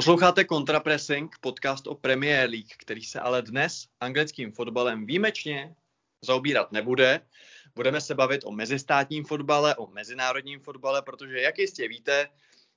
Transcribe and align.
Posloucháte 0.00 0.44
Contrapressing, 0.44 1.38
podcast 1.40 1.86
o 1.86 1.94
Premier 1.94 2.50
League, 2.50 2.72
který 2.78 3.04
se 3.04 3.20
ale 3.20 3.42
dnes 3.42 3.86
anglickým 4.00 4.52
fotbalem 4.52 5.06
výjimečně 5.06 5.74
zaobírat 6.24 6.72
nebude. 6.72 7.20
Budeme 7.74 8.00
se 8.00 8.14
bavit 8.14 8.40
o 8.44 8.50
mezistátním 8.50 9.24
fotbale, 9.24 9.74
o 9.76 9.86
mezinárodním 9.86 10.60
fotbale, 10.60 11.02
protože 11.02 11.40
jak 11.40 11.58
jistě 11.58 11.88
víte, 11.88 12.28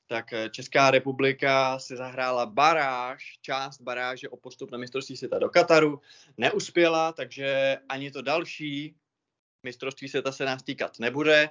tak 0.07 0.25
Česká 0.52 0.91
republika 0.91 1.80
si 1.80 1.98
zahrála 1.98 2.45
baráž, 2.45 3.38
část 3.41 3.81
baráže 3.81 4.30
o 4.30 4.38
postup 4.38 4.71
na 4.71 4.77
mistrovství 4.77 5.17
světa 5.17 5.40
do 5.40 5.49
Kataru. 5.49 6.02
Neuspěla, 6.38 7.12
takže 7.12 7.77
ani 7.90 8.12
to 8.12 8.21
další 8.21 8.95
mistrovství 9.63 10.09
světa 10.09 10.31
se 10.31 10.45
nás 10.45 10.63
týkat 10.63 10.99
nebude 10.99 11.49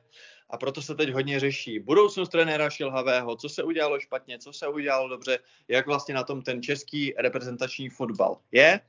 a 0.53 0.57
proto 0.57 0.83
se 0.83 0.95
teď 0.95 1.11
hodně 1.11 1.41
řeší 1.41 1.79
budoucnost 1.79 2.29
trenéra 2.29 2.71
Šilhavého, 2.71 3.37
co 3.37 3.49
se 3.49 3.63
udělalo 3.63 4.01
špatně, 4.01 4.39
co 4.39 4.53
se 4.53 4.69
udělalo 4.69 5.09
dobře, 5.09 5.39
jak 5.69 5.87
vlastně 5.87 6.15
na 6.15 6.25
tom 6.25 6.43
ten 6.43 6.63
český 6.63 7.15
reprezentační 7.19 7.89
fotbal 7.89 8.39
je. 8.53 8.81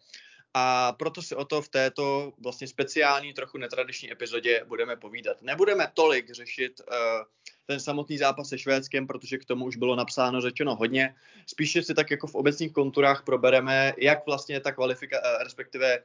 A 0.53 0.91
proto 0.91 1.21
si 1.21 1.35
o 1.35 1.45
to 1.45 1.61
v 1.61 1.69
této 1.69 2.33
vlastně 2.43 2.67
speciální, 2.67 3.33
trochu 3.33 3.57
netradiční 3.57 4.11
epizodě 4.11 4.63
budeme 4.67 4.95
povídat. 4.95 5.41
Nebudeme 5.41 5.91
tolik 5.93 6.31
řešit 6.31 6.81
uh, 6.81 6.95
ten 7.65 7.79
samotný 7.79 8.17
zápas 8.17 8.49
se 8.49 8.57
Švédskem, 8.57 9.07
protože 9.07 9.37
k 9.37 9.45
tomu 9.45 9.65
už 9.65 9.75
bylo 9.75 9.95
napsáno, 9.95 10.41
řečeno 10.41 10.75
hodně. 10.75 11.15
Spíše 11.47 11.83
si 11.83 11.93
tak 11.93 12.11
jako 12.11 12.27
v 12.27 12.35
obecných 12.35 12.73
konturách 12.73 13.23
probereme, 13.23 13.93
jak 13.97 14.25
vlastně 14.25 14.59
ta 14.59 14.71
kvalifika, 14.71 15.17
uh, 15.19 15.43
respektive 15.43 16.03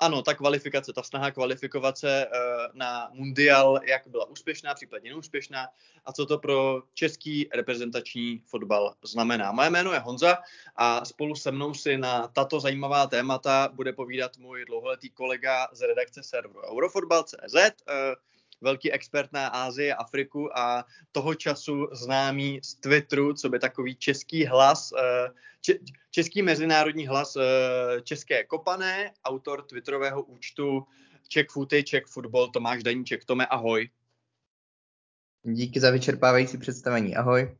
ano, 0.00 0.22
ta 0.22 0.34
kvalifikace, 0.34 0.92
ta 0.92 1.02
snaha 1.02 1.30
kvalifikovat 1.30 1.98
se 1.98 2.26
uh, 2.26 2.66
na 2.74 3.10
mundial, 3.12 3.80
jak 3.88 4.06
byla 4.06 4.24
úspěšná, 4.24 4.74
případně 4.74 5.10
neúspěšná 5.10 5.68
a 6.04 6.12
co 6.12 6.26
to 6.26 6.38
pro 6.38 6.82
český 6.94 7.48
reprezentační 7.54 8.42
fotbal 8.46 8.94
znamená. 9.04 9.52
Moje 9.52 9.70
jméno 9.70 9.92
je 9.92 9.98
Honza 9.98 10.38
a 10.76 11.04
spolu 11.04 11.34
se 11.34 11.52
mnou 11.52 11.74
si 11.74 11.98
na 11.98 12.28
tato 12.28 12.60
zajímavá 12.60 13.06
témata 13.06 13.68
bude 13.72 13.92
povídat 13.92 14.36
můj 14.38 14.64
dlouholetý 14.64 15.10
kolega 15.10 15.68
z 15.72 15.80
redakce 15.80 16.22
serveru 16.22 16.62
Eurofotbal.cz. 16.72 17.54
Velký 18.60 18.92
expert 18.92 19.32
na 19.32 19.48
Ázii, 19.48 19.92
Afriku 19.92 20.58
a 20.58 20.84
toho 21.12 21.34
času 21.34 21.88
známý 21.92 22.60
z 22.64 22.74
Twitteru, 22.74 23.34
co 23.34 23.48
by 23.48 23.58
takový 23.58 23.96
český 23.96 24.46
hlas, 24.46 24.92
eh, 24.92 25.28
český 26.10 26.42
mezinárodní 26.42 27.06
hlas 27.06 27.36
eh, 27.36 28.00
České 28.02 28.44
kopané, 28.44 29.12
autor 29.24 29.62
Twitterového 29.62 30.22
účtu 30.22 30.86
Czech 31.28 31.46
Footy, 31.50 31.84
Czech 31.84 32.04
Football, 32.06 32.50
Tomáš 32.50 32.82
Daníček. 32.82 33.24
Tome, 33.24 33.46
ahoj. 33.46 33.90
Díky 35.42 35.80
za 35.80 35.90
vyčerpávající 35.90 36.58
představení. 36.58 37.16
Ahoj. 37.16 37.56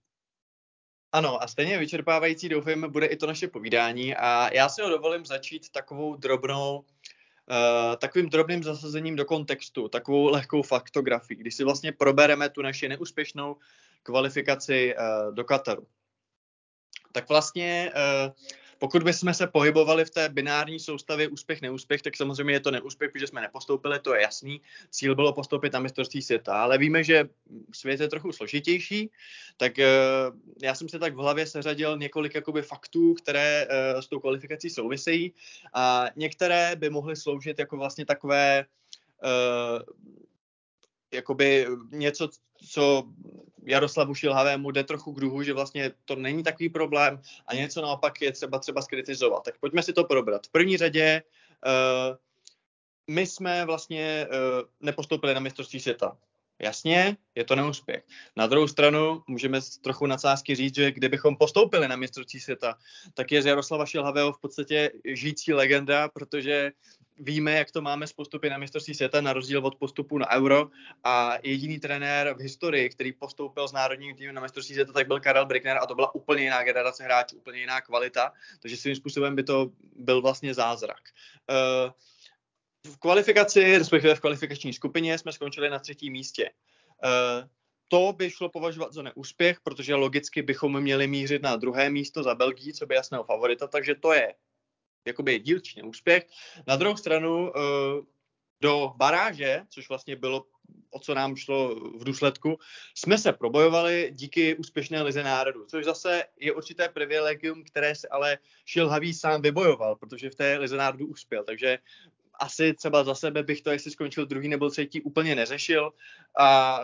Ano, 1.13 1.43
a 1.43 1.47
stejně 1.47 1.79
vyčerpávající 1.79 2.49
doufejme 2.49 2.89
bude 2.89 3.07
i 3.07 3.17
to 3.17 3.27
naše 3.27 3.49
povídání 3.49 4.15
a 4.17 4.55
já 4.55 4.69
si 4.69 4.83
ho 4.83 4.89
dovolím 4.89 5.27
začít 5.27 5.71
takovou 5.71 6.17
drobnou 6.17 6.85
takovým 7.99 8.29
drobným 8.29 8.63
zasazením 8.63 9.17
do 9.17 9.25
kontextu, 9.25 9.89
takovou 9.89 10.31
lehkou 10.31 10.63
faktografii, 10.63 11.37
když 11.37 11.55
si 11.55 11.65
vlastně 11.65 11.93
probereme 11.93 12.49
tu 12.49 12.63
naši 12.63 12.89
neúspěšnou 12.89 13.57
kvalifikaci 14.03 14.95
uh, 14.95 15.35
do 15.35 15.45
Kataru. 15.45 15.87
Tak 17.13 17.29
vlastně 17.29 17.93
uh, 17.95 18.33
pokud 18.79 19.03
bychom 19.03 19.35
se 19.35 19.47
pohybovali 19.47 20.05
v 20.05 20.11
té 20.11 20.29
binární 20.29 20.81
soustavě 20.81 21.29
úspěch-neúspěch, 21.29 22.03
tak 22.03 22.17
samozřejmě 22.17 22.55
je 22.55 22.61
to 22.61 22.71
neúspěch, 22.71 23.11
protože 23.13 23.27
jsme 23.27 23.41
nepostoupili, 23.41 23.99
to 23.99 24.15
je 24.15 24.23
jasný. 24.23 24.61
Cíl 24.91 25.15
bylo 25.15 25.33
postoupit 25.33 25.73
na 25.73 25.81
mistrovství 25.81 26.23
světa, 26.23 26.63
ale 26.63 26.79
víme, 26.79 27.05
že 27.05 27.29
svět 27.75 28.01
je 28.01 28.09
trochu 28.09 28.33
složitější, 28.33 29.11
tak 29.57 29.79
eh, 29.79 29.89
já 30.63 30.75
jsem 30.75 30.89
se 30.89 30.99
tak 30.99 31.15
v 31.15 31.19
hlavě 31.19 31.47
seřadil 31.47 31.99
několik 31.99 32.35
jakoby 32.35 32.63
faktů, 32.63 33.15
které 33.15 33.67
eh, 33.69 34.03
s 34.03 34.07
tou 34.07 34.21
kvalifikací 34.21 34.71
souvisejí 34.71 35.33
a 35.75 36.07
některé 36.17 36.77
by 36.77 36.91
mohly 36.91 37.17
sloužit 37.17 37.59
jako 37.59 37.77
vlastně 37.77 38.07
takové 38.07 38.65
eh, 39.25 39.83
jakoby 41.17 41.67
něco, 41.91 42.29
co 42.71 43.05
Jaroslavu 43.67 44.15
Šilhavému 44.15 44.71
jde 44.71 44.85
trochu 44.85 45.13
k 45.13 45.17
druhu, 45.17 45.43
že 45.43 45.53
vlastně 45.53 45.93
to 46.05 46.17
není 46.17 46.43
takový 46.43 46.69
problém 46.69 47.21
a 47.47 47.55
něco 47.55 47.83
naopak 47.83 48.23
je 48.23 48.33
třeba 48.33 48.59
třeba 48.59 48.83
skritizovat. 48.83 49.45
Tak 49.45 49.59
pojďme 49.59 49.83
si 49.83 49.93
to 49.93 50.05
probrat. 50.05 50.47
V 50.47 50.51
první 50.51 50.77
řadě 50.77 51.23
uh, 51.67 52.17
my 53.07 53.27
jsme 53.27 53.65
vlastně 53.65 54.27
uh, 54.31 54.69
nepostoupili 54.81 55.35
na 55.35 55.41
mistrovství 55.41 55.81
světa. 55.81 56.17
Jasně, 56.59 57.17
je 57.35 57.45
to 57.45 57.57
neúspěch. 57.57 58.05
Na 58.37 58.47
druhou 58.47 58.69
stranu 58.69 59.23
můžeme 59.27 59.61
trochu 59.81 60.07
nadsázky 60.07 60.55
říct, 60.55 60.75
že 60.75 60.93
kdybychom 60.93 61.37
postoupili 61.37 61.89
na 61.89 61.97
mistrovství 61.97 62.41
světa, 62.41 62.75
tak 63.15 63.33
je 63.33 63.43
z 63.43 63.47
Jaroslava 63.47 63.87
Šilhavého 63.87 64.33
v 64.33 64.41
podstatě 64.41 64.91
žijící 65.05 65.53
legenda, 65.53 66.09
protože 66.09 66.73
víme, 67.19 67.53
jak 67.53 67.71
to 67.71 67.83
máme 67.83 68.07
s 68.07 68.13
postupy 68.13 68.51
na 68.51 68.59
mistrovství 68.59 68.95
světa, 68.95 69.21
na 69.21 69.33
rozdíl 69.33 69.67
od 69.67 69.77
postupu 69.77 70.19
na 70.19 70.31
euro. 70.31 70.71
A 71.05 71.39
jediný 71.43 71.79
trenér 71.79 72.35
v 72.35 72.41
historii, 72.41 72.91
který 72.91 73.13
postoupil 73.13 73.69
s 73.69 73.73
národním 73.73 74.17
týmem 74.17 74.35
na 74.35 74.41
mistrovství 74.41 74.75
světa, 74.75 74.93
tak 74.93 75.07
byl 75.07 75.21
Karel 75.21 75.47
Brickner 75.47 75.79
a 75.79 75.87
to 75.87 75.95
byla 75.95 76.15
úplně 76.15 76.43
jiná 76.43 76.63
generace 76.63 77.05
hráčů, 77.05 77.37
úplně 77.37 77.61
jiná 77.61 77.81
kvalita. 77.81 78.33
Takže 78.61 78.77
svým 78.77 78.97
způsobem 78.97 79.37
by 79.37 79.43
to 79.43 79.71
byl 79.97 80.23
vlastně 80.23 80.55
zázrak. 80.55 81.01
Uh, 81.51 81.93
v 82.87 82.99
kvalifikaci, 82.99 83.79
respektive 83.79 84.15
v 84.15 84.21
kvalifikační 84.21 84.73
skupině, 84.73 85.19
jsme 85.19 85.33
skončili 85.33 85.71
na 85.71 85.79
třetím 85.79 86.13
místě. 86.13 86.51
Uh, 87.05 87.49
to 87.89 88.13
by 88.17 88.31
šlo 88.31 88.49
považovat 88.49 88.93
za 88.93 89.03
neúspěch, 89.03 89.61
protože 89.61 89.95
logicky 89.95 90.43
bychom 90.43 90.81
měli 90.81 91.07
mířit 91.07 91.43
na 91.43 91.57
druhé 91.57 91.91
místo 91.91 92.23
za 92.23 92.35
Belgii, 92.35 92.73
co 92.73 92.87
by 92.87 92.95
jasného 92.95 93.25
favorita, 93.25 93.67
takže 93.67 93.95
to 93.95 94.13
je 94.13 94.35
jakoby 95.05 95.39
dílčí 95.39 95.81
neúspěch. 95.83 96.27
Na 96.67 96.77
druhou 96.77 96.97
stranu 96.97 97.51
uh, 97.51 97.53
do 98.61 98.93
baráže, 98.97 99.63
což 99.69 99.89
vlastně 99.89 100.17
bylo 100.17 100.47
o 100.91 100.99
co 100.99 101.15
nám 101.15 101.37
šlo 101.37 101.75
v 101.75 102.05
důsledku, 102.05 102.59
jsme 102.95 103.19
se 103.19 103.33
probojovali 103.33 104.11
díky 104.15 104.55
úspěšné 104.55 105.03
lize 105.03 105.23
národů, 105.23 105.67
což 105.67 105.85
zase 105.85 106.25
je 106.37 106.53
určité 106.53 106.89
privilegium, 106.89 107.65
které 107.65 107.95
se 107.95 108.09
ale 108.09 108.39
Šilhavý 108.65 109.15
sám 109.15 109.43
vybojoval, 109.43 109.97
protože 109.97 110.31
v 110.31 110.35
té 110.35 110.59
lize 110.59 110.77
národů 110.77 111.07
uspěl, 111.07 111.45
takže 111.45 111.79
asi 112.41 112.75
třeba 112.75 113.05
za 113.05 113.15
sebe 113.15 113.43
bych 113.43 113.63
to, 113.63 113.71
jestli 113.71 113.91
skončil 113.91 114.27
druhý 114.27 114.49
nebo 114.49 114.71
třetí, 114.71 115.01
úplně 115.01 115.35
neřešil 115.35 115.93
a 116.39 116.81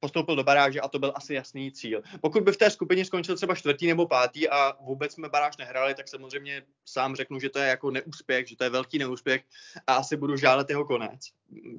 postoupil 0.00 0.36
do 0.36 0.44
baráže 0.44 0.80
a 0.80 0.88
to 0.88 0.98
byl 0.98 1.12
asi 1.14 1.34
jasný 1.34 1.72
cíl. 1.72 2.02
Pokud 2.20 2.42
by 2.42 2.52
v 2.52 2.56
té 2.56 2.70
skupině 2.70 3.04
skončil 3.04 3.36
třeba 3.36 3.54
čtvrtý 3.54 3.86
nebo 3.86 4.06
pátý 4.06 4.48
a 4.48 4.72
vůbec 4.80 5.12
jsme 5.12 5.28
baráž 5.28 5.56
nehráli, 5.56 5.94
tak 5.94 6.08
samozřejmě 6.08 6.62
sám 6.84 7.16
řeknu, 7.16 7.40
že 7.40 7.48
to 7.48 7.58
je 7.58 7.68
jako 7.68 7.90
neúspěch, 7.90 8.48
že 8.48 8.56
to 8.56 8.64
je 8.64 8.70
velký 8.70 8.98
neúspěch 8.98 9.44
a 9.86 9.94
asi 9.94 10.16
budu 10.16 10.36
žádat 10.36 10.70
jeho 10.70 10.84
konec. 10.84 11.20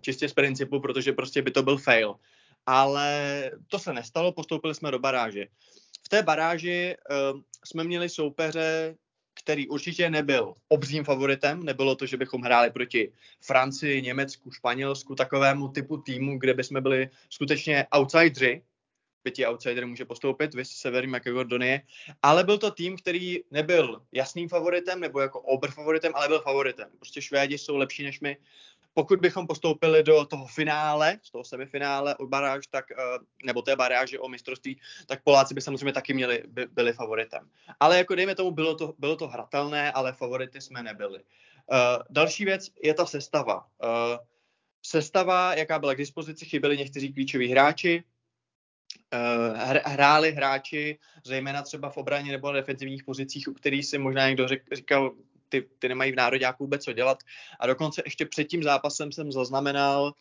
Čistě 0.01 0.30
z 0.30 0.34
principu, 0.34 0.80
protože 0.80 1.13
prostě 1.13 1.41
by 1.41 1.51
to 1.51 1.63
byl 1.63 1.78
fail. 1.78 2.16
Ale 2.66 3.51
to 3.68 3.80
se 3.80 3.94
nestalo, 3.94 4.31
postoupili 4.31 4.75
jsme 4.75 4.91
do 4.91 5.00
baráže. 5.00 5.46
V 6.06 6.09
té 6.09 6.24
baráži 6.24 6.96
uh, 7.34 7.41
jsme 7.66 7.84
měli 7.84 8.09
soupeře 8.09 8.96
který 9.50 9.68
určitě 9.68 10.10
nebyl 10.10 10.54
obřím 10.68 11.04
favoritem. 11.04 11.64
Nebylo 11.64 11.96
to, 11.96 12.06
že 12.06 12.18
bychom 12.18 12.42
hráli 12.42 12.72
proti 12.72 13.12
Francii, 13.42 14.02
Německu, 14.02 14.52
Španělsku, 14.52 15.16
takovému 15.16 15.68
typu 15.68 15.98
týmu, 15.98 16.40
kde 16.40 16.54
bychom 16.54 16.84
byli 16.84 17.10
skutečně 17.30 17.86
outsideri. 17.96 18.62
Pěti 19.24 19.46
outsider 19.46 19.88
může 19.88 20.06
postoupit, 20.06 20.54
vy 20.54 20.66
Severní 20.66 21.12
Makedonie, 21.12 21.82
ale 22.22 22.44
byl 22.44 22.58
to 22.58 22.72
tým, 22.72 22.98
který 22.98 23.40
nebyl 23.52 24.02
jasným 24.12 24.50
favoritem 24.50 25.00
nebo 25.00 25.20
jako 25.20 25.42
ober 25.42 25.72
favoritem, 25.72 26.12
ale 26.16 26.28
byl 26.28 26.40
favoritem. 26.42 26.90
Prostě 26.98 27.22
Švédi 27.22 27.58
jsou 27.58 27.78
lepší 27.78 28.04
než 28.04 28.20
my 28.20 28.38
pokud 28.94 29.19
bychom 29.19 29.47
postoupili 29.47 30.03
do 30.03 30.25
toho 30.25 30.47
finále, 30.47 31.19
z 31.23 31.31
toho 31.31 31.44
semifinále 31.44 32.15
o 32.15 32.27
baráž, 32.27 32.68
tak, 32.68 32.91
eh, 32.91 32.95
nebo 33.45 33.62
té 33.62 33.75
baráže 33.75 34.19
o 34.19 34.30
mistrovství, 34.30 34.80
tak 35.07 35.24
Poláci 35.24 35.53
by 35.53 35.62
samozřejmě 35.62 35.94
taky 35.94 36.13
měli, 36.13 36.44
by, 36.47 36.68
byli 36.68 36.94
favoritem. 36.94 37.50
Ale 37.80 37.97
jako 37.97 38.15
dejme 38.15 38.36
tomu, 38.36 38.51
bylo 38.51 38.75
to, 38.75 38.94
bylo 38.97 39.15
to 39.15 39.27
hratelné, 39.27 39.91
ale 39.91 40.13
favority 40.13 40.62
jsme 40.62 40.83
nebyli. 40.83 41.19
Uh, 41.71 42.03
další 42.09 42.45
věc 42.45 42.69
je 42.83 42.94
ta 42.94 43.06
sestava. 43.06 43.57
Uh, 43.57 44.18
sestava, 44.81 45.56
jaká 45.56 45.80
byla 45.80 45.94
k 45.94 45.97
dispozici, 45.97 46.45
chyběli 46.45 46.77
někteří 46.77 47.13
klíčoví 47.13 47.47
hráči, 47.47 48.03
hráli 49.85 50.31
hráči, 50.31 51.00
zejména 51.25 51.62
třeba 51.62 51.89
v 51.89 51.97
obraně 51.97 52.31
nebo 52.31 52.47
na 52.47 52.53
defenzivních 52.53 53.03
pozicích, 53.03 53.47
u 53.47 53.53
kterých 53.53 53.85
si 53.85 53.97
možná 53.97 54.27
někdo 54.27 54.47
řek, 54.47 54.63
říkal, 54.71 55.12
ty, 55.50 55.69
ty 55.80 55.90
nemají 55.90 56.12
v 56.12 56.16
nároďáku 56.16 56.63
vůbec 56.63 56.84
co 56.84 56.94
dělat. 56.94 57.24
A 57.60 57.68
dokonce 57.68 58.01
ještě 58.06 58.25
před 58.25 58.44
tím 58.44 58.63
zápasem 58.63 59.12
jsem 59.12 59.31
zaznamenal 59.31 60.13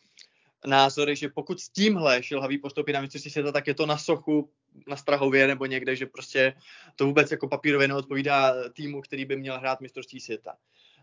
názory, 0.65 1.15
že 1.15 1.29
pokud 1.29 1.59
s 1.59 1.69
tímhle 1.69 2.23
Šilhavý 2.23 2.57
postoupí 2.57 2.93
na 2.93 3.01
mistrovství 3.01 3.31
světa, 3.31 3.51
tak 3.51 3.67
je 3.67 3.73
to 3.73 3.85
na 3.85 3.97
sochu, 3.97 4.49
na 4.87 4.95
Strahově 4.95 5.47
nebo 5.47 5.65
někde, 5.65 5.95
že 5.95 6.05
prostě 6.05 6.53
to 6.95 7.05
vůbec 7.05 7.31
jako 7.31 7.47
papírově 7.47 7.87
neodpovídá 7.87 8.69
týmu, 8.69 9.01
který 9.01 9.25
by 9.25 9.37
měl 9.37 9.59
hrát 9.59 9.81
mistrovství 9.81 10.19
světa. 10.19 10.55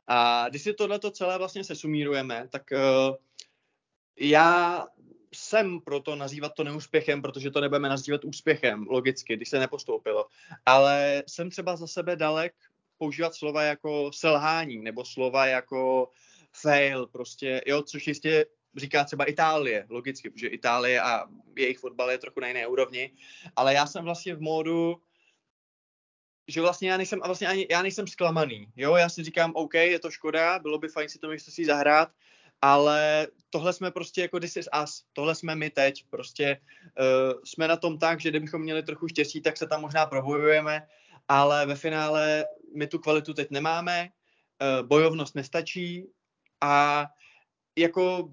A 0.06 0.48
když 0.48 0.62
si 0.62 0.72
tohle 0.72 1.00
celé 1.12 1.38
vlastně 1.38 1.64
sesumírujeme, 1.64 2.48
tak 2.50 2.62
uh, 2.72 3.16
já 4.20 4.86
jsem 5.34 5.80
proto 5.80 6.16
nazývat 6.16 6.52
to 6.54 6.64
neúspěchem, 6.64 7.22
protože 7.22 7.50
to 7.50 7.60
nebudeme 7.60 7.88
nazývat 7.88 8.24
úspěchem, 8.24 8.86
logicky, 8.88 9.36
když 9.36 9.48
se 9.48 9.58
nepostoupilo. 9.58 10.26
Ale 10.66 11.22
jsem 11.26 11.50
třeba 11.50 11.76
za 11.76 11.86
sebe 11.86 12.16
dalek 12.16 12.54
používat 12.98 13.34
slova 13.34 13.62
jako 13.62 14.10
selhání 14.12 14.78
nebo 14.78 15.04
slova 15.04 15.46
jako 15.46 16.10
fail, 16.52 17.06
prostě, 17.06 17.62
jo, 17.66 17.82
což 17.82 18.06
jistě 18.06 18.46
říká 18.76 19.04
třeba 19.04 19.24
Itálie, 19.24 19.86
logicky, 19.90 20.30
protože 20.30 20.48
Itálie 20.48 21.00
a 21.00 21.24
jejich 21.56 21.78
fotbal 21.78 22.10
je 22.10 22.18
trochu 22.18 22.40
na 22.40 22.48
jiné 22.48 22.66
úrovni, 22.66 23.12
ale 23.56 23.74
já 23.74 23.86
jsem 23.86 24.04
vlastně 24.04 24.34
v 24.34 24.40
módu, 24.40 24.96
že 26.48 26.60
vlastně 26.60 26.90
já 26.90 26.96
nejsem, 26.96 27.20
a 27.22 27.26
vlastně 27.26 27.48
ani, 27.48 27.66
já 27.70 27.82
nejsem 27.82 28.06
zklamaný, 28.06 28.68
jo, 28.76 28.96
já 28.96 29.08
si 29.08 29.24
říkám, 29.24 29.52
OK, 29.54 29.74
je 29.74 29.98
to 29.98 30.10
škoda, 30.10 30.58
bylo 30.58 30.78
by 30.78 30.88
fajn 30.88 31.08
si 31.08 31.18
to 31.18 31.28
si 31.38 31.64
zahrát, 31.64 32.08
ale 32.62 33.28
tohle 33.50 33.72
jsme 33.72 33.90
prostě 33.90 34.22
jako 34.22 34.40
this 34.40 34.56
is 34.56 34.68
us, 34.82 35.04
tohle 35.12 35.34
jsme 35.34 35.54
my 35.54 35.70
teď, 35.70 36.04
prostě 36.10 36.60
uh, 36.98 37.40
jsme 37.44 37.68
na 37.68 37.76
tom 37.76 37.98
tak, 37.98 38.20
že 38.20 38.30
kdybychom 38.30 38.62
měli 38.62 38.82
trochu 38.82 39.08
štěstí, 39.08 39.40
tak 39.40 39.56
se 39.56 39.66
tam 39.66 39.80
možná 39.80 40.06
probojujeme, 40.06 40.86
ale 41.28 41.66
ve 41.66 41.74
finále 41.74 42.44
my 42.76 42.86
tu 42.86 42.98
kvalitu 42.98 43.34
teď 43.34 43.50
nemáme, 43.50 44.08
uh, 44.08 44.86
bojovnost 44.86 45.34
nestačí 45.34 46.06
a 46.60 47.06
jako 47.78 48.32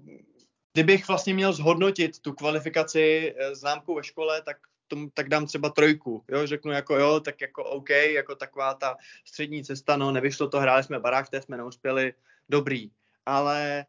kdybych 0.72 1.08
vlastně 1.08 1.34
měl 1.34 1.52
zhodnotit 1.52 2.18
tu 2.18 2.32
kvalifikaci 2.32 3.34
uh, 3.34 3.54
známkou 3.54 3.94
ve 3.94 4.04
škole, 4.04 4.42
tak 4.42 4.56
tom, 4.88 5.10
tak 5.10 5.28
dám 5.28 5.46
třeba 5.46 5.70
trojku, 5.70 6.24
jo, 6.28 6.46
řeknu 6.46 6.72
jako 6.72 6.96
jo, 6.96 7.20
tak 7.20 7.40
jako 7.40 7.64
OK, 7.64 7.90
jako 7.90 8.34
taková 8.34 8.74
ta 8.74 8.96
střední 9.24 9.64
cesta, 9.64 9.96
no 9.96 10.12
nevyšlo 10.12 10.48
to, 10.48 10.60
hráli 10.60 10.82
jsme 10.82 11.00
barák, 11.00 11.28
té 11.28 11.42
jsme 11.42 11.56
neuspěli, 11.56 12.14
dobrý, 12.48 12.90
ale 13.26 13.86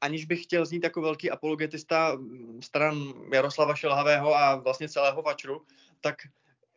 aniž 0.00 0.24
bych 0.24 0.42
chtěl 0.42 0.66
znít 0.66 0.84
jako 0.84 1.00
velký 1.00 1.30
apologetista 1.30 2.14
mm, 2.14 2.62
stran 2.62 3.14
Jaroslava 3.32 3.74
Šelhavého 3.74 4.34
a 4.34 4.56
vlastně 4.56 4.88
celého 4.88 5.22
Vačru, 5.22 5.66
tak 6.00 6.16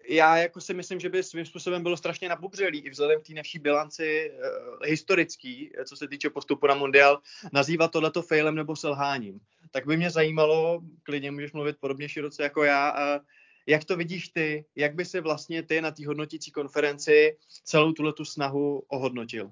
já 0.09 0.37
jako 0.37 0.61
si 0.61 0.73
myslím, 0.73 0.99
že 0.99 1.09
by 1.09 1.23
svým 1.23 1.45
způsobem 1.45 1.83
bylo 1.83 1.97
strašně 1.97 2.29
nabubřelý 2.29 2.79
i 2.79 2.89
vzhledem 2.89 3.21
k 3.21 3.27
té 3.27 3.33
naší 3.33 3.59
bilanci 3.59 4.31
uh, 4.31 4.77
historický, 4.85 5.71
co 5.85 5.95
se 5.95 6.07
týče 6.07 6.29
postupu 6.29 6.67
na 6.67 6.75
mundial, 6.75 7.21
nazývat 7.53 7.91
tohleto 7.91 8.21
failem 8.21 8.55
nebo 8.55 8.75
selháním. 8.75 9.39
Tak 9.71 9.85
by 9.85 9.97
mě 9.97 10.09
zajímalo, 10.09 10.81
klidně 11.03 11.31
můžeš 11.31 11.53
mluvit 11.53 11.77
podobně 11.79 12.09
široce 12.09 12.43
jako 12.43 12.63
já, 12.63 12.91
uh, 12.91 13.23
jak 13.67 13.85
to 13.85 13.97
vidíš 13.97 14.29
ty, 14.29 14.65
jak 14.75 14.95
by 14.95 15.05
si 15.05 15.21
vlastně 15.21 15.63
ty 15.63 15.81
na 15.81 15.91
té 15.91 16.07
hodnotící 16.07 16.51
konferenci 16.51 17.37
celou 17.63 17.91
tuhle 17.91 18.13
snahu 18.23 18.83
ohodnotil? 18.87 19.51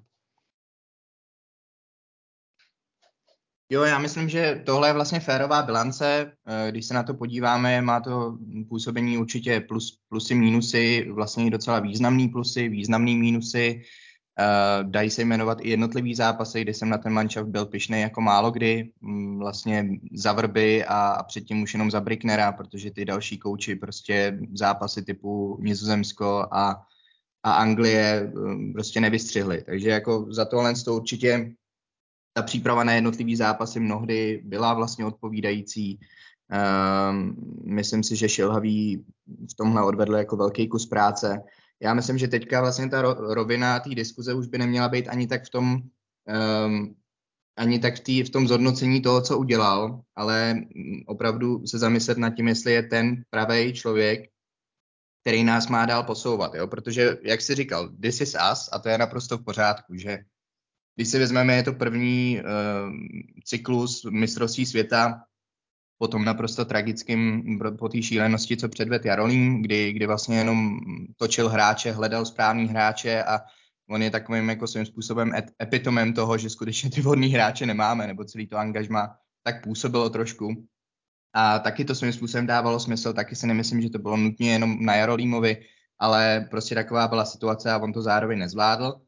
Jo, 3.74 3.82
já 3.82 3.98
myslím, 3.98 4.28
že 4.28 4.62
tohle 4.66 4.88
je 4.88 4.92
vlastně 4.92 5.20
férová 5.20 5.62
bilance. 5.62 6.32
Eh, 6.46 6.70
když 6.70 6.86
se 6.86 6.94
na 6.94 7.02
to 7.02 7.14
podíváme, 7.14 7.82
má 7.82 8.00
to 8.00 8.38
působení 8.68 9.18
určitě 9.18 9.60
plus, 9.60 9.98
plusy, 10.08 10.34
mínusy, 10.34 11.06
vlastně 11.10 11.50
docela 11.50 11.80
významný 11.80 12.28
plusy, 12.28 12.68
významný 12.68 13.16
mínusy. 13.16 13.82
Uh, 14.40 14.90
dají 14.90 15.10
se 15.10 15.22
jmenovat 15.22 15.58
i 15.60 15.70
jednotlivý 15.70 16.14
zápasy, 16.14 16.62
kdy 16.62 16.74
jsem 16.74 16.88
na 16.88 16.98
ten 16.98 17.12
manšaft 17.12 17.48
byl 17.48 17.66
pišnej 17.66 18.02
jako 18.02 18.20
málo 18.20 18.50
kdy, 18.50 18.90
um, 19.02 19.38
vlastně 19.38 19.88
za 20.14 20.32
Vrby 20.32 20.84
a, 20.84 21.08
a 21.08 21.22
předtím 21.22 21.62
už 21.62 21.74
jenom 21.74 21.90
za 21.90 22.00
Bricknera, 22.00 22.52
protože 22.52 22.90
ty 22.90 23.04
další 23.04 23.38
kouči 23.38 23.76
prostě 23.76 24.38
zápasy 24.54 25.02
typu 25.02 25.58
Nizozemsko 25.60 26.46
a, 26.50 26.82
a 27.42 27.52
Anglie 27.52 28.32
um, 28.34 28.72
prostě 28.72 29.00
nevystřihli. 29.00 29.62
Takže 29.62 29.90
jako 29.90 30.26
za 30.30 30.44
tohle 30.44 30.74
to 30.74 30.94
určitě 30.96 31.54
ta 32.34 32.42
příprava 32.42 32.84
na 32.84 32.92
jednotlivý 32.92 33.36
zápasy 33.36 33.80
mnohdy 33.80 34.42
byla 34.44 34.74
vlastně 34.74 35.06
odpovídající. 35.06 36.00
Um, 37.10 37.36
myslím 37.64 38.02
si, 38.02 38.16
že 38.16 38.28
Šilhavý 38.28 39.04
v 39.50 39.54
tomhle 39.56 39.84
odvedl 39.84 40.14
jako 40.14 40.36
velký 40.36 40.68
kus 40.68 40.86
práce. 40.86 41.42
Já 41.82 41.94
myslím, 41.94 42.18
že 42.18 42.28
teďka 42.28 42.60
vlastně 42.60 42.88
ta 42.88 43.02
rovina 43.18 43.80
té 43.80 43.90
diskuze 43.90 44.34
už 44.34 44.46
by 44.46 44.58
neměla 44.58 44.88
být 44.88 45.08
ani 45.08 45.26
tak 45.26 45.44
v 45.44 45.50
tom, 45.50 45.80
um, 46.66 46.94
ani 47.56 47.78
tak 47.78 47.96
v, 47.96 48.00
tý, 48.00 48.22
v 48.22 48.30
tom 48.30 48.48
zhodnocení 48.48 49.02
toho, 49.02 49.22
co 49.22 49.38
udělal, 49.38 50.00
ale 50.16 50.60
opravdu 51.06 51.66
se 51.66 51.78
zamyslet 51.78 52.18
nad 52.18 52.30
tím, 52.30 52.48
jestli 52.48 52.72
je 52.72 52.82
ten 52.82 53.22
pravý 53.30 53.72
člověk, 53.72 54.30
který 55.20 55.44
nás 55.44 55.68
má 55.68 55.86
dál 55.86 56.02
posouvat, 56.02 56.54
jo? 56.54 56.66
protože, 56.66 57.16
jak 57.22 57.40
jsi 57.40 57.54
říkal, 57.54 57.88
this 58.02 58.20
is 58.20 58.36
us 58.52 58.68
a 58.72 58.78
to 58.78 58.88
je 58.88 58.98
naprosto 58.98 59.38
v 59.38 59.44
pořádku, 59.44 59.96
že 59.96 60.18
když 60.94 61.08
si 61.08 61.18
vezmeme, 61.18 61.56
je 61.56 61.62
to 61.62 61.72
první 61.72 62.40
uh, 62.40 62.92
cyklus 63.44 64.06
mistrovství 64.10 64.66
světa 64.66 65.22
po 65.98 66.08
tom 66.08 66.24
naprosto 66.24 66.64
tragickým, 66.64 67.58
po 67.78 67.88
té 67.88 68.02
šílenosti, 68.02 68.56
co 68.56 68.68
předved 68.68 69.04
Jarolím, 69.04 69.62
kdy, 69.62 69.92
kdy 69.92 70.06
vlastně 70.06 70.38
jenom 70.38 70.78
točil 71.16 71.48
hráče, 71.48 71.92
hledal 71.92 72.26
správný 72.26 72.66
hráče 72.66 73.22
a 73.22 73.40
on 73.90 74.02
je 74.02 74.10
takovým 74.10 74.48
jako 74.48 74.66
svým 74.66 74.86
způsobem 74.86 75.32
epitomem 75.62 76.12
toho, 76.12 76.38
že 76.38 76.50
skutečně 76.50 76.90
ty 76.90 77.00
vodní 77.00 77.28
hráče 77.28 77.66
nemáme, 77.66 78.06
nebo 78.06 78.24
celý 78.24 78.46
to 78.46 78.56
angažma 78.56 79.16
tak 79.42 79.62
působilo 79.62 80.10
trošku. 80.10 80.66
A 81.32 81.58
taky 81.58 81.84
to 81.84 81.94
svým 81.94 82.12
způsobem 82.12 82.46
dávalo 82.46 82.80
smysl, 82.80 83.12
taky 83.12 83.36
si 83.36 83.46
nemyslím, 83.46 83.82
že 83.82 83.90
to 83.90 83.98
bylo 83.98 84.16
nutně 84.16 84.52
jenom 84.52 84.84
na 84.84 84.94
Jarolímovi, 84.94 85.66
ale 85.98 86.46
prostě 86.50 86.74
taková 86.74 87.08
byla 87.08 87.24
situace 87.24 87.72
a 87.72 87.78
on 87.78 87.92
to 87.92 88.02
zároveň 88.02 88.38
nezvládl. 88.38 89.00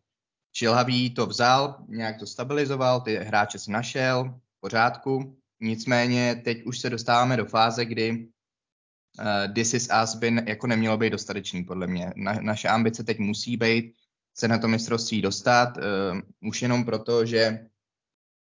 Šilhavý 0.57 1.11
to 1.11 1.27
vzal, 1.27 1.85
nějak 1.89 2.19
to 2.19 2.27
stabilizoval, 2.27 3.01
ty 3.01 3.17
hráče 3.17 3.59
si 3.59 3.71
našel, 3.71 4.25
v 4.57 4.61
pořádku. 4.61 5.37
Nicméně 5.61 6.43
teď 6.45 6.65
už 6.65 6.79
se 6.79 6.91
dostáváme 6.91 7.37
do 7.37 7.47
fáze, 7.47 7.85
kdy 7.85 8.11
uh, 8.11 9.55
This 9.55 9.75
is 9.75 9.89
Us 10.03 10.15
by 10.15 10.37
jako 10.47 10.67
nemělo 10.67 10.97
být 10.97 11.11
dostatečný, 11.11 11.65
podle 11.65 11.87
mě. 11.87 12.13
Na, 12.17 12.33
naše 12.33 12.69
ambice 12.69 13.05
teď 13.05 13.19
musí 13.19 13.57
být 13.57 13.95
se 14.35 14.49
na 14.49 14.59
to 14.59 14.69
mistrovství 14.69 15.23
dostat, 15.23 15.77
uh, 15.77 16.21
už 16.49 16.63
jenom 16.63 16.85
proto, 16.85 17.27
že, 17.27 17.67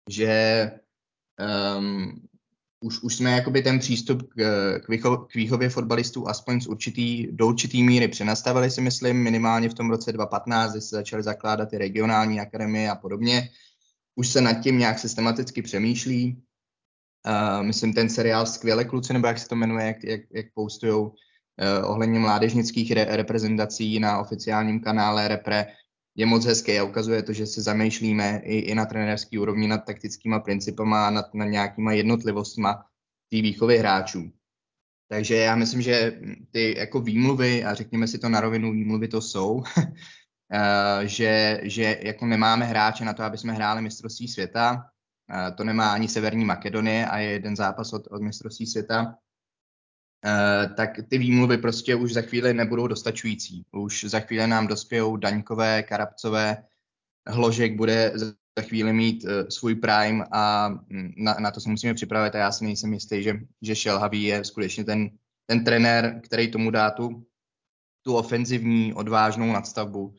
že 0.10 0.72
um, 1.78 2.28
už, 2.80 3.04
už 3.04 3.16
jsme 3.16 3.32
jakoby 3.32 3.62
ten 3.62 3.80
přístup 3.80 4.34
k, 4.34 4.80
k, 4.80 4.90
výcho, 4.90 5.18
k 5.18 5.36
výchově 5.36 5.70
fotbalistů 5.70 6.28
aspoň 6.28 6.62
z 6.62 6.68
určitý, 6.68 7.28
do 7.32 7.48
určitý 7.48 7.84
míry 7.84 8.08
přenastavili 8.08 8.72
si 8.72 8.82
myslím, 8.82 9.24
minimálně 9.24 9.70
v 9.70 9.74
tom 9.74 9.90
roce 9.90 10.12
2015, 10.12 10.72
kdy 10.72 10.82
se 10.82 10.96
začaly 10.96 11.24
zakládat 11.24 11.70
ty 11.70 11.78
regionální 11.78 12.40
akademie 12.40 12.90
a 12.90 12.96
podobně. 12.96 13.50
Už 14.16 14.28
se 14.28 14.42
nad 14.42 14.54
tím 14.54 14.80
nějak 14.80 15.00
systematicky 15.00 15.62
přemýšlí. 15.62 16.42
Uh, 17.28 17.64
myslím, 17.64 17.94
ten 17.94 18.10
seriál 18.10 18.46
Skvěle 18.46 18.86
kluci, 18.86 19.14
nebo 19.14 19.28
jak 19.28 19.40
se 19.40 19.48
to 19.48 19.56
jmenuje, 19.56 19.86
jak, 19.86 20.04
jak, 20.04 20.22
jak 20.34 20.46
postujou 20.54 21.08
uh, 21.08 21.16
ohledně 21.92 22.20
mládežnických 22.20 22.92
re, 22.92 23.06
reprezentací 23.06 24.00
na 24.00 24.20
oficiálním 24.20 24.80
kanále 24.80 25.28
Repre, 25.28 25.68
je 26.16 26.26
moc 26.26 26.46
hezký 26.46 26.80
a 26.80 26.84
ukazuje 26.84 27.24
to, 27.24 27.34
že 27.34 27.48
se 27.48 27.62
zamýšlíme 27.62 28.42
i, 28.44 28.58
i 28.58 28.76
na 28.76 28.86
trenérský 28.86 29.38
úrovni 29.38 29.68
nad 29.68 29.78
taktickýma 29.78 30.40
principama 30.40 31.08
a 31.08 31.10
nad, 31.10 31.34
nad 31.34 31.46
nějakýma 31.46 31.94
jednotlivostma 31.94 32.86
té 33.30 33.42
výchovy 33.42 33.78
hráčů. 33.78 34.32
Takže 35.10 35.36
já 35.36 35.56
myslím, 35.56 35.82
že 35.82 36.22
ty 36.52 36.76
jako 36.78 37.00
výmluvy, 37.00 37.64
a 37.64 37.74
řekněme 37.74 38.08
si 38.08 38.18
to 38.18 38.30
na 38.30 38.42
rovinu, 38.42 38.72
výmluvy 38.72 39.08
to 39.08 39.22
jsou, 39.22 39.64
eh, 40.54 41.08
že, 41.08 41.60
že 41.64 42.00
jako 42.02 42.26
nemáme 42.26 42.66
hráče 42.66 43.06
na 43.06 43.14
to, 43.14 43.24
aby 43.24 43.38
jsme 43.38 43.54
hráli 43.54 43.82
mistrovství 43.82 44.28
světa, 44.28 44.90
eh, 45.30 45.52
to 45.52 45.64
nemá 45.64 45.92
ani 45.92 46.08
Severní 46.08 46.46
Makedonie 46.46 47.06
a 47.06 47.18
je 47.18 47.30
jeden 47.30 47.56
zápas 47.56 47.94
od, 47.94 48.08
od 48.08 48.22
mistrovství 48.22 48.68
světa, 48.68 49.16
tak 50.76 50.90
ty 51.10 51.18
výmluvy 51.18 51.58
prostě 51.58 51.96
už 51.96 52.14
za 52.14 52.22
chvíli 52.22 52.54
nebudou 52.54 52.88
dostačující. 52.88 53.66
Už 53.72 54.04
za 54.04 54.20
chvíli 54.20 54.48
nám 54.48 54.68
dospějou 54.68 55.18
Daňkové, 55.18 55.84
Karabcové, 55.84 56.58
Hložek 57.28 57.76
bude 57.76 58.12
za 58.16 58.62
chvíli 58.62 58.94
mít 58.94 59.24
uh, 59.24 59.30
svůj 59.50 59.76
prime 59.76 60.26
a 60.32 60.70
mm, 60.70 61.14
na, 61.18 61.34
na 61.40 61.52
to 61.52 61.60
se 61.60 61.70
musíme 61.70 61.94
připravit 61.94 62.36
a 62.36 62.38
já 62.38 62.52
si 62.52 62.64
nejsem 62.64 62.94
jistý, 62.94 63.24
že, 63.24 63.40
že 63.62 63.76
Šelhavý 63.76 64.24
je 64.24 64.44
skutečně 64.44 64.84
ten, 64.84 65.10
ten 65.46 65.64
trenér, 65.64 66.22
který 66.24 66.52
tomu 66.52 66.72
dá 66.72 66.92
tu, 66.92 67.26
tu 68.02 68.16
ofenzivní, 68.16 68.94
odvážnou 68.94 69.52
nadstavbu, 69.52 70.16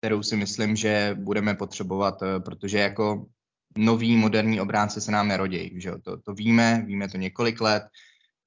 kterou 0.00 0.22
si 0.22 0.36
myslím, 0.36 0.76
že 0.76 1.16
budeme 1.18 1.54
potřebovat, 1.54 2.22
uh, 2.22 2.28
protože 2.42 2.78
jako 2.78 3.26
nový 3.76 4.16
moderní 4.16 4.60
obránce 4.60 5.00
se 5.00 5.12
nám 5.12 5.28
nerodí. 5.28 5.80
Že? 5.80 5.92
To, 6.02 6.16
to 6.16 6.34
víme, 6.34 6.82
víme 6.86 7.08
to 7.08 7.16
několik 7.16 7.60
let, 7.60 7.82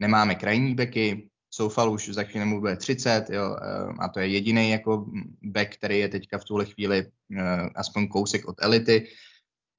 nemáme 0.02 0.36
krajní 0.36 0.76
beky, 0.76 1.32
Soufal 1.54 1.92
už 1.92 2.10
za 2.10 2.24
chvíli 2.24 2.46
mu 2.46 2.60
bude 2.60 2.76
30, 2.76 3.30
jo, 3.30 3.58
eh, 3.62 3.94
a 4.00 4.08
to 4.08 4.20
je 4.20 4.28
jediný 4.28 4.72
jako 4.72 5.06
back, 5.42 5.76
který 5.76 6.00
je 6.00 6.10
teďka 6.10 6.38
v 6.38 6.44
tuhle 6.44 6.66
chvíli 6.66 7.06
uh, 7.06 7.42
aspoň 7.76 8.08
kousek 8.08 8.46
od 8.48 8.56
elity, 8.62 9.08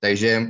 takže 0.01 0.47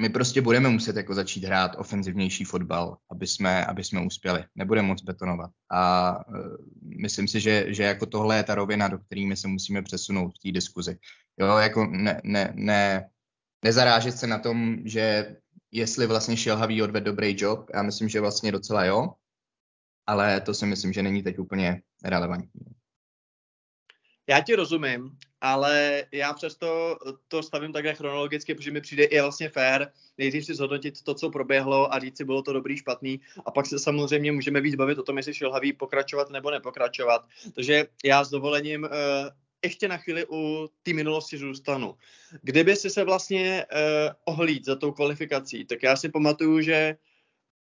my 0.00 0.08
prostě 0.08 0.40
budeme 0.40 0.68
muset 0.68 0.96
jako 0.96 1.14
začít 1.14 1.44
hrát 1.44 1.76
ofenzivnější 1.78 2.44
fotbal, 2.44 2.96
aby 3.10 3.26
jsme, 3.26 3.66
aby 3.66 3.84
jsme 3.84 4.06
uspěli. 4.06 4.44
Nebudeme 4.54 4.88
moc 4.88 5.02
betonovat. 5.02 5.50
A 5.70 6.12
uh, 6.28 6.56
myslím 7.02 7.28
si, 7.28 7.40
že, 7.40 7.74
že 7.74 7.82
jako 7.82 8.06
tohle 8.06 8.36
je 8.36 8.42
ta 8.42 8.54
rovina, 8.54 8.88
do 8.88 8.98
kterými 8.98 9.36
se 9.36 9.48
musíme 9.48 9.82
přesunout 9.82 10.28
v 10.28 10.42
té 10.42 10.52
diskuzi. 10.52 10.98
Jo, 11.40 11.56
jako 11.56 11.86
ne, 11.86 12.20
ne, 12.24 12.52
ne, 12.54 13.10
nezarážet 13.64 14.18
se 14.18 14.26
na 14.26 14.38
tom, 14.38 14.76
že 14.84 15.36
jestli 15.74 16.06
vlastně 16.06 16.36
Šilhavý 16.36 16.82
odved 16.82 17.04
dobrý 17.04 17.36
job, 17.38 17.70
já 17.74 17.82
myslím, 17.82 18.08
že 18.08 18.20
vlastně 18.20 18.52
docela 18.52 18.84
jo, 18.84 19.08
ale 20.06 20.40
to 20.40 20.54
si 20.54 20.66
myslím, 20.66 20.92
že 20.92 21.02
není 21.02 21.22
teď 21.22 21.38
úplně 21.38 21.82
relevantní. 22.04 22.60
Já 24.28 24.40
ti 24.40 24.54
rozumím, 24.54 25.18
ale 25.40 26.04
já 26.12 26.32
přesto 26.32 26.98
to 27.28 27.42
stavím 27.42 27.72
takhle 27.72 27.94
chronologicky, 27.94 28.54
protože 28.54 28.70
mi 28.70 28.80
přijde 28.80 29.04
i 29.04 29.20
vlastně 29.20 29.48
fair 29.48 29.86
nejdřív 30.18 30.44
si 30.44 30.54
zhodnotit 30.54 31.02
to, 31.02 31.14
co 31.14 31.30
proběhlo 31.30 31.94
a 31.94 31.98
říct 31.98 32.16
si, 32.16 32.24
bylo 32.24 32.42
to 32.42 32.52
dobrý, 32.52 32.76
špatný 32.76 33.20
a 33.46 33.50
pak 33.50 33.66
se 33.66 33.78
samozřejmě 33.78 34.32
můžeme 34.32 34.60
víc 34.60 34.74
bavit 34.74 34.98
o 34.98 35.02
tom, 35.02 35.16
jestli 35.16 35.34
šilhavý 35.34 35.72
pokračovat 35.72 36.30
nebo 36.30 36.50
nepokračovat. 36.50 37.28
Takže 37.54 37.86
já 38.04 38.24
s 38.24 38.30
dovolením 38.30 38.82
uh, 38.82 38.90
ještě 39.64 39.88
na 39.88 39.96
chvíli 39.96 40.26
u 40.30 40.70
té 40.82 40.92
minulosti 40.92 41.38
zůstanu. 41.38 41.96
Kdyby 42.42 42.76
si 42.76 42.90
se 42.90 43.04
vlastně 43.04 43.66
uh, 43.72 44.12
ohlíd 44.24 44.64
za 44.64 44.76
tou 44.76 44.92
kvalifikací, 44.92 45.64
tak 45.64 45.82
já 45.82 45.96
si 45.96 46.08
pamatuju, 46.08 46.60
že 46.60 46.96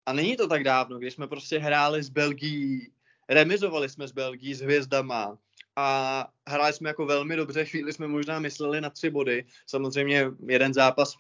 a 0.07 0.13
není 0.13 0.37
to 0.37 0.49
tak 0.49 0.65
dávno, 0.65 0.99
když 0.99 1.15
jsme 1.15 1.27
prostě 1.27 1.59
hráli 1.59 2.03
s 2.03 2.09
Belgií, 2.09 2.93
remizovali 3.29 3.89
jsme 3.89 4.09
s 4.09 4.13
Belgií 4.13 4.55
s 4.55 4.61
hvězdama, 4.61 5.39
a 5.77 6.29
hráli 6.49 6.73
jsme 6.73 6.89
jako 6.89 7.07
velmi 7.07 7.37
dobře, 7.37 7.65
chvíli 7.65 7.93
jsme 7.93 8.09
možná 8.09 8.39
mysleli 8.39 8.81
na 8.81 8.91
tři 8.91 9.11
body. 9.11 9.45
Samozřejmě 9.67 10.27
jeden 10.47 10.75
zápas, 10.75 11.15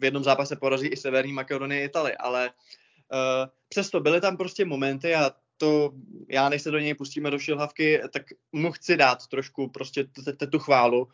v 0.00 0.04
jednom 0.04 0.24
zápase 0.24 0.56
porazí 0.56 0.86
i 0.86 0.96
Severní 0.96 1.32
Makedonie 1.32 1.84
Itali, 1.84 2.16
ale 2.16 2.50
uh, 2.50 3.50
přesto 3.68 4.00
byly 4.00 4.20
tam 4.20 4.36
prostě 4.36 4.64
momenty 4.64 5.14
a 5.14 5.32
to 5.56 5.92
já 6.28 6.48
než 6.48 6.62
se 6.62 6.70
do 6.70 6.78
něj 6.78 6.94
pustíme 6.94 7.30
do 7.30 7.38
šilhavky, 7.38 8.00
tak 8.12 8.22
mu 8.52 8.72
chci 8.72 8.96
dát 8.96 9.26
trošku 9.26 9.68
prostě 9.68 10.06
tu 10.50 10.58
chválu. 10.58 11.08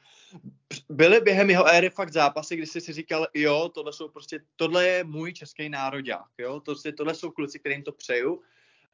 Byly 0.88 1.20
během 1.20 1.50
jeho 1.50 1.66
éry 1.66 1.90
fakt 1.90 2.12
zápasy, 2.12 2.56
kdy 2.56 2.66
jsi 2.66 2.80
si 2.80 2.92
říkal, 2.92 3.26
jo, 3.34 3.70
tohle 3.74 3.92
jsou 3.92 4.08
prostě, 4.08 4.40
tohle 4.56 4.86
je 4.86 5.04
můj 5.04 5.32
český 5.32 5.68
nároďák, 5.68 6.28
jo, 6.38 6.60
to, 6.60 6.74
tohle 6.96 7.14
jsou 7.14 7.30
kluci, 7.30 7.58
kterým 7.58 7.82
to 7.82 7.92
přeju 7.92 8.42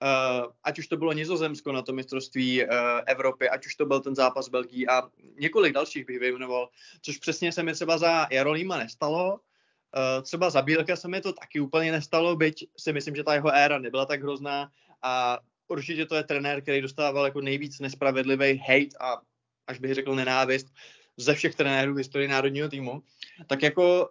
Uh, 0.03 0.53
ať 0.65 0.79
už 0.79 0.87
to 0.87 0.97
bylo 0.97 1.13
Nizozemsko 1.13 1.73
na 1.73 1.83
to 1.83 1.93
mistrovství 1.93 2.65
uh, 2.65 2.71
Evropy, 3.07 3.49
ať 3.49 3.67
už 3.67 3.75
to 3.75 3.87
byl 3.87 4.01
ten 4.01 4.15
zápas 4.15 4.49
Belgii 4.49 4.87
a 4.87 5.03
několik 5.41 5.73
dalších 5.73 6.07
bych 6.07 6.19
vyjmenoval, 6.19 6.69
což 7.03 7.19
přesně 7.19 7.53
se 7.53 7.63
mi 7.63 7.73
třeba 7.73 7.99
za 7.99 8.27
Jarolíma 8.31 8.77
nestalo. 8.77 9.33
Uh, 9.35 10.23
třeba 10.23 10.51
za 10.51 10.63
Bílka 10.63 10.97
se 10.97 11.09
mi 11.09 11.21
to 11.21 11.33
taky 11.33 11.61
úplně 11.61 11.93
nestalo, 11.93 12.37
byť 12.37 12.69
si 12.77 12.93
myslím, 12.93 13.17
že 13.17 13.25
ta 13.25 13.35
jeho 13.35 13.53
éra 13.55 13.79
nebyla 13.79 14.07
tak 14.07 14.23
hrozná 14.23 14.71
a 15.03 15.39
určitě 15.69 16.07
to 16.07 16.15
je 16.15 16.25
trenér, 16.25 16.63
který 16.63 16.81
dostával 16.81 17.25
jako 17.25 17.41
nejvíc 17.41 17.81
nespravedlivý 17.81 18.59
hate 18.59 18.97
a 19.01 19.21
až 19.67 19.79
bych 19.79 19.95
řekl 19.95 20.15
nenávist 20.15 20.67
ze 21.17 21.35
všech 21.35 21.55
trenérů 21.55 21.95
v 21.95 21.97
historii 21.97 22.29
národního 22.29 22.69
týmu. 22.69 23.03
Tak 23.47 23.63
jako 23.63 24.11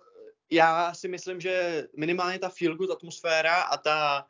já 0.51 0.93
si 0.93 1.07
myslím, 1.07 1.41
že 1.41 1.83
minimálně 1.97 2.39
ta 2.39 2.49
feel 2.49 2.75
good 2.75 2.91
atmosféra 2.91 3.55
a 3.55 3.77
ta 3.77 4.25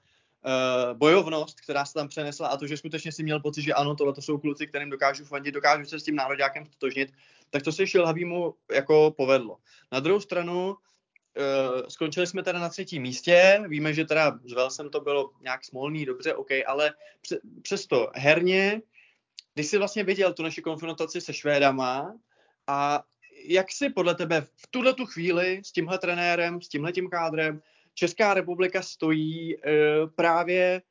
uh, 0.46 0.98
bojovnost, 0.98 1.62
která 1.62 1.86
se 1.86 1.94
tam 1.94 2.08
přenesla 2.08 2.48
a 2.48 2.58
to, 2.58 2.68
že 2.68 2.78
skutečně 2.78 3.12
si 3.12 3.24
měl 3.24 3.40
pocit, 3.40 3.62
že 3.62 3.74
ano, 3.74 3.96
tohle 3.96 4.14
to 4.14 4.22
jsou 4.22 4.38
kluci, 4.38 4.68
kterým 4.68 4.90
dokážu 4.90 5.26
fandit, 5.26 5.54
dokážu 5.54 5.86
se 5.86 6.00
s 6.00 6.04
tím 6.04 6.16
nároďákem 6.16 6.66
stotožnit, 6.66 7.14
tak 7.50 7.64
to 7.64 7.72
se 7.72 7.88
Šilhavýmu 7.88 8.56
jako 8.72 9.14
povedlo. 9.18 9.58
Na 9.92 10.00
druhou 10.00 10.20
stranu, 10.20 10.76
skončili 11.88 12.28
jsme 12.28 12.44
teda 12.44 12.60
na 12.60 12.70
třetím 12.70 13.02
místě, 13.02 13.64
víme, 13.68 13.94
že 13.94 14.06
teda 14.06 14.40
s 14.46 14.54
Velsem 14.54 14.90
to 14.90 15.02
bylo 15.02 15.32
nějak 15.42 15.66
smolný, 15.66 16.06
dobře, 16.06 16.34
OK, 16.34 16.50
ale 16.68 16.94
pře- 17.22 17.40
přesto 17.62 18.12
herně, 18.16 18.82
když 19.54 19.68
jsi 19.68 19.78
vlastně 19.78 20.04
viděl 20.04 20.34
tu 20.34 20.44
naši 20.44 20.62
konfrontaci 20.62 21.22
se 21.22 21.34
Švédama 21.34 22.14
a 22.68 23.04
jak 23.44 23.72
si 23.72 23.90
podle 23.90 24.16
tebe 24.16 24.42
v 24.42 24.68
tuhle 24.72 24.94
tu 24.94 25.06
chvíli 25.06 25.62
s 25.66 25.72
tímhle 25.72 25.98
trenérem, 25.98 26.62
s 26.62 26.68
tímhle 26.68 26.92
tím 26.92 27.10
kádrem, 27.10 27.62
Česká 27.94 28.34
republika 28.34 28.82
stojí 28.82 29.56
uh, 29.56 29.62
právě 30.16 30.82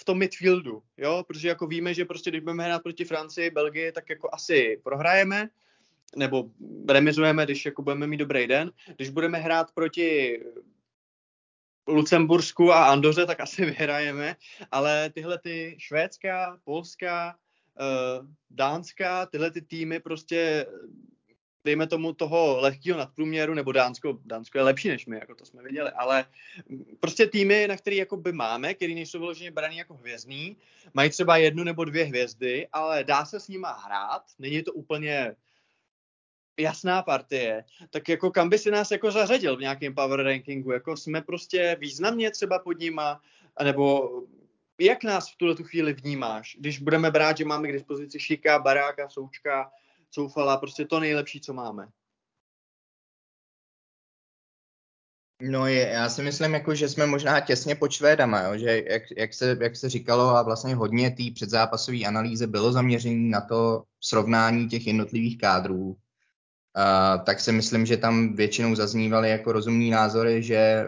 v 0.00 0.04
tom 0.04 0.18
midfieldu, 0.18 0.82
jo, 0.96 1.24
protože 1.26 1.48
jako 1.48 1.66
víme, 1.66 1.94
že 1.94 2.04
prostě 2.04 2.30
když 2.30 2.42
budeme 2.42 2.64
hrát 2.64 2.82
proti 2.82 3.04
Francii, 3.04 3.50
Belgii, 3.50 3.92
tak 3.92 4.10
jako 4.10 4.28
asi 4.32 4.80
prohrajeme, 4.84 5.48
nebo 6.16 6.50
remizujeme, 6.88 7.44
když 7.44 7.66
jako 7.66 7.82
budeme 7.82 8.06
mít 8.06 8.16
dobrý 8.16 8.46
den. 8.46 8.72
Když 8.96 9.08
budeme 9.08 9.38
hrát 9.38 9.72
proti 9.72 10.40
Lucembursku 11.88 12.72
a 12.72 12.84
Andoře, 12.84 13.26
tak 13.26 13.40
asi 13.40 13.64
vyhrajeme, 13.64 14.36
ale 14.70 15.10
tyhle 15.10 15.38
ty 15.38 15.76
švédská, 15.78 16.58
polská, 16.64 17.36
uh, 17.80 18.26
dánská, 18.50 19.26
tyhle 19.26 19.50
ty 19.50 19.62
týmy 19.62 20.00
prostě 20.00 20.66
dejme 21.64 21.86
tomu 21.86 22.12
toho 22.12 22.60
lehkého 22.60 22.98
nadprůměru, 22.98 23.54
nebo 23.54 23.72
Dánsko, 23.72 24.18
Dánsko 24.24 24.58
je 24.58 24.64
lepší 24.64 24.88
než 24.88 25.06
my, 25.06 25.16
jako 25.16 25.34
to 25.34 25.44
jsme 25.44 25.62
viděli, 25.62 25.90
ale 25.90 26.24
prostě 27.00 27.26
týmy, 27.26 27.68
na 27.68 27.76
který 27.76 27.96
jako 27.96 28.16
by 28.16 28.32
máme, 28.32 28.74
který 28.74 28.94
nejsou 28.94 29.18
vyloženě 29.18 29.50
braný 29.50 29.76
jako 29.76 29.94
hvězdný, 29.94 30.56
mají 30.94 31.10
třeba 31.10 31.36
jednu 31.36 31.64
nebo 31.64 31.84
dvě 31.84 32.04
hvězdy, 32.04 32.68
ale 32.72 33.04
dá 33.04 33.24
se 33.24 33.40
s 33.40 33.48
nima 33.48 33.72
hrát, 33.72 34.22
není 34.38 34.62
to 34.62 34.72
úplně 34.72 35.36
jasná 36.58 37.02
partie, 37.02 37.64
tak 37.90 38.08
jako 38.08 38.30
kam 38.30 38.48
by 38.48 38.58
si 38.58 38.70
nás 38.70 38.90
jako 38.90 39.10
zařadil 39.10 39.56
v 39.56 39.60
nějakém 39.60 39.94
power 39.94 40.22
rankingu, 40.22 40.72
jako 40.72 40.96
jsme 40.96 41.22
prostě 41.22 41.76
významně 41.80 42.30
třeba 42.30 42.58
pod 42.58 42.78
nima, 42.78 43.20
nebo 43.62 44.10
jak 44.80 45.04
nás 45.04 45.30
v 45.30 45.36
tuhle 45.36 45.54
tu 45.54 45.64
chvíli 45.64 45.92
vnímáš, 45.92 46.56
když 46.60 46.78
budeme 46.78 47.10
brát, 47.10 47.36
že 47.36 47.44
máme 47.44 47.68
k 47.68 47.72
dispozici 47.72 48.20
Šika, 48.20 48.58
Baráka, 48.58 49.08
Součka, 49.08 49.70
Soufala, 50.10 50.56
prostě 50.56 50.84
to 50.84 51.00
nejlepší, 51.00 51.40
co 51.40 51.52
máme. 51.52 51.88
No 55.42 55.66
je, 55.66 55.88
já 55.88 56.08
si 56.08 56.22
myslím, 56.22 56.54
jako, 56.54 56.74
že 56.74 56.88
jsme 56.88 57.06
možná 57.06 57.40
těsně 57.40 57.74
pod 57.74 57.92
Švédama, 57.92 58.40
jo? 58.40 58.58
že 58.58 58.82
jak, 58.86 59.02
jak, 59.16 59.34
se, 59.34 59.58
jak 59.60 59.76
se 59.76 59.88
říkalo 59.88 60.28
a 60.28 60.42
vlastně 60.42 60.74
hodně 60.74 61.10
té 61.10 61.22
předzápasové 61.34 62.04
analýze 62.04 62.46
bylo 62.46 62.72
zaměření 62.72 63.30
na 63.30 63.40
to 63.40 63.84
srovnání 64.00 64.68
těch 64.68 64.86
jednotlivých 64.86 65.38
kádrů, 65.38 65.96
tak 67.24 67.40
si 67.40 67.52
myslím, 67.52 67.86
že 67.86 67.96
tam 67.96 68.34
většinou 68.34 68.74
zaznívaly 68.74 69.30
jako 69.30 69.52
rozumný 69.52 69.90
názory, 69.90 70.42
že 70.42 70.86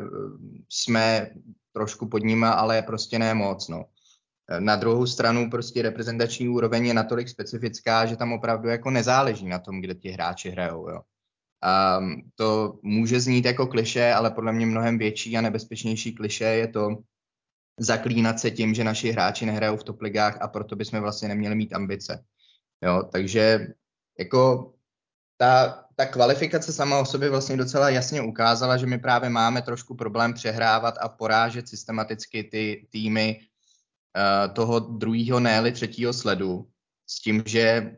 jsme 0.68 1.30
trošku 1.72 2.08
pod 2.08 2.24
nima, 2.24 2.50
ale 2.50 2.82
prostě 2.82 3.18
ne 3.18 3.34
moc. 3.34 3.68
No. 3.68 3.84
Na 4.58 4.76
druhou 4.76 5.06
stranu 5.06 5.50
prostě 5.50 5.82
reprezentační 5.82 6.48
úroveň 6.48 6.86
je 6.86 6.94
natolik 6.94 7.28
specifická, 7.28 8.06
že 8.06 8.16
tam 8.16 8.32
opravdu 8.32 8.68
jako 8.68 8.90
nezáleží 8.90 9.48
na 9.48 9.58
tom, 9.58 9.80
kde 9.80 9.94
ti 9.94 10.10
hráči 10.10 10.50
hrajou. 10.50 10.88
Jo. 10.88 11.00
A 11.62 12.00
to 12.34 12.78
může 12.82 13.20
znít 13.20 13.44
jako 13.44 13.66
kliše, 13.66 14.12
ale 14.12 14.30
podle 14.30 14.52
mě 14.52 14.66
mnohem 14.66 14.98
větší 14.98 15.36
a 15.36 15.40
nebezpečnější 15.40 16.14
kliše 16.14 16.44
je 16.44 16.68
to 16.68 16.96
zaklínat 17.78 18.40
se 18.40 18.50
tím, 18.50 18.74
že 18.74 18.84
naši 18.84 19.10
hráči 19.10 19.46
nehrajou 19.46 19.76
v 19.76 19.84
top 19.84 20.02
ligách 20.02 20.38
a 20.42 20.48
proto 20.48 20.76
bychom 20.76 21.00
vlastně 21.00 21.28
neměli 21.28 21.54
mít 21.54 21.74
ambice. 21.74 22.24
Jo, 22.84 23.02
takže 23.12 23.66
jako 24.18 24.72
ta, 25.40 25.84
ta 25.96 26.06
kvalifikace 26.06 26.72
sama 26.72 26.98
o 26.98 27.04
sobě 27.04 27.30
vlastně 27.30 27.56
docela 27.56 27.90
jasně 27.90 28.22
ukázala, 28.22 28.76
že 28.76 28.86
my 28.86 28.98
právě 28.98 29.30
máme 29.30 29.62
trošku 29.62 29.94
problém 29.94 30.34
přehrávat 30.34 30.94
a 31.00 31.08
porážet 31.08 31.68
systematicky 31.68 32.44
ty 32.44 32.86
týmy, 32.90 33.40
Eh, 34.16 34.48
toho 34.48 34.80
druhého, 34.80 35.40
ne 35.40 35.72
třetího 35.72 36.12
sledu, 36.12 36.66
s 37.06 37.20
tím, 37.20 37.42
že 37.46 37.96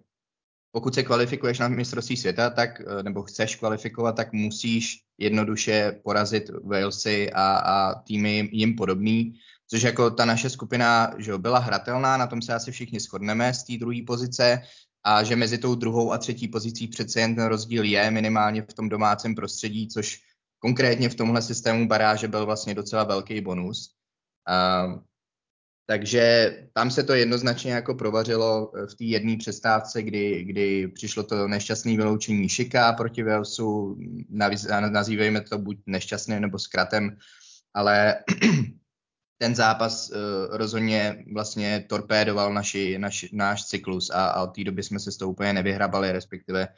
pokud 0.72 0.94
se 0.94 1.02
kvalifikuješ 1.02 1.58
na 1.58 1.68
mistrovství 1.68 2.16
světa, 2.16 2.50
tak, 2.50 2.80
eh, 2.80 3.02
nebo 3.02 3.22
chceš 3.22 3.56
kvalifikovat, 3.56 4.16
tak 4.16 4.32
musíš 4.32 4.98
jednoduše 5.18 6.00
porazit 6.04 6.50
Walesy 6.64 7.32
a, 7.32 7.56
a 7.56 7.94
týmy 7.94 8.48
jim 8.52 8.76
podobný, 8.76 9.34
což 9.68 9.82
jako 9.82 10.10
ta 10.10 10.24
naše 10.24 10.50
skupina 10.50 11.14
že 11.18 11.38
byla 11.38 11.58
hratelná, 11.58 12.16
na 12.16 12.26
tom 12.26 12.42
se 12.42 12.54
asi 12.54 12.72
všichni 12.72 13.00
shodneme 13.00 13.54
z 13.54 13.64
té 13.64 13.72
druhé 13.80 14.02
pozice 14.06 14.62
a 15.04 15.22
že 15.22 15.36
mezi 15.36 15.58
tou 15.58 15.74
druhou 15.74 16.12
a 16.12 16.18
třetí 16.18 16.48
pozicí 16.48 16.88
přece 16.88 17.20
jen 17.20 17.34
ten 17.34 17.44
rozdíl 17.44 17.84
je 17.84 18.10
minimálně 18.10 18.62
v 18.62 18.74
tom 18.74 18.88
domácím 18.88 19.34
prostředí, 19.34 19.88
což 19.88 20.20
konkrétně 20.58 21.08
v 21.08 21.14
tomhle 21.14 21.42
systému 21.42 21.88
baráže 21.88 22.28
byl 22.28 22.46
vlastně 22.46 22.74
docela 22.74 23.04
velký 23.04 23.40
bonus. 23.40 23.94
Uh, 24.48 25.02
takže 25.86 26.56
tam 26.72 26.90
se 26.90 27.02
to 27.02 27.14
jednoznačně 27.14 27.72
jako 27.72 27.94
provařilo 27.94 28.72
eh, 28.76 28.86
v 28.86 28.94
té 28.94 29.04
jedné 29.04 29.36
přestávce, 29.36 30.02
kdy, 30.02 30.44
kdy 30.44 30.88
přišlo 30.88 31.22
to 31.22 31.48
nešťastné 31.48 31.96
vyloučení 31.96 32.48
Šika 32.48 32.92
proti 32.92 33.22
Walesu, 33.22 33.98
nazývejme 34.90 35.40
to 35.40 35.58
buď 35.58 35.78
nešťastným 35.86 36.40
nebo 36.40 36.58
zkratem, 36.58 37.16
ale 37.74 38.14
ten 39.38 39.54
zápas 39.54 40.10
uh, 40.10 40.16
rozhodně 40.56 41.24
vlastně 41.32 41.84
torpédoval 41.88 42.54
naši, 42.54 42.98
naš, 42.98 43.26
náš 43.32 43.64
cyklus 43.64 44.10
a, 44.10 44.26
a 44.26 44.42
od 44.42 44.46
té 44.46 44.64
doby 44.64 44.82
jsme 44.82 45.00
se 45.00 45.12
s 45.12 45.16
tou 45.16 45.30
úplně 45.30 45.52
nevyhrabali, 45.52 46.12
respektive 46.12 46.68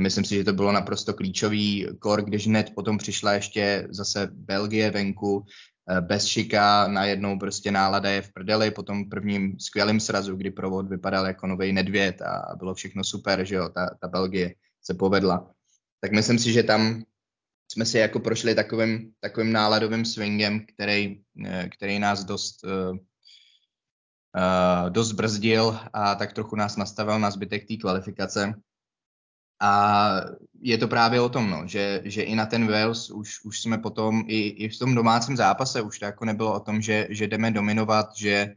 myslím 0.00 0.24
si, 0.24 0.34
že 0.34 0.44
to 0.44 0.52
bylo 0.52 0.72
naprosto 0.72 1.14
klíčový 1.14 1.86
kor, 1.98 2.24
když 2.24 2.46
hned 2.46 2.74
potom 2.74 2.98
přišla 2.98 3.32
ještě 3.32 3.86
zase 3.90 4.28
Belgie 4.32 4.90
venku, 4.90 5.46
Eh, 5.90 6.00
bez 6.00 6.26
šika, 6.26 6.88
najednou 6.88 7.38
prostě 7.38 7.70
nálada 7.70 8.10
je 8.10 8.22
v 8.22 8.32
prdeli, 8.32 8.70
po 8.70 8.82
tom 8.82 9.08
prvním 9.08 9.58
skvělém 9.58 10.00
srazu, 10.00 10.36
kdy 10.36 10.50
provod 10.50 10.88
vypadal 10.88 11.26
jako 11.26 11.46
nový 11.46 11.72
nedvěd 11.72 12.22
a 12.22 12.56
bylo 12.56 12.74
všechno 12.74 13.04
super, 13.04 13.44
že 13.44 13.54
jo, 13.54 13.68
ta, 13.68 13.90
ta 14.00 14.08
Belgie 14.08 14.54
se 14.82 14.94
povedla. 14.94 15.50
Tak 16.00 16.12
myslím 16.12 16.38
si, 16.38 16.52
že 16.52 16.62
tam 16.62 17.02
jsme 17.72 17.86
si 17.86 17.98
jako 17.98 18.20
prošli 18.20 18.54
takovým, 18.54 19.12
takovým 19.20 19.52
náladovým 19.52 20.04
swingem, 20.04 20.66
který, 20.66 21.20
eh, 21.46 21.68
který 21.68 21.98
nás 21.98 22.24
dost, 22.24 22.64
uh, 22.64 22.98
dost 24.88 25.12
brzdil 25.12 25.78
a 25.92 26.14
tak 26.14 26.32
trochu 26.32 26.56
nás 26.56 26.76
nastavil 26.76 27.18
na 27.18 27.30
zbytek 27.30 27.68
té 27.68 27.76
kvalifikace. 27.76 28.54
A 29.62 30.06
je 30.60 30.78
to 30.78 30.88
právě 30.88 31.20
o 31.20 31.28
tom, 31.28 31.50
no, 31.50 31.66
že, 31.66 32.02
že 32.04 32.22
i 32.22 32.34
na 32.34 32.46
ten 32.46 32.66
Wales 32.66 33.10
už, 33.10 33.44
už 33.44 33.62
jsme 33.62 33.78
potom, 33.78 34.24
i, 34.26 34.48
i 34.48 34.68
v 34.68 34.78
tom 34.78 34.94
domácím 34.94 35.36
zápase 35.36 35.82
už 35.82 35.98
to 35.98 36.04
jako 36.04 36.24
nebylo 36.24 36.54
o 36.54 36.60
tom, 36.60 36.82
že, 36.82 37.06
že 37.10 37.26
jdeme 37.26 37.50
dominovat, 37.50 38.16
že, 38.16 38.54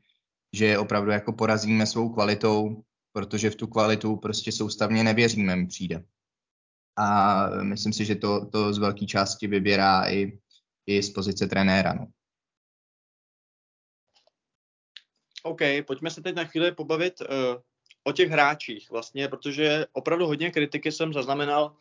že 0.54 0.78
opravdu 0.78 1.12
jako 1.12 1.34
porazíme 1.34 1.86
svou 1.86 2.10
kvalitou, 2.10 2.84
protože 3.12 3.50
v 3.50 3.56
tu 3.56 3.68
kvalitu 3.68 4.16
prostě 4.16 4.52
soustavně 4.52 5.04
nevěříme, 5.04 5.56
mi 5.56 5.68
přijde. 5.68 6.04
A 6.98 7.48
myslím 7.64 7.94
si, 7.94 8.06
že 8.06 8.16
to, 8.16 8.46
to 8.46 8.74
z 8.74 8.78
velké 8.78 9.06
části 9.06 9.48
vybírá 9.48 10.10
i, 10.10 10.40
i 10.86 11.04
z 11.04 11.10
pozice 11.10 11.48
trenéra. 11.48 11.94
No. 11.94 12.08
OK, 15.44 15.62
pojďme 15.88 16.12
se 16.12 16.22
teď 16.22 16.36
na 16.36 16.44
chvíli 16.46 16.72
pobavit 16.72 17.22
uh, 17.22 17.28
o 18.04 18.12
těch 18.12 18.30
hráčích 18.30 18.92
vlastně, 18.92 19.28
protože 19.28 19.86
opravdu 19.94 20.26
hodně 20.26 20.52
kritiky 20.52 20.92
jsem 20.92 21.14
zaznamenal 21.14 21.76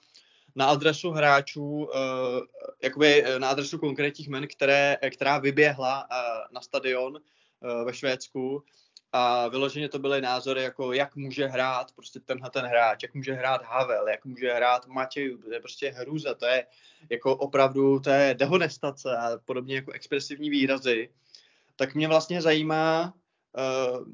na 0.55 0.67
adresu 0.67 1.11
hráčů, 1.11 1.63
uh, 1.63 1.89
jakoby 2.83 3.25
na 3.39 3.49
adresu 3.49 3.79
konkrétních 3.79 4.29
men, 4.29 4.47
které, 4.49 4.97
která 5.11 5.39
vyběhla 5.39 6.03
uh, 6.11 6.55
na 6.55 6.61
stadion 6.61 7.17
uh, 7.17 7.85
ve 7.85 7.95
Švédsku 7.95 8.65
a 9.13 9.49
vyloženě 9.49 9.89
to 9.89 9.99
byly 9.99 10.21
názory, 10.21 10.63
jako 10.63 10.93
jak 10.93 11.17
může 11.17 11.47
hrát 11.47 11.93
prostě 11.93 12.21
tenhle 12.21 12.51
ten 12.51 12.65
hráč, 12.65 13.03
jak 13.03 13.15
může 13.15 13.33
hrát 13.33 13.63
Havel, 13.65 14.09
jak 14.09 14.25
může 14.25 14.53
hrát 14.53 14.87
Matěj, 14.87 15.37
to 15.39 15.53
je 15.53 15.61
prostě 15.61 15.91
hrůza, 15.91 16.35
to 16.35 16.47
je 16.47 16.67
jako 17.11 17.37
opravdu, 17.37 18.01
to 18.01 18.11
je 18.11 18.35
dehonestace 18.35 19.17
a 19.17 19.39
podobně 19.45 19.75
jako 19.75 19.93
expresivní 19.93 20.51
výrazy. 20.51 21.09
Tak 21.77 21.95
mě 21.95 22.09
vlastně 22.09 22.43
zajímá, 22.43 23.15
uh, 23.99 24.07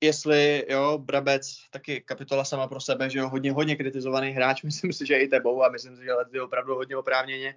jestli, 0.00 0.66
jo, 0.68 0.98
Brabec, 0.98 1.56
taky 1.70 2.00
kapitola 2.00 2.44
sama 2.44 2.68
pro 2.68 2.80
sebe, 2.80 3.10
že 3.10 3.18
jo, 3.18 3.28
hodně, 3.28 3.52
hodně 3.52 3.76
kritizovaný 3.76 4.30
hráč, 4.30 4.62
myslím 4.62 4.92
si, 4.92 5.06
že 5.06 5.18
i 5.18 5.28
tebou 5.28 5.62
a 5.64 5.68
myslím 5.68 5.96
si, 5.96 6.04
že 6.04 6.10
je 6.32 6.42
opravdu 6.42 6.74
hodně 6.74 6.96
oprávněně, 6.96 7.56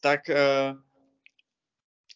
tak 0.00 0.20
uh, 0.28 0.78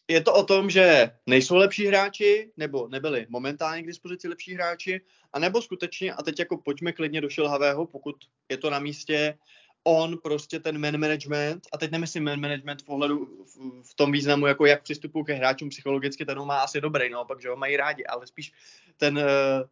je 0.07 0.21
to 0.21 0.33
o 0.33 0.43
tom, 0.43 0.69
že 0.69 1.11
nejsou 1.25 1.55
lepší 1.55 1.87
hráči, 1.87 2.51
nebo 2.57 2.87
nebyli 2.87 3.25
momentálně 3.29 3.83
k 3.83 3.87
dispozici 3.87 4.27
lepší 4.27 4.53
hráči, 4.53 5.01
a 5.33 5.39
nebo 5.39 5.61
skutečně, 5.61 6.13
a 6.13 6.23
teď 6.23 6.39
jako 6.39 6.57
pojďme 6.57 6.91
klidně 6.91 7.21
do 7.21 7.29
Šilhavého, 7.29 7.85
pokud 7.85 8.15
je 8.49 8.57
to 8.57 8.69
na 8.69 8.79
místě, 8.79 9.37
on 9.83 10.17
prostě 10.17 10.59
ten 10.59 10.77
man 10.77 10.97
management, 10.97 11.67
a 11.73 11.77
teď 11.77 11.91
nemyslím 11.91 12.23
man 12.23 12.39
management 12.39 12.83
v 12.83 12.89
ohledu 12.89 13.25
v, 13.25 13.83
v 13.83 13.93
tom 13.93 14.11
významu, 14.11 14.47
jako 14.47 14.65
jak 14.65 14.83
přistupují 14.83 15.25
ke 15.25 15.33
hráčům 15.33 15.69
psychologicky, 15.69 16.25
ten 16.25 16.45
má 16.45 16.59
asi 16.59 16.81
dobrý, 16.81 17.09
no, 17.09 17.25
pak, 17.25 17.41
že 17.41 17.49
ho 17.49 17.55
mají 17.55 17.77
rádi, 17.77 18.05
ale 18.05 18.27
spíš 18.27 18.51
ten, 18.97 19.17
eh, 19.17 19.63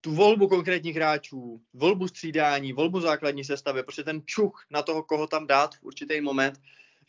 tu 0.00 0.14
volbu 0.14 0.48
konkrétních 0.48 0.96
hráčů, 0.96 1.60
volbu 1.74 2.08
střídání, 2.08 2.72
volbu 2.72 3.00
základní 3.00 3.44
sestavy, 3.44 3.82
prostě 3.82 4.04
ten 4.04 4.22
čuch 4.24 4.66
na 4.70 4.82
toho, 4.82 5.02
koho 5.02 5.26
tam 5.26 5.46
dát 5.46 5.74
v 5.74 5.82
určitý 5.82 6.20
moment, 6.20 6.60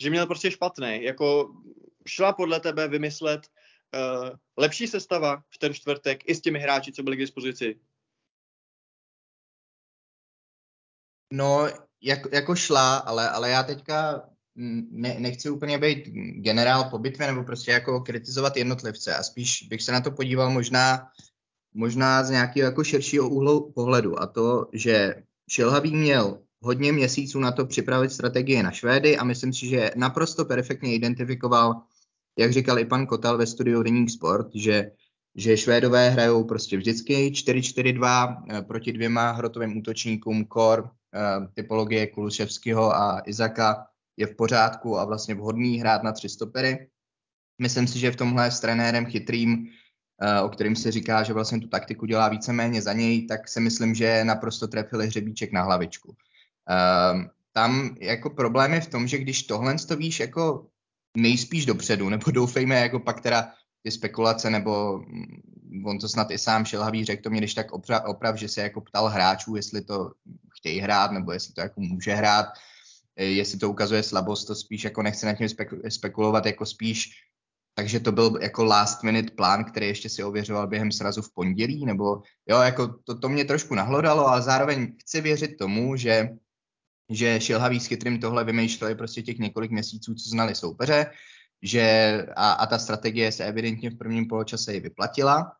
že 0.02 0.10
měl 0.10 0.28
prostě 0.28 0.52
špatný. 0.52 1.04
Jako 1.04 1.54
šla 2.08 2.34
podle 2.34 2.60
tebe 2.60 2.88
vymyslet 2.88 3.42
uh, 3.42 4.30
lepší 4.58 4.88
sestava 4.88 5.44
v 5.50 5.58
ten 5.58 5.74
čtvrtek 5.74 6.30
i 6.30 6.36
s 6.36 6.42
těmi 6.42 6.60
hráči, 6.60 6.92
co 6.92 7.04
byli 7.04 7.16
k 7.16 7.20
dispozici? 7.20 7.80
No, 11.34 11.68
jak, 12.02 12.20
jako 12.34 12.56
šla, 12.56 12.98
ale, 12.98 13.30
ale 13.30 13.50
já 13.50 13.64
teďka 13.64 14.30
ne, 14.92 15.20
nechci 15.20 15.50
úplně 15.50 15.78
být 15.78 16.08
generál 16.42 16.90
po 16.90 16.98
bitvě 16.98 17.28
nebo 17.28 17.44
prostě 17.44 17.72
jako 17.72 18.02
kritizovat 18.02 18.58
jednotlivce 18.58 19.16
a 19.16 19.24
spíš 19.24 19.64
bych 19.64 19.82
se 19.82 19.92
na 19.92 20.02
to 20.02 20.12
podíval 20.12 20.52
možná, 20.52 21.12
možná 21.74 22.24
z 22.24 22.30
nějakého 22.30 22.66
jako 22.66 22.84
širšího 22.84 23.30
úhlu 23.30 23.72
pohledu 23.72 24.22
a 24.22 24.28
to, 24.28 24.70
že 24.74 25.24
Šilhavý 25.50 25.96
měl 25.96 26.44
hodně 26.62 26.92
měsíců 26.92 27.40
na 27.40 27.52
to 27.52 27.66
připravit 27.66 28.12
strategie 28.12 28.64
na 28.64 28.72
Švédy 28.72 29.18
a 29.18 29.24
myslím 29.24 29.54
si, 29.54 29.68
že 29.68 29.92
naprosto 29.96 30.46
perfektně 30.46 30.94
identifikoval, 30.94 31.82
jak 32.38 32.54
říkal 32.54 32.80
i 32.80 32.86
pan 32.86 33.06
Kotal 33.06 33.38
ve 33.38 33.48
studiu 33.48 33.84
Deník 33.84 34.10
Sport, 34.10 34.48
že, 34.56 34.92
že 35.36 35.58
Švédové 35.58 36.10
hrajou 36.10 36.44
prostě 36.44 36.78
vždycky 36.78 37.30
4-4-2 37.30 38.44
eh, 38.50 38.62
proti 38.62 38.94
dvěma 38.94 39.32
hrotovým 39.32 39.78
útočníkům, 39.78 40.46
Kor, 40.46 40.90
eh, 41.16 41.48
typologie 41.54 42.08
Kuluševského 42.08 42.96
a 42.96 43.22
Izaka 43.26 43.86
je 44.18 44.28
v 44.28 44.36
pořádku 44.36 44.98
a 44.98 45.06
vlastně 45.06 45.36
vhodný 45.36 45.80
hrát 45.80 46.04
na 46.04 46.12
tři 46.12 46.30
stopery. 46.30 46.88
Myslím 47.62 47.88
si, 47.88 48.00
že 48.00 48.12
v 48.12 48.16
tomhle 48.16 48.52
s 48.52 48.60
trenérem 48.60 49.06
chytrým, 49.06 49.68
eh, 50.22 50.42
o 50.42 50.50
kterým 50.50 50.76
se 50.76 50.92
říká, 50.92 51.24
že 51.24 51.34
vlastně 51.34 51.60
tu 51.60 51.68
taktiku 51.68 52.06
dělá 52.06 52.30
víceméně 52.30 52.82
za 52.82 52.94
něj, 52.94 53.28
tak 53.28 53.48
si 53.48 53.60
myslím, 53.60 53.96
že 53.96 54.24
naprosto 54.24 54.68
trefili 54.68 55.08
hřebíček 55.08 55.52
na 55.52 55.64
hlavičku. 55.64 56.16
Um, 56.70 57.30
tam 57.52 57.96
jako 58.00 58.30
problém 58.30 58.74
je 58.74 58.82
v 58.82 58.88
tom, 58.88 59.08
že 59.08 59.18
když 59.18 59.44
tohle 59.44 59.76
to 59.88 59.96
víš 59.96 60.20
jako 60.20 60.68
nejspíš 61.18 61.66
dopředu, 61.66 62.10
nebo 62.10 62.32
doufejme 62.32 62.76
jako 62.76 63.00
pak 63.00 63.22
teda 63.22 63.52
ty 63.84 63.92
spekulace, 63.92 64.50
nebo 64.50 64.98
mm, 64.98 65.86
on 65.86 66.00
to 66.00 66.10
snad 66.10 66.32
i 66.32 66.38
sám 66.38 66.66
Šelhavý 66.66 67.06
řekl 67.06 67.22
to 67.22 67.30
mě 67.30 67.40
když 67.40 67.54
tak 67.54 67.72
oprav, 67.72 68.04
oprav, 68.06 68.36
že 68.36 68.48
se 68.48 68.62
jako 68.62 68.82
ptal 68.82 69.08
hráčů, 69.08 69.56
jestli 69.56 69.82
to 69.82 70.12
chtějí 70.58 70.80
hrát, 70.80 71.12
nebo 71.12 71.32
jestli 71.32 71.54
to 71.54 71.62
jako 71.62 71.82
může 71.82 72.14
hrát, 72.14 72.46
e, 73.16 73.26
jestli 73.26 73.58
to 73.58 73.70
ukazuje 73.70 74.04
slabost, 74.04 74.48
to 74.48 74.56
spíš 74.56 74.84
jako 74.84 75.02
nechce 75.02 75.26
nad 75.26 75.34
tím 75.34 75.48
spekulovat, 75.90 76.46
jako 76.46 76.66
spíš. 76.66 77.10
Takže 77.76 78.00
to 78.00 78.12
byl 78.12 78.40
jako 78.42 78.64
last 78.64 79.04
minute 79.04 79.32
plán, 79.36 79.64
který 79.64 79.88
ještě 79.88 80.10
si 80.10 80.24
ověřoval 80.24 80.68
během 80.68 80.92
srazu 80.92 81.22
v 81.22 81.34
pondělí, 81.34 81.86
nebo 81.86 82.22
jo, 82.50 82.62
jako 82.62 82.88
to, 82.88 83.20
to 83.20 83.30
mě 83.30 83.46
trošku 83.46 83.76
nahlodalo, 83.76 84.28
ale 84.28 84.42
zároveň 84.42 84.96
chci 85.00 85.22
věřit 85.22 85.58
tomu, 85.58 85.96
že 85.96 86.30
že 87.10 87.42
Šilhavý 87.42 87.80
s 87.80 87.86
Chytrým 87.86 88.20
tohle 88.20 88.44
vymýšleli 88.44 88.96
prostě 88.96 89.22
těch 89.22 89.38
několik 89.38 89.72
měsíců, 89.72 90.16
co 90.16 90.30
znali 90.30 90.56
soupeře, 90.56 91.12
že 91.62 92.18
a, 92.36 92.52
a 92.52 92.66
ta 92.66 92.80
strategie 92.80 93.32
se 93.32 93.46
evidentně 93.46 93.90
v 93.90 93.98
prvním 93.98 94.28
poločase 94.28 94.74
i 94.74 94.80
vyplatila. 94.80 95.52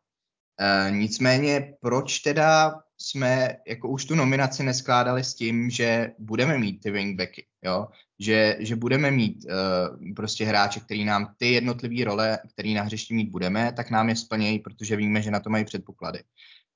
E, 0.60 0.90
nicméně, 0.90 1.74
proč 1.80 2.18
teda 2.18 2.74
jsme 3.00 3.56
jako 3.68 3.88
už 3.88 4.04
tu 4.04 4.14
nominaci 4.14 4.62
neskládali 4.62 5.24
s 5.24 5.34
tím, 5.34 5.70
že 5.70 6.10
budeme 6.18 6.58
mít 6.58 6.80
ty 6.80 6.90
wingbacky, 6.90 7.46
jo? 7.62 7.86
Že, 8.18 8.56
že 8.60 8.76
budeme 8.76 9.10
mít 9.10 9.44
uh, 9.44 10.14
prostě 10.14 10.44
hráče, 10.44 10.80
který 10.80 11.04
nám 11.04 11.34
ty 11.38 11.52
jednotlivé 11.52 12.04
role, 12.04 12.38
který 12.52 12.74
na 12.74 12.82
hřišti 12.82 13.14
mít 13.14 13.30
budeme, 13.30 13.72
tak 13.72 13.90
nám 13.90 14.08
je 14.08 14.16
splnějí, 14.16 14.58
protože 14.58 14.96
víme, 14.96 15.22
že 15.22 15.30
na 15.30 15.40
to 15.40 15.50
mají 15.50 15.64
předpoklady. 15.64 16.22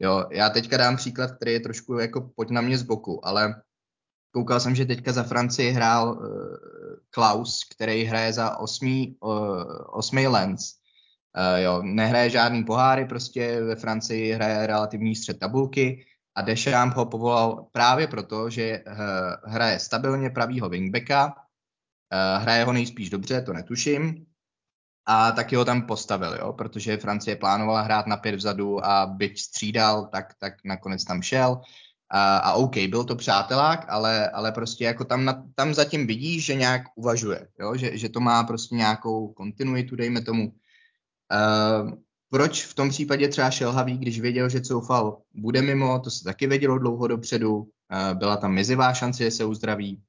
Jo, 0.01 0.25
já 0.33 0.51
teďka 0.51 0.77
dám 0.77 0.97
příklad, 0.97 1.31
který 1.37 1.53
je 1.53 1.61
trošku 1.61 1.99
jako 1.99 2.31
pojď 2.37 2.51
na 2.51 2.61
mě 2.61 2.79
z 2.79 2.83
boku, 2.83 3.27
ale 3.27 3.63
Koukal 4.35 4.61
jsem, 4.61 4.75
že 4.75 4.85
teďka 4.85 5.13
za 5.13 5.23
Francii 5.23 5.71
hrál 5.71 6.13
uh, 6.13 6.27
Klaus, 7.11 7.65
který 7.65 8.05
hraje 8.05 8.33
za 8.33 8.57
osmý, 8.57 9.17
uh, 9.21 9.63
osmý 9.93 10.27
Lens. 10.27 10.75
Uh, 11.39 11.63
jo, 11.63 11.83
nehraje 11.83 12.31
žádný 12.31 12.65
poháry, 12.65 13.05
prostě 13.05 13.61
ve 13.61 13.77
Francii 13.77 14.33
hraje 14.33 14.67
relativní 14.67 15.17
střed 15.17 15.39
tabulky 15.39 16.07
a 16.35 16.43
Deschamps 16.43 16.97
ho 16.97 17.07
povolal 17.07 17.67
právě 17.73 18.07
proto, 18.07 18.51
že 18.51 18.85
uh, 18.87 19.53
hraje 19.53 19.79
stabilně 19.79 20.31
pravýho 20.31 20.69
wingbacka, 20.69 21.27
uh, 21.27 22.43
hraje 22.43 22.65
ho 22.65 22.73
nejspíš 22.73 23.11
dobře, 23.11 23.43
to 23.43 23.53
netuším, 23.53 24.27
a 25.07 25.33
taky 25.33 25.57
ho 25.57 25.65
tam 25.65 25.87
postavil, 25.87 26.37
jo, 26.41 26.53
protože 26.53 26.97
Francie 26.97 27.37
plánovala 27.37 27.81
hrát 27.81 28.07
na 28.07 28.17
pět 28.17 28.35
vzadu 28.35 28.87
a 28.87 29.07
byť 29.07 29.41
střídal, 29.41 30.07
tak, 30.07 30.35
tak 30.39 30.55
nakonec 30.65 31.05
tam 31.05 31.23
šel. 31.23 31.61
A, 32.17 32.37
a 32.37 32.53
OK, 32.53 32.77
byl 32.77 33.05
to 33.05 33.17
přátelák, 33.17 33.87
ale, 33.89 34.31
ale 34.31 34.53
prostě 34.53 34.85
jako 34.85 35.05
tam, 35.05 35.25
na, 35.25 35.45
tam 35.55 35.75
zatím 35.75 36.07
vidíš, 36.07 36.45
že 36.45 36.55
nějak 36.55 36.83
uvažuje, 36.97 37.49
jo? 37.61 37.77
Že, 37.77 37.99
že 37.99 38.09
to 38.09 38.21
má 38.21 38.45
prostě 38.45 38.75
nějakou 38.75 39.29
kontinuitu, 39.29 39.97
dejme 39.97 40.21
tomu. 40.21 40.47
Uh, 40.47 41.91
proč 42.31 42.65
v 42.65 42.75
tom 42.75 42.89
případě 42.91 43.29
třeba 43.29 43.51
Šelhavý, 43.51 43.99
když 43.99 44.21
věděl, 44.21 44.49
že 44.49 44.61
Coufal 44.61 45.23
bude 45.35 45.63
mimo, 45.63 45.99
to 45.99 46.11
se 46.11 46.25
taky 46.25 46.47
vědělo 46.47 46.79
dlouho 46.79 47.07
dopředu, 47.07 47.57
uh, 47.57 47.69
byla 48.15 48.37
tam 48.37 48.55
mizivá 48.55 48.95
šance, 48.95 49.25
že 49.25 49.31
se 49.31 49.45
uzdraví. 49.45 50.03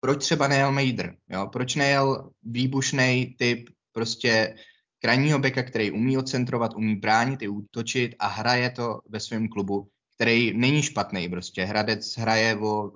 Proč 0.00 0.24
třeba 0.24 0.48
nejel 0.48 0.72
Mejdr? 0.72 1.14
Jo? 1.28 1.48
Proč 1.52 1.74
nejel 1.74 2.30
výbušný 2.42 3.34
typ 3.38 3.68
prostě 3.92 4.54
krajního 5.02 5.38
beka, 5.38 5.62
který 5.62 5.90
umí 5.90 6.18
odcentrovat, 6.18 6.74
umí 6.74 6.96
bránit 6.96 7.42
i 7.42 7.48
útočit 7.48 8.14
a 8.18 8.26
hraje 8.26 8.70
to 8.70 9.00
ve 9.08 9.20
svém 9.20 9.48
klubu 9.48 9.88
který 10.16 10.58
není 10.58 10.82
špatný. 10.82 11.28
Prostě 11.28 11.64
Hradec 11.64 12.18
hraje 12.18 12.56
o 12.56 12.92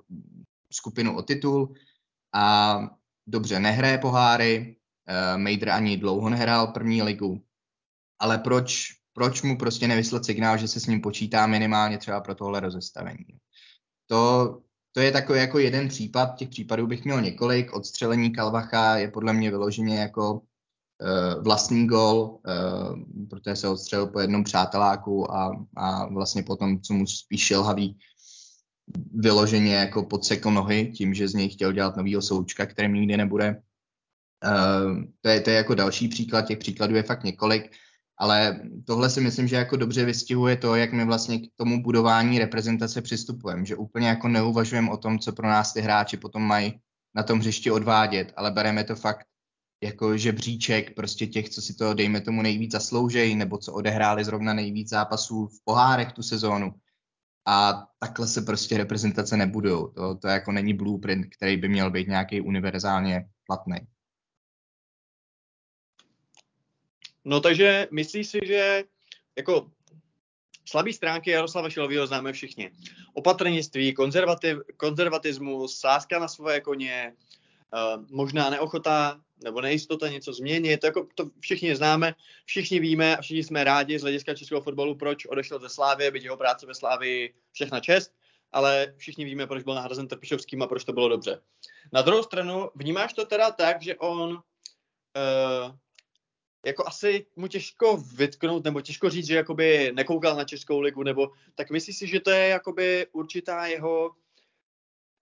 skupinu 0.73 1.17
o 1.17 1.21
titul 1.21 1.73
a 2.33 2.79
dobře, 3.27 3.59
nehraje 3.59 3.97
poháry, 3.97 4.75
uh, 5.09 5.41
Mejdr 5.41 5.69
ani 5.69 5.97
dlouho 5.97 6.29
nehrál 6.29 6.67
první 6.67 7.01
ligu, 7.01 7.43
ale 8.19 8.37
proč, 8.37 8.87
proč 9.13 9.41
mu 9.41 9.57
prostě 9.57 9.87
nevyslat 9.87 10.25
signál, 10.25 10.57
že 10.57 10.67
se 10.67 10.79
s 10.79 10.87
ním 10.87 11.01
počítá 11.01 11.47
minimálně 11.47 11.97
třeba 11.97 12.21
pro 12.21 12.35
tohle 12.35 12.59
rozestavení. 12.59 13.25
To 14.07 14.61
to 14.93 14.99
je 14.99 15.11
takový 15.11 15.39
jako 15.39 15.59
jeden 15.59 15.87
případ, 15.87 16.35
těch 16.35 16.49
případů 16.49 16.87
bych 16.87 17.05
měl 17.05 17.21
několik. 17.21 17.73
Odstřelení 17.73 18.31
Kalvacha 18.31 18.97
je 18.97 19.11
podle 19.11 19.33
mě 19.33 19.49
vyloženě 19.49 19.99
jako 19.99 20.41
vlastní 21.41 21.87
gol, 21.87 22.39
uh, 22.47 23.27
protože 23.29 23.55
se 23.55 23.67
odstřelil 23.67 24.07
po 24.07 24.19
jednom 24.19 24.43
přáteláku 24.43 25.33
a, 25.33 25.65
a 25.77 26.05
vlastně 26.05 26.43
potom, 26.43 26.81
co 26.81 26.93
mu 26.93 27.07
spíš 27.07 27.41
šelhavý, 27.41 27.97
vyloženě 29.13 29.75
jako 29.75 30.03
podsekl 30.03 30.51
nohy 30.51 30.91
tím, 30.91 31.13
že 31.13 31.27
z 31.27 31.33
něj 31.33 31.49
chtěl 31.49 31.71
dělat 31.71 31.97
novýho 31.97 32.21
součka, 32.21 32.65
který 32.65 32.89
nikdy 32.89 33.17
nebude. 33.17 33.61
Uh, 34.45 35.03
to, 35.21 35.29
je, 35.29 35.41
to 35.41 35.49
je 35.49 35.55
jako 35.55 35.75
další 35.75 36.07
příklad, 36.07 36.41
těch 36.41 36.59
příkladů 36.59 36.95
je 36.95 37.03
fakt 37.03 37.23
několik, 37.23 37.71
ale 38.17 38.61
tohle 38.87 39.09
si 39.09 39.21
myslím, 39.21 39.47
že 39.47 39.55
jako 39.55 39.75
dobře 39.77 40.05
vystihuje 40.05 40.57
to, 40.57 40.75
jak 40.75 40.93
my 40.93 41.05
vlastně 41.05 41.39
k 41.39 41.51
tomu 41.55 41.83
budování 41.83 42.39
reprezentace 42.39 43.01
přistupujeme, 43.01 43.65
že 43.65 43.75
úplně 43.75 44.07
jako 44.07 44.27
neuvažujeme 44.27 44.91
o 44.91 44.97
tom, 44.97 45.19
co 45.19 45.31
pro 45.31 45.47
nás 45.47 45.73
ty 45.73 45.81
hráči 45.81 46.17
potom 46.17 46.41
mají 46.41 46.79
na 47.15 47.23
tom 47.23 47.39
hřišti 47.39 47.71
odvádět, 47.71 48.33
ale 48.35 48.51
bereme 48.51 48.83
to 48.83 48.95
fakt 48.95 49.25
jako 49.83 50.17
žebříček 50.17 50.95
prostě 50.95 51.27
těch, 51.27 51.49
co 51.49 51.61
si 51.61 51.73
to, 51.73 51.93
dejme 51.93 52.21
tomu, 52.21 52.41
nejvíc 52.41 52.71
zasloužejí, 52.71 53.35
nebo 53.35 53.57
co 53.57 53.73
odehráli 53.73 54.25
zrovna 54.25 54.53
nejvíc 54.53 54.89
zápasů 54.89 55.47
v 55.47 55.63
pohárech 55.63 56.11
tu 56.11 56.23
sezónu. 56.23 56.73
A 57.47 57.87
takhle 57.99 58.27
se 58.27 58.41
prostě 58.41 58.77
reprezentace 58.77 59.37
nebudou. 59.37 59.87
To, 59.87 60.15
to 60.15 60.27
jako 60.27 60.51
není 60.51 60.73
blueprint, 60.73 61.35
který 61.35 61.57
by 61.57 61.69
měl 61.69 61.91
být 61.91 62.07
nějaký 62.07 62.41
univerzálně 62.41 63.29
platný. 63.45 63.77
No 67.25 67.39
takže 67.39 67.87
myslíš 67.91 68.27
si, 68.27 68.39
že 68.45 68.83
jako 69.37 69.71
slabý 70.65 70.93
stránky 70.93 71.29
Jaroslava 71.31 71.69
Šilovýho 71.69 72.07
známe 72.07 72.33
všichni. 72.33 72.71
Opatrnictví, 73.13 73.93
konzervativ, 73.93 74.57
konzervatismus, 74.77 75.79
sázka 75.79 76.19
na 76.19 76.27
svoje 76.27 76.61
koně, 76.61 77.13
uh, 77.73 78.05
možná 78.11 78.49
neochota 78.49 79.21
nebo 79.43 79.61
nejistota 79.61 80.07
něco 80.07 80.33
změnit, 80.33 80.77
to, 80.77 80.85
jako, 80.85 81.07
to 81.15 81.29
všichni 81.39 81.75
známe, 81.75 82.15
všichni 82.45 82.79
víme 82.79 83.17
a 83.17 83.21
všichni 83.21 83.43
jsme 83.43 83.63
rádi 83.63 83.99
z 83.99 84.01
hlediska 84.01 84.35
českého 84.35 84.61
fotbalu, 84.61 84.95
proč 84.95 85.25
odešel 85.25 85.59
ze 85.59 85.69
Slávy, 85.69 86.11
byť 86.11 86.23
jeho 86.23 86.37
práce 86.37 86.65
ve 86.65 86.73
Slávii 86.73 87.33
všechna 87.51 87.79
čest, 87.79 88.13
ale 88.51 88.93
všichni 88.97 89.25
víme, 89.25 89.47
proč 89.47 89.63
byl 89.63 89.73
nahrazen 89.73 90.07
Trpišovským 90.07 90.61
a 90.61 90.67
proč 90.67 90.83
to 90.83 90.93
bylo 90.93 91.09
dobře. 91.09 91.41
Na 91.93 92.01
druhou 92.01 92.23
stranu, 92.23 92.69
vnímáš 92.75 93.13
to 93.13 93.25
teda 93.25 93.51
tak, 93.51 93.81
že 93.81 93.95
on 93.95 94.31
uh, 94.31 95.75
jako 96.65 96.87
asi 96.87 97.25
mu 97.35 97.47
těžko 97.47 97.97
vytknout, 97.97 98.63
nebo 98.63 98.81
těžko 98.81 99.09
říct, 99.09 99.27
že 99.27 99.35
jakoby 99.35 99.91
nekoukal 99.95 100.35
na 100.35 100.43
Českou 100.43 100.79
ligu, 100.79 101.03
nebo 101.03 101.31
tak 101.55 101.69
myslíš 101.69 101.97
si, 101.97 102.07
že 102.07 102.19
to 102.19 102.29
je 102.29 102.47
jakoby 102.47 103.07
určitá 103.11 103.65
jeho 103.65 104.11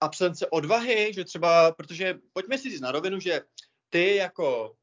absence 0.00 0.46
odvahy, 0.46 1.12
že 1.14 1.24
třeba, 1.24 1.72
protože 1.72 2.18
pojďme 2.32 2.58
si 2.58 2.70
říct 2.70 2.80
na 2.80 2.92
rovinu, 2.92 3.20
že 3.20 3.40
ty 3.90 4.16
jako 4.16 4.76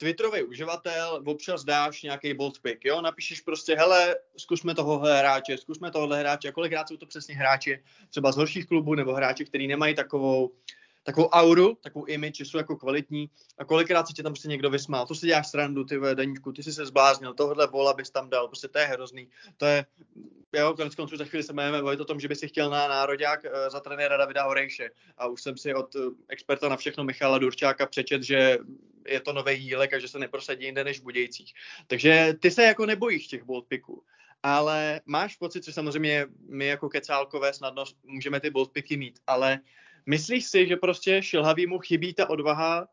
Twitterový 0.00 0.42
uživatel 0.42 1.22
občas 1.26 1.64
dáš 1.64 2.02
nějaký 2.02 2.34
bold 2.34 2.60
pick, 2.60 2.84
jo, 2.84 3.00
napíšeš 3.00 3.40
prostě, 3.40 3.74
hele, 3.74 4.16
zkusme 4.36 4.74
tohohle 4.74 5.18
hráče, 5.18 5.58
zkusme 5.58 5.90
tohohle 5.90 6.20
hráče, 6.20 6.48
a 6.48 6.52
kolikrát 6.52 6.88
jsou 6.88 6.96
to 6.96 7.06
přesně 7.06 7.34
hráči 7.34 7.82
třeba 8.10 8.32
z 8.32 8.36
horších 8.36 8.66
klubů, 8.66 8.94
nebo 8.94 9.14
hráči, 9.14 9.44
kteří 9.44 9.66
nemají 9.66 9.94
takovou 9.94 10.52
takovou 11.02 11.28
auru, 11.28 11.74
takovou 11.74 12.04
image, 12.04 12.36
že 12.36 12.44
jsou 12.44 12.58
jako 12.58 12.76
kvalitní 12.76 13.30
a 13.58 13.64
kolikrát 13.64 14.06
se 14.06 14.12
tě 14.12 14.22
tam 14.22 14.32
prostě 14.32 14.48
někdo 14.48 14.70
vysmál, 14.70 15.06
to 15.06 15.14
si 15.14 15.26
děláš 15.26 15.48
srandu, 15.48 15.84
ty 15.84 15.98
Daníčku, 16.14 16.52
ty 16.52 16.62
jsi 16.62 16.72
se 16.72 16.86
zbláznil, 16.86 17.34
tohle 17.34 17.66
vola 17.66 17.92
bys 17.92 18.10
tam 18.10 18.30
dal, 18.30 18.48
prostě 18.48 18.68
to 18.68 18.78
je 18.78 18.84
hrozný, 18.84 19.28
to 19.56 19.66
je, 19.66 19.86
jo, 20.52 20.74
konec 20.76 20.94
konců 20.94 21.16
za 21.16 21.24
chvíli 21.24 21.42
se 21.42 21.52
budeme 21.52 21.82
bavit 21.82 22.00
o 22.00 22.04
tom, 22.04 22.20
že 22.20 22.28
by 22.28 22.36
si 22.36 22.48
chtěl 22.48 22.70
na 22.70 22.88
nároďák 22.88 23.44
uh, 23.44 23.50
za 23.70 23.80
trenéra 23.80 24.16
Davida 24.16 24.44
Horejše 24.44 24.90
a 25.18 25.26
už 25.26 25.42
jsem 25.42 25.56
si 25.56 25.74
od 25.74 25.94
uh, 25.94 26.12
experta 26.28 26.68
na 26.68 26.76
všechno 26.76 27.04
Michala 27.04 27.38
Durčáka 27.38 27.86
přečet, 27.86 28.22
že 28.22 28.58
je 29.06 29.20
to 29.20 29.32
nový 29.32 29.64
jílek 29.64 29.94
a 29.94 29.98
že 29.98 30.08
se 30.08 30.18
neprosadí 30.18 30.64
jinde 30.64 30.84
než 30.84 31.00
v 31.00 31.02
Budějcích. 31.02 31.52
Takže 31.86 32.34
ty 32.40 32.50
se 32.50 32.62
jako 32.62 32.86
nebojíš 32.86 33.26
těch 33.26 33.44
bold 33.44 33.66
picků. 33.66 34.02
Ale 34.42 35.00
máš 35.06 35.36
pocit, 35.36 35.64
že 35.64 35.72
samozřejmě 35.72 36.26
my 36.48 36.66
jako 36.66 36.88
kecálkové 36.88 37.52
snadno 37.52 37.84
můžeme 38.04 38.40
ty 38.40 38.50
boldpiky 38.50 38.96
mít, 38.96 39.18
ale 39.26 39.60
Myslíš 40.10 40.46
si, 40.46 40.66
že 40.66 40.76
prostě 40.76 41.20
mu 41.66 41.78
chybí 41.78 42.14
ta 42.14 42.30
odvaha 42.30 42.88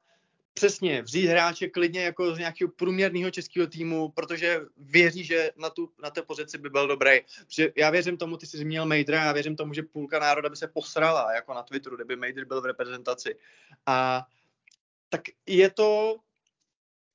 přesně 0.53 1.01
vzít 1.01 1.27
hráče 1.27 1.67
klidně 1.67 2.03
jako 2.03 2.35
z 2.35 2.37
nějakého 2.37 2.71
průměrného 2.71 3.31
českého 3.31 3.67
týmu, 3.67 4.09
protože 4.09 4.61
věří, 4.77 5.23
že 5.23 5.51
na, 5.57 5.69
tu, 5.69 5.89
na 6.03 6.09
té 6.09 6.21
pozici 6.21 6.57
by 6.57 6.69
byl 6.69 6.87
dobrý. 6.87 7.21
Protože 7.45 7.73
já 7.75 7.89
věřím 7.89 8.17
tomu, 8.17 8.37
ty 8.37 8.45
jsi 8.45 8.57
zmínil 8.57 8.85
Mejdra, 8.85 9.23
já 9.23 9.31
věřím 9.33 9.55
tomu, 9.55 9.73
že 9.73 9.83
půlka 9.83 10.19
národa 10.19 10.49
by 10.49 10.55
se 10.55 10.67
posrala, 10.67 11.33
jako 11.33 11.53
na 11.53 11.63
Twitteru, 11.63 11.95
kdyby 11.95 12.15
Mejdr 12.15 12.45
byl 12.45 12.61
v 12.61 12.65
reprezentaci. 12.65 13.35
A 13.85 14.25
tak 15.09 15.21
je 15.45 15.69
to, 15.69 16.17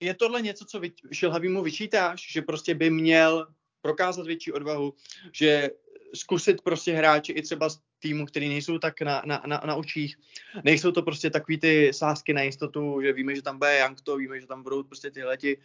je 0.00 0.14
tohle 0.14 0.42
něco, 0.42 0.64
co 0.64 0.80
vy, 0.80 0.92
Šilhavýmu 1.12 1.62
vyčítáš, 1.62 2.32
že 2.32 2.42
prostě 2.42 2.74
by 2.74 2.90
měl 2.90 3.46
prokázat 3.82 4.26
větší 4.26 4.52
odvahu, 4.52 4.94
že 5.32 5.70
zkusit 6.14 6.62
prostě 6.62 6.92
hráči 6.92 7.32
i 7.32 7.42
třeba 7.42 7.68
z 7.68 7.78
týmu, 7.98 8.26
který 8.26 8.48
nejsou 8.48 8.78
tak 8.78 9.00
na, 9.00 9.22
na, 9.24 9.42
na, 9.46 9.62
na 9.66 9.74
očích. 9.74 10.16
Nejsou 10.64 10.92
to 10.92 11.02
prostě 11.02 11.30
takový 11.30 11.58
ty 11.58 11.90
sásky 11.92 12.32
na 12.32 12.42
jistotu, 12.42 13.00
že 13.02 13.12
víme, 13.12 13.34
že 13.34 13.42
tam 13.42 13.58
bude 13.58 13.76
Jankto, 13.76 14.16
víme, 14.16 14.40
že 14.40 14.46
tam 14.46 14.62
budou 14.62 14.82
prostě 14.82 15.10
tyhle 15.10 15.36
ti 15.36 15.58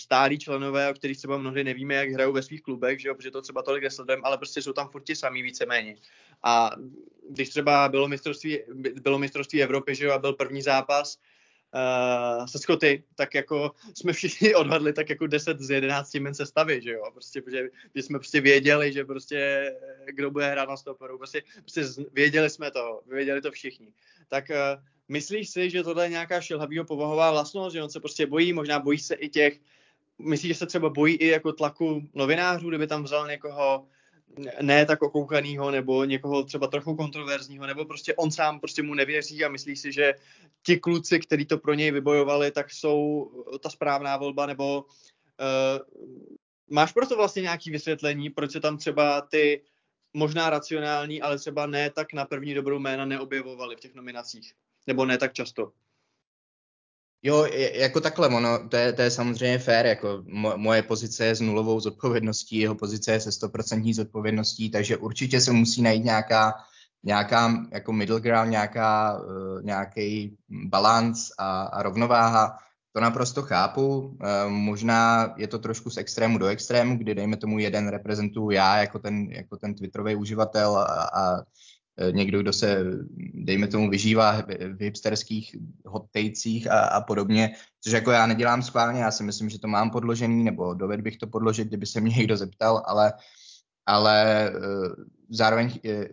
stálí 0.00 0.38
členové, 0.38 0.90
o 0.90 0.94
kterých 0.94 1.18
třeba 1.18 1.38
mnohdy 1.38 1.64
nevíme, 1.64 1.94
jak 1.94 2.10
hrajou 2.10 2.32
ve 2.32 2.42
svých 2.42 2.62
klubech, 2.62 3.00
že 3.00 3.08
jo, 3.08 3.14
protože 3.14 3.30
to 3.30 3.42
třeba 3.42 3.62
tolik 3.62 3.82
nesledujeme, 3.82 4.22
ale 4.24 4.38
prostě 4.38 4.62
jsou 4.62 4.72
tam 4.72 4.88
furt 4.88 5.04
ti 5.04 5.16
samý 5.16 5.42
víceméně. 5.42 5.96
A 6.42 6.70
když 7.30 7.48
třeba 7.48 7.88
bylo 7.88 8.08
mistrovství, 8.08 8.58
bylo 9.02 9.18
mistrovství 9.18 9.62
Evropy, 9.62 9.94
že 9.94 10.04
jo, 10.04 10.12
a 10.12 10.18
byl 10.18 10.32
první 10.32 10.62
zápas, 10.62 11.18
uh, 11.74 12.46
se 12.46 12.58
Skoty, 12.58 13.04
tak 13.14 13.34
jako 13.34 13.72
jsme 13.94 14.12
všichni 14.12 14.54
odhadli 14.62 14.92
tak 14.92 15.10
jako 15.10 15.26
10 15.26 15.60
z 15.60 15.70
11 15.70 16.14
men 16.14 16.34
sestavy, 16.34 16.82
že 16.82 16.90
jo, 16.90 17.02
prostě, 17.12 17.42
protože 17.42 17.68
že 17.94 18.02
jsme 18.02 18.18
prostě 18.18 18.40
věděli, 18.40 18.92
že 18.92 19.04
prostě 19.04 19.36
eh, 20.06 20.12
kdo 20.12 20.30
bude 20.30 20.50
hrát 20.50 20.68
na 20.68 20.76
stoperu, 20.76 21.18
prostě, 21.18 21.42
prostě 21.60 21.84
věděli 22.12 22.50
jsme 22.50 22.70
to, 22.70 23.00
věděli 23.06 23.40
to 23.40 23.50
všichni. 23.50 23.92
Tak 24.28 24.44
uh, 24.50 24.82
myslíš 25.08 25.50
si, 25.50 25.70
že 25.70 25.82
tohle 25.82 26.04
je 26.04 26.10
nějaká 26.10 26.40
šilhavýho 26.40 26.84
povahová 26.84 27.30
vlastnost, 27.30 27.74
že 27.74 27.82
on 27.82 27.90
se 27.90 28.00
prostě 28.00 28.26
bojí, 28.26 28.52
možná 28.52 28.78
bojí 28.78 28.98
se 28.98 29.14
i 29.14 29.28
těch, 29.28 29.60
myslíš, 30.18 30.48
že 30.48 30.58
se 30.58 30.66
třeba 30.66 30.88
bojí 30.88 31.14
i 31.14 31.26
jako 31.26 31.52
tlaku 31.52 32.02
novinářů, 32.14 32.68
kdyby 32.68 32.86
tam 32.86 33.02
vzal 33.02 33.26
někoho, 33.26 33.86
ne 34.62 34.86
tak 34.86 35.02
okoukanýho, 35.02 35.70
nebo 35.70 36.04
někoho 36.04 36.44
třeba 36.44 36.66
trochu 36.66 36.96
kontroverzního, 36.96 37.66
nebo 37.66 37.84
prostě 37.84 38.14
on 38.14 38.30
sám 38.30 38.60
prostě 38.60 38.82
mu 38.82 38.94
nevěří 38.94 39.44
a 39.44 39.48
myslí 39.48 39.76
si, 39.76 39.92
že 39.92 40.14
ti 40.62 40.76
kluci, 40.76 41.20
kteří 41.20 41.44
to 41.44 41.58
pro 41.58 41.74
něj 41.74 41.90
vybojovali, 41.90 42.50
tak 42.50 42.70
jsou 42.70 43.30
ta 43.62 43.70
správná 43.70 44.16
volba, 44.16 44.46
nebo 44.46 44.82
uh, 44.82 44.86
máš 46.70 46.92
proto 46.92 47.16
vlastně 47.16 47.42
nějaký 47.42 47.70
vysvětlení, 47.70 48.30
proč 48.30 48.52
se 48.52 48.60
tam 48.60 48.76
třeba 48.76 49.20
ty 49.20 49.62
možná 50.12 50.50
racionální, 50.50 51.22
ale 51.22 51.38
třeba 51.38 51.66
ne 51.66 51.90
tak 51.90 52.12
na 52.12 52.24
první 52.24 52.54
dobrou 52.54 52.78
jména 52.78 53.04
neobjevovaly 53.04 53.76
v 53.76 53.80
těch 53.80 53.94
nominacích, 53.94 54.52
nebo 54.86 55.04
ne 55.04 55.18
tak 55.18 55.32
často? 55.32 55.72
Jo, 57.22 57.46
jako 57.72 58.00
takhle, 58.00 58.28
ono, 58.28 58.68
to 58.68 58.76
je, 58.76 58.92
to 58.92 59.02
je 59.02 59.10
samozřejmě 59.10 59.58
fér, 59.58 59.86
jako 59.86 60.22
mo, 60.26 60.52
moje 60.56 60.82
pozice 60.82 61.26
je 61.26 61.34
s 61.34 61.40
nulovou 61.40 61.80
zodpovědností, 61.80 62.58
jeho 62.58 62.74
pozice 62.74 63.12
je 63.12 63.20
se 63.20 63.32
stoprocentní 63.32 63.94
zodpovědností, 63.94 64.70
takže 64.70 64.96
určitě 64.96 65.40
se 65.40 65.52
musí 65.52 65.82
najít 65.82 66.04
nějaká, 66.04 66.54
nějaká 67.02 67.66
jako 67.72 67.92
middle 67.92 68.20
ground, 68.20 68.50
nějaká, 68.50 69.20
uh, 69.20 69.62
nějaký 69.62 70.36
balans 70.48 71.30
a, 71.38 71.62
a 71.62 71.82
rovnováha. 71.82 72.58
To 72.92 73.00
naprosto 73.00 73.42
chápu. 73.42 73.98
Uh, 73.98 74.16
možná 74.48 75.34
je 75.36 75.48
to 75.48 75.58
trošku 75.58 75.90
z 75.90 75.96
extrému 75.96 76.38
do 76.38 76.46
extrému, 76.46 76.98
kdy 76.98 77.14
dejme 77.14 77.36
tomu 77.36 77.58
jeden 77.58 77.88
reprezentuju 77.88 78.50
já 78.50 78.78
jako 78.78 78.98
ten, 78.98 79.32
jako 79.32 79.56
ten 79.56 79.74
Twitterový 79.74 80.16
uživatel 80.16 80.76
a, 80.76 80.84
a 80.84 81.40
Eh, 81.40 81.79
někdo, 82.10 82.40
kdo 82.40 82.52
se, 82.52 82.84
dejme 83.34 83.66
tomu, 83.66 83.90
vyžívá 83.90 84.42
v 84.42 84.80
hipsterských 84.80 85.56
hottejcích 85.86 86.70
a, 86.70 86.80
a 86.80 87.00
podobně, 87.00 87.54
což 87.80 87.92
jako 87.92 88.10
já 88.10 88.26
nedělám 88.26 88.62
schválně, 88.62 89.00
já 89.00 89.10
si 89.10 89.22
myslím, 89.22 89.50
že 89.50 89.58
to 89.58 89.68
mám 89.68 89.90
podložený, 89.90 90.44
nebo 90.44 90.74
doved 90.74 91.00
bych 91.00 91.16
to 91.16 91.26
podložit, 91.26 91.68
kdyby 91.68 91.86
se 91.86 92.00
mě 92.00 92.16
někdo 92.16 92.36
zeptal, 92.36 92.82
ale, 92.86 93.12
ale 93.86 94.48
eh, 94.48 94.60
zároveň 95.30 95.80
eh, 95.84 96.08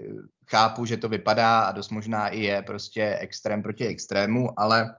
chápu, 0.48 0.86
že 0.86 0.98
to 0.98 1.10
vypadá 1.10 1.60
a 1.60 1.72
dost 1.72 1.90
možná 1.90 2.28
i 2.28 2.40
je 2.40 2.62
prostě 2.62 3.18
extrém 3.20 3.64
proti 3.64 3.88
extrému, 3.88 4.60
ale 4.60 4.96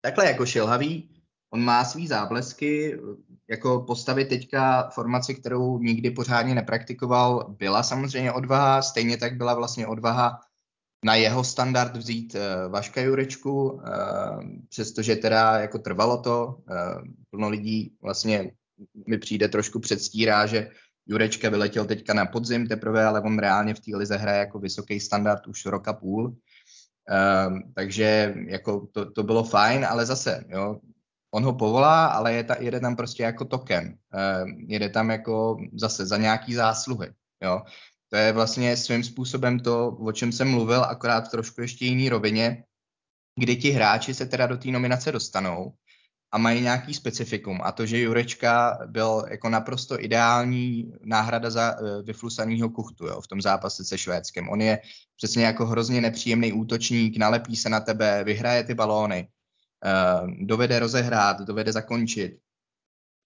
takhle 0.00 0.26
jako 0.26 0.46
šilhavý, 0.46 1.10
on 1.52 1.64
má 1.64 1.84
svý 1.84 2.06
záblesky, 2.06 2.98
jako 3.50 3.80
postavit 3.80 4.28
teďka 4.28 4.90
formaci, 4.94 5.34
kterou 5.34 5.78
nikdy 5.78 6.10
pořádně 6.10 6.54
nepraktikoval, 6.54 7.54
byla 7.58 7.82
samozřejmě 7.82 8.32
odvaha, 8.32 8.82
stejně 8.82 9.16
tak 9.16 9.36
byla 9.36 9.54
vlastně 9.54 9.86
odvaha 9.86 10.40
na 11.04 11.14
jeho 11.14 11.44
standard 11.44 11.96
vzít 11.96 12.34
uh, 12.34 12.72
Vaška 12.72 13.00
Jurečku, 13.00 13.70
uh, 13.70 13.80
přestože 14.68 15.16
teda 15.16 15.58
jako 15.58 15.78
trvalo 15.78 16.22
to, 16.22 16.46
uh, 16.46 17.02
plno 17.30 17.48
lidí 17.48 17.96
vlastně 18.02 18.52
mi 19.06 19.18
přijde 19.18 19.48
trošku 19.48 19.80
předstírá, 19.80 20.46
že 20.46 20.70
Jurečka 21.06 21.50
vyletěl 21.50 21.84
teďka 21.84 22.14
na 22.14 22.26
podzim 22.26 22.66
teprve, 22.66 23.04
ale 23.04 23.20
on 23.20 23.38
reálně 23.38 23.74
v 23.74 23.80
té 23.80 23.96
lize 23.96 24.16
hraje 24.16 24.38
jako 24.38 24.58
vysoký 24.58 25.00
standard 25.00 25.46
už 25.46 25.66
roka 25.66 25.92
půl. 25.92 26.36
Um, 27.46 27.72
takže 27.74 28.34
jako 28.46 28.86
to, 28.92 29.10
to 29.10 29.22
bylo 29.22 29.44
fajn, 29.44 29.84
ale 29.84 30.06
zase, 30.06 30.44
jo, 30.48 30.80
on 31.30 31.44
ho 31.44 31.52
povolá, 31.52 32.06
ale 32.06 32.34
je 32.34 32.44
ta, 32.44 32.56
jede 32.60 32.80
tam 32.80 32.96
prostě 32.96 33.22
jako 33.22 33.44
token. 33.44 33.86
Um, 33.86 34.66
jede 34.68 34.88
tam 34.88 35.10
jako 35.10 35.56
zase 35.72 36.06
za 36.06 36.16
nějaký 36.16 36.54
zásluhy. 36.54 37.12
Jo. 37.42 37.62
To 38.08 38.16
je 38.16 38.32
vlastně 38.32 38.76
svým 38.76 39.04
způsobem 39.04 39.60
to, 39.60 39.88
o 39.88 40.12
čem 40.12 40.32
jsem 40.32 40.50
mluvil, 40.50 40.84
akorát 40.84 41.28
v 41.28 41.30
trošku 41.30 41.60
ještě 41.60 41.84
jiný 41.84 42.08
rovině, 42.08 42.64
kdy 43.38 43.56
ti 43.56 43.70
hráči 43.70 44.14
se 44.14 44.26
teda 44.26 44.46
do 44.46 44.56
té 44.56 44.68
nominace 44.68 45.12
dostanou 45.12 45.72
a 46.32 46.38
mají 46.38 46.62
nějaký 46.62 46.94
specifikum. 46.94 47.60
A 47.62 47.72
to, 47.72 47.86
že 47.86 48.00
Jurečka 48.00 48.78
byl 48.86 49.24
jako 49.30 49.48
naprosto 49.48 50.00
ideální 50.00 50.92
náhrada 51.04 51.50
za 51.50 51.80
uh, 51.80 52.02
vyflusaného 52.02 52.70
kuchtu 52.70 53.06
jo, 53.06 53.20
v 53.20 53.28
tom 53.28 53.42
zápase 53.42 53.84
se 53.84 53.98
Švédskem. 53.98 54.48
On 54.48 54.60
je 54.60 54.78
přesně 55.16 55.44
jako 55.44 55.66
hrozně 55.66 56.00
nepříjemný 56.00 56.52
útočník, 56.52 57.16
nalepí 57.16 57.56
se 57.56 57.68
na 57.68 57.80
tebe, 57.80 58.24
vyhraje 58.24 58.64
ty 58.64 58.74
balóny, 58.74 59.28
dovede 60.40 60.78
rozehrát, 60.78 61.40
dovede 61.40 61.72
zakončit. 61.72 62.32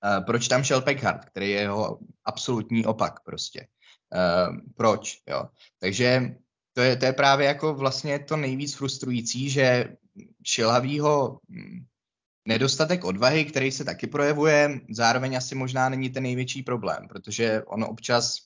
Uh, 0.05 0.25
proč 0.25 0.49
tam 0.49 0.65
šel 0.65 0.81
Peckhardt, 0.81 1.25
který 1.25 1.51
je 1.51 1.61
jeho 1.61 1.99
absolutní 2.25 2.87
opak 2.87 3.21
prostě. 3.25 3.67
Uh, 4.15 4.57
proč, 4.77 5.23
jo. 5.29 5.49
Takže 5.79 6.37
to 6.73 6.81
je, 6.83 6.97
to 6.97 7.05
je 7.05 7.13
právě 7.13 7.47
jako 7.47 7.75
vlastně 7.75 8.19
to 8.19 8.37
nejvíc 8.37 8.75
frustrující, 8.75 9.51
že 9.51 9.97
šilhavýho 10.43 11.41
hm, 11.49 11.85
nedostatek 12.49 13.05
odvahy, 13.05 13.45
který 13.45 13.73
se 13.73 13.85
taky 13.85 14.07
projevuje, 14.07 14.81
zároveň 14.91 15.37
asi 15.37 15.55
možná 15.55 15.89
není 15.89 16.11
ten 16.11 16.23
největší 16.23 16.63
problém, 16.63 17.09
protože 17.09 17.63
on 17.63 17.85
občas 17.85 18.37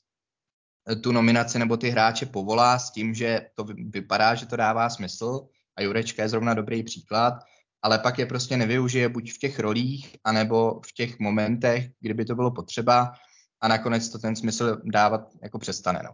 tu 1.02 1.12
nominaci 1.12 1.58
nebo 1.58 1.76
ty 1.76 1.90
hráče 1.90 2.26
povolá 2.26 2.78
s 2.78 2.90
tím, 2.90 3.14
že 3.14 3.50
to 3.54 3.64
vypadá, 3.64 4.34
že 4.34 4.46
to 4.46 4.56
dává 4.56 4.90
smysl 4.90 5.48
a 5.76 5.82
Jurečka 5.82 6.22
je 6.22 6.28
zrovna 6.28 6.54
dobrý 6.54 6.82
příklad, 6.82 7.34
ale 7.82 7.98
pak 7.98 8.18
je 8.18 8.26
prostě 8.26 8.56
nevyužije 8.56 9.08
buď 9.08 9.32
v 9.32 9.38
těch 9.38 9.58
rolích, 9.58 10.16
anebo 10.24 10.80
v 10.86 10.92
těch 10.92 11.18
momentech, 11.18 11.84
kdyby 12.00 12.24
to 12.24 12.34
bylo 12.34 12.50
potřeba 12.50 13.12
a 13.60 13.68
nakonec 13.68 14.08
to 14.08 14.18
ten 14.18 14.36
smysl 14.36 14.80
dávat 14.84 15.20
jako 15.42 15.58
přestane. 15.58 16.00
No. 16.04 16.10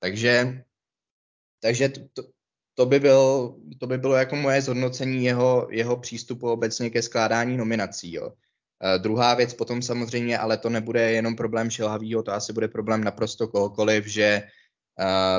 Takže, 0.00 0.62
takže 1.62 1.88
to, 1.88 2.00
to, 2.12 2.22
to 2.74 2.86
by, 2.86 3.00
byl, 3.00 3.54
to 3.80 3.86
by 3.86 3.98
bylo 3.98 4.14
jako 4.14 4.36
moje 4.36 4.62
zhodnocení 4.62 5.24
jeho, 5.24 5.68
jeho 5.70 5.96
přístupu 5.96 6.50
obecně 6.50 6.90
ke 6.90 7.02
skládání 7.02 7.56
nominací. 7.56 8.14
Jo. 8.14 8.28
Uh, 8.28 9.02
druhá 9.02 9.34
věc 9.34 9.54
potom 9.54 9.82
samozřejmě, 9.82 10.38
ale 10.38 10.58
to 10.58 10.70
nebude 10.70 11.12
jenom 11.12 11.36
problém 11.36 11.70
Šilhavýho, 11.70 12.22
to 12.22 12.32
asi 12.32 12.52
bude 12.52 12.68
problém 12.68 13.04
naprosto 13.04 13.48
kohokoliv, 13.48 14.06
že 14.06 14.42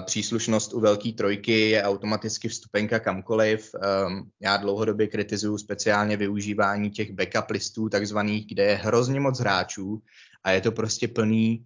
příslušnost 0.06 0.74
u 0.74 0.80
velké 0.80 1.12
trojky 1.12 1.70
je 1.70 1.84
automaticky 1.84 2.48
vstupenka 2.48 3.00
kamkoliv. 3.00 3.72
Um, 4.08 4.30
já 4.42 4.58
dlouhodobě 4.58 5.08
kritizuju 5.08 5.58
speciálně 5.58 6.18
využívání 6.18 6.90
těch 6.90 7.12
backup 7.12 7.50
listů 7.50 7.90
takzvaných, 7.90 8.48
kde 8.48 8.64
je 8.64 8.76
hrozně 8.76 9.20
moc 9.20 9.40
hráčů 9.40 10.02
a 10.44 10.52
je 10.52 10.62
to 10.62 10.72
prostě 10.72 11.08
plný 11.08 11.66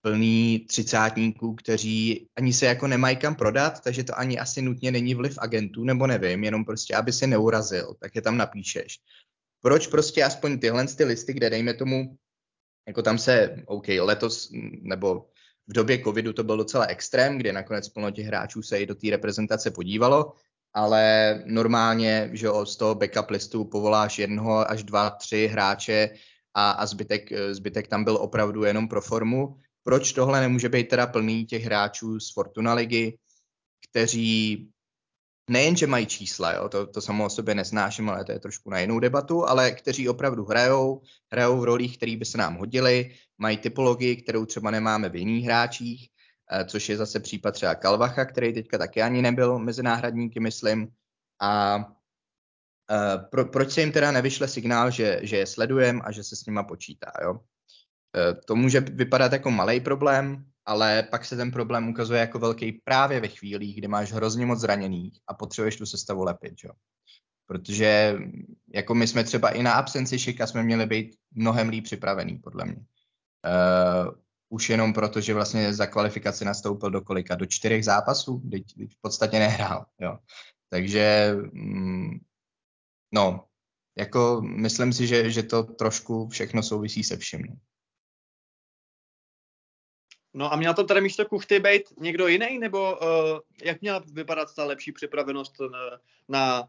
plný 0.00 0.66
třicátníků, 0.68 1.54
kteří 1.54 2.28
ani 2.36 2.52
se 2.52 2.66
jako 2.66 2.86
nemají 2.86 3.16
kam 3.16 3.34
prodat, 3.34 3.80
takže 3.80 4.04
to 4.04 4.18
ani 4.18 4.38
asi 4.38 4.62
nutně 4.62 4.90
není 4.90 5.14
vliv 5.14 5.38
agentů, 5.38 5.84
nebo 5.84 6.06
nevím, 6.06 6.44
jenom 6.44 6.64
prostě, 6.64 6.94
aby 6.94 7.12
se 7.12 7.26
neurazil, 7.26 7.94
tak 8.00 8.14
je 8.14 8.22
tam 8.22 8.36
napíšeš. 8.36 8.98
Proč 9.62 9.86
prostě 9.86 10.24
aspoň 10.24 10.58
tyhle 10.58 10.86
ty 10.86 11.04
listy, 11.04 11.32
kde 11.32 11.50
dejme 11.50 11.74
tomu, 11.74 12.16
jako 12.88 13.02
tam 13.02 13.18
se, 13.18 13.56
OK, 13.66 13.88
letos 13.88 14.48
nebo 14.82 15.26
v 15.68 15.72
době 15.72 15.98
covidu 16.04 16.32
to 16.32 16.44
byl 16.44 16.56
docela 16.56 16.86
extrém, 16.86 17.38
kde 17.38 17.52
nakonec 17.52 17.88
plno 17.88 18.10
těch 18.10 18.26
hráčů 18.26 18.62
se 18.62 18.80
i 18.80 18.86
do 18.86 18.94
té 18.94 19.10
reprezentace 19.10 19.70
podívalo, 19.70 20.32
ale 20.74 21.34
normálně, 21.46 22.30
že 22.32 22.48
z 22.64 22.76
toho 22.76 22.94
backup 22.94 23.30
listu 23.30 23.64
povoláš 23.64 24.18
jednoho 24.18 24.70
až 24.70 24.82
dva, 24.82 25.10
tři 25.10 25.46
hráče 25.46 26.10
a, 26.54 26.70
a 26.70 26.86
zbytek, 26.86 27.28
zbytek 27.52 27.88
tam 27.88 28.04
byl 28.04 28.16
opravdu 28.16 28.64
jenom 28.64 28.88
pro 28.88 29.00
formu. 29.00 29.56
Proč 29.82 30.12
tohle 30.12 30.40
nemůže 30.40 30.68
být 30.68 30.88
teda 30.88 31.06
plný 31.06 31.46
těch 31.46 31.64
hráčů 31.64 32.20
z 32.20 32.32
Fortuna 32.32 32.74
ligy, 32.74 33.18
kteří 33.90 34.68
nejenže 35.48 35.86
mají 35.86 36.06
čísla, 36.06 36.52
jo, 36.52 36.68
to, 36.68 36.86
to 36.86 37.00
samo 37.00 37.24
o 37.24 37.30
sobě 37.30 37.54
nesnáším, 37.54 38.10
ale 38.10 38.24
to 38.24 38.32
je 38.32 38.38
trošku 38.38 38.70
na 38.70 38.78
jinou 38.78 39.00
debatu, 39.00 39.48
ale 39.48 39.70
kteří 39.70 40.08
opravdu 40.08 40.44
hrajou, 40.44 41.02
hrajou 41.32 41.60
v 41.60 41.64
rolích, 41.64 41.96
které 41.96 42.16
by 42.16 42.24
se 42.24 42.38
nám 42.38 42.56
hodily, 42.56 43.14
mají 43.38 43.56
typologii, 43.56 44.16
kterou 44.16 44.46
třeba 44.46 44.70
nemáme 44.70 45.08
v 45.08 45.16
jiných 45.16 45.44
hráčích, 45.44 46.10
eh, 46.52 46.64
což 46.64 46.88
je 46.88 46.96
zase 46.96 47.20
případ 47.20 47.50
třeba 47.50 47.74
Kalvacha, 47.74 48.24
který 48.24 48.52
teďka 48.52 48.78
taky 48.78 49.02
ani 49.02 49.22
nebyl 49.22 49.58
mezi 49.58 49.82
náhradníky, 49.82 50.40
myslím. 50.40 50.88
A 51.40 51.78
eh, 52.90 53.18
pro, 53.30 53.44
proč 53.44 53.70
se 53.72 53.80
jim 53.80 53.92
teda 53.92 54.12
nevyšle 54.12 54.48
signál, 54.48 54.90
že, 54.90 55.20
že 55.22 55.36
je 55.36 55.46
sledujeme 55.46 56.00
a 56.04 56.12
že 56.12 56.24
se 56.24 56.36
s 56.36 56.46
nima 56.46 56.62
počítá, 56.62 57.12
jo? 57.22 57.40
Eh, 58.16 58.34
to 58.34 58.56
může 58.56 58.80
vypadat 58.80 59.32
jako 59.32 59.50
malý 59.50 59.80
problém, 59.80 60.47
ale 60.68 61.02
pak 61.02 61.24
se 61.24 61.36
ten 61.36 61.50
problém 61.50 61.88
ukazuje 61.88 62.20
jako 62.20 62.38
velký 62.38 62.72
právě 62.72 63.20
ve 63.20 63.28
chvílích, 63.28 63.76
kdy 63.76 63.88
máš 63.88 64.12
hrozně 64.12 64.46
moc 64.46 64.60
zraněných 64.60 65.20
a 65.26 65.34
potřebuješ 65.34 65.76
tu 65.76 65.86
sestavu 65.86 66.24
lepit, 66.24 66.54
jo. 66.64 66.70
Protože 67.46 68.18
jako 68.74 68.94
my 68.94 69.06
jsme 69.06 69.24
třeba 69.24 69.50
i 69.50 69.62
na 69.62 69.72
absenci 69.72 70.18
Šika 70.18 70.46
jsme 70.46 70.62
měli 70.62 70.86
být 70.86 71.16
mnohem 71.34 71.68
líp 71.68 71.84
připravený, 71.84 72.38
podle 72.38 72.64
mě. 72.64 72.76
Uh, 72.76 74.14
už 74.48 74.70
jenom 74.70 74.92
proto, 74.92 75.20
že 75.20 75.34
vlastně 75.34 75.74
za 75.74 75.86
kvalifikaci 75.86 76.44
nastoupil 76.44 76.90
do 76.90 77.00
kolika? 77.00 77.34
Do 77.34 77.46
čtyřech 77.46 77.84
zápasů, 77.84 78.42
teď, 78.50 78.64
v 78.76 79.00
podstatě 79.00 79.38
nehrál, 79.38 79.86
jo. 80.00 80.18
Takže, 80.70 81.34
mm, 81.52 82.18
no, 83.14 83.44
jako 83.98 84.40
myslím 84.42 84.92
si, 84.92 85.06
že, 85.06 85.30
že 85.30 85.42
to 85.42 85.62
trošku 85.62 86.28
všechno 86.28 86.62
souvisí 86.62 87.04
se 87.04 87.16
vším. 87.16 87.60
No. 90.34 90.52
A 90.52 90.56
měl 90.56 90.74
to 90.74 90.84
tady 90.84 91.00
místo 91.00 91.26
Kuchty 91.26 91.60
být 91.60 91.82
někdo 92.00 92.26
jiný, 92.26 92.58
nebo 92.58 92.98
uh, 92.98 93.38
jak 93.64 93.80
měla 93.80 94.04
vypadat 94.12 94.54
ta 94.54 94.64
lepší 94.64 94.92
připravenost 94.92 95.60
na, 95.60 96.00
na 96.28 96.68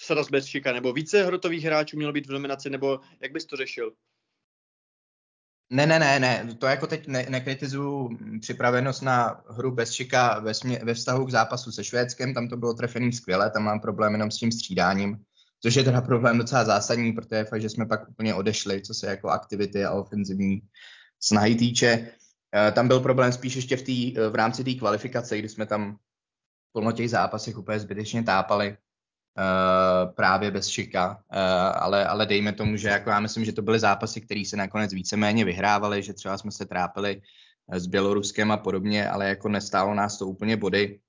sraz 0.00 0.30
bez 0.30 0.46
šika, 0.46 0.72
nebo 0.72 0.92
více 0.92 1.24
hrotových 1.24 1.64
hráčů 1.64 1.96
mělo 1.96 2.12
být 2.12 2.26
v 2.26 2.32
nominaci, 2.32 2.70
nebo 2.70 3.00
jak 3.20 3.32
bys 3.32 3.46
to 3.46 3.56
řešil? 3.56 3.92
Ne, 5.70 5.86
ne, 5.86 5.98
ne, 5.98 6.20
ne, 6.20 6.54
to 6.58 6.66
jako 6.66 6.86
teď 6.86 7.06
ne, 7.06 7.26
nekritizuju 7.28 8.18
připravenost 8.40 9.02
na 9.02 9.44
hru 9.50 9.70
bez 9.70 9.92
šika 9.92 10.38
ve, 10.38 10.54
smě, 10.54 10.80
ve 10.82 10.94
vztahu 10.94 11.26
k 11.26 11.30
zápasu 11.30 11.72
se 11.72 11.84
Švédskem, 11.84 12.34
tam 12.34 12.48
to 12.48 12.56
bylo 12.56 12.74
trefený 12.74 13.12
skvěle, 13.12 13.50
tam 13.50 13.62
mám 13.62 13.80
problém 13.80 14.12
jenom 14.12 14.30
s 14.30 14.36
tím 14.36 14.52
střídáním, 14.52 15.16
což 15.62 15.74
je 15.74 15.84
teda 15.84 16.00
problém 16.00 16.38
docela 16.38 16.64
zásadní, 16.64 17.12
protože 17.12 17.44
fakt, 17.44 17.62
že 17.62 17.68
jsme 17.68 17.86
pak 17.86 18.08
úplně 18.08 18.34
odešli, 18.34 18.82
co 18.82 18.94
se 18.94 19.06
jako 19.06 19.28
aktivity 19.28 19.84
a 19.84 19.92
ofenzivní 19.92 20.62
snahy 21.20 21.54
týče. 21.54 22.12
Eh, 22.54 22.72
tam 22.72 22.88
byl 22.88 23.00
problém 23.00 23.32
spíš 23.32 23.56
ještě 23.56 23.76
v, 23.76 23.82
tý, 23.82 24.18
eh, 24.18 24.28
v 24.28 24.34
rámci 24.34 24.64
té 24.64 24.74
kvalifikace, 24.74 25.38
kdy 25.38 25.48
jsme 25.48 25.66
tam 25.66 25.98
plno 26.72 26.92
těch 26.92 27.10
zápasech 27.10 27.58
úplně 27.58 27.80
zbytečně 27.80 28.22
tápali 28.22 28.70
uh, 28.70 30.14
právě 30.14 30.50
bez 30.50 30.68
šika, 30.68 31.24
ale, 31.74 32.06
ale 32.06 32.26
dejme 32.26 32.52
tomu, 32.52 32.76
že 32.76 32.88
jako 32.88 33.10
já 33.10 33.20
myslím, 33.20 33.44
že 33.44 33.52
to 33.52 33.62
byly 33.62 33.78
zápasy, 33.78 34.20
které 34.20 34.44
se 34.46 34.56
nakonec 34.56 34.92
víceméně 34.92 35.44
vyhrávaly, 35.44 36.02
že 36.02 36.12
třeba 36.12 36.38
jsme 36.38 36.50
se 36.50 36.66
trápili 36.66 37.22
s 37.68 37.86
Běloruskem 37.86 38.52
a 38.52 38.56
podobně, 38.56 39.08
ale 39.08 39.28
jako 39.28 39.48
nestálo 39.48 39.94
nás 39.94 40.18
to 40.18 40.26
úplně 40.26 40.56
body. 40.56 41.00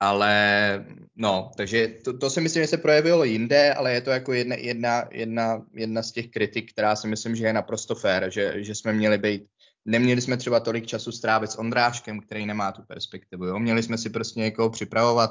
Ale 0.00 0.84
no, 1.16 1.50
takže 1.56 1.88
to, 2.04 2.18
to 2.18 2.30
si 2.30 2.40
myslím, 2.40 2.62
že 2.62 2.66
se 2.66 2.78
projevilo 2.78 3.24
jinde, 3.24 3.74
ale 3.74 3.92
je 3.92 4.00
to 4.00 4.10
jako 4.10 4.32
jedna, 4.32 4.56
jedna, 4.56 5.04
jedna, 5.10 5.66
jedna 5.72 6.02
z 6.02 6.12
těch 6.12 6.28
kritik, 6.28 6.72
která 6.72 6.96
si 6.96 7.08
myslím, 7.08 7.36
že 7.36 7.46
je 7.46 7.52
naprosto 7.52 7.94
fér, 7.94 8.30
že, 8.30 8.64
že 8.64 8.74
jsme 8.74 8.92
měli 8.92 9.18
být, 9.18 9.42
neměli 9.84 10.20
jsme 10.20 10.36
třeba 10.36 10.60
tolik 10.60 10.86
času 10.86 11.12
strávit 11.12 11.50
s 11.50 11.58
Ondráškem, 11.58 12.20
který 12.20 12.46
nemá 12.46 12.72
tu 12.72 12.82
perspektivu, 12.82 13.44
jo? 13.44 13.58
měli 13.58 13.82
jsme 13.82 13.98
si 13.98 14.10
prostě 14.10 14.40
někoho 14.40 14.70
připravovat 14.70 15.30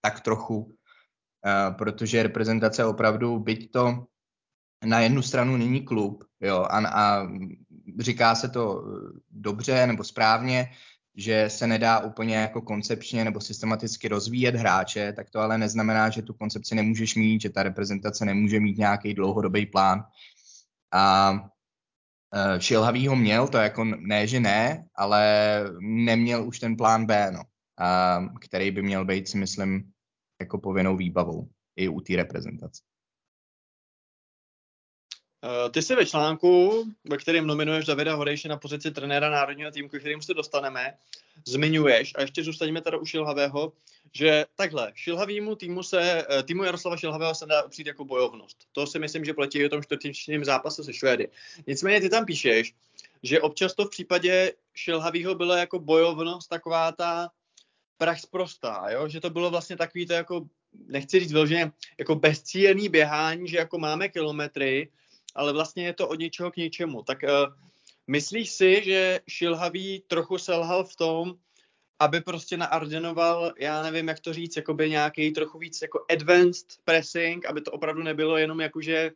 tak 0.00 0.20
trochu, 0.20 0.58
uh, 0.58 1.76
protože 1.78 2.22
reprezentace 2.22 2.84
opravdu, 2.84 3.38
byť 3.38 3.70
to 3.70 4.06
na 4.84 5.00
jednu 5.00 5.22
stranu 5.22 5.56
není 5.56 5.84
klub, 5.84 6.24
jo, 6.40 6.66
a, 6.70 6.88
a 6.88 7.28
říká 7.98 8.34
se 8.34 8.48
to 8.48 8.84
dobře 9.30 9.86
nebo 9.86 10.04
správně, 10.04 10.68
že 11.16 11.50
se 11.50 11.66
nedá 11.66 12.00
úplně 12.00 12.36
jako 12.36 12.62
koncepčně 12.62 13.24
nebo 13.24 13.40
systematicky 13.40 14.08
rozvíjet 14.08 14.54
hráče, 14.54 15.12
tak 15.12 15.30
to 15.30 15.40
ale 15.40 15.58
neznamená, 15.58 16.10
že 16.10 16.22
tu 16.22 16.34
koncepci 16.34 16.74
nemůžeš 16.74 17.14
mít, 17.14 17.40
že 17.40 17.50
ta 17.50 17.62
reprezentace 17.62 18.24
nemůže 18.24 18.60
mít 18.60 18.78
nějaký 18.78 19.14
dlouhodobý 19.14 19.66
plán. 19.66 20.04
A 20.92 21.32
e, 22.34 22.60
Šilhavý 22.60 23.08
ho 23.08 23.16
měl, 23.16 23.48
to 23.48 23.58
jako 23.58 23.84
ne, 23.84 24.26
že 24.26 24.40
ne, 24.40 24.86
ale 24.94 25.24
neměl 25.80 26.48
už 26.48 26.58
ten 26.58 26.76
plán 26.76 27.06
B, 27.06 27.30
no, 27.32 27.42
který 28.40 28.70
by 28.70 28.82
měl 28.82 29.04
být, 29.04 29.28
si 29.28 29.38
myslím, 29.38 29.92
jako 30.40 30.58
povinnou 30.58 30.96
výbavou 30.96 31.48
i 31.76 31.88
u 31.88 32.00
té 32.00 32.16
reprezentace. 32.16 32.82
Uh, 35.46 35.70
ty 35.70 35.82
jsi 35.82 35.94
ve 35.94 36.06
článku, 36.06 36.84
ve 37.04 37.16
kterém 37.16 37.46
nominuješ 37.46 37.84
Davida 37.84 38.14
Horejše 38.14 38.48
na 38.48 38.56
pozici 38.56 38.90
trenéra 38.90 39.30
národního 39.30 39.70
týmu, 39.70 39.88
k 39.88 39.98
kterým 39.98 40.22
se 40.22 40.34
dostaneme, 40.34 40.94
zmiňuješ, 41.44 42.12
a 42.16 42.20
ještě 42.20 42.44
zůstaneme 42.44 42.80
teda 42.80 42.98
u 42.98 43.04
Šilhavého, 43.04 43.72
že 44.12 44.46
takhle, 44.56 44.92
Šilhavýmu 44.94 45.54
týmu 45.56 45.82
se, 45.82 46.26
eh, 46.30 46.42
týmu 46.42 46.64
Jaroslava 46.64 46.96
Šilhavého 46.96 47.34
se 47.34 47.46
dá 47.46 47.68
přijít 47.68 47.86
jako 47.86 48.04
bojovnost. 48.04 48.56
To 48.72 48.86
si 48.86 48.98
myslím, 48.98 49.24
že 49.24 49.34
platí 49.34 49.66
o 49.66 49.68
tom 49.68 49.82
čtvrtým 49.82 50.44
zápase 50.44 50.84
se 50.84 50.92
Švédy. 50.92 51.28
Nicméně 51.66 52.00
ty 52.00 52.08
tam 52.08 52.24
píšeš, 52.24 52.74
že 53.22 53.40
občas 53.40 53.74
to 53.74 53.84
v 53.84 53.90
případě 53.90 54.52
Šilhavýho 54.74 55.34
bylo 55.34 55.54
jako 55.54 55.78
bojovnost 55.78 56.50
taková 56.50 56.92
ta 56.92 57.30
prach 57.98 58.20
prostá, 58.30 58.86
jo? 58.90 59.08
že 59.08 59.20
to 59.20 59.30
bylo 59.30 59.50
vlastně 59.50 59.76
takový 59.76 60.06
to 60.06 60.12
jako, 60.12 60.46
nechci 60.86 61.20
říct 61.20 61.32
vyloženě, 61.32 61.72
jako 61.98 62.14
bezcílený 62.14 62.88
běhání, 62.88 63.48
že 63.48 63.56
jako 63.56 63.78
máme 63.78 64.08
kilometry, 64.08 64.88
ale 65.36 65.52
vlastně 65.52 65.86
je 65.86 65.92
to 65.92 66.08
od 66.08 66.18
něčeho 66.18 66.50
k 66.50 66.56
něčemu. 66.56 67.02
Tak 67.02 67.22
uh, 67.22 67.54
myslíš 68.06 68.50
si, 68.50 68.82
že 68.84 69.20
Šilhavý 69.28 70.02
trochu 70.06 70.38
selhal 70.38 70.84
v 70.84 70.96
tom, 70.96 71.34
aby 71.98 72.20
prostě 72.20 72.56
naardenoval, 72.56 73.52
já 73.58 73.82
nevím, 73.82 74.08
jak 74.08 74.20
to 74.20 74.32
říct, 74.32 74.56
jakoby 74.56 74.90
nějaký 74.90 75.32
trochu 75.32 75.58
víc 75.58 75.82
jako 75.82 76.04
advanced 76.12 76.66
pressing, 76.84 77.46
aby 77.46 77.60
to 77.60 77.70
opravdu 77.70 78.02
nebylo 78.02 78.36
jenom 78.36 78.60
jako, 78.60 78.80
že 78.80 79.10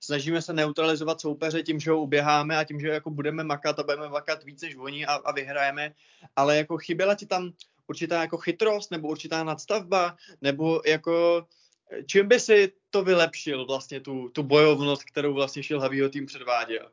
snažíme 0.00 0.42
se 0.42 0.52
neutralizovat 0.52 1.20
soupeře 1.20 1.62
tím, 1.62 1.80
že 1.80 1.90
ho 1.90 2.00
uběháme 2.00 2.56
a 2.56 2.64
tím, 2.64 2.80
že 2.80 2.88
jako 2.88 3.10
budeme 3.10 3.44
makat 3.44 3.78
a 3.78 3.82
budeme 3.82 4.08
makat 4.08 4.44
víc 4.44 4.62
než 4.62 4.76
oni 4.76 5.06
a, 5.06 5.14
a 5.14 5.32
vyhrajeme, 5.32 5.94
ale 6.36 6.56
jako 6.56 6.78
chyběla 6.78 7.14
ti 7.14 7.26
tam 7.26 7.52
určitá 7.86 8.20
jako 8.20 8.38
chytrost 8.38 8.90
nebo 8.90 9.08
určitá 9.08 9.44
nadstavba, 9.44 10.16
nebo 10.42 10.82
jako 10.86 11.46
čím 12.06 12.28
by 12.28 12.40
si 12.40 12.72
to 12.90 13.04
vylepšil 13.04 13.66
vlastně 13.66 14.00
tu, 14.00 14.28
tu 14.28 14.42
bojovnost, 14.42 15.04
kterou 15.04 15.34
vlastně 15.34 15.62
Šilhavýho 15.62 16.08
tým 16.08 16.26
předváděl? 16.26 16.90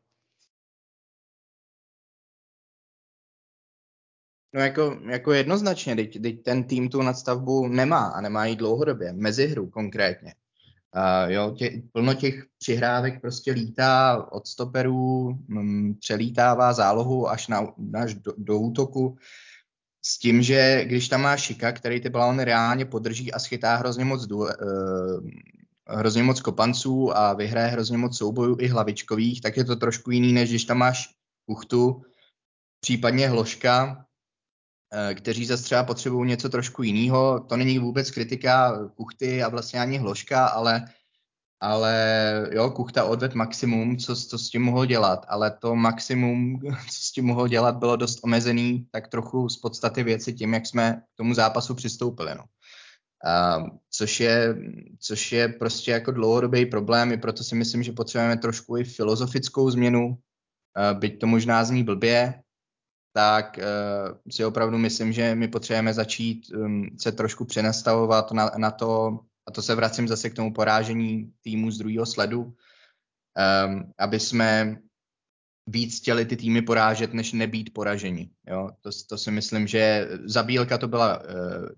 No 4.54 4.62
jako, 4.62 5.00
jako 5.10 5.34
jednoznačně, 5.34 5.96
teď, 5.96 6.22
teď 6.22 6.44
ten 6.44 6.64
tým 6.64 6.90
tu 6.90 7.02
nadstavbu 7.02 7.68
nemá 7.68 8.08
a 8.08 8.22
nemá 8.22 8.46
ji 8.46 8.56
dlouhodobě, 8.56 9.14
mezi 9.14 9.48
hru 9.48 9.70
konkrétně. 9.70 10.36
Uh, 10.96 11.32
jo, 11.32 11.52
tě, 11.58 11.82
plno 11.92 12.14
těch 12.14 12.46
přihrávek 12.58 13.22
prostě 13.22 13.52
lítá 13.52 14.28
od 14.32 14.48
stoperů, 14.48 15.38
m, 15.50 15.96
přelítává 16.00 16.74
zálohu 16.74 17.30
až, 17.30 17.48
na, 17.48 17.74
až 18.04 18.14
do, 18.14 18.34
do 18.38 18.60
útoku. 18.60 19.18
S 20.02 20.20
tím, 20.20 20.42
že 20.42 20.86
když 20.86 21.10
tam 21.10 21.22
má 21.22 21.38
Šika, 21.38 21.72
který 21.72 22.00
ty 22.02 22.10
balony 22.10 22.46
reálně 22.46 22.86
podrží 22.86 23.34
a 23.34 23.40
schytá 23.40 23.76
hrozně 23.76 24.06
moc, 24.06 24.26
du, 24.26 24.38
uh, 24.38 24.50
hrozně 25.88 26.24
moc 26.24 26.42
kopanců 26.42 27.18
a 27.18 27.34
vyhraje 27.34 27.68
hrozně 27.68 27.98
moc 27.98 28.18
soubojů 28.18 28.58
i 28.60 28.68
hlavičkových, 28.68 29.42
tak 29.42 29.58
je 29.58 29.64
to 29.64 29.76
trošku 29.76 30.12
jiný, 30.12 30.34
než 30.34 30.50
když 30.50 30.66
tam 30.66 30.78
máš 30.78 31.10
Kuchtu, 31.46 32.02
případně 32.82 33.30
Hloška, 33.30 34.06
Eh, 34.94 35.16
kteří 35.16 35.46
zase 35.46 35.64
třeba 35.64 35.84
potřebují 35.84 36.30
něco 36.30 36.50
trošku 36.50 36.84
jiného. 36.84 37.40
To 37.50 37.58
není 37.58 37.80
vůbec 37.80 38.12
kritika 38.12 38.80
kuchty 38.96 39.44
a 39.44 39.50
vlastně 39.50 39.80
ani 39.80 39.98
hložka, 39.98 40.48
ale, 40.48 40.86
ale 41.62 42.50
jo, 42.52 42.70
kuchta 42.70 43.04
odved 43.04 43.34
maximum, 43.34 43.98
co, 43.98 44.16
co 44.16 44.38
s 44.38 44.50
tím 44.50 44.62
mohl 44.62 44.86
dělat, 44.86 45.26
ale 45.28 45.52
to 45.52 45.76
maximum, 45.76 46.60
co 46.90 47.02
s 47.02 47.12
tím 47.12 47.26
mohl 47.26 47.48
dělat, 47.48 47.76
bylo 47.76 47.96
dost 47.96 48.20
omezený, 48.24 48.88
tak 48.92 49.08
trochu 49.08 49.50
z 49.50 49.58
podstaty 49.58 50.04
věci 50.04 50.34
tím, 50.34 50.54
jak 50.54 50.66
jsme 50.66 51.02
k 51.14 51.18
tomu 51.18 51.34
zápasu 51.34 51.76
přistoupili. 51.76 52.36
No. 52.36 52.44
Uh, 53.26 53.68
což, 53.90 54.20
je, 54.20 54.56
což 55.00 55.32
je 55.32 55.48
prostě 55.48 55.92
jako 55.92 56.12
dlouhodobý 56.12 56.66
problém, 56.66 57.12
i 57.12 57.18
proto 57.18 57.44
si 57.44 57.56
myslím, 57.56 57.84
že 57.84 57.92
potřebujeme 57.92 58.38
trošku 58.38 58.78
i 58.78 58.84
filozofickou 58.84 59.70
změnu, 59.70 60.08
uh, 60.08 61.00
byť 61.00 61.20
to 61.20 61.28
možná 61.28 61.64
zní 61.64 61.84
blbě, 61.84 62.42
tak 63.14 63.60
uh, 63.60 64.18
si 64.32 64.46
opravdu 64.46 64.78
myslím, 64.78 65.14
že 65.14 65.36
my 65.36 65.48
potřebujeme 65.48 65.94
začít 65.94 66.50
um, 66.56 66.90
se 67.00 67.12
trošku 67.12 67.46
přenastavovat 67.46 68.32
na, 68.32 68.52
na 68.58 68.72
to, 68.72 69.20
to 69.52 69.62
se 69.62 69.76
vracím 69.76 70.08
zase 70.08 70.30
k 70.30 70.36
tomu 70.36 70.54
porážení 70.54 71.34
týmu 71.42 71.72
z 71.72 71.78
druhého 71.78 72.06
sledu, 72.06 72.44
um, 72.44 73.92
aby 73.98 74.20
jsme 74.20 74.78
víc 75.68 75.98
chtěli 75.98 76.26
ty 76.26 76.38
týmy 76.38 76.62
porážet, 76.62 77.14
než 77.14 77.34
nebýt 77.34 77.74
poraženi. 77.74 78.30
Jo? 78.48 78.70
To, 78.82 78.90
to 79.10 79.18
si 79.18 79.32
myslím, 79.32 79.68
že 79.68 80.08
za 80.26 80.44
Bílka 80.44 80.78
to 80.78 80.88
byla 80.88 81.18
uh, 81.18 81.26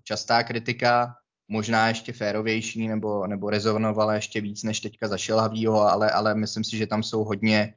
častá 0.02 0.42
kritika, 0.42 1.14
možná 1.48 1.88
ještě 1.88 2.12
férovější, 2.12 2.88
nebo, 2.88 3.26
nebo 3.26 3.50
rezonovala 3.50 4.14
ještě 4.14 4.40
víc 4.40 4.62
než 4.62 4.80
teďka 4.80 5.08
za 5.08 5.18
Šilhavýho, 5.18 5.80
ale, 5.80 6.10
ale 6.10 6.34
myslím 6.34 6.64
si, 6.64 6.76
že 6.76 6.86
tam 6.86 7.02
jsou 7.02 7.24
hodně 7.24 7.74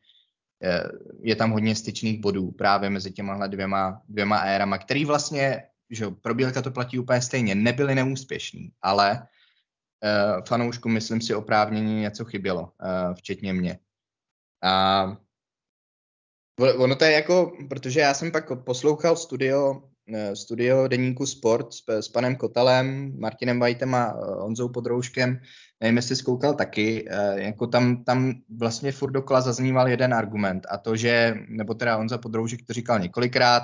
je 1.21 1.35
tam 1.35 1.51
hodně 1.51 1.75
styčných 1.75 2.19
bodů 2.19 2.51
právě 2.51 2.89
mezi 2.89 3.11
těma 3.11 3.47
dvěma, 3.47 4.01
dvěma 4.09 4.37
érama, 4.37 4.77
který 4.77 5.05
vlastně, 5.05 5.63
že 5.89 6.07
pro 6.21 6.35
Bílka 6.35 6.61
to 6.61 6.71
platí 6.71 6.99
úplně 6.99 7.21
stejně, 7.21 7.55
nebyly 7.55 7.95
neúspěšní, 7.95 8.71
ale 8.81 9.27
fanoušku 10.47 10.89
myslím 10.89 11.21
si 11.21 11.35
oprávněně 11.35 12.01
něco 12.01 12.25
chybělo, 12.25 12.61
uh, 12.61 13.13
včetně 13.13 13.53
mě. 13.53 13.79
A 14.63 15.17
ono 16.77 16.95
to 16.95 17.05
je 17.05 17.11
jako, 17.11 17.51
protože 17.69 17.99
já 17.99 18.13
jsem 18.13 18.31
pak 18.31 18.63
poslouchal 18.63 19.15
studio, 19.15 19.81
eh, 20.13 20.35
studio 20.35 20.87
deníku 20.87 21.25
Sport 21.25 21.73
s, 21.73 21.83
s 21.89 22.07
panem 22.07 22.35
Kotalem, 22.35 23.13
Martinem 23.19 23.59
Vajtem 23.59 23.95
a 23.95 24.13
Honzou 24.39 24.69
Podrouškem, 24.69 25.39
nevím, 25.81 25.97
jestli 25.97 26.15
zkoukal 26.15 26.53
taky, 26.53 27.05
eh, 27.09 27.41
jako 27.41 27.67
tam, 27.67 28.03
tam 28.03 28.33
vlastně 28.57 28.91
furt 28.91 29.11
dokola 29.11 29.41
zazníval 29.41 29.87
jeden 29.87 30.13
argument 30.13 30.67
a 30.69 30.77
to, 30.77 30.95
že, 30.95 31.35
nebo 31.47 31.73
teda 31.73 31.97
on 31.97 32.09
za 32.09 32.17
podroužek 32.17 32.59
to 32.67 32.73
říkal 32.73 32.99
několikrát 32.99 33.63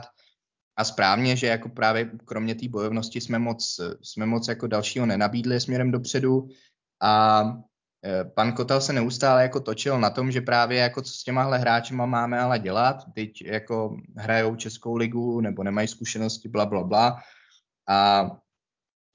a 0.77 0.83
správně, 0.83 1.35
že 1.35 1.47
jako 1.47 1.69
právě 1.69 2.11
kromě 2.25 2.55
té 2.55 2.67
bojovnosti 2.67 3.21
jsme 3.21 3.39
moc, 3.39 3.79
jsme 4.01 4.25
moc 4.25 4.47
jako 4.47 4.67
dalšího 4.67 5.05
nenabídli 5.05 5.59
směrem 5.59 5.91
dopředu 5.91 6.47
a 7.01 7.43
eh, 8.05 8.23
pan 8.23 8.53
Kotal 8.53 8.81
se 8.81 8.93
neustále 8.93 9.41
jako 9.41 9.59
točil 9.59 9.99
na 9.99 10.09
tom, 10.09 10.31
že 10.31 10.41
právě 10.41 10.79
jako 10.79 11.01
co 11.01 11.13
s 11.13 11.23
těmahle 11.23 11.57
hráči 11.57 11.93
máme 11.93 12.39
ale 12.39 12.59
dělat, 12.59 12.97
teď 13.15 13.41
jako 13.41 13.97
hrajou 14.17 14.55
Českou 14.55 14.95
ligu 14.95 15.41
nebo 15.41 15.63
nemají 15.63 15.87
zkušenosti, 15.87 16.49
bla, 16.49 16.65
bla, 16.65 16.83
bla. 16.83 17.19
A 17.89 18.29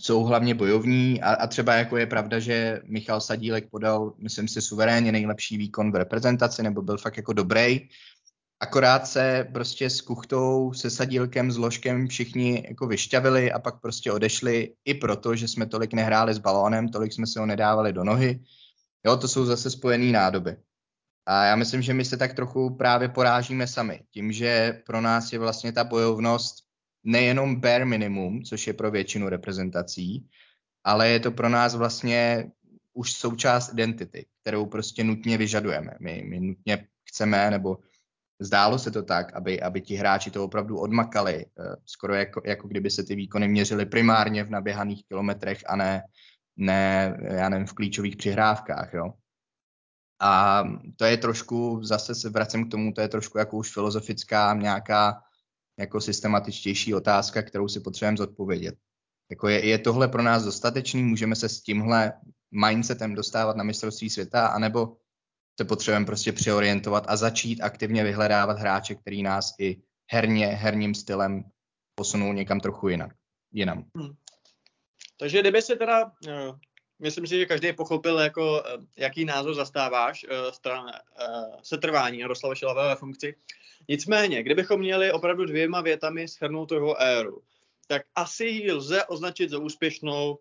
jsou 0.00 0.24
hlavně 0.24 0.54
bojovní 0.54 1.22
a, 1.22 1.34
a 1.34 1.46
třeba 1.46 1.74
jako 1.74 1.96
je 1.96 2.06
pravda, 2.06 2.38
že 2.38 2.80
Michal 2.84 3.20
Sadílek 3.20 3.70
podal, 3.70 4.14
myslím 4.18 4.48
si, 4.48 4.62
suverénně 4.62 5.12
nejlepší 5.12 5.56
výkon 5.56 5.92
v 5.92 5.96
reprezentaci, 5.96 6.62
nebo 6.62 6.82
byl 6.82 6.98
fakt 6.98 7.16
jako 7.16 7.32
dobrý. 7.32 7.88
Akorát 8.60 9.06
se 9.06 9.48
prostě 9.52 9.90
s 9.90 10.00
Kuchtou, 10.00 10.72
se 10.72 10.90
Sadílkem, 10.90 11.52
s 11.52 11.56
Ložkem 11.56 12.08
všichni 12.08 12.64
jako 12.68 12.86
vyšťavili 12.86 13.52
a 13.52 13.58
pak 13.58 13.80
prostě 13.80 14.12
odešli 14.12 14.74
i 14.84 14.94
proto, 14.94 15.36
že 15.36 15.48
jsme 15.48 15.66
tolik 15.66 15.92
nehráli 15.92 16.34
s 16.34 16.38
balónem, 16.38 16.88
tolik 16.88 17.12
jsme 17.12 17.26
se 17.26 17.40
ho 17.40 17.46
nedávali 17.46 17.92
do 17.92 18.04
nohy. 18.04 18.40
Jo, 19.06 19.16
to 19.16 19.28
jsou 19.28 19.44
zase 19.44 19.70
spojené 19.70 20.12
nádoby. 20.12 20.56
A 21.26 21.44
já 21.44 21.56
myslím, 21.56 21.82
že 21.82 21.94
my 21.94 22.04
se 22.04 22.16
tak 22.16 22.34
trochu 22.34 22.76
právě 22.76 23.08
porážíme 23.08 23.66
sami. 23.66 24.02
Tím, 24.10 24.32
že 24.32 24.82
pro 24.86 25.00
nás 25.00 25.32
je 25.32 25.38
vlastně 25.38 25.72
ta 25.72 25.84
bojovnost 25.84 26.64
nejenom 27.04 27.60
bare 27.60 27.84
minimum, 27.84 28.42
což 28.42 28.66
je 28.66 28.72
pro 28.72 28.90
většinu 28.90 29.28
reprezentací, 29.28 30.28
ale 30.84 31.08
je 31.08 31.20
to 31.20 31.30
pro 31.30 31.48
nás 31.48 31.74
vlastně 31.74 32.50
už 32.92 33.12
součást 33.12 33.72
identity, 33.72 34.26
kterou 34.42 34.66
prostě 34.66 35.04
nutně 35.04 35.38
vyžadujeme. 35.38 35.94
My, 36.00 36.24
my 36.28 36.40
nutně 36.40 36.86
chceme, 37.08 37.50
nebo 37.50 37.78
zdálo 38.40 38.78
se 38.78 38.90
to 38.90 39.02
tak, 39.02 39.32
aby, 39.34 39.60
aby 39.60 39.80
ti 39.80 39.94
hráči 39.94 40.30
to 40.30 40.44
opravdu 40.44 40.78
odmakali, 40.78 41.46
eh, 41.46 41.76
skoro 41.84 42.14
jako, 42.14 42.42
jako 42.44 42.68
kdyby 42.68 42.90
se 42.90 43.04
ty 43.04 43.14
výkony 43.14 43.48
měřily 43.48 43.86
primárně 43.86 44.44
v 44.44 44.50
naběhaných 44.50 45.04
kilometrech 45.08 45.62
a 45.66 45.76
ne, 45.76 46.02
ne 46.56 47.16
já 47.20 47.48
nevím, 47.48 47.66
v 47.66 47.72
klíčových 47.72 48.16
přihrávkách. 48.16 48.94
Jo? 48.94 49.12
A 50.20 50.64
to 50.96 51.04
je 51.04 51.16
trošku, 51.16 51.80
zase 51.82 52.14
se 52.14 52.30
vracím 52.30 52.68
k 52.68 52.70
tomu, 52.70 52.92
to 52.92 53.00
je 53.00 53.08
trošku 53.08 53.38
jako 53.38 53.56
už 53.56 53.72
filozofická 53.72 54.54
nějaká 54.54 55.22
jako 55.78 56.00
systematičtější 56.00 56.94
otázka, 56.94 57.42
kterou 57.42 57.68
si 57.68 57.80
potřebujeme 57.80 58.16
zodpovědět. 58.16 58.74
Jako 59.30 59.48
je, 59.48 59.66
je 59.66 59.78
tohle 59.78 60.08
pro 60.08 60.22
nás 60.22 60.44
dostatečný? 60.44 61.02
Můžeme 61.02 61.36
se 61.36 61.48
s 61.48 61.60
tímhle 61.60 62.12
mindsetem 62.50 63.14
dostávat 63.14 63.56
na 63.56 63.64
mistrovství 63.64 64.10
světa, 64.10 64.46
anebo 64.46 64.96
se 65.60 65.64
potřebujeme 65.64 66.06
prostě 66.06 66.32
přeorientovat 66.32 67.04
a 67.08 67.16
začít 67.16 67.60
aktivně 67.60 68.04
vyhledávat 68.04 68.58
hráče, 68.58 68.94
který 68.94 69.22
nás 69.22 69.54
i 69.58 69.76
herně, 70.12 70.46
herním 70.46 70.94
stylem 70.94 71.44
posunou 71.94 72.32
někam 72.32 72.60
trochu 72.60 72.88
jinak, 72.88 73.10
jinam. 73.52 73.84
Hmm. 73.96 74.14
Takže 75.20 75.40
kdyby 75.40 75.62
se 75.62 75.76
teda, 75.76 76.04
uh, 76.04 76.58
myslím 76.98 77.26
si, 77.26 77.38
že 77.38 77.46
každý 77.46 77.72
pochopil, 77.72 78.18
jako, 78.18 78.52
uh, 78.52 78.84
jaký 78.96 79.24
názor 79.24 79.54
zastáváš 79.54 80.24
uh, 80.24 80.50
stran 80.50 80.86
setrvání 81.62 82.18
Jaroslava 82.18 82.54
Šilava 82.54 82.88
ve 82.88 82.96
funkci, 82.96 83.34
Nicméně, 83.88 84.42
kdybychom 84.42 84.80
měli 84.80 85.12
opravdu 85.12 85.44
dvěma 85.44 85.80
větami 85.80 86.28
schrnout 86.28 86.72
jeho 86.72 87.02
éru, 87.02 87.42
tak 87.86 88.02
asi 88.14 88.44
ji 88.44 88.72
lze 88.72 89.04
označit 89.04 89.50
za 89.50 89.58
úspěšnou 89.58 90.38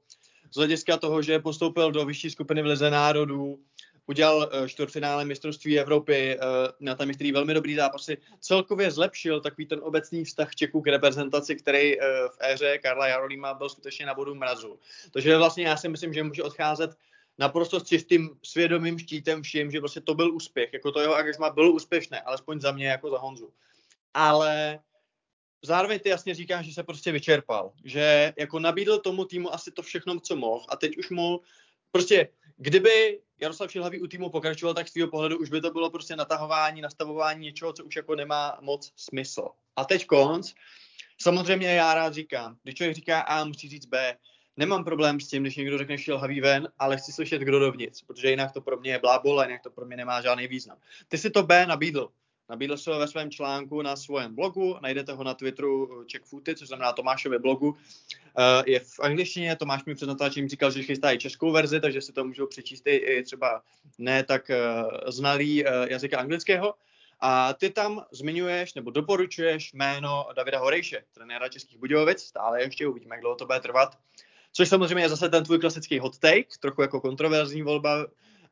z 0.54 0.56
hlediska 0.56 0.98
toho, 0.98 1.22
že 1.22 1.40
postoupil 1.40 1.92
do 1.92 2.06
vyšší 2.06 2.30
skupiny 2.30 2.62
v 2.62 2.66
Lize 2.66 2.90
národů, 2.90 3.60
udělal 4.08 4.38
uh, 4.38 4.68
čtvrtfinále 4.68 5.26
mistrovství 5.26 5.80
Evropy, 5.80 6.40
na 6.80 6.96
tam 6.96 7.08
některý 7.08 7.32
velmi 7.32 7.54
dobrý 7.54 7.76
zápasy, 7.76 8.18
celkově 8.40 8.92
zlepšil 8.92 9.42
takový 9.42 9.66
ten 9.66 9.80
obecný 9.84 10.26
vztah 10.26 10.56
Čeků 10.56 10.82
k 10.82 10.88
reprezentaci, 10.88 11.56
který 11.56 11.98
uh, 11.98 12.04
v 12.06 12.38
éře 12.40 12.78
Karla 12.78 13.08
Jarolíma 13.08 13.54
byl 13.54 13.70
skutečně 13.70 14.06
na 14.06 14.14
bodu 14.14 14.36
mrazu. 14.36 14.80
Takže 15.12 15.38
vlastně 15.38 15.68
já 15.68 15.78
si 15.78 15.90
myslím, 15.90 16.14
že 16.14 16.24
může 16.24 16.44
odcházet 16.44 16.92
naprosto 17.38 17.80
s 17.80 17.84
čistým 17.84 18.30
svědomým 18.44 19.00
štítem 19.00 19.44
vším, 19.44 19.72
že 19.72 19.80
prostě 19.80 20.02
to 20.02 20.14
byl 20.14 20.34
úspěch, 20.34 20.74
jako 20.74 20.92
to 20.92 21.02
jeho 21.02 21.16
angažma 21.16 21.50
bylo 21.50 21.72
úspěšné, 21.72 22.22
alespoň 22.22 22.62
za 22.62 22.72
mě 22.72 22.88
jako 22.88 23.10
za 23.10 23.18
Honzu. 23.18 23.54
Ale 24.14 24.80
zároveň 25.62 26.00
ty 26.00 26.10
jasně 26.10 26.34
říkáš, 26.34 26.66
že 26.66 26.74
se 26.74 26.84
prostě 26.84 27.12
vyčerpal, 27.12 27.72
že 27.84 28.34
jako 28.38 28.60
nabídl 28.60 28.98
tomu 29.00 29.26
týmu 29.26 29.54
asi 29.54 29.72
to 29.72 29.82
všechno, 29.82 30.20
co 30.20 30.36
mohl 30.36 30.66
a 30.70 30.76
teď 30.76 30.98
už 30.98 31.10
mu 31.10 31.42
prostě, 31.92 32.28
kdyby 32.58 33.20
Jaroslav 33.40 33.72
Šilhavý 33.72 34.02
u 34.02 34.08
týmu 34.08 34.30
pokračoval, 34.30 34.74
tak 34.74 34.88
z 34.88 34.94
tvého 34.94 35.10
pohledu 35.10 35.38
už 35.38 35.50
by 35.50 35.62
to 35.62 35.72
bylo 35.72 35.90
prostě 35.90 36.16
natahování, 36.16 36.82
nastavování 36.82 37.46
něčeho, 37.46 37.74
co 37.74 37.86
už 37.86 37.96
jako 37.96 38.16
nemá 38.16 38.58
moc 38.62 38.94
smysl. 38.96 39.48
A 39.76 39.86
teď 39.86 40.06
konc, 40.06 40.54
samozřejmě 41.22 41.68
já 41.68 41.94
rád 41.94 42.14
říkám, 42.14 42.58
když 42.64 42.76
člověk 42.76 42.96
říká 42.96 43.20
A, 43.20 43.44
musí 43.44 43.70
říct 43.70 43.86
B, 43.86 44.18
nemám 44.58 44.84
problém 44.84 45.20
s 45.20 45.28
tím, 45.28 45.44
když 45.44 45.56
někdo 45.56 45.78
řekne 45.78 45.98
šilhavý 45.98 46.42
ven, 46.42 46.70
ale 46.80 46.98
chci 46.98 47.12
slyšet 47.12 47.42
kdo 47.42 47.60
dovnitř, 47.60 48.04
protože 48.04 48.30
jinak 48.30 48.52
to 48.52 48.62
pro 48.62 48.78
mě 48.78 48.92
je 48.92 49.00
blábol 49.00 49.40
a 49.40 49.46
jinak 49.46 49.62
to 49.62 49.72
pro 49.72 49.86
mě 49.86 49.98
nemá 49.98 50.22
žádný 50.22 50.48
význam. 50.48 50.78
Ty 51.08 51.18
si 51.18 51.30
to 51.30 51.44
B 51.44 51.66
nabídl. 51.66 52.12
Nabídl 52.50 52.78
se 52.78 52.92
ho 52.92 53.00
ve 53.00 53.08
svém 53.08 53.32
článku 53.32 53.82
na 53.82 53.96
svém 53.96 54.36
blogu, 54.36 54.78
najdete 54.82 55.14
ho 55.14 55.24
na 55.24 55.34
Twitteru 55.34 56.04
Czech 56.06 56.22
Footy, 56.22 56.56
což 56.56 56.68
znamená 56.68 56.94
Tomášově 56.94 57.40
blogu. 57.40 57.68
Uh, 57.68 57.76
je 58.66 58.80
v 58.80 59.00
angličtině, 59.00 59.56
Tomáš 59.56 59.86
mi 59.86 59.96
před 59.96 60.06
natáčením 60.06 60.50
říkal, 60.50 60.72
že 60.72 60.84
chystá 60.84 61.12
i 61.12 61.18
českou 61.18 61.52
verzi, 61.52 61.80
takže 61.80 62.02
si 62.02 62.14
to 62.14 62.24
můžou 62.24 62.48
přečíst 62.48 62.88
i 62.88 63.24
třeba 63.24 63.62
ne 63.98 64.24
tak 64.24 64.50
uh, 64.50 65.12
znalý 65.12 65.64
jazyka 65.90 66.20
anglického. 66.20 66.74
A 67.20 67.54
ty 67.54 67.70
tam 67.70 68.06
zmiňuješ 68.12 68.74
nebo 68.74 68.92
doporučuješ 68.92 69.74
jméno 69.74 70.28
Davida 70.36 70.60
Horejše, 70.60 71.04
trenéra 71.12 71.50
Českých 71.50 71.78
Budějovic, 71.78 72.24
stále 72.24 72.62
ještě 72.62 72.88
uvidíme, 72.88 73.16
jak 73.16 73.22
dlouho 73.22 73.36
to 73.36 73.46
bude 73.46 73.60
trvat. 73.60 73.98
Což 74.52 74.70
samozřejmě 74.70 75.04
je 75.04 75.10
zase 75.10 75.30
ten 75.30 75.44
tvůj 75.44 75.60
klasický 75.60 76.00
hot 76.00 76.18
take, 76.18 76.58
trochu 76.60 76.82
jako 76.82 77.02
kontroverzní 77.02 77.62
volba, 77.62 78.06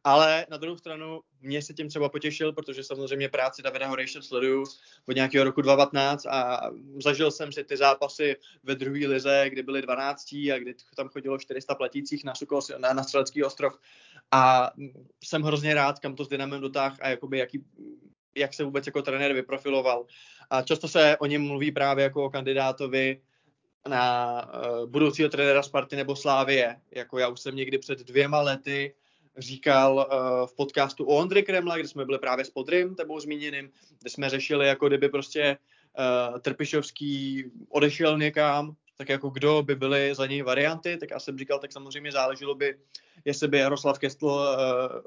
ale 0.06 0.46
na 0.50 0.58
druhou 0.58 0.78
stranu 0.78 1.22
mě 1.42 1.62
se 1.62 1.74
tím 1.74 1.90
třeba 1.90 2.10
potěšil, 2.10 2.54
protože 2.54 2.84
samozřejmě 2.84 3.30
práci 3.30 3.62
Davida 3.62 3.88
Horejše 3.88 4.22
sleduju 4.22 4.64
od 5.08 5.16
nějakého 5.16 5.46
roku 5.46 5.62
2015 5.62 6.26
a 6.26 6.62
zažil 7.04 7.32
jsem 7.32 7.52
si 7.52 7.64
ty 7.64 7.78
zápasy 7.78 8.36
ve 8.64 8.76
druhé 8.76 9.08
lize, 9.08 9.46
kdy 9.50 9.64
byly 9.64 9.82
12 9.82 10.34
a 10.34 10.60
kdy 10.60 10.76
tam 10.96 11.10
chodilo 11.10 11.38
400 11.38 11.76
platících 11.76 12.24
na, 12.24 12.36
Sukos, 12.36 12.72
na, 12.78 12.94
na 12.94 13.04
Střelecký 13.04 13.44
ostrov 13.44 13.74
a 14.32 14.72
jsem 15.24 15.42
hrozně 15.42 15.74
rád, 15.74 16.00
kam 16.00 16.16
to 16.16 16.26
s 16.26 16.28
Dynamem 16.28 16.62
dotáh 16.62 16.98
a 17.02 17.10
jakoby 17.10 17.38
jaký, 17.38 17.66
jak 18.36 18.54
se 18.54 18.64
vůbec 18.64 18.86
jako 18.86 19.02
trenér 19.02 19.34
vyprofiloval. 19.34 20.06
A 20.50 20.62
často 20.62 20.88
se 20.88 21.18
o 21.18 21.26
něm 21.26 21.42
mluví 21.42 21.72
právě 21.72 22.04
jako 22.04 22.26
o 22.26 22.30
kandidátovi 22.30 23.22
na 23.88 24.42
uh, 24.46 24.90
budoucího 24.90 25.30
trenéra 25.30 25.64
Sparty 25.64 25.96
nebo 25.96 26.16
Slávie. 26.16 26.82
Jako 26.92 27.20
já 27.20 27.28
už 27.28 27.40
jsem 27.40 27.56
někdy 27.56 27.78
před 27.78 28.00
dvěma 28.00 28.42
lety 28.42 28.96
říkal 29.38 29.96
uh, 29.96 30.48
v 30.48 30.56
podcastu 30.56 31.06
o 31.06 31.16
Ondry 31.18 31.44
Kremla, 31.44 31.78
kde 31.78 31.88
jsme 31.88 32.06
byli 32.06 32.20
právě 32.20 32.46
s 32.46 32.50
Podrym, 32.50 32.96
tebou 32.96 33.20
zmíněným, 33.20 33.72
kde 34.00 34.10
jsme 34.10 34.30
řešili, 34.30 34.68
jako 34.68 34.88
kdyby 34.88 35.10
prostě 35.10 35.58
uh, 36.32 36.40
Trpišovský 36.40 37.44
odešel 37.70 38.18
někam, 38.18 38.76
tak 38.98 39.10
jako 39.10 39.30
kdo 39.30 39.64
by 39.64 39.76
byly 39.76 40.16
za 40.16 40.26
něj 40.26 40.42
varianty, 40.42 40.98
tak 40.98 41.12
já 41.12 41.20
jsem 41.20 41.38
říkal, 41.38 41.60
tak 41.60 41.72
samozřejmě 41.72 42.12
záleželo 42.12 42.56
by, 42.56 42.78
jestli 43.26 43.48
by 43.48 43.58
Jaroslav 43.58 44.00
Kestl 44.00 44.26
uh, 44.26 44.42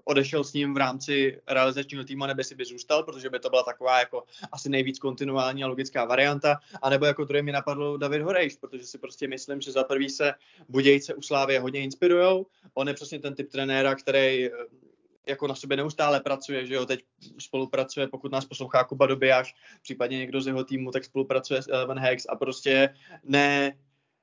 odešel 0.05 0.45
s 0.45 0.53
ním 0.53 0.75
v 0.75 0.77
rámci 0.77 1.41
realizačního 1.47 2.05
týmu, 2.05 2.27
nebo 2.27 2.45
si 2.45 2.55
by 2.55 2.65
zůstal, 2.65 3.03
protože 3.03 3.31
by 3.31 3.39
to 3.39 3.51
byla 3.51 3.63
taková 3.63 3.99
jako 3.99 4.25
asi 4.53 4.69
nejvíc 4.69 4.99
kontinuální 4.99 5.65
a 5.65 5.67
logická 5.67 6.05
varianta, 6.05 6.57
anebo 6.83 7.07
jako 7.07 7.25
druhý 7.25 7.43
mi 7.43 7.53
napadl 7.53 7.99
David 7.99 8.23
Horejš, 8.23 8.57
protože 8.57 8.87
si 8.87 8.99
prostě 8.99 9.29
myslím, 9.29 9.61
že 9.61 9.73
za 9.73 9.85
prvý 9.85 10.11
se 10.11 10.35
Budějce 10.69 11.15
u 11.15 11.23
Slávy 11.23 11.59
hodně 11.59 11.81
inspirujou, 11.81 12.47
on 12.75 12.89
je 12.89 12.95
přesně 12.95 13.19
ten 13.19 13.35
typ 13.35 13.51
trenéra, 13.51 13.95
který 13.95 14.47
eh, 14.47 14.51
jako 15.29 15.47
na 15.47 15.55
sobě 15.55 15.77
neustále 15.77 16.21
pracuje, 16.21 16.67
že 16.67 16.75
jo, 16.75 16.87
teď 16.87 17.01
spolupracuje, 17.39 18.09
pokud 18.09 18.33
nás 18.33 18.45
poslouchá 18.45 18.85
Kuba 18.85 19.07
Dobijáš, 19.07 19.55
případně 19.83 20.19
někdo 20.19 20.41
z 20.41 20.47
jeho 20.47 20.65
týmu, 20.65 20.91
tak 20.91 21.05
spolupracuje 21.05 21.63
s 21.63 21.69
Eleven 21.69 21.99
Hex 21.99 22.27
a 22.29 22.37
prostě 22.37 22.95
ne, 23.25 23.79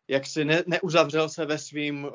jak 0.07 0.25
si 0.25 0.45
ne, 0.45 0.63
neuzavřel 0.67 1.29
se 1.29 1.45
ve 1.45 1.57
svým, 1.57 2.03
uh, 2.03 2.11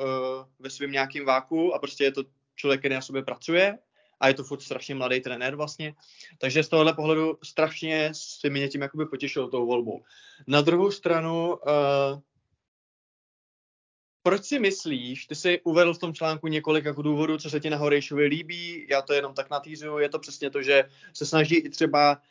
ve 0.58 0.70
svým 0.70 0.92
nějakým 0.92 1.24
váku 1.24 1.74
a 1.74 1.78
prostě 1.78 2.04
je 2.04 2.12
to 2.12 2.22
člověk, 2.56 2.80
který 2.80 2.94
na 2.94 3.00
sobě 3.00 3.22
pracuje 3.22 3.78
a 4.20 4.28
je 4.28 4.34
to 4.34 4.44
furt 4.44 4.62
strašně 4.62 4.94
mladý 4.94 5.20
trenér 5.20 5.56
vlastně. 5.56 5.94
Takže 6.38 6.62
z 6.62 6.68
tohohle 6.68 6.94
pohledu 6.94 7.38
strašně 7.44 8.10
si 8.12 8.50
mě 8.50 8.68
tím 8.68 8.82
jakoby 8.82 9.06
potěšil 9.06 9.48
tou 9.48 9.66
volbou. 9.66 10.02
Na 10.46 10.60
druhou 10.60 10.90
stranu 10.90 11.56
uh, 11.56 12.20
proč 14.22 14.44
si 14.44 14.58
myslíš, 14.58 15.26
ty 15.26 15.34
jsi 15.34 15.60
uvedl 15.64 15.94
v 15.94 15.98
tom 15.98 16.14
článku 16.14 16.48
několik 16.48 16.84
jako 16.84 17.02
důvodů, 17.02 17.38
co 17.38 17.50
se 17.50 17.60
ti 17.60 17.70
na 17.70 17.76
Horejšovi 17.76 18.26
líbí, 18.26 18.86
já 18.90 19.02
to 19.02 19.12
jenom 19.12 19.34
tak 19.34 19.50
natýzuju, 19.50 19.98
je 19.98 20.08
to 20.08 20.18
přesně 20.18 20.50
to, 20.50 20.62
že 20.62 20.84
se 21.12 21.26
snaží 21.26 21.56
i 21.56 21.68
třeba 21.68 22.22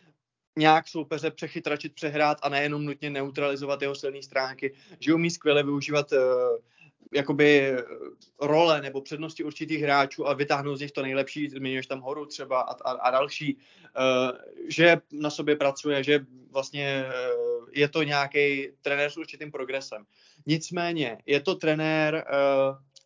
nějak 0.59 0.87
soupeře 0.87 1.31
přechytračit, 1.31 1.95
přehrát 1.95 2.37
a 2.41 2.49
nejenom 2.49 2.85
nutně 2.85 3.09
neutralizovat 3.09 3.81
jeho 3.81 3.95
silné 3.95 4.23
stránky, 4.23 4.73
že 4.99 5.13
umí 5.13 5.31
skvěle 5.31 5.63
využívat 5.63 6.11
uh, 6.11 6.19
jakoby 7.13 7.73
role 8.41 8.81
nebo 8.81 9.01
přednosti 9.01 9.43
určitých 9.43 9.81
hráčů 9.81 10.27
a 10.27 10.33
vytáhnout 10.33 10.75
z 10.75 10.81
nich 10.81 10.91
to 10.91 11.01
nejlepší, 11.01 11.49
zmiňuješ 11.49 11.87
tam 11.87 12.01
horu 12.01 12.25
třeba 12.25 12.61
a, 12.61 12.71
a, 12.71 12.91
a 12.91 13.11
další, 13.11 13.55
uh, 13.55 14.37
že 14.67 14.97
na 15.11 15.29
sobě 15.29 15.55
pracuje, 15.55 16.03
že 16.03 16.25
vlastně 16.51 17.05
je 17.71 17.89
to 17.89 18.03
nějaký 18.03 18.69
trenér 18.81 19.09
s 19.09 19.17
určitým 19.17 19.51
progresem. 19.51 20.05
Nicméně 20.45 21.17
je 21.25 21.39
to 21.39 21.55
trenér, 21.55 22.25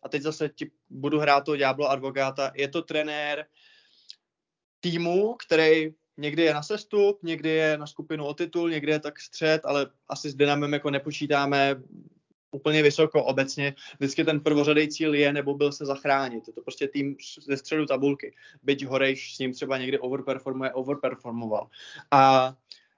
a 0.02 0.08
teď 0.08 0.22
zase 0.22 0.48
ti 0.48 0.70
budu 0.90 1.18
hrát 1.18 1.40
to 1.40 1.56
Diablo 1.56 1.90
advokáta, 1.90 2.52
je 2.54 2.68
to 2.68 2.82
trenér 2.82 3.46
týmu, 4.80 5.34
který 5.34 5.90
někdy 6.16 6.42
je 6.42 6.54
na 6.54 6.62
sestup, 6.62 7.22
někdy 7.22 7.48
je 7.48 7.78
na 7.78 7.86
skupinu 7.86 8.24
o 8.24 8.34
titul, 8.34 8.70
někdy 8.70 8.92
je 8.92 9.00
tak 9.00 9.20
střed, 9.20 9.64
ale 9.64 9.86
asi 10.08 10.30
s 10.30 10.34
Dynamem 10.34 10.72
jako 10.72 10.90
nepočítáme 10.90 11.76
úplně 12.54 12.82
vysoko 12.82 13.24
obecně. 13.24 13.74
Vždycky 13.98 14.24
ten 14.24 14.40
prvořadý 14.40 14.88
cíl 14.88 15.14
je 15.14 15.32
nebo 15.32 15.54
byl 15.54 15.72
se 15.72 15.86
zachránit. 15.86 16.48
Je 16.48 16.52
to 16.52 16.62
prostě 16.62 16.88
tým 16.88 17.16
ze 17.46 17.56
středu 17.56 17.86
tabulky. 17.86 18.34
Byť 18.62 18.84
Horejš 18.86 19.34
s 19.34 19.38
ním 19.38 19.52
třeba 19.52 19.78
někdy 19.78 19.98
overperformuje, 19.98 20.72
overperformoval. 20.72 21.68
A 22.10 22.54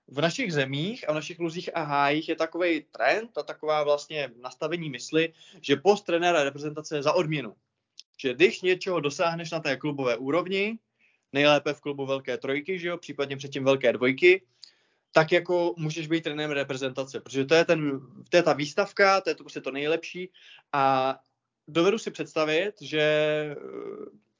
v 0.08 0.20
našich 0.20 0.52
zemích 0.52 1.08
a 1.08 1.12
v 1.12 1.14
našich 1.14 1.38
luzích 1.38 1.76
a 1.76 1.82
hájích 1.82 2.28
je 2.28 2.36
takový 2.36 2.84
trend 2.90 3.38
a 3.38 3.42
taková 3.42 3.84
vlastně 3.84 4.30
nastavení 4.42 4.90
mysli, 4.90 5.32
že 5.60 5.76
post 5.76 6.02
trenéra 6.02 6.44
reprezentace 6.44 6.96
je 6.96 7.02
za 7.02 7.12
odměnu. 7.12 7.54
Že 8.20 8.34
když 8.34 8.62
něčeho 8.62 9.00
dosáhneš 9.00 9.50
na 9.50 9.60
té 9.60 9.76
klubové 9.76 10.16
úrovni, 10.16 10.78
nejlépe 11.36 11.74
v 11.74 11.80
klubu 11.80 12.06
velké 12.06 12.38
trojky, 12.38 12.78
že 12.78 12.88
jo, 12.88 12.96
případně 12.96 13.36
předtím 13.36 13.64
velké 13.64 13.92
dvojky, 13.92 14.42
tak 15.12 15.32
jako 15.32 15.74
můžeš 15.76 16.08
být 16.08 16.24
trenérem 16.24 16.50
reprezentace, 16.50 17.20
protože 17.20 17.44
to 17.44 17.54
je, 17.54 17.64
ten, 17.64 18.00
to 18.28 18.36
je 18.36 18.42
ta 18.42 18.52
výstavka, 18.52 19.20
to 19.20 19.30
je 19.30 19.34
to 19.34 19.44
prostě 19.44 19.60
to 19.60 19.70
nejlepší. 19.70 20.32
A 20.72 21.16
dovedu 21.68 21.98
si 21.98 22.10
představit, 22.10 22.72
že 22.80 23.04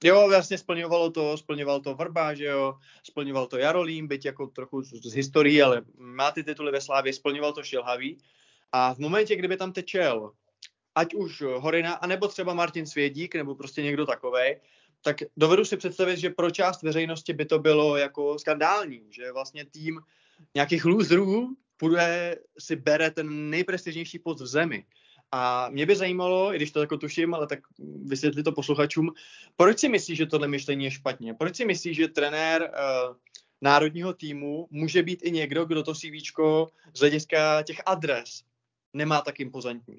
jo, 0.04 0.28
vlastně 0.28 0.58
splňovalo 0.58 1.10
to, 1.10 1.36
splňoval 1.36 1.80
to 1.80 1.94
Vrba, 1.94 2.34
že 2.34 2.44
jo, 2.44 2.74
splňoval 3.02 3.46
to 3.46 3.58
Jarolím, 3.58 4.08
byť 4.08 4.24
jako 4.24 4.46
trochu 4.46 4.82
z, 4.82 4.88
z 5.04 5.12
historií, 5.14 5.62
ale 5.62 5.82
má 5.96 6.30
ty 6.30 6.44
tituly 6.44 6.72
ve 6.72 6.80
Slávě, 6.80 7.12
splňoval 7.12 7.52
to 7.52 7.62
Šilhavý. 7.62 8.18
A 8.72 8.94
v 8.94 8.98
momentě, 8.98 9.36
kdyby 9.36 9.56
tam 9.56 9.72
tečel 9.72 10.32
ať 10.96 11.14
už 11.14 11.42
Horina, 11.42 11.94
anebo 11.94 12.28
třeba 12.28 12.54
Martin 12.54 12.86
Svědík, 12.86 13.34
nebo 13.34 13.54
prostě 13.54 13.82
někdo 13.82 14.06
takovej, 14.06 14.60
tak 15.06 15.16
dovedu 15.36 15.64
si 15.64 15.76
představit, 15.76 16.16
že 16.16 16.30
pro 16.30 16.50
část 16.50 16.82
veřejnosti 16.82 17.32
by 17.32 17.44
to 17.44 17.58
bylo 17.58 17.96
jako 17.96 18.38
skandální, 18.38 19.02
že 19.10 19.32
vlastně 19.32 19.64
tým 19.64 20.00
nějakých 20.54 20.84
loserů 20.84 21.56
půjde, 21.76 22.38
si 22.58 22.76
bere 22.76 23.10
ten 23.10 23.50
nejprestižnější 23.50 24.18
post 24.18 24.40
v 24.40 24.46
zemi. 24.46 24.86
A 25.32 25.68
mě 25.68 25.86
by 25.86 25.96
zajímalo, 25.96 26.54
i 26.54 26.56
když 26.56 26.70
to 26.70 26.80
jako 26.80 26.96
tuším, 26.96 27.34
ale 27.34 27.46
tak 27.46 27.58
vysvětli 28.04 28.42
to 28.42 28.52
posluchačům, 28.52 29.12
proč 29.56 29.78
si 29.78 29.88
myslíš, 29.88 30.18
že 30.18 30.26
tohle 30.26 30.48
myšlení 30.48 30.84
je 30.84 30.90
špatně? 30.90 31.34
Proč 31.34 31.56
si 31.56 31.64
myslíš, 31.64 31.96
že 31.96 32.08
trenér 32.08 32.62
uh, 32.62 33.16
národního 33.60 34.12
týmu 34.12 34.66
může 34.70 35.02
být 35.02 35.20
i 35.22 35.30
někdo, 35.30 35.64
kdo 35.64 35.82
to 35.82 35.94
CV 35.94 36.18
z 36.94 37.00
hlediska 37.00 37.62
těch 37.62 37.82
adres 37.86 38.42
nemá 38.92 39.20
tak 39.20 39.40
impozantní? 39.40 39.96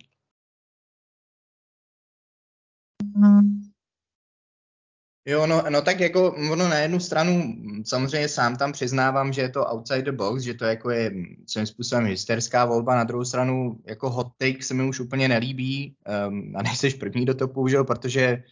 Jo, 5.28 5.48
no, 5.48 5.64
no 5.70 5.82
tak 5.82 6.00
jako 6.00 6.32
ono 6.32 6.70
na 6.70 6.78
jednu 6.78 7.00
stranu 7.00 7.56
samozřejmě 7.86 8.30
sám 8.30 8.56
tam 8.56 8.72
přiznávám, 8.72 9.34
že 9.34 9.42
je 9.42 9.50
to 9.50 9.66
outside 9.66 10.02
the 10.02 10.12
box, 10.12 10.44
že 10.44 10.54
to 10.54 10.66
jako 10.66 10.90
je 10.90 11.12
svým 11.48 11.66
způsobem 11.66 12.06
hysterská 12.06 12.66
volba, 12.66 12.96
na 12.96 13.04
druhou 13.04 13.26
stranu 13.26 13.80
jako 13.86 14.10
hot 14.10 14.28
take 14.38 14.64
se 14.64 14.74
mi 14.74 14.84
už 14.84 15.00
úplně 15.00 15.28
nelíbí 15.28 15.96
um, 16.28 16.54
a 16.56 16.64
nejseš 16.64 16.94
první, 16.94 17.26
do 17.26 17.36
to 17.36 17.48
použil, 17.48 17.84
protože 17.84 18.44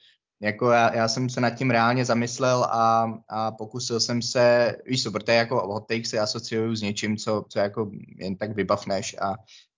jako 0.41 0.71
já, 0.71 0.95
já 0.95 1.07
jsem 1.07 1.29
se 1.29 1.41
nad 1.41 1.49
tím 1.49 1.71
reálně 1.71 2.05
zamyslel 2.05 2.63
a, 2.63 3.13
a 3.29 3.51
pokusil 3.51 3.99
jsem 3.99 4.21
se, 4.21 4.75
víš 4.85 5.03
co, 5.03 5.11
protože 5.11 5.33
jako 5.33 5.67
hot 5.67 5.87
take 5.87 6.05
se 6.05 6.19
asociuju 6.19 6.75
s 6.75 6.81
něčím, 6.81 7.17
co, 7.17 7.45
co 7.49 7.59
jako 7.59 7.91
jen 8.17 8.35
tak 8.35 8.55
vybavneš 8.55 9.15
a, 9.21 9.35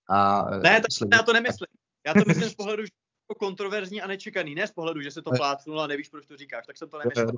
a 0.09 0.49
ne, 0.57 0.81
tak 0.81 1.09
já 1.13 1.23
to 1.23 1.33
nemyslím. 1.33 1.67
Já 2.07 2.13
to 2.13 2.23
myslím 2.27 2.49
z 2.49 2.55
pohledu, 2.55 2.85
že 2.85 2.91
kontroverzní 3.35 4.01
a 4.01 4.07
nečekaný, 4.07 4.55
ne 4.55 4.67
z 4.67 4.71
pohledu, 4.71 5.01
že 5.01 5.11
se 5.11 5.21
to 5.21 5.31
plácnulo 5.31 5.81
a 5.81 5.87
nevíš, 5.87 6.09
proč 6.09 6.25
to 6.25 6.37
říkáš, 6.37 6.65
tak 6.67 6.77
jsem 6.77 6.89
to 6.89 6.97
nemyslel. 6.97 7.31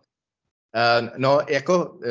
Uh, 0.75 1.09
no, 1.17 1.39
jako, 1.49 1.85
uh, 1.85 2.01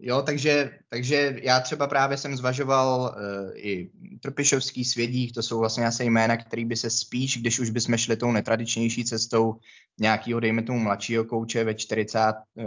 jo, 0.00 0.22
takže, 0.22 0.70
takže 0.88 1.36
já 1.42 1.60
třeba 1.60 1.86
právě 1.86 2.16
jsem 2.16 2.36
zvažoval 2.36 3.00
uh, 3.16 3.50
i 3.54 3.90
Trpišovský, 4.20 4.84
Svědík, 4.84 5.34
to 5.34 5.42
jsou 5.42 5.58
vlastně 5.58 5.86
asi 5.86 6.04
jména, 6.04 6.36
který 6.36 6.64
by 6.64 6.76
se 6.76 6.90
spíš, 6.90 7.40
když 7.40 7.58
už 7.58 7.70
bychom 7.70 7.96
šli 7.96 8.16
tou 8.16 8.32
netradičnější 8.32 9.04
cestou 9.04 9.54
nějakého, 10.00 10.40
dejme 10.40 10.62
tomu, 10.62 10.78
mladšího 10.78 11.24
kouče 11.24 11.64
ve 11.64 11.74
40, 11.74 12.34
uh, 12.54 12.64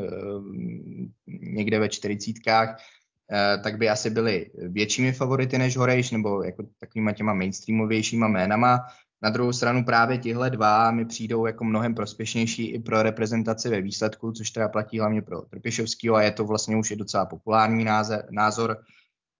někde 1.27 1.79
ve 1.79 1.89
čtyřicítkách, 1.89 2.69
uh, 2.69 3.63
tak 3.63 3.77
by 3.77 3.89
asi 3.89 4.09
byly 4.09 4.51
většími 4.53 5.13
favority 5.13 5.57
než 5.57 5.77
Horejš, 5.77 6.11
nebo 6.11 6.43
jako 6.43 6.63
takovýma 6.79 7.11
těma 7.11 7.33
mainstreamovějšíma 7.33 8.27
jménama. 8.27 8.79
Na 9.21 9.29
druhou 9.29 9.53
stranu 9.53 9.85
právě 9.85 10.17
tihle 10.17 10.49
dva 10.49 10.91
mi 10.91 11.05
přijdou 11.05 11.45
jako 11.45 11.63
mnohem 11.63 11.95
prospěšnější 11.95 12.71
i 12.71 12.79
pro 12.79 13.03
reprezentaci 13.03 13.69
ve 13.69 13.81
výsledku, 13.81 14.31
což 14.31 14.51
teda 14.51 14.69
platí 14.69 14.99
hlavně 14.99 15.21
pro 15.21 15.41
Trpišovského 15.41 16.15
a 16.15 16.21
je 16.21 16.31
to 16.31 16.45
vlastně 16.45 16.77
už 16.77 16.91
i 16.91 16.95
docela 16.95 17.25
populární 17.25 17.83
názor. 17.83 18.23
názor. 18.31 18.77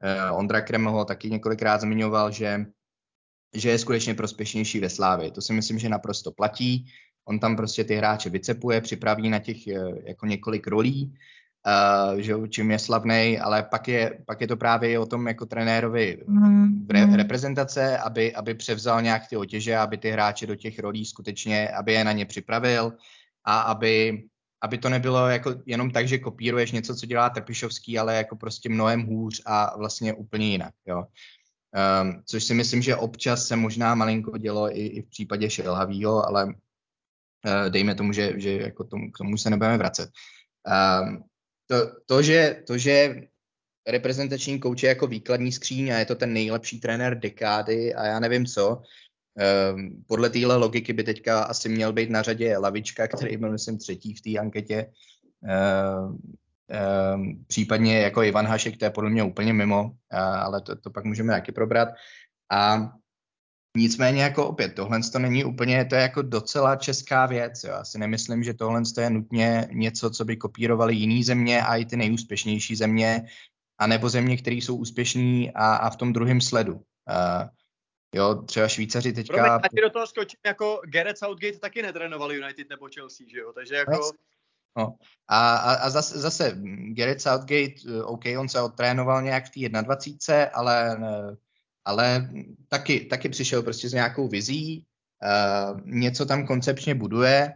Eh, 0.04 0.32
Ondra 0.32 0.62
Kreml 0.62 0.92
ho 0.92 1.06
taky 1.06 1.30
několikrát 1.30 1.82
zmiňoval, 1.82 2.32
že, 2.32 2.66
že 3.56 3.70
je 3.70 3.80
skutečně 3.80 4.14
prospěšnější 4.14 4.80
ve 4.80 4.90
Slávě. 4.90 5.32
To 5.32 5.42
si 5.42 5.54
myslím, 5.54 5.80
že 5.80 5.90
naprosto 5.90 6.32
platí. 6.32 6.86
On 7.26 7.40
tam 7.40 7.56
prostě 7.56 7.84
ty 7.84 7.96
hráče 7.96 8.30
vycepuje, 8.30 8.82
připraví 8.82 9.30
na 9.30 9.40
těch 9.40 9.68
eh, 9.68 9.74
jako 10.04 10.26
několik 10.26 10.68
rolí 10.68 11.14
uh, 11.68 12.20
že 12.20 12.34
čím 12.50 12.72
je 12.72 12.80
slavný, 12.80 13.40
ale 13.40 13.64
pak 13.64 13.88
je, 13.88 14.20
pak 14.26 14.42
je 14.42 14.48
to 14.48 14.58
právě 14.58 15.00
o 15.00 15.06
tom 15.06 15.28
jako 15.28 15.46
trenérovi 15.46 16.24
mm. 16.28 16.88
re, 16.90 17.06
mm. 17.06 17.14
reprezentace, 17.14 17.98
aby, 17.98 18.36
aby 18.36 18.54
převzal 18.54 19.02
nějak 19.02 19.28
ty 19.28 19.38
otěže, 19.38 19.78
aby 19.78 19.98
ty 19.98 20.12
hráče 20.12 20.48
do 20.48 20.56
těch 20.56 20.80
rolí 20.80 21.06
skutečně, 21.06 21.70
aby 21.70 21.94
je 21.94 22.04
na 22.04 22.12
ně 22.12 22.26
připravil 22.26 22.94
a 23.46 23.60
aby, 23.60 24.24
aby 24.64 24.78
to 24.78 24.90
nebylo 24.90 25.28
jako 25.28 25.56
jenom 25.66 25.92
tak, 25.92 26.08
že 26.08 26.18
kopíruješ 26.18 26.72
něco, 26.72 26.96
co 26.96 27.06
dělá 27.06 27.30
Trpišovský, 27.30 28.00
ale 28.00 28.16
jako 28.16 28.36
prostě 28.36 28.70
mnohem 28.70 29.06
hůř 29.06 29.42
a 29.46 29.78
vlastně 29.78 30.14
úplně 30.14 30.48
jinak, 30.48 30.74
jo. 30.86 31.04
Um, 32.02 32.22
což 32.26 32.44
si 32.44 32.54
myslím, 32.54 32.82
že 32.82 32.96
občas 32.96 33.48
se 33.48 33.56
možná 33.56 33.96
malinko 33.96 34.38
dělo 34.38 34.78
i, 34.78 34.86
i 34.86 35.02
v 35.02 35.10
případě 35.10 35.50
Šelhavýho, 35.50 36.26
ale 36.26 36.46
uh, 36.46 37.70
dejme 37.70 37.96
tomu, 37.96 38.14
že, 38.14 38.40
že 38.40 38.58
jako 38.58 38.84
tomu, 38.84 39.12
k 39.12 39.18
tomu 39.18 39.38
se 39.38 39.50
nebudeme 39.50 39.78
vracet. 39.78 40.10
Um, 40.66 41.24
to, 41.70 41.76
to, 42.06 42.22
že, 42.22 42.64
to, 42.68 42.78
že 42.78 43.22
reprezentační 43.88 44.60
kouč 44.60 44.84
je 44.84 44.90
jako 44.90 45.08
výkladní 45.08 45.52
skříň 45.52 45.90
a 45.90 46.00
je 46.00 46.06
to 46.06 46.16
ten 46.16 46.34
nejlepší 46.34 46.80
trenér 46.80 47.20
dekády 47.20 47.94
a 47.94 48.06
já 48.06 48.20
nevím 48.20 48.46
co, 48.46 48.82
Um, 49.40 50.04
podle 50.08 50.30
téhle 50.30 50.56
logiky 50.56 50.94
by 50.94 51.04
teďka 51.04 51.44
asi 51.44 51.70
měl 51.70 51.94
být 51.94 52.10
na 52.10 52.22
řadě 52.22 52.58
Lavička, 52.58 53.08
který 53.08 53.38
byl, 53.38 53.52
myslím, 53.52 53.78
třetí 53.78 54.14
v 54.14 54.22
té 54.22 54.40
anketě. 54.40 54.92
Um, 55.42 56.20
um, 57.16 57.46
případně 57.48 58.00
jako 58.00 58.24
Ivan 58.24 58.46
Hašek, 58.46 58.78
to 58.78 58.86
je 58.86 58.92
podle 58.92 59.10
mě 59.10 59.24
úplně 59.24 59.54
mimo, 59.54 59.92
ale 60.12 60.62
to, 60.62 60.76
to 60.76 60.90
pak 60.90 61.06
můžeme 61.06 61.34
taky 61.34 61.52
probrat. 61.52 61.90
A 62.52 62.92
Nicméně 63.78 64.24
jako 64.24 64.48
opět, 64.48 64.76
tohle 64.76 65.00
to 65.12 65.20
není 65.20 65.44
úplně, 65.44 65.86
to 65.86 65.96
je 65.96 66.02
jako 66.02 66.22
docela 66.22 66.76
česká 66.76 67.26
věc. 67.26 67.64
Jo. 67.64 67.74
Asi 67.74 67.98
nemyslím, 67.98 68.44
že 68.44 68.54
tohle 68.54 68.82
je 69.02 69.10
nutně 69.10 69.68
něco, 69.72 70.10
co 70.10 70.26
by 70.26 70.38
kopírovali 70.38 70.96
jiné 70.96 71.24
země 71.24 71.62
a 71.62 71.76
i 71.76 71.86
ty 71.86 71.98
nejúspěšnější 71.98 72.76
země, 72.76 73.26
anebo 73.78 74.10
země, 74.10 74.38
které 74.38 74.56
jsou 74.56 74.76
úspěšní 74.76 75.52
a, 75.52 75.76
a 75.76 75.90
v 75.90 75.96
tom 75.96 76.14
druhém 76.14 76.42
sledu. 76.42 76.74
Uh, 76.74 77.48
jo, 78.16 78.36
třeba 78.36 78.68
Švýcaři 78.68 79.14
teďka... 79.14 79.34
Promiň, 79.34 79.52
a 79.52 79.68
ti 79.76 79.82
do 79.82 79.90
toho 79.90 80.08
skočím, 80.08 80.40
jako 80.46 80.82
Gareth 80.86 81.18
Southgate 81.18 81.60
taky 81.60 81.82
netrénoval 81.82 82.32
United 82.32 82.70
nebo 82.70 82.88
Chelsea, 82.96 83.28
že 83.30 83.40
jo, 83.40 83.54
takže 83.54 83.76
jako... 83.76 84.12
No. 84.78 84.96
A, 85.28 85.56
a, 85.56 85.74
a 85.74 85.90
zase, 85.90 86.20
zase 86.20 86.58
Gareth 86.94 87.22
Southgate, 87.22 88.04
OK, 88.04 88.24
on 88.40 88.50
se 88.50 88.62
odtrénoval 88.62 89.22
nějak 89.22 89.46
v 89.46 89.70
té 89.70 89.70
21, 89.70 90.46
ale 90.54 90.98
ale 91.86 92.30
taky, 92.68 93.00
taky 93.00 93.30
přišel 93.30 93.64
prostě 93.64 93.90
s 93.90 93.94
nějakou 93.94 94.28
vizí, 94.28 94.86
uh, 95.24 95.82
něco 95.86 96.26
tam 96.26 96.48
koncepčně 96.48 96.96
buduje 96.96 97.54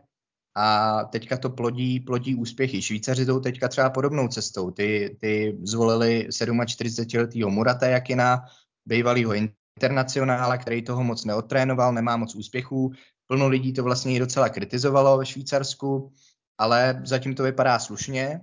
a 0.55 1.03
teďka 1.03 1.37
to 1.37 1.49
plodí, 1.49 1.99
plodí 1.99 2.35
úspěchy. 2.35 2.81
Švýcaři 2.81 3.25
jdou 3.25 3.39
teďka 3.39 3.67
třeba 3.67 3.89
podobnou 3.89 4.27
cestou. 4.27 4.71
Ty, 4.71 5.17
ty 5.21 5.57
zvolili 5.63 6.27
47-letýho 6.29 7.49
Murata 7.49 7.87
Jakina, 7.87 8.45
bývalýho 8.85 9.33
internacionála, 9.33 10.57
který 10.57 10.81
toho 10.81 11.03
moc 11.03 11.25
neodtrénoval, 11.25 11.93
nemá 11.93 12.17
moc 12.17 12.35
úspěchů. 12.35 12.91
Plno 13.27 13.47
lidí 13.47 13.73
to 13.73 13.83
vlastně 13.83 14.15
i 14.15 14.19
docela 14.19 14.49
kritizovalo 14.49 15.17
ve 15.17 15.25
Švýcarsku, 15.25 16.11
ale 16.57 17.01
zatím 17.05 17.35
to 17.35 17.43
vypadá 17.43 17.79
slušně 17.79 18.41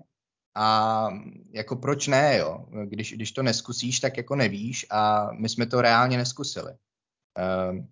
a 0.60 1.08
jako 1.52 1.76
proč 1.76 2.06
ne, 2.06 2.38
jo? 2.38 2.66
Když, 2.84 3.12
když 3.12 3.32
to 3.32 3.42
neskusíš, 3.42 4.00
tak 4.00 4.16
jako 4.16 4.36
nevíš 4.36 4.86
a 4.90 5.30
my 5.32 5.48
jsme 5.48 5.66
to 5.66 5.80
reálně 5.80 6.16
neskusili. 6.16 6.72
Uh, 6.72 7.84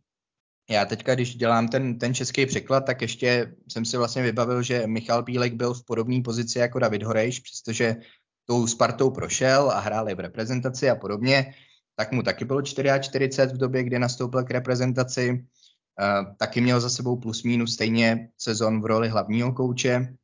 já 0.71 0.85
teďka, 0.85 1.15
když 1.15 1.37
dělám 1.37 1.69
ten, 1.69 1.99
ten 1.99 2.15
český 2.15 2.47
překlad, 2.47 2.81
tak 2.81 3.03
ještě 3.03 3.55
jsem 3.73 3.85
si 3.85 3.97
vlastně 3.97 4.23
vybavil, 4.23 4.63
že 4.63 4.87
Michal 4.87 5.23
Bílek 5.23 5.55
byl 5.55 5.75
v 5.75 5.85
podobné 5.85 6.23
pozici 6.23 6.59
jako 6.59 6.79
David 6.79 7.03
Horejš, 7.03 7.41
přestože 7.41 7.97
tou 8.45 8.67
Spartou 8.67 9.11
prošel 9.11 9.71
a 9.71 9.81
hráli 9.81 10.15
v 10.15 10.21
reprezentaci 10.21 10.91
a 10.91 10.97
podobně, 10.97 11.55
tak 11.97 12.13
mu 12.13 12.23
taky 12.23 12.45
bylo 12.45 12.63
44 12.63 13.29
v 13.47 13.59
době, 13.59 13.83
kdy 13.83 13.99
nastoupil 13.99 14.45
k 14.45 14.51
reprezentaci. 14.51 15.31
Uh, 15.31 16.35
taky 16.37 16.61
měl 16.61 16.81
za 16.81 16.91
sebou 16.91 17.17
plus 17.17 17.43
minus 17.43 17.75
stejně 17.75 18.29
sezon 18.39 18.81
v 18.81 18.85
roli 18.85 19.09
hlavního 19.09 19.53
kouče 19.53 20.15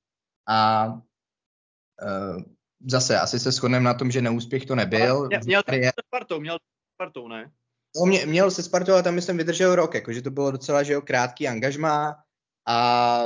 a 0.49 0.88
zase, 2.90 3.18
asi 3.18 3.38
se 3.38 3.53
shodneme 3.53 3.84
na 3.84 3.95
tom, 3.95 4.11
že 4.11 4.22
neúspěch 4.22 4.66
to 4.66 4.74
nebyl. 4.74 5.26
Mě, 5.26 5.40
měl 5.45 5.62
se 5.68 5.90
Spartou, 6.07 6.40
měl 6.40 6.55
se 6.55 6.95
Spartou, 6.97 7.28
ne? 7.28 7.51
No, 7.97 8.07
mě, 8.07 8.26
měl 8.26 8.51
se 8.51 8.62
Spartou 8.62 8.92
a 8.92 9.03
tam 9.03 9.20
jsem 9.20 9.36
vydržel 9.36 9.74
rok, 9.74 9.95
jakože 9.95 10.22
to 10.22 10.30
bylo 10.30 10.51
docela, 10.51 10.82
že 10.82 10.92
jo, 10.92 11.03
krátký 11.03 11.49
angažmá 11.49 12.16
a 12.68 13.24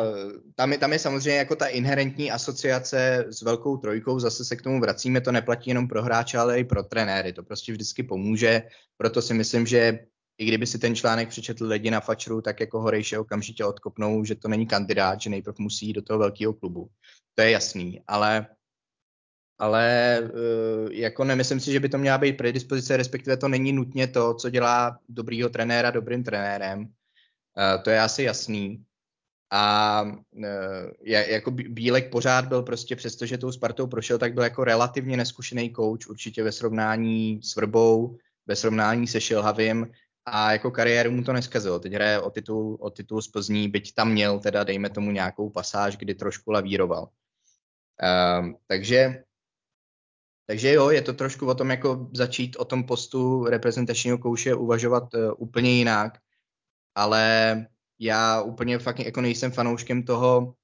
tam 0.55 0.73
je, 0.73 0.79
tam 0.79 0.93
je 0.93 0.99
samozřejmě 0.99 1.39
jako 1.39 1.57
ta 1.57 1.67
inherentní 1.67 2.31
asociace 2.31 3.25
s 3.29 3.43
velkou 3.43 3.77
trojkou, 3.77 4.19
zase 4.19 4.45
se 4.45 4.57
k 4.57 4.63
tomu 4.63 4.81
vracíme, 4.81 5.21
to 5.21 5.33
neplatí 5.33 5.71
jenom 5.71 5.89
pro 5.89 6.03
hráče, 6.03 6.39
ale 6.39 6.61
i 6.61 6.65
pro 6.65 6.83
trenéry, 6.83 7.33
to 7.33 7.43
prostě 7.43 7.73
vždycky 7.73 8.03
pomůže, 8.03 8.63
proto 8.97 9.23
si 9.23 9.35
myslím, 9.35 9.67
že 9.67 9.99
i 10.39 10.47
kdyby 10.47 10.67
si 10.67 10.79
ten 10.79 10.97
článek 10.97 11.29
přečetl 11.29 11.67
lidi 11.67 11.91
na 11.91 12.01
fačru, 12.01 12.41
tak 12.41 12.61
jako 12.61 12.81
Horejše 12.81 13.19
okamžitě 13.19 13.65
odkopnou, 13.65 14.25
že 14.25 14.35
to 14.35 14.49
není 14.49 14.67
kandidát, 14.67 15.21
že 15.21 15.31
nejprve 15.31 15.57
musí 15.59 15.87
jít 15.87 15.93
do 15.93 16.03
toho 16.03 16.19
velkého 16.19 16.53
klubu. 16.53 16.89
To 17.35 17.43
je 17.43 17.51
jasný, 17.51 18.03
ale 18.07 18.47
ale 19.59 20.19
uh, 20.23 20.93
jako 20.93 21.25
nemyslím 21.25 21.61
si, 21.61 21.73
že 21.73 21.81
by 21.81 21.89
to 21.89 21.99
měla 21.99 22.19
být 22.19 22.37
predispozice, 22.37 22.97
respektive 22.97 23.37
to 23.37 23.49
není 23.49 23.73
nutně 23.73 24.07
to, 24.07 24.35
co 24.35 24.51
dělá 24.51 24.99
dobrýho 25.09 25.49
trenéra 25.49 25.91
dobrým 25.91 26.25
trenérem. 26.25 26.81
Uh, 26.81 27.83
to 27.83 27.91
je 27.91 28.01
asi 28.01 28.23
jasný. 28.23 28.85
A 29.51 30.03
uh, 30.33 30.45
jako 31.05 31.51
Bílek 31.51 32.11
pořád 32.11 32.45
byl 32.45 32.63
prostě, 32.63 32.97
přestože 32.97 33.39
tou 33.39 33.53
Spartou 33.53 33.87
prošel, 33.87 34.19
tak 34.19 34.35
byl 34.35 34.43
jako 34.43 34.65
relativně 34.65 35.17
neskušený 35.17 35.71
kouč, 35.71 36.07
určitě 36.07 36.43
ve 36.43 36.53
srovnání 36.53 37.41
s 37.43 37.57
Vrbou, 37.57 38.17
ve 38.47 38.57
srovnání 38.57 39.07
se 39.07 39.21
Šilhavým 39.21 39.87
a 40.27 40.53
jako 40.53 40.71
kariéru 40.71 41.11
mu 41.11 41.25
to 41.25 41.33
neskazilo. 41.33 41.79
Teď 41.79 41.93
hraje 41.93 42.21
o 42.21 42.31
titul, 42.31 42.79
o 42.81 42.91
titul 42.91 43.23
z 43.23 43.29
Plzní, 43.29 43.69
byť 43.69 43.95
tam 43.95 44.13
měl 44.13 44.39
teda, 44.39 44.65
dejme 44.65 44.91
tomu, 44.91 45.11
nějakou 45.11 45.51
pasáž, 45.51 45.97
kdy 45.97 46.15
trošku 46.15 46.51
lavíroval. 46.51 47.09
Uh, 48.03 48.53
takže 48.67 49.25
takže 50.51 50.73
jo, 50.73 50.91
je 50.91 51.03
to 51.03 51.13
trošku 51.13 51.47
o 51.47 51.55
tom, 51.55 51.71
jako 51.71 52.09
začít 52.13 52.57
o 52.57 52.65
tom 52.65 52.85
postu 52.85 53.45
reprezentačního 53.45 54.19
kouše 54.19 54.55
uvažovat 54.55 55.15
uh, 55.15 55.33
úplně 55.39 55.71
jinak, 55.71 56.19
ale 56.95 57.67
já 58.01 58.43
úplně 58.43 58.79
fakt 58.79 58.99
jako 58.99 59.21
nejsem 59.21 59.53
fanouškem 59.53 60.03
toho 60.03 60.55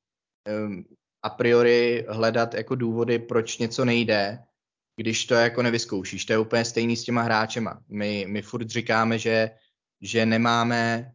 um, 0.66 0.84
a 1.22 1.30
priori 1.30 2.06
hledat 2.08 2.54
jako 2.54 2.74
důvody, 2.74 3.18
proč 3.18 3.58
něco 3.58 3.84
nejde, 3.84 4.38
když 4.96 5.24
to 5.24 5.34
jako 5.34 5.62
nevyzkoušíš. 5.62 6.24
To 6.24 6.32
je 6.32 6.38
úplně 6.38 6.64
stejný 6.64 6.96
s 6.96 7.04
těma 7.04 7.22
hráčema. 7.22 7.80
My, 7.88 8.26
my 8.28 8.42
furt 8.42 8.70
říkáme, 8.70 9.18
že, 9.18 9.50
že 10.00 10.26
nemáme 10.26 11.12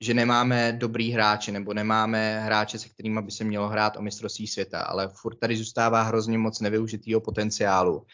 že 0.00 0.14
nemáme 0.14 0.72
dobrý 0.72 1.10
hráče 1.10 1.52
nebo 1.52 1.74
nemáme 1.74 2.40
hráče, 2.40 2.78
se 2.78 2.88
kterými 2.88 3.22
by 3.22 3.30
se 3.30 3.44
mělo 3.44 3.68
hrát 3.68 3.96
o 3.96 4.02
mistrovství 4.02 4.46
světa, 4.46 4.82
ale 4.82 5.08
furt 5.14 5.36
tady 5.36 5.56
zůstává 5.56 6.02
hrozně 6.02 6.38
moc 6.38 6.60
nevyužitýho 6.60 7.20
potenciálu. 7.20 8.06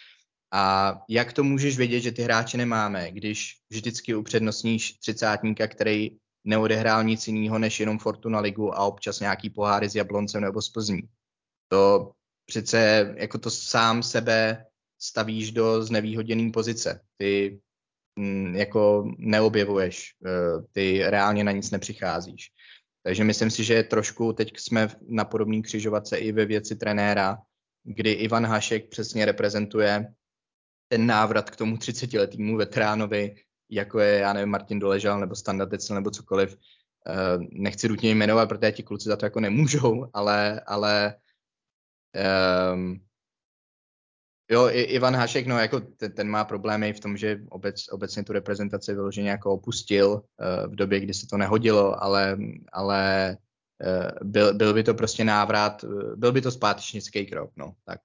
A 0.52 0.94
jak 1.08 1.32
to 1.32 1.44
můžeš 1.44 1.76
vědět, 1.76 2.00
že 2.00 2.12
ty 2.12 2.22
hráče 2.22 2.56
nemáme, 2.56 3.12
když 3.12 3.54
vždycky 3.70 4.14
upřednostníš 4.14 4.98
třicátníka, 4.98 5.66
který 5.66 6.10
neodehrál 6.44 7.04
nic 7.04 7.28
jiného 7.28 7.58
než 7.58 7.80
jenom 7.80 7.98
Fortuna 7.98 8.40
ligu 8.40 8.74
a 8.74 8.84
občas 8.84 9.20
nějaký 9.20 9.50
poháry 9.50 9.88
s 9.90 9.94
Jabloncem 9.94 10.42
nebo 10.42 10.62
s 10.62 10.68
Plzní. 10.68 11.02
To 11.68 12.12
přece 12.46 13.14
jako 13.16 13.38
to 13.38 13.50
sám 13.50 14.02
sebe 14.02 14.66
stavíš 14.98 15.52
do 15.52 15.82
znevýhodněné 15.82 16.50
pozice. 16.52 17.00
Ty 17.16 17.60
jako 18.52 19.10
neobjevuješ, 19.18 20.14
eh, 20.26 20.30
ty 20.72 21.02
reálně 21.06 21.44
na 21.44 21.52
nic 21.52 21.70
nepřicházíš. 21.70 22.50
Takže 23.02 23.24
myslím 23.24 23.50
si, 23.50 23.64
že 23.64 23.82
trošku 23.82 24.32
teď 24.32 24.52
jsme 24.56 24.88
na 25.08 25.24
podobný 25.24 25.62
křižovatce 25.62 26.16
i 26.18 26.32
ve 26.32 26.44
věci 26.44 26.76
trenéra, 26.76 27.38
kdy 27.84 28.12
Ivan 28.12 28.46
Hašek 28.46 28.88
přesně 28.88 29.24
reprezentuje 29.24 30.06
ten 30.88 31.06
návrat 31.06 31.50
k 31.50 31.56
tomu 31.56 31.76
30-letýmu 31.76 32.56
veteránovi, 32.56 33.34
jako 33.70 34.00
je, 34.00 34.18
já 34.18 34.32
nevím, 34.32 34.48
Martin 34.48 34.78
Doležal 34.78 35.20
nebo 35.20 35.34
Standa 35.34 35.64
Decel 35.64 35.94
nebo 35.94 36.10
cokoliv. 36.10 36.56
Eh, 37.06 37.38
nechci 37.50 37.88
nutně 37.88 38.10
jmenovat, 38.10 38.48
protože 38.48 38.72
ti 38.72 38.82
kluci 38.82 39.08
za 39.08 39.16
to 39.16 39.26
jako 39.26 39.40
nemůžou, 39.40 40.06
ale, 40.12 40.60
ale 40.60 41.14
um, 42.74 43.05
Jo, 44.48 44.68
Ivan 44.72 45.16
Hašek, 45.16 45.46
no 45.46 45.58
jako 45.58 45.80
ten, 45.80 46.12
ten 46.12 46.28
má 46.28 46.44
problémy 46.44 46.92
v 46.92 47.00
tom, 47.00 47.16
že 47.16 47.40
obec, 47.50 47.88
obecně 47.88 48.24
tu 48.24 48.32
reprezentaci 48.32 48.94
vyloženě 48.94 49.30
jako 49.30 49.52
opustil 49.52 50.10
uh, 50.12 50.72
v 50.72 50.74
době, 50.74 51.00
kdy 51.00 51.14
se 51.14 51.26
to 51.26 51.36
nehodilo, 51.36 52.02
ale, 52.02 52.38
ale 52.72 53.36
uh, 53.86 54.28
byl, 54.28 54.54
byl 54.54 54.74
by 54.74 54.82
to 54.82 54.94
prostě 54.94 55.24
návrat, 55.24 55.84
uh, 55.84 56.16
byl 56.16 56.32
by 56.32 56.40
to 56.40 56.50
zpátečnický 56.50 57.26
krok, 57.26 57.50
no, 57.56 57.74
tak. 57.84 58.00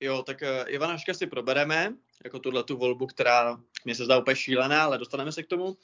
Jo, 0.00 0.22
tak 0.22 0.42
uh, 0.42 0.48
Ivana 0.72 0.92
Haška 0.92 1.14
si 1.14 1.26
probereme, 1.26 1.94
jako 2.24 2.38
tuhle 2.38 2.64
tu 2.64 2.76
volbu, 2.76 3.06
která 3.06 3.60
mě 3.84 3.94
se 3.94 4.04
zdá 4.04 4.18
úplně 4.18 4.36
šílená, 4.36 4.84
ale 4.84 4.98
dostaneme 4.98 5.32
se 5.32 5.42
k 5.42 5.46
tomu. 5.46 5.76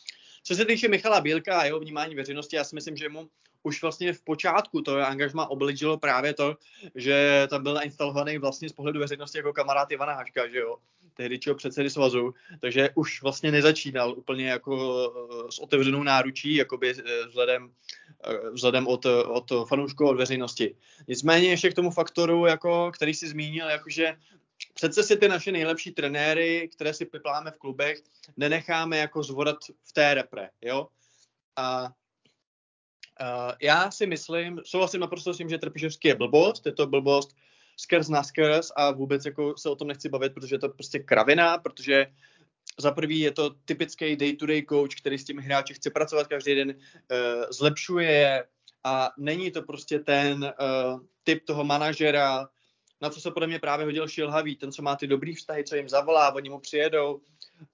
Co 0.44 0.54
se 0.54 0.64
týče 0.64 0.88
Michala 0.88 1.20
Bílka 1.20 1.60
a 1.60 1.64
jeho 1.64 1.80
vnímání 1.80 2.14
veřejnosti, 2.14 2.56
já 2.56 2.64
si 2.64 2.74
myslím, 2.74 2.96
že 2.96 3.08
mu 3.08 3.30
už 3.64 3.82
vlastně 3.82 4.12
v 4.12 4.20
počátku 4.20 4.82
to 4.82 4.96
angažma 5.06 5.46
obličilo 5.46 5.98
právě 5.98 6.34
to, 6.34 6.56
že 6.94 7.46
tam 7.50 7.62
byl 7.62 7.74
nainstalovaný 7.74 8.38
vlastně 8.38 8.68
z 8.68 8.72
pohledu 8.72 9.00
veřejnosti 9.00 9.38
jako 9.38 9.52
kamarád 9.52 9.90
Ivana 9.90 10.14
Haška, 10.14 10.48
že 10.48 10.58
jo, 10.58 10.76
tehdy 11.14 11.38
čeho 11.38 11.56
předsedy 11.56 11.90
svazu, 11.90 12.34
takže 12.60 12.90
už 12.94 13.22
vlastně 13.22 13.52
nezačínal 13.52 14.14
úplně 14.16 14.48
jako 14.48 14.74
eh, 15.48 15.52
s 15.52 15.58
otevřenou 15.58 16.02
náručí, 16.02 16.54
jakoby 16.54 16.90
eh, 16.90 17.26
vzhledem, 17.26 17.72
eh, 18.24 18.50
vzhledem 18.50 18.86
od, 18.86 19.06
od 19.06 19.52
fanoušků, 19.68 20.08
od 20.08 20.16
veřejnosti. 20.16 20.76
Nicméně 21.08 21.48
ještě 21.48 21.70
k 21.70 21.74
tomu 21.74 21.90
faktoru, 21.90 22.46
jako, 22.46 22.92
který 22.94 23.14
si 23.14 23.28
zmínil, 23.28 23.68
jakože 23.68 24.16
přece 24.74 25.02
si 25.02 25.16
ty 25.16 25.28
naše 25.28 25.52
nejlepší 25.52 25.90
trenéry, 25.90 26.68
které 26.72 26.94
si 26.94 27.04
pipláme 27.04 27.50
v 27.50 27.58
klubech, 27.58 28.02
nenecháme 28.36 28.98
jako 28.98 29.22
zvodat 29.22 29.56
v 29.84 29.92
té 29.92 30.14
repre, 30.14 30.50
jo. 30.62 30.88
A 31.56 31.92
já 33.60 33.90
si 33.90 34.06
myslím, 34.06 34.60
souhlasím 34.64 35.00
naprosto 35.00 35.34
s 35.34 35.38
tím, 35.38 35.48
že 35.48 35.58
Trpišovský 35.58 36.08
je 36.08 36.14
blbost, 36.14 36.66
je 36.66 36.72
to 36.72 36.86
blbost 36.86 37.36
skrz 37.76 38.08
na 38.08 38.22
skrz 38.22 38.70
a 38.76 38.90
vůbec 38.90 39.24
jako 39.24 39.54
se 39.56 39.70
o 39.70 39.76
tom 39.76 39.88
nechci 39.88 40.08
bavit, 40.08 40.34
protože 40.34 40.54
je 40.54 40.58
to 40.58 40.68
prostě 40.68 40.98
kravina, 40.98 41.58
protože 41.58 42.06
za 42.78 42.90
prvý 42.90 43.20
je 43.20 43.30
to 43.30 43.50
typický 43.64 44.16
day-to-day 44.16 44.62
coach, 44.68 44.94
který 45.00 45.18
s 45.18 45.24
těmi 45.24 45.42
hráči 45.42 45.74
chce 45.74 45.90
pracovat 45.90 46.26
každý 46.26 46.54
den, 46.54 46.68
uh, 46.68 46.76
zlepšuje 47.50 48.10
je 48.10 48.44
a 48.84 49.10
není 49.18 49.50
to 49.50 49.62
prostě 49.62 49.98
ten 49.98 50.44
uh, 50.44 51.00
typ 51.22 51.44
toho 51.44 51.64
manažera, 51.64 52.48
na 53.00 53.10
co 53.10 53.20
se 53.20 53.30
podle 53.30 53.46
mě 53.46 53.58
právě 53.58 53.86
hodil 53.86 54.08
Šilhavý, 54.08 54.56
ten, 54.56 54.72
co 54.72 54.82
má 54.82 54.96
ty 54.96 55.06
dobrý 55.06 55.34
vztahy, 55.34 55.64
co 55.64 55.76
jim 55.76 55.88
zavolá, 55.88 56.34
oni 56.34 56.50
mu 56.50 56.58
přijedou, 56.58 57.20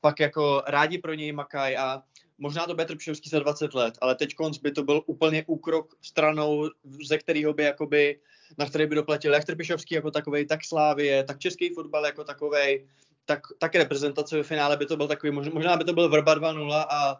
pak 0.01 0.21
jako 0.21 0.63
rádi 0.67 0.99
pro 0.99 1.15
něj 1.15 1.33
makají 1.33 1.77
a 1.77 2.03
možná 2.41 2.67
to 2.67 2.75
bude 2.75 2.85
Trpšovský 2.85 3.31
za 3.31 3.39
20 3.39 3.75
let, 3.75 3.99
ale 4.01 4.15
teď 4.15 4.35
konc 4.35 4.59
by 4.59 4.73
to 4.73 4.83
byl 4.83 5.03
úplně 5.07 5.45
úkrok 5.47 5.95
stranou, 6.03 6.71
ze 7.07 7.19
kterého 7.19 7.53
by 7.53 7.63
jakoby, 7.63 8.21
na 8.59 8.67
který 8.67 8.87
by 8.87 8.95
doplatil 8.95 9.33
jak 9.33 9.45
Trpišovský 9.45 9.95
jako 9.95 10.11
takový, 10.11 10.47
tak 10.47 10.65
Slávie, 10.65 11.25
tak 11.25 11.39
český 11.39 11.75
fotbal 11.75 12.07
jako 12.07 12.25
takový, 12.25 12.87
tak, 13.25 13.41
tak 13.59 13.75
reprezentace 13.75 14.37
ve 14.37 14.43
finále 14.43 14.77
by 14.77 14.87
to 14.87 14.97
byl 14.97 15.09
takový, 15.09 15.33
možná 15.33 15.77
by 15.77 15.85
to 15.85 15.93
byl 15.93 16.09
Vrba 16.09 16.37
2-0 16.37 16.87
a 16.91 17.17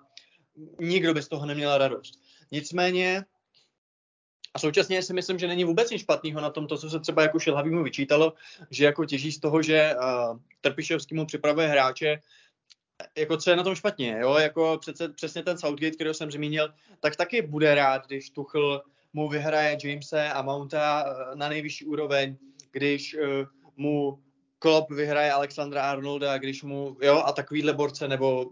nikdo 0.81 1.15
by 1.15 1.23
z 1.23 1.29
toho 1.29 1.47
neměl 1.47 1.79
radost. 1.79 2.15
Nicméně, 2.53 3.25
a 4.55 4.59
současně 4.59 5.03
si 5.03 5.13
myslím, 5.13 5.39
že 5.39 5.47
není 5.47 5.65
vůbec 5.65 5.91
nic 5.91 6.01
špatného 6.01 6.41
na 6.41 6.51
tom, 6.51 6.67
to, 6.67 6.79
co 6.79 6.91
se 6.91 7.01
třeba 7.01 7.23
jako 7.23 7.39
Šilhavýmu 7.39 7.83
vyčítalo, 7.83 8.33
že 8.71 8.85
jako 8.85 9.05
těží 9.05 9.33
z 9.33 9.41
toho, 9.41 9.63
že 9.63 9.95
uh, 9.95 10.39
Trpišovský 10.61 11.15
mu 11.15 11.27
připravuje 11.27 11.69
hráče, 11.69 12.21
jako 13.17 13.37
co 13.37 13.51
je 13.51 13.57
na 13.57 13.63
tom 13.63 13.75
špatně, 13.75 14.17
jo, 14.21 14.35
jako 14.35 14.79
přece, 14.81 15.09
přesně 15.09 15.43
ten 15.43 15.59
Southgate, 15.59 15.91
který 15.91 16.15
jsem 16.15 16.31
zmínil, 16.31 16.75
tak 17.01 17.17
taky 17.17 17.43
bude 17.43 17.75
rád, 17.75 18.07
když 18.07 18.31
Tuchl 18.31 18.83
mu 19.13 19.29
vyhraje 19.29 19.79
Jamese 19.85 20.29
a 20.29 20.43
Mounta 20.43 21.05
eh, 21.07 21.37
na 21.37 21.49
nejvyšší 21.49 21.85
úroveň, 21.85 22.37
když 22.73 23.15
uh, 23.15 23.47
mu 23.77 24.23
Klopp 24.59 24.91
vyhraje 24.91 25.33
Alexandra 25.33 25.91
Arnolda, 25.91 26.39
když 26.39 26.63
mu, 26.63 26.97
jo, 27.03 27.23
a 27.27 27.33
takovýhle 27.33 27.73
borce, 27.73 28.09
nebo 28.09 28.51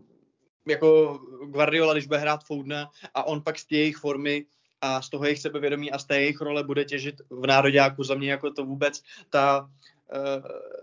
jako 0.69 1.19
Guardiola, 1.47 1.93
když 1.93 2.07
bude 2.07 2.19
hrát 2.19 2.45
Foudna 2.45 2.91
a 3.15 3.27
on 3.27 3.43
pak 3.43 3.59
z 3.59 3.65
té 3.65 3.77
jejich 3.77 3.97
formy 3.97 4.47
a 4.81 5.03
z 5.03 5.09
toho 5.09 5.25
jejich 5.25 5.41
sebevědomí 5.41 5.93
a 5.93 5.99
z 5.99 6.05
té 6.05 6.21
jejich 6.21 6.41
role 6.41 6.65
bude 6.65 6.85
těžit 6.85 7.15
v 7.31 7.47
nároďáku. 7.47 8.05
Za 8.05 8.15
mě 8.15 8.31
jako 8.31 8.51
to 8.51 8.65
vůbec 8.65 9.03
ta, 9.31 9.61
uh, 9.61 10.43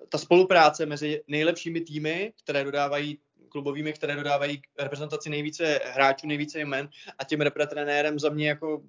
ta 0.10 0.18
spolupráce 0.18 0.86
mezi 0.86 1.22
nejlepšími 1.28 1.82
týmy, 1.82 2.34
které 2.44 2.64
dodávají 2.64 3.20
klubovými, 3.56 3.94
které 3.94 4.16
dodávají 4.16 4.62
reprezentaci 4.80 5.30
nejvíce 5.30 5.80
hráčů, 5.86 6.28
nejvíce 6.28 6.60
jmen 6.60 6.90
a 7.20 7.24
tím 7.24 7.42
repretrenérem 7.42 8.20
za 8.20 8.30
mě 8.30 8.50
jako 8.50 8.84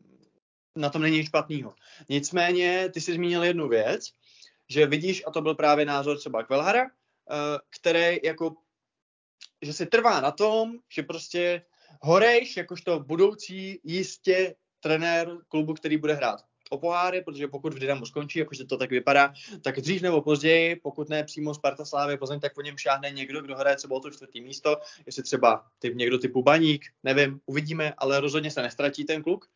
na 0.76 0.90
tom 0.90 1.02
není 1.02 1.16
nic 1.16 1.26
špatného. 1.26 1.74
Nicméně, 2.08 2.88
ty 2.90 3.00
jsi 3.00 3.14
zmínil 3.14 3.44
jednu 3.44 3.68
věc, 3.68 4.10
že 4.68 4.86
vidíš, 4.86 5.22
a 5.26 5.30
to 5.30 5.40
byl 5.40 5.54
právě 5.54 5.84
názor 5.84 6.18
třeba 6.18 6.42
Kvelhara, 6.42 6.82
eh, 6.82 7.58
který 7.70 8.18
jako, 8.24 8.56
že 9.62 9.72
se 9.72 9.86
trvá 9.86 10.20
na 10.20 10.30
tom, 10.30 10.78
že 10.90 11.02
prostě 11.02 11.62
Horejš, 12.02 12.56
jakožto 12.56 13.00
budoucí 13.00 13.80
jistě 13.84 14.54
trenér 14.80 15.38
klubu, 15.48 15.74
který 15.74 15.96
bude 15.96 16.14
hrát 16.14 16.42
o 16.70 16.78
poháry, 16.78 17.22
protože 17.22 17.48
pokud 17.48 17.74
v 17.74 17.78
Dynamo 17.78 18.06
skončí, 18.06 18.38
jakože 18.38 18.64
to 18.64 18.76
tak 18.76 18.90
vypadá, 18.90 19.32
tak 19.62 19.80
dřív 19.80 20.02
nebo 20.02 20.22
později, 20.22 20.76
pokud 20.76 21.08
ne 21.08 21.24
přímo 21.24 21.54
Sparta 21.54 21.84
Slávy 21.84 22.16
Plzeň, 22.16 22.40
tak 22.40 22.54
po 22.54 22.62
něm 22.62 22.78
šáhne 22.78 23.10
někdo, 23.10 23.42
kdo 23.42 23.56
hraje 23.56 23.76
třeba 23.76 23.96
o 23.96 24.00
to 24.00 24.10
čtvrtý 24.10 24.40
místo, 24.40 24.76
jestli 25.06 25.22
třeba 25.22 25.66
typ, 25.78 25.94
někdo 25.94 26.18
typu 26.18 26.42
Baník, 26.42 26.84
nevím, 27.02 27.40
uvidíme, 27.46 27.94
ale 27.98 28.20
rozhodně 28.20 28.50
se 28.50 28.62
nestratí 28.62 29.04
ten 29.04 29.22
kluk, 29.22 29.48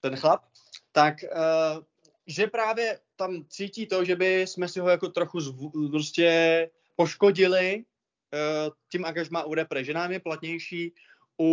ten 0.00 0.16
chlap, 0.16 0.44
tak 0.92 1.14
uh, 1.22 1.82
že 2.26 2.46
právě 2.46 2.98
tam 3.16 3.44
cítí 3.48 3.86
to, 3.86 4.04
že 4.04 4.16
by 4.16 4.40
jsme 4.40 4.68
si 4.68 4.80
ho 4.80 4.88
jako 4.88 5.08
trochu 5.08 5.38
zv- 5.38 5.90
prostě 5.90 6.70
poškodili 6.96 7.76
uh, 7.76 8.72
tím 8.92 9.04
angažmá 9.04 9.44
u 9.44 9.54
repre, 9.54 9.84
že 9.84 9.94
nám 9.94 10.12
je 10.12 10.20
platnější 10.20 10.94
u, 11.40 11.46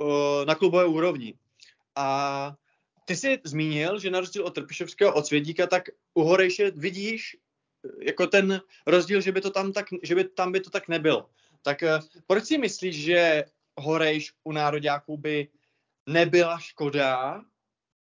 uh, 0.00 0.44
na 0.44 0.54
klubové 0.54 0.84
úrovni. 0.84 1.34
A 1.96 2.56
ty 3.04 3.16
jsi 3.16 3.40
zmínil, 3.44 3.98
že 3.98 4.10
na 4.10 4.20
rozdíl 4.20 4.44
od 4.44 4.54
Trpišovského 4.54 5.14
od 5.14 5.26
Svědíka, 5.26 5.66
tak 5.66 5.88
u 6.14 6.22
Horejše 6.22 6.70
vidíš 6.70 7.36
eh, 7.36 8.04
jako 8.04 8.26
ten 8.26 8.60
rozdíl, 8.86 9.20
že 9.20 9.32
by, 9.32 9.40
to 9.40 9.50
tam, 9.50 9.72
tak, 9.72 9.86
že 10.02 10.14
by 10.14 10.24
tam 10.24 10.52
by 10.52 10.60
to 10.60 10.70
tak 10.70 10.88
nebylo. 10.88 11.30
Tak 11.62 11.82
eh, 11.82 11.98
proč 12.26 12.44
si 12.44 12.58
myslíš, 12.58 12.96
že 12.96 13.44
Horejš 13.80 14.32
u 14.44 14.52
nároďáků 14.52 15.16
by 15.16 15.48
nebyla 16.06 16.58
škoda 16.58 17.40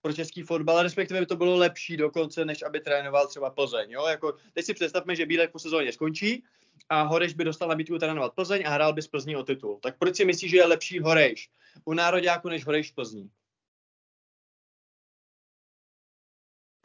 pro 0.03 0.13
český 0.13 0.43
fotbal, 0.43 0.83
respektive 0.83 1.21
by 1.21 1.27
to 1.27 1.37
bylo 1.37 1.57
lepší 1.57 1.97
dokonce, 1.97 2.45
než 2.45 2.63
aby 2.63 2.81
trénoval 2.81 3.27
třeba 3.27 3.51
Plzeň. 3.51 3.91
Jo? 3.91 4.07
Jako, 4.07 4.35
teď 4.53 4.65
si 4.65 4.75
představme, 4.75 5.17
že 5.17 5.27
Bílek 5.27 5.53
po 5.53 5.59
sezóně 5.59 5.93
skončí 5.93 6.45
a 6.89 7.03
Horejš 7.03 7.35
by 7.35 7.45
dostal 7.45 7.69
nabídku 7.69 7.99
trénovat 7.99 8.35
Plzeň 8.35 8.63
a 8.67 8.71
hrál 8.71 8.93
by 8.93 9.03
z 9.03 9.09
Plzní 9.09 9.37
o 9.37 9.43
titul. 9.43 9.79
Tak 9.83 9.99
proč 9.99 10.17
si 10.17 10.25
myslíš, 10.25 10.51
že 10.51 10.57
je 10.57 10.67
lepší 10.67 10.99
Horejš 10.99 11.51
u 11.85 11.95
nároďáku 11.95 12.49
než 12.49 12.67
Horejš 12.67 12.93
v 12.93 12.95
Plzní? 12.95 13.31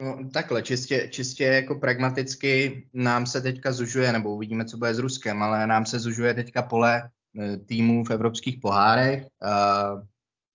No, 0.00 0.18
takhle, 0.32 0.62
čistě, 0.62 1.08
čistě 1.08 1.44
jako 1.44 1.74
pragmaticky 1.74 2.82
nám 2.94 3.26
se 3.26 3.40
teďka 3.40 3.72
zužuje, 3.72 4.12
nebo 4.12 4.34
uvidíme, 4.34 4.64
co 4.64 4.76
bude 4.76 4.94
s 4.94 4.98
Ruskem, 4.98 5.42
ale 5.42 5.66
nám 5.66 5.86
se 5.86 5.98
zužuje 5.98 6.34
teďka 6.34 6.62
pole 6.62 7.10
e, 7.40 7.56
týmů 7.56 8.04
v 8.04 8.10
evropských 8.10 8.58
pohárech. 8.58 9.26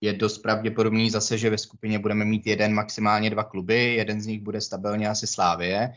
Je 0.00 0.12
dost 0.12 0.38
pravděpodobný 0.38 1.10
zase, 1.10 1.38
že 1.38 1.50
ve 1.50 1.58
skupině 1.58 1.98
budeme 1.98 2.24
mít 2.24 2.46
jeden, 2.46 2.74
maximálně 2.74 3.30
dva 3.30 3.44
kluby, 3.44 3.94
jeden 3.94 4.20
z 4.20 4.26
nich 4.26 4.42
bude 4.42 4.60
stabilně 4.60 5.08
asi 5.08 5.26
Slávie. 5.26 5.92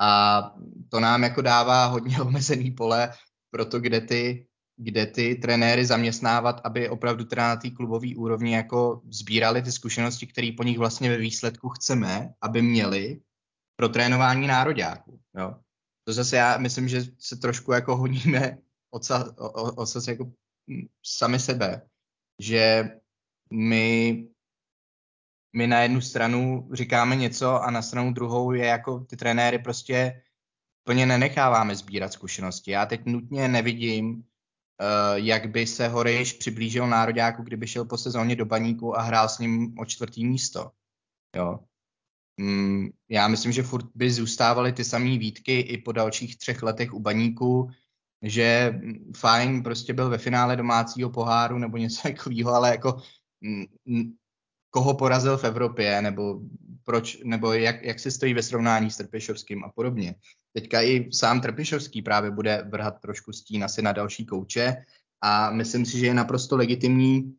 A 0.00 0.42
to 0.88 1.00
nám 1.00 1.22
jako 1.22 1.42
dává 1.42 1.86
hodně 1.86 2.20
omezený 2.20 2.70
pole 2.70 3.12
pro 3.50 3.64
to, 3.64 3.80
kde 3.80 4.00
ty 4.00 4.46
kde 4.82 5.06
ty 5.06 5.34
trenéry 5.34 5.86
zaměstnávat, 5.86 6.60
aby 6.64 6.88
opravdu 6.88 7.24
teda 7.24 7.48
na 7.48 7.56
té 7.56 7.70
klubové 7.70 8.08
úrovni 8.16 8.54
jako 8.54 9.02
sbírali 9.10 9.62
ty 9.62 9.72
zkušenosti, 9.72 10.26
které 10.26 10.50
po 10.56 10.62
nich 10.62 10.78
vlastně 10.78 11.10
ve 11.10 11.16
výsledku 11.16 11.68
chceme, 11.68 12.34
aby 12.40 12.62
měli 12.62 13.20
pro 13.76 13.88
trénování 13.88 14.46
nároďáků. 14.46 15.20
Jo. 15.38 15.54
To 16.04 16.12
zase 16.12 16.36
já 16.36 16.58
myslím, 16.58 16.88
že 16.88 17.02
se 17.18 17.36
trošku 17.36 17.72
jako 17.72 17.96
honíme 17.96 18.58
odsaz, 18.90 19.34
odsaz 19.76 20.08
jako 20.08 20.32
sami 21.06 21.38
sebe, 21.38 21.82
že 22.38 22.90
my, 23.52 24.24
my 25.56 25.66
na 25.66 25.80
jednu 25.80 26.00
stranu 26.00 26.68
říkáme 26.72 27.16
něco 27.16 27.62
a 27.62 27.70
na 27.70 27.82
stranu 27.82 28.12
druhou 28.12 28.52
je 28.52 28.66
jako 28.66 29.00
ty 29.00 29.16
trenéry 29.16 29.58
prostě 29.58 30.22
plně 30.84 31.06
nenecháváme 31.06 31.76
sbírat 31.76 32.12
zkušenosti. 32.12 32.70
Já 32.70 32.86
teď 32.86 33.04
nutně 33.04 33.48
nevidím, 33.48 34.24
jak 35.14 35.50
by 35.50 35.66
se 35.66 35.88
Horejš 35.88 36.32
přiblížil 36.32 36.86
nároďáku, 36.86 37.42
kdyby 37.42 37.66
šel 37.66 37.84
po 37.84 37.98
sezóně 37.98 38.36
do 38.36 38.44
baníku 38.44 38.98
a 38.98 39.02
hrál 39.02 39.28
s 39.28 39.38
ním 39.38 39.78
o 39.78 39.84
čtvrtý 39.84 40.26
místo. 40.26 40.70
Jo. 41.36 41.58
Mm, 42.36 42.88
já 43.08 43.28
myslím, 43.28 43.52
že 43.52 43.62
furt 43.62 43.86
by 43.94 44.10
zůstávaly 44.10 44.72
ty 44.72 44.84
samé 44.84 45.18
výtky 45.18 45.60
i 45.60 45.78
po 45.78 45.92
dalších 45.92 46.38
třech 46.38 46.62
letech 46.62 46.94
u 46.94 47.00
baníku, 47.00 47.70
že 48.22 48.70
mm, 48.74 49.12
fajn, 49.16 49.62
prostě 49.62 49.92
byl 49.92 50.08
ve 50.08 50.18
finále 50.18 50.56
domácího 50.56 51.10
poháru 51.10 51.58
nebo 51.58 51.76
něco 51.76 52.02
takového, 52.08 52.54
ale 52.54 52.70
jako 52.70 53.02
mm, 53.40 54.12
koho 54.70 54.94
porazil 54.94 55.38
v 55.38 55.44
Evropě, 55.44 56.02
nebo 56.02 56.40
proč, 56.84 57.18
nebo 57.24 57.52
jak, 57.52 57.82
jak 57.82 57.98
se 57.98 58.10
stojí 58.10 58.34
ve 58.34 58.42
srovnání 58.42 58.90
s 58.90 58.96
Trpišovským 58.96 59.64
a 59.64 59.68
podobně. 59.68 60.14
Teďka 60.52 60.82
i 60.82 61.08
sám 61.12 61.40
Trpišovský 61.40 62.02
právě 62.02 62.30
bude 62.30 62.66
vrhat 62.70 63.00
trošku 63.00 63.32
stín 63.32 63.64
asi 63.64 63.82
na 63.82 63.92
další 63.92 64.26
kouče 64.26 64.76
a 65.20 65.50
myslím 65.50 65.86
si, 65.86 65.98
že 65.98 66.06
je 66.06 66.14
naprosto 66.14 66.56
legitimní 66.56 67.34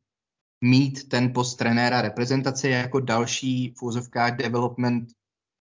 mít 0.62 1.10
ten 1.10 1.34
post 1.34 1.56
trenéra 1.56 2.02
reprezentace 2.02 2.70
jako 2.70 3.00
další 3.00 3.74
v 3.78 3.84
úzovkách 3.84 4.38
development 4.38 5.10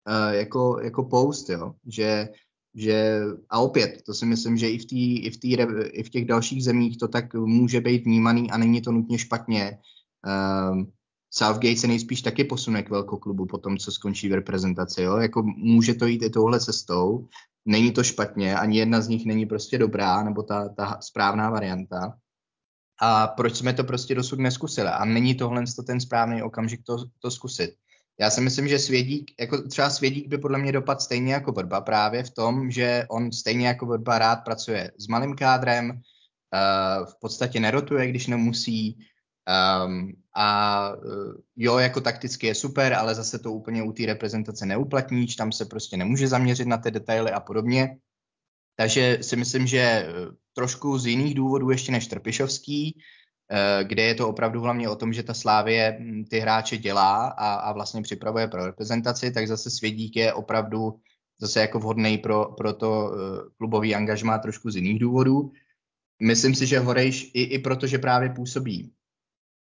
uh, 0.09 0.35
jako, 0.35 0.81
jako 0.83 1.05
post, 1.05 1.49
jo? 1.51 1.75
Že, 1.87 2.29
že 2.75 3.21
a 3.51 3.59
opět, 3.59 4.03
to 4.07 4.15
si 4.15 4.27
myslím, 4.27 4.57
že 4.57 4.71
i 4.71 4.79
v, 4.79 4.87
tý, 4.87 5.19
i, 5.25 5.31
v 5.31 5.37
tý, 5.37 5.57
i 5.93 6.03
v 6.03 6.11
těch 6.11 6.25
dalších 6.25 6.65
zemích 6.65 6.99
to 6.99 7.09
tak 7.09 7.35
může 7.35 7.81
být 7.81 8.05
vnímaný 8.05 8.51
a 8.51 8.59
není 8.59 8.83
to 8.83 8.93
nutně 8.93 9.19
špatně. 9.19 9.79
Uh, 10.27 10.83
Southgate 11.31 11.76
se 11.76 11.87
nejspíš 11.87 12.22
taky 12.22 12.45
posune 12.45 12.83
k 12.83 12.91
velkoklubu 12.91 13.47
po 13.47 13.59
tom, 13.59 13.76
co 13.76 13.93
skončí 13.93 14.29
v 14.29 14.35
reprezentaci. 14.35 15.03
Jo? 15.03 15.16
Jako 15.16 15.43
může 15.43 15.95
to 15.95 16.07
jít 16.07 16.22
i 16.22 16.31
touhle 16.31 16.61
cestou. 16.61 17.26
Není 17.66 17.93
to 17.93 18.03
špatně, 18.03 18.57
ani 18.57 18.79
jedna 18.79 19.01
z 19.01 19.09
nich 19.09 19.26
není 19.26 19.47
prostě 19.47 19.79
dobrá, 19.79 20.22
nebo 20.22 20.43
ta, 20.43 20.68
ta 20.68 20.99
správná 21.01 21.51
varianta. 21.51 22.16
A 23.01 23.26
proč 23.26 23.57
jsme 23.57 23.72
to 23.72 23.85
prostě 23.85 24.14
dosud 24.14 24.39
neskusili? 24.39 24.89
A 24.89 25.05
není 25.05 25.35
tohle 25.35 25.64
ten 25.87 26.01
správný 26.01 26.43
okamžik 26.43 26.81
to, 26.87 26.97
to 27.18 27.31
zkusit. 27.31 27.70
Já 28.20 28.31
si 28.31 28.41
myslím, 28.41 28.68
že 28.68 28.79
Svědík, 28.79 29.31
jako 29.41 29.62
třeba 29.62 29.91
Svědík 29.91 30.29
by 30.29 30.39
podle 30.39 30.59
mě 30.59 30.72
dopadl 30.72 31.01
stejně 31.01 31.33
jako 31.33 31.53
Vrba 31.53 31.81
právě 31.81 32.22
v 32.22 32.31
tom, 32.31 32.70
že 32.70 33.07
on 33.11 33.33
stejně 33.33 33.66
jako 33.66 33.87
Vrba 33.87 34.18
rád 34.18 34.37
pracuje 34.37 34.93
s 34.99 35.07
malým 35.07 35.37
kádrem, 35.37 35.91
uh, 35.91 37.07
v 37.07 37.20
podstatě 37.20 37.61
nerotuje, 37.61 38.09
když 38.09 38.26
nemusí, 38.26 38.99
Um, 39.49 40.13
a 40.35 40.91
uh, 40.97 41.35
jo, 41.57 41.79
jako 41.79 42.01
takticky 42.01 42.47
je 42.47 42.55
super, 42.55 42.93
ale 42.93 43.15
zase 43.15 43.39
to 43.39 43.53
úplně 43.53 43.83
u 43.83 43.93
té 43.93 44.07
reprezentace 44.07 44.67
neuplatníš, 44.67 45.37
tam 45.37 45.53
se 45.53 45.65
prostě 45.65 45.97
nemůže 45.97 46.29
zaměřit 46.29 46.69
na 46.69 46.79
ty 46.79 46.91
detaily 46.91 47.33
a 47.33 47.41
podobně. 47.41 47.99
Takže 48.77 49.19
si 49.21 49.37
myslím, 49.37 49.67
že 49.67 49.79
eh, 49.79 50.07
trošku 50.55 50.99
z 50.99 51.07
jiných 51.07 51.35
důvodů 51.35 51.71
ještě 51.71 51.93
než 51.93 52.07
Trpišovský, 52.07 52.95
uh, 52.95 53.89
kde 53.89 54.03
je 54.03 54.15
to 54.15 54.29
opravdu 54.29 54.61
hlavně 54.61 54.89
o 54.89 54.97
tom, 54.97 55.13
že 55.13 55.23
ta 55.23 55.35
Slávě 55.35 55.99
hm, 56.01 56.25
ty 56.31 56.39
hráče 56.39 56.79
dělá 56.79 57.27
a, 57.27 57.55
a 57.55 57.73
vlastně 57.73 58.03
připravuje 58.03 58.49
pro 58.49 58.67
reprezentaci, 58.67 59.31
tak 59.31 59.49
zase 59.49 59.71
Svědík 59.71 60.17
je 60.17 60.33
opravdu 60.33 61.01
zase 61.41 61.61
jako 61.61 61.79
vhodný 61.79 62.19
pro, 62.19 62.45
pro 62.45 62.73
to 62.73 63.13
klubový 63.57 63.95
angažmá 63.95 64.39
trošku 64.39 64.71
z 64.71 64.77
jiných 64.77 64.99
důvodů. 64.99 65.53
Myslím 66.23 66.55
si, 66.55 66.67
že 66.67 66.79
Horejš 66.79 67.31
i, 67.35 67.43
i 67.43 67.59
proto, 67.59 67.87
že 67.87 67.99
právě 67.99 68.31
působí 68.31 68.93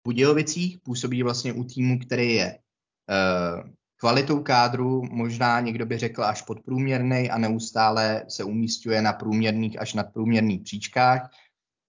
Budějovicích, 0.04 0.80
působí 0.84 1.24
vlastně 1.24 1.54
u 1.54 1.64
týmu, 1.64 2.00
který 2.00 2.34
je 2.34 2.58
uh, 2.58 3.70
kvalitou 3.96 4.44
kádru, 4.44 5.04
možná 5.12 5.60
někdo 5.60 5.86
by 5.86 5.98
řekl 5.98 6.24
až 6.24 6.42
podprůměrný 6.42 7.30
a 7.30 7.38
neustále 7.38 8.26
se 8.28 8.44
umístuje 8.44 9.02
na 9.02 9.14
průměrných 9.14 9.82
až 9.82 9.94
nadprůměrných 9.94 10.62
příčkách, 10.62 11.30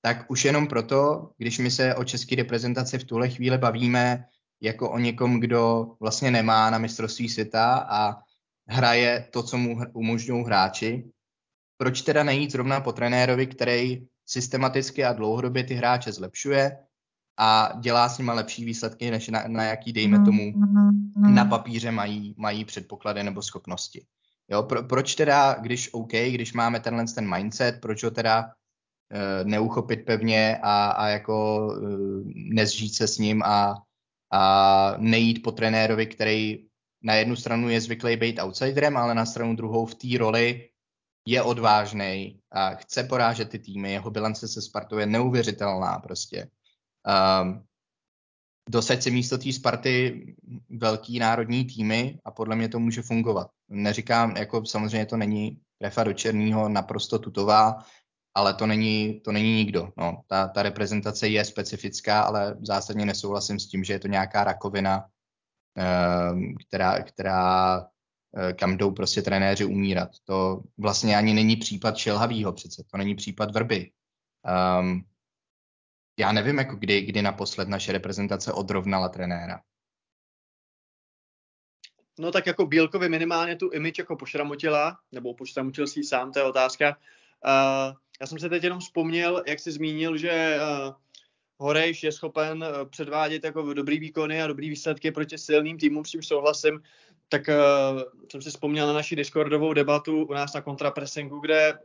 tak 0.03 0.31
už 0.31 0.45
jenom 0.45 0.67
proto, 0.67 1.31
když 1.39 1.59
my 1.59 1.71
se 1.71 1.95
o 1.95 2.05
české 2.05 2.37
reprezentaci 2.37 2.99
v 2.99 3.05
tuhle 3.05 3.29
chvíli 3.29 3.59
bavíme 3.59 4.25
jako 4.61 4.91
o 4.91 4.99
někom, 4.99 5.41
kdo 5.41 5.87
vlastně 6.01 6.31
nemá 6.31 6.71
na 6.71 6.79
mistrovství 6.79 7.29
světa 7.29 7.87
a 7.91 8.15
hraje 8.69 9.29
to, 9.33 9.43
co 9.43 9.59
mu 9.59 9.81
umožňují 9.93 10.45
hráči, 10.45 11.05
proč 11.77 12.03
teda 12.03 12.23
nejít 12.23 12.53
zrovna 12.53 12.81
po 12.81 12.93
trenérovi, 12.93 13.47
který 13.47 14.07
systematicky 14.27 15.05
a 15.05 15.13
dlouhodobě 15.13 15.65
ty 15.65 15.75
hráče 15.75 16.13
zlepšuje, 16.13 16.79
a 17.39 17.73
dělá 17.81 18.09
s 18.09 18.19
nima 18.19 18.33
lepší 18.33 18.65
výsledky, 18.65 19.11
než 19.11 19.29
na, 19.29 19.45
na 19.47 19.65
jaký, 19.65 19.93
dejme 19.93 20.19
mm, 20.19 20.25
tomu, 20.25 20.53
mm, 20.53 21.13
mm. 21.17 21.35
na 21.35 21.45
papíře 21.45 21.91
mají, 21.91 22.35
mají 22.39 22.65
předpoklady 22.65 23.23
nebo 23.23 23.43
schopnosti. 23.43 24.05
Jo, 24.51 24.63
pro, 24.63 24.83
proč 24.83 25.15
teda, 25.15 25.55
když 25.55 25.95
OK, 25.95 26.13
když 26.13 26.53
máme 26.53 26.81
tenhle 26.81 27.05
ten 27.15 27.35
mindset, 27.35 27.81
proč 27.81 28.05
ho 28.05 28.11
teda 28.11 28.45
uh, 28.45 29.49
neuchopit 29.49 30.05
pevně 30.05 30.59
a, 30.63 30.91
a 30.91 31.09
jako 31.09 31.67
uh, 31.67 32.23
nezžít 32.35 32.95
se 32.95 33.09
s 33.09 33.19
ním 33.19 33.43
a, 33.43 33.83
a 34.33 34.95
nejít 34.99 35.43
po 35.43 35.53
trenérovi, 35.53 36.07
který 36.07 36.67
na 37.03 37.15
jednu 37.15 37.37
stranu 37.37 37.69
je 37.69 37.81
zvyklý 37.81 38.17
být 38.17 38.41
outsiderem, 38.43 38.97
ale 38.97 39.15
na 39.15 39.27
stranu 39.27 39.57
druhou 39.57 39.87
v 39.87 39.95
té 39.95 40.19
roli 40.19 40.69
je 41.27 41.43
odvážný 41.43 42.41
a 42.53 42.75
chce 42.75 43.05
porážet 43.05 43.49
ty 43.49 43.59
týmy, 43.59 43.93
jeho 43.93 44.11
bilance 44.11 44.49
se 44.49 44.63
Spartou 44.63 44.99
je 44.99 45.07
neuvěřitelná 45.07 45.99
prostě. 45.99 46.49
Um, 47.43 47.65
dosaď 48.69 49.03
se 49.03 49.11
místo 49.11 49.39
té 49.39 49.53
Sparty 49.53 50.27
velký 50.71 51.19
národní 51.19 51.65
týmy 51.65 52.19
a 52.25 52.31
podle 52.31 52.57
mě 52.57 52.69
to 52.69 52.79
může 52.79 53.03
fungovat. 53.03 53.51
Neříkám, 53.69 54.37
jako 54.37 54.67
samozřejmě 54.67 55.07
to 55.07 55.17
není 55.17 55.61
trefa 55.79 56.05
do 56.05 56.13
černého 56.13 56.69
naprosto 56.69 57.19
tutová, 57.19 57.85
ale 58.35 58.55
to 58.55 58.67
není, 58.67 59.21
to 59.21 59.33
není 59.33 59.55
nikdo. 59.55 59.93
No, 59.97 60.23
ta, 60.27 60.49
ta 60.49 60.63
reprezentace 60.63 61.29
je 61.29 61.45
specifická, 61.45 62.23
ale 62.23 62.57
zásadně 62.63 63.07
nesouhlasím 63.07 63.59
s 63.59 63.67
tím, 63.67 63.85
že 63.85 63.93
je 63.93 63.99
to 63.99 64.09
nějaká 64.09 64.45
rakovina, 64.45 65.05
um, 66.33 66.55
která, 66.67 67.03
která 67.03 67.79
eh, 68.37 68.53
kam 68.53 68.77
jdou 68.77 68.91
prostě 68.91 69.23
trenéři 69.23 69.65
umírat. 69.65 70.11
To 70.25 70.63
vlastně 70.79 71.17
ani 71.17 71.35
není 71.35 71.57
případ 71.57 71.97
Šelhavýho 71.97 72.53
přece, 72.53 72.85
to 72.91 72.97
není 72.97 73.15
případ 73.15 73.51
Vrby. 73.51 73.91
Um, 74.81 75.05
já 76.19 76.33
nevím, 76.33 76.59
jako 76.59 76.77
kdy, 76.77 77.01
kdy 77.01 77.23
naposled 77.23 77.69
naše 77.69 77.93
reprezentace 77.93 78.53
odrovnala 78.53 79.09
trenéra. 79.09 79.61
No 82.19 82.33
tak 82.33 82.47
jako 82.47 82.67
Bílkovi 82.67 83.09
minimálně 83.09 83.57
tu 83.57 83.71
image 83.71 83.99
jako 83.99 84.17
pošramotila, 84.17 84.99
nebo 85.13 85.35
pošramotil 85.35 85.87
si 85.87 86.05
sám, 86.05 86.33
to 86.33 86.39
je 86.39 86.45
otázka. 86.45 86.97
Uh, 87.45 87.97
já 88.21 88.27
jsem 88.27 88.39
se 88.39 88.49
teď 88.49 88.65
jenom 88.65 88.81
vzpomněl, 88.81 89.43
jak 89.47 89.61
jsi 89.61 89.73
zmínil, 89.73 90.17
že 90.17 90.59
uh, 90.61 90.95
Horejš 91.59 92.03
je 92.03 92.13
schopen 92.13 92.63
uh, 92.63 92.89
předvádět 92.89 93.45
jako 93.45 93.75
dobrý 93.75 93.99
výkony 93.99 94.43
a 94.43 94.47
dobrý 94.47 94.69
výsledky 94.69 95.11
proti 95.11 95.39
silným 95.39 95.79
týmům, 95.79 96.05
s 96.05 96.11
tím 96.11 96.23
souhlasím. 96.23 96.83
Tak 97.29 97.43
uh, 97.49 98.03
jsem 98.31 98.43
si 98.43 98.51
vzpomněl 98.51 98.87
na 98.87 98.93
naši 98.93 99.17
Discordovou 99.17 99.73
debatu 99.73 100.25
u 100.25 100.33
nás 100.33 100.53
na 100.55 100.61
kontrapressingu, 100.61 101.41
kde 101.41 101.73
uh, 101.73 101.81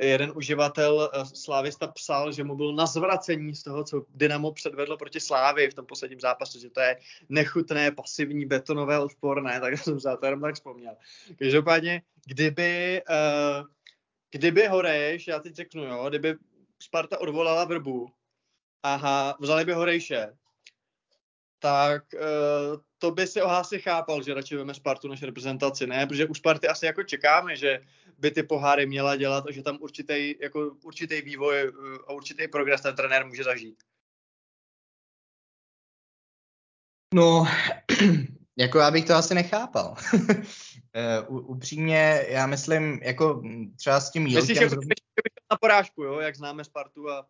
jeden 0.00 0.32
uživatel 0.34 1.10
eh, 1.12 1.24
Slávista 1.24 1.86
psal, 1.86 2.32
že 2.32 2.44
mu 2.44 2.56
byl 2.56 2.72
na 2.74 2.86
zvracení 2.86 3.54
z 3.54 3.62
toho, 3.62 3.84
co 3.84 4.04
Dynamo 4.14 4.52
předvedlo 4.52 4.96
proti 4.96 5.20
Slávy 5.20 5.70
v 5.70 5.74
tom 5.74 5.86
posledním 5.86 6.20
zápase, 6.20 6.58
že 6.60 6.70
to 6.70 6.80
je 6.80 6.96
nechutné, 7.28 7.90
pasivní, 7.90 8.46
betonové, 8.46 8.98
odporné, 8.98 9.60
tak 9.60 9.78
jsem 9.78 10.00
se 10.00 10.16
to 10.20 10.26
jenom 10.26 10.40
tak 10.40 10.54
vzpomněl. 10.54 10.96
Každopádně, 11.38 12.02
kdyby, 12.26 13.02
uh, 13.10 13.66
kdyby 14.30 14.66
Horejš, 14.66 15.26
já 15.26 15.38
teď 15.38 15.54
řeknu, 15.54 15.84
jo, 15.84 16.08
kdyby 16.08 16.34
Sparta 16.82 17.18
odvolala 17.20 17.64
Vrbu, 17.64 18.06
aha, 18.82 19.36
vzali 19.40 19.64
by 19.64 19.72
Horejše, 19.72 20.36
tak 21.58 22.04
uh, 22.14 22.80
to 23.04 23.10
by 23.10 23.26
si 23.26 23.42
Ohasi 23.42 23.78
chápal, 23.80 24.22
že 24.22 24.34
radši 24.34 24.56
veme 24.56 24.74
Spartu 24.74 25.08
než 25.08 25.22
reprezentaci, 25.22 25.86
ne? 25.86 26.06
Protože 26.06 26.26
u 26.26 26.34
Sparty 26.34 26.68
asi 26.68 26.86
jako 26.86 27.02
čekáme, 27.02 27.56
že 27.56 27.80
by 28.18 28.30
ty 28.30 28.42
poháry 28.42 28.86
měla 28.86 29.16
dělat 29.16 29.44
a 29.48 29.52
že 29.52 29.62
tam 29.62 29.78
určitý, 29.80 30.34
jako 30.40 30.76
určitý 30.84 31.22
vývoj 31.22 31.56
eh, 31.56 31.98
a 32.08 32.12
určitý 32.12 32.48
progres 32.48 32.80
ten 32.80 32.96
trenér 32.96 33.26
může 33.26 33.44
zažít. 33.44 33.82
No, 37.14 37.44
jako 38.58 38.78
já 38.78 38.90
bych 38.90 39.04
to 39.04 39.14
asi 39.14 39.34
nechápal. 39.34 39.96
uh, 41.28 41.50
upřímně, 41.50 42.24
já 42.28 42.46
myslím, 42.46 43.00
jako 43.02 43.42
třeba 43.76 44.00
s 44.00 44.10
tím 44.10 44.22
Myslíš, 44.22 44.58
že 44.58 44.68
zrovna... 44.68 44.94
na 45.50 45.58
porážku, 45.60 46.02
jo, 46.02 46.20
jak 46.20 46.36
známe 46.36 46.64
Spartu 46.64 47.10
a 47.10 47.26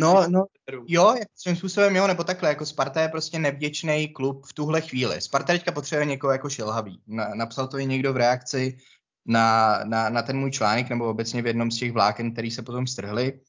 No, 0.00 0.28
no, 0.28 0.44
jo, 0.86 1.14
svým 1.34 1.56
způsobem 1.56 1.96
jo, 1.96 2.06
nebo 2.06 2.24
takhle, 2.24 2.48
jako 2.48 2.66
Sparta 2.66 3.00
je 3.00 3.08
prostě 3.08 3.38
nevděčný 3.38 4.08
klub 4.08 4.46
v 4.46 4.52
tuhle 4.52 4.80
chvíli. 4.80 5.20
Sparta 5.20 5.52
teďka 5.52 5.72
potřebuje 5.72 6.06
někoho 6.06 6.32
jako 6.32 6.50
šelhavý. 6.50 7.02
Na, 7.06 7.28
napsal 7.34 7.68
to 7.68 7.78
i 7.78 7.86
někdo 7.86 8.12
v 8.12 8.16
reakci, 8.16 8.78
na, 9.26 9.78
na, 9.84 10.08
na 10.08 10.22
ten 10.22 10.38
můj 10.38 10.50
článek 10.50 10.88
nebo 10.88 11.08
obecně 11.08 11.42
v 11.42 11.46
jednom 11.46 11.70
z 11.70 11.78
těch 11.78 11.92
vláken, 11.92 12.32
který 12.32 12.50
se 12.50 12.62
potom 12.62 12.86
strhli, 12.86 13.40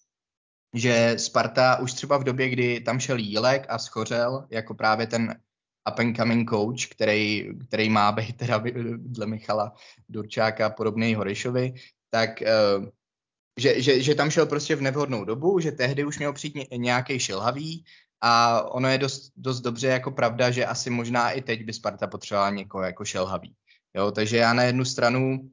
že 0.73 1.15
Sparta 1.17 1.79
už 1.79 1.93
třeba 1.93 2.17
v 2.17 2.23
době, 2.23 2.49
kdy 2.49 2.79
tam 2.79 2.99
šel 2.99 3.17
Jílek 3.17 3.65
a 3.69 3.79
schořel, 3.79 4.47
jako 4.49 4.73
právě 4.73 5.07
ten 5.07 5.35
up 5.91 5.99
and 5.99 6.15
coming 6.15 6.49
coach, 6.49 6.85
který, 6.91 7.49
který 7.67 7.89
má 7.89 8.11
být 8.11 8.37
teda 8.37 8.63
dle 8.97 9.25
Michala 9.25 9.73
Durčáka 10.09 10.69
podobný 10.69 11.15
Horešovi, 11.15 11.73
tak 12.09 12.29
uh, 12.41 12.85
že, 13.57 13.81
že, 13.81 14.01
že 14.01 14.15
tam 14.15 14.31
šel 14.31 14.45
prostě 14.45 14.75
v 14.75 14.81
nevhodnou 14.81 15.25
dobu, 15.25 15.59
že 15.59 15.71
tehdy 15.71 16.05
už 16.05 16.19
měl 16.19 16.33
přijít 16.33 16.67
nějaký 16.75 17.19
šilhavý 17.19 17.85
a 18.21 18.61
ono 18.61 18.89
je 18.89 18.97
dost, 18.97 19.31
dost 19.37 19.61
dobře 19.61 19.87
jako 19.87 20.11
pravda, 20.11 20.51
že 20.51 20.65
asi 20.65 20.89
možná 20.89 21.31
i 21.31 21.41
teď 21.41 21.65
by 21.65 21.73
Sparta 21.73 22.07
potřebovala 22.07 22.49
někoho 22.49 22.83
jako 22.83 23.05
šelhavý. 23.05 23.55
Jo, 23.95 24.11
takže 24.11 24.37
já 24.37 24.53
na 24.53 24.63
jednu 24.63 24.85
stranu 24.85 25.49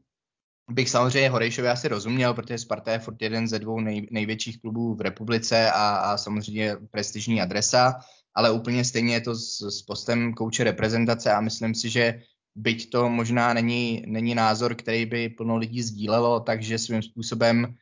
bych 0.70 0.90
samozřejmě 0.90 1.30
Horejšovi 1.30 1.68
asi 1.68 1.88
rozuměl, 1.88 2.34
protože 2.34 2.58
Sparta 2.58 2.92
je 2.92 2.98
furt 2.98 3.22
jeden 3.22 3.48
ze 3.48 3.58
dvou 3.58 3.80
nej, 3.80 4.08
největších 4.10 4.60
klubů 4.60 4.94
v 4.94 5.00
republice 5.00 5.70
a, 5.70 5.96
a 5.96 6.16
samozřejmě 6.16 6.76
prestižní 6.90 7.42
adresa, 7.42 7.94
ale 8.34 8.50
úplně 8.50 8.84
stejně 8.84 9.14
je 9.14 9.20
to 9.20 9.34
s, 9.34 9.60
s 9.60 9.82
postem 9.82 10.34
kouče 10.34 10.64
reprezentace 10.64 11.32
a 11.32 11.40
myslím 11.40 11.74
si, 11.74 11.90
že 11.90 12.22
byť 12.54 12.90
to 12.90 13.08
možná 13.08 13.54
není, 13.54 14.04
není 14.06 14.34
názor, 14.34 14.74
který 14.74 15.06
by 15.06 15.28
plno 15.28 15.56
lidí 15.56 15.82
sdílelo, 15.82 16.40
takže 16.40 16.78
svým 16.78 17.02
způsobem 17.02 17.74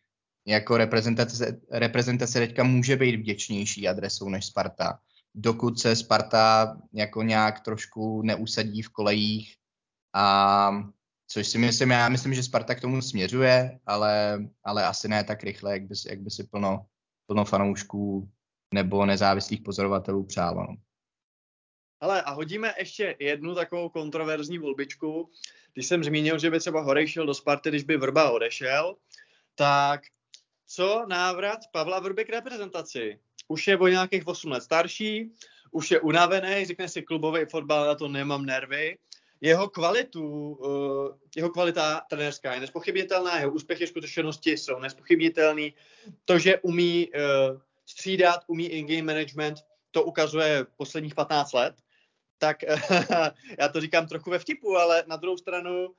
jako 0.46 0.76
reprezentace, 0.76 1.60
reprezentace 1.70 2.38
teďka 2.38 2.64
může 2.64 2.96
být 2.96 3.16
vděčnější 3.16 3.88
adresou 3.88 4.28
než 4.28 4.46
Sparta. 4.46 4.98
Dokud 5.34 5.80
se 5.80 5.96
Sparta 5.96 6.76
jako 6.92 7.22
nějak 7.22 7.60
trošku 7.60 8.22
neusadí 8.22 8.82
v 8.82 8.88
kolejích 8.88 9.56
a 10.14 10.70
což 11.26 11.48
si 11.48 11.58
myslím, 11.58 11.90
já 11.90 12.08
myslím, 12.08 12.34
že 12.34 12.42
Sparta 12.42 12.74
k 12.74 12.80
tomu 12.80 13.02
směřuje, 13.02 13.78
ale, 13.86 14.44
ale 14.64 14.86
asi 14.86 15.08
ne 15.08 15.24
tak 15.24 15.42
rychle, 15.42 15.72
jak 15.72 15.82
by, 15.82 15.94
jak 16.08 16.20
by 16.20 16.30
si 16.30 16.44
plno, 16.44 16.86
plno 17.26 17.44
fanoušků 17.44 18.30
nebo 18.74 19.06
nezávislých 19.06 19.60
pozorovatelů 19.60 20.24
přálo. 20.24 20.60
No. 20.62 20.76
Ale 22.00 22.22
a 22.22 22.30
hodíme 22.30 22.74
ještě 22.78 23.16
jednu 23.18 23.54
takovou 23.54 23.88
kontroverzní 23.88 24.58
volbičku. 24.58 25.30
Když 25.72 25.86
jsem 25.86 26.04
zmínil, 26.04 26.38
že 26.38 26.50
by 26.50 26.58
třeba 26.58 26.80
Horej 26.80 27.08
šel 27.08 27.26
do 27.26 27.34
Sparty, 27.34 27.68
když 27.68 27.82
by 27.82 27.96
Vrba 27.96 28.30
odešel, 28.30 28.96
tak 29.54 30.00
co 30.70 31.06
návrat 31.08 31.58
Pavla 31.72 32.00
Vrby 32.00 32.24
k 32.24 32.30
reprezentaci? 32.30 33.18
Už 33.48 33.66
je 33.66 33.78
o 33.78 33.88
nějakých 33.88 34.26
8 34.26 34.50
let 34.50 34.62
starší, 34.62 35.32
už 35.70 35.90
je 35.90 36.00
unavený, 36.00 36.64
řekne 36.64 36.88
si 36.88 37.02
klubový 37.02 37.44
fotbal, 37.44 37.86
na 37.86 37.94
to 37.94 38.08
nemám 38.08 38.46
nervy. 38.46 38.98
Jeho 39.40 39.68
kvalitu, 39.68 40.52
uh, 40.52 41.08
jeho 41.36 41.50
kvalita 41.50 42.02
trenérská 42.10 42.54
je 42.54 42.60
nespochybnitelná, 42.60 43.38
jeho 43.38 43.52
úspěchy, 43.52 43.86
skutečnosti 43.86 44.50
jsou 44.50 44.78
nespochybnitelný. 44.78 45.74
To, 46.24 46.38
že 46.38 46.58
umí 46.58 47.08
uh, 47.08 47.60
střídat, 47.86 48.40
umí 48.46 48.66
in-game 48.66 49.02
management, 49.02 49.58
to 49.90 50.02
ukazuje 50.02 50.66
posledních 50.76 51.14
15 51.14 51.52
let. 51.52 51.74
Tak 52.38 52.56
já 53.58 53.68
to 53.68 53.80
říkám 53.80 54.06
trochu 54.06 54.30
ve 54.30 54.38
vtipu, 54.38 54.76
ale 54.76 55.04
na 55.06 55.16
druhou 55.16 55.36
stranu 55.36 55.94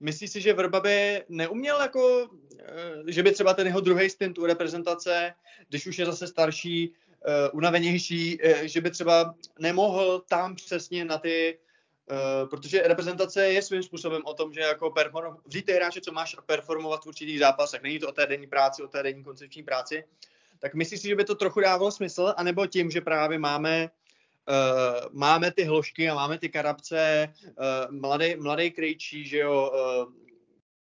Myslíš 0.00 0.30
si, 0.30 0.40
že 0.40 0.52
Vrba 0.52 0.80
by 0.80 1.24
neuměl 1.28 1.80
jako, 1.80 2.28
eh, 2.58 3.02
že 3.06 3.22
by 3.22 3.32
třeba 3.32 3.54
ten 3.54 3.66
jeho 3.66 3.80
druhý 3.80 4.10
stint 4.10 4.38
u 4.38 4.46
reprezentace, 4.46 5.34
když 5.68 5.86
už 5.86 5.98
je 5.98 6.06
zase 6.06 6.26
starší, 6.26 6.88
uh, 6.88 7.58
unavenější, 7.58 8.38
uh, 8.40 8.52
že 8.62 8.80
by 8.80 8.90
třeba 8.90 9.34
nemohl 9.58 10.22
tam 10.28 10.54
přesně 10.54 11.04
na 11.04 11.18
ty, 11.18 11.58
protože 12.50 12.82
reprezentace 12.82 13.52
je 13.52 13.62
svým 13.62 13.82
způsobem 13.82 14.22
o 14.24 14.34
tom, 14.34 14.52
že 14.52 14.60
jako 14.60 14.90
perform, 14.90 15.36
vzít 15.46 15.66
ty 15.66 15.72
hráče, 15.72 16.00
co 16.00 16.12
máš 16.12 16.36
performovat 16.46 17.04
v 17.04 17.06
určitých 17.06 17.38
zápasech, 17.38 17.82
není 17.82 17.98
to 17.98 18.08
o 18.08 18.12
té 18.12 18.26
denní 18.26 18.46
práci, 18.46 18.82
o 18.82 18.88
té 18.88 19.02
denní 19.02 19.24
koncepční 19.24 19.62
práci, 19.62 20.04
tak 20.58 20.74
myslíš 20.74 21.00
si, 21.00 21.08
že 21.08 21.16
by 21.16 21.24
to 21.24 21.34
trochu 21.34 21.60
dávalo 21.60 21.90
smysl, 21.90 22.34
anebo 22.36 22.66
tím, 22.66 22.90
že 22.90 23.00
právě 23.00 23.38
máme 23.38 23.90
uh, 24.48 25.08
máme 25.12 25.52
ty 25.52 25.64
hložky 25.64 26.10
a 26.10 26.14
máme 26.14 26.38
ty 26.38 26.48
karabce, 26.48 27.32
uh, 27.46 27.94
mladý, 28.00 28.36
mladý 28.36 28.70
krejčí, 28.70 29.24
že 29.24 29.38
jo, 29.38 29.72
uh, 29.74 30.12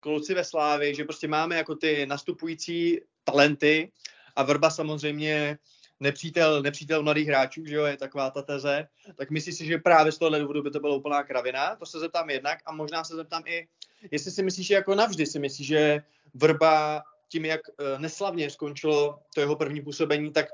kluci 0.01 0.35
ve 0.35 0.45
Slávě, 0.45 0.95
že 0.95 1.05
prostě 1.05 1.29
máme 1.29 1.57
jako 1.57 1.75
ty 1.75 2.07
nastupující 2.07 3.01
talenty 3.25 3.93
a 4.37 4.43
Vrba 4.43 4.71
samozřejmě 4.71 5.59
nepřítel, 6.01 6.63
nepřítel 6.63 7.03
mladých 7.03 7.29
hráčů, 7.29 7.65
že 7.67 7.75
jo, 7.75 7.85
je 7.85 7.97
taková 7.97 8.31
ta 8.31 8.43
teze, 8.43 8.87
tak 9.17 9.31
myslíš 9.31 9.55
si, 9.55 9.67
že 9.67 9.79
právě 9.79 10.13
z 10.13 10.19
tohohle 10.19 10.41
důvodu 10.41 10.63
by 10.63 10.71
to 10.71 10.81
byla 10.81 10.95
úplná 10.95 11.23
kravina? 11.23 11.77
To 11.77 11.87
se 11.87 11.99
zeptám 11.99 12.31
jednak 12.31 12.59
a 12.67 12.73
možná 12.73 13.05
se 13.05 13.17
zeptám 13.17 13.43
i, 13.47 13.69
jestli 14.11 14.31
si 14.31 14.43
myslíš, 14.43 14.67
že 14.67 14.75
jako 14.75 14.95
navždy 14.95 15.27
si 15.27 15.39
myslíš, 15.39 15.67
že 15.67 16.03
Vrba 16.35 17.03
tím, 17.29 17.45
jak 17.45 17.61
neslavně 17.99 18.51
skončilo 18.51 19.19
to 19.35 19.41
jeho 19.41 19.57
první 19.57 19.81
působení, 19.81 20.33
tak 20.33 20.47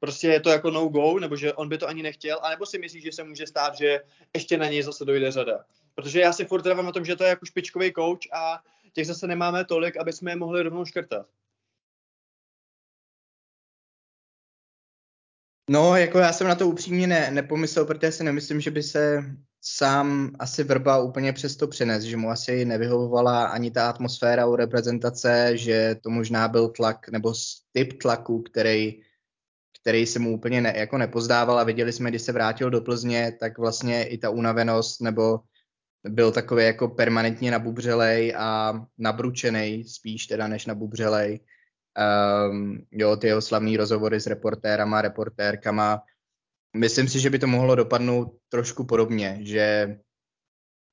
prostě 0.00 0.28
je 0.28 0.40
to 0.40 0.50
jako 0.50 0.70
no 0.70 0.88
go, 0.88 1.18
nebo 1.18 1.36
že 1.36 1.52
on 1.52 1.68
by 1.68 1.78
to 1.78 1.88
ani 1.88 2.02
nechtěl, 2.02 2.38
anebo 2.42 2.66
si 2.66 2.78
myslíš, 2.78 3.02
že 3.02 3.12
se 3.12 3.24
může 3.24 3.46
stát, 3.46 3.74
že 3.74 4.00
ještě 4.34 4.58
na 4.58 4.66
něj 4.66 4.82
zase 4.82 5.04
dojde 5.04 5.30
řada. 5.30 5.64
Protože 5.94 6.20
já 6.20 6.32
si 6.32 6.44
furt 6.44 6.62
trvám 6.62 6.86
na 6.86 6.92
tom, 6.92 7.04
že 7.04 7.16
to 7.16 7.24
je 7.24 7.28
jako 7.30 7.46
špičkový 7.46 7.92
coach 7.92 8.32
a 8.32 8.62
těch 8.92 9.06
zase 9.06 9.26
nemáme 9.26 9.64
tolik, 9.64 9.96
aby 9.96 10.12
jsme 10.12 10.30
je 10.30 10.36
mohli 10.36 10.62
rovnou 10.62 10.84
škrtat. 10.84 11.26
No, 15.70 15.96
jako 15.96 16.18
já 16.18 16.32
jsem 16.32 16.48
na 16.48 16.54
to 16.54 16.68
upřímně 16.68 17.06
ne, 17.06 17.30
nepomyslel, 17.30 17.84
protože 17.84 18.12
si 18.12 18.24
nemyslím, 18.24 18.60
že 18.60 18.70
by 18.70 18.82
se 18.82 19.24
sám 19.60 20.30
asi 20.38 20.64
Vrba 20.64 21.02
úplně 21.02 21.32
přesto 21.32 21.68
přenes, 21.68 22.04
že 22.04 22.16
mu 22.16 22.30
asi 22.30 22.64
nevyhovovala 22.64 23.46
ani 23.46 23.70
ta 23.70 23.90
atmosféra 23.90 24.46
u 24.46 24.56
reprezentace, 24.56 25.52
že 25.54 25.96
to 26.02 26.10
možná 26.10 26.48
byl 26.48 26.68
tlak 26.68 27.08
nebo 27.08 27.32
typ 27.72 28.02
tlaku, 28.02 28.42
který 28.42 29.02
který 29.80 30.06
se 30.06 30.18
mu 30.18 30.34
úplně 30.34 30.60
ne, 30.60 30.74
jako 30.76 30.98
nepozdával 30.98 31.58
a 31.58 31.64
viděli 31.64 31.92
jsme, 31.92 32.10
když 32.10 32.22
se 32.22 32.32
vrátil 32.32 32.70
do 32.70 32.80
Plzně, 32.80 33.36
tak 33.40 33.58
vlastně 33.58 34.04
i 34.04 34.18
ta 34.18 34.30
unavenost 34.30 35.00
nebo 35.00 35.40
byl 36.08 36.32
takový 36.32 36.64
jako 36.64 36.88
permanentně 36.88 37.50
nabubřelej 37.50 38.34
a 38.36 38.74
nabručený 38.98 39.84
spíš 39.84 40.26
teda 40.26 40.48
než 40.48 40.66
nabubřelej. 40.66 41.40
Um, 42.50 42.86
jo, 42.90 43.16
ty 43.16 43.26
jeho 43.26 43.42
slavný 43.42 43.76
rozhovory 43.76 44.20
s 44.20 44.26
reportérama, 44.26 45.02
reportérkama. 45.02 46.02
Myslím 46.76 47.08
si, 47.08 47.20
že 47.20 47.30
by 47.30 47.38
to 47.38 47.46
mohlo 47.46 47.74
dopadnout 47.74 48.38
trošku 48.48 48.84
podobně, 48.84 49.38
že 49.42 49.60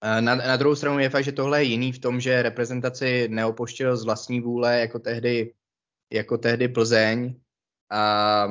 eh, 0.04 0.22
na, 0.22 0.36
na 0.36 0.58
druhou 0.58 0.76
stranu 0.76 1.00
je 1.00 1.10
fakt, 1.10 1.24
že 1.24 1.32
tohle 1.32 1.64
je 1.64 1.68
jiný 1.68 1.92
v 1.92 2.00
tom, 2.00 2.20
že 2.20 2.42
reprezentaci 2.42 3.28
neopoštěl 3.28 3.98
z 3.98 4.06
vlastní 4.06 4.42
vůle 4.42 4.80
jako 4.80 5.00
tehdy, 5.00 5.54
jako 6.14 6.38
tehdy 6.38 6.68
Plzeň. 6.68 7.40
A 7.92 8.48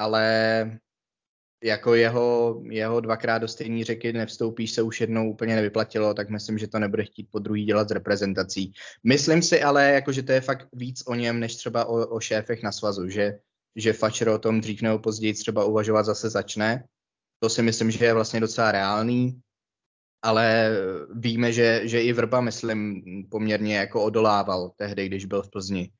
ale 0.00 0.80
jako 1.64 1.94
jeho, 1.94 2.60
jeho 2.70 3.00
dvakrát 3.00 3.38
do 3.38 3.48
stejné 3.48 3.84
řeky 3.84 4.12
nevstoupíš 4.12 4.70
se 4.72 4.82
už 4.82 5.00
jednou 5.00 5.30
úplně 5.30 5.54
nevyplatilo, 5.54 6.14
tak 6.14 6.30
myslím, 6.30 6.58
že 6.58 6.68
to 6.68 6.78
nebude 6.78 7.04
chtít 7.04 7.28
po 7.30 7.38
druhý 7.38 7.64
dělat 7.64 7.88
s 7.88 7.92
reprezentací. 7.92 8.72
Myslím 9.04 9.42
si 9.42 9.62
ale, 9.62 9.92
jako, 9.92 10.12
že 10.12 10.22
to 10.22 10.32
je 10.32 10.40
fakt 10.40 10.68
víc 10.72 11.02
o 11.06 11.14
něm, 11.14 11.40
než 11.40 11.56
třeba 11.56 11.84
o, 11.84 12.06
o 12.06 12.20
šéfech 12.20 12.62
na 12.62 12.72
svazu, 12.72 13.08
že, 13.08 13.38
že 13.76 13.92
Fatscher 13.92 14.28
o 14.28 14.38
tom 14.38 14.60
dřív 14.60 14.82
nebo 14.82 14.98
později 14.98 15.34
třeba 15.34 15.64
uvažovat 15.64 16.02
zase 16.02 16.30
začne. 16.30 16.84
To 17.42 17.48
si 17.48 17.62
myslím, 17.62 17.90
že 17.90 18.04
je 18.04 18.14
vlastně 18.14 18.40
docela 18.40 18.72
reálný, 18.72 19.40
ale 20.22 20.70
víme, 21.14 21.52
že, 21.52 21.80
že 21.84 22.02
i 22.02 22.12
Vrba, 22.12 22.40
myslím, 22.40 23.02
poměrně 23.30 23.76
jako 23.76 24.04
odolával 24.04 24.72
tehdy, 24.76 25.06
když 25.06 25.24
byl 25.24 25.42
v 25.42 25.50
Plzni. 25.50 25.90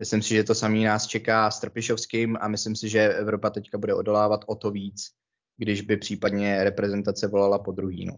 Myslím 0.00 0.22
si, 0.22 0.34
že 0.34 0.44
to 0.44 0.54
samý 0.54 0.84
nás 0.84 1.06
čeká 1.06 1.50
s 1.50 1.60
Trpišovským 1.60 2.38
a 2.40 2.48
myslím 2.48 2.76
si, 2.76 2.88
že 2.88 3.14
Evropa 3.14 3.50
teďka 3.50 3.78
bude 3.78 3.94
odolávat 3.94 4.40
o 4.46 4.54
to 4.54 4.70
víc, 4.70 5.10
když 5.56 5.80
by 5.80 5.96
případně 5.96 6.64
reprezentace 6.64 7.28
volala 7.28 7.58
po 7.58 7.72
druhý. 7.72 8.06
No. 8.06 8.16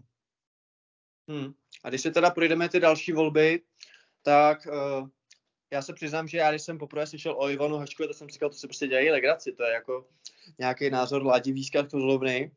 Hmm. 1.29 1.53
A 1.83 1.89
když 1.89 2.01
se 2.01 2.11
teda 2.11 2.29
projdeme 2.29 2.69
ty 2.69 2.79
další 2.79 3.11
volby, 3.11 3.61
tak 4.21 4.67
uh, 4.67 5.07
já 5.71 5.81
se 5.81 5.93
přiznám, 5.93 6.27
že 6.27 6.37
já 6.37 6.51
když 6.51 6.61
jsem 6.61 6.77
poprvé 6.77 7.07
slyšel 7.07 7.35
o 7.37 7.49
Ivanu 7.49 7.77
Hačkovi, 7.77 8.07
tak 8.07 8.17
jsem 8.17 8.29
říkal, 8.29 8.49
to 8.49 8.55
se 8.55 8.67
prostě 8.67 8.87
dělají 8.87 9.11
legraci, 9.11 9.51
to 9.51 9.63
je 9.63 9.73
jako 9.73 10.07
nějaký 10.59 10.89
názor 10.89 11.25
Ládi 11.25 11.51
Výskat 11.51 11.91
zlovný. 11.91 12.51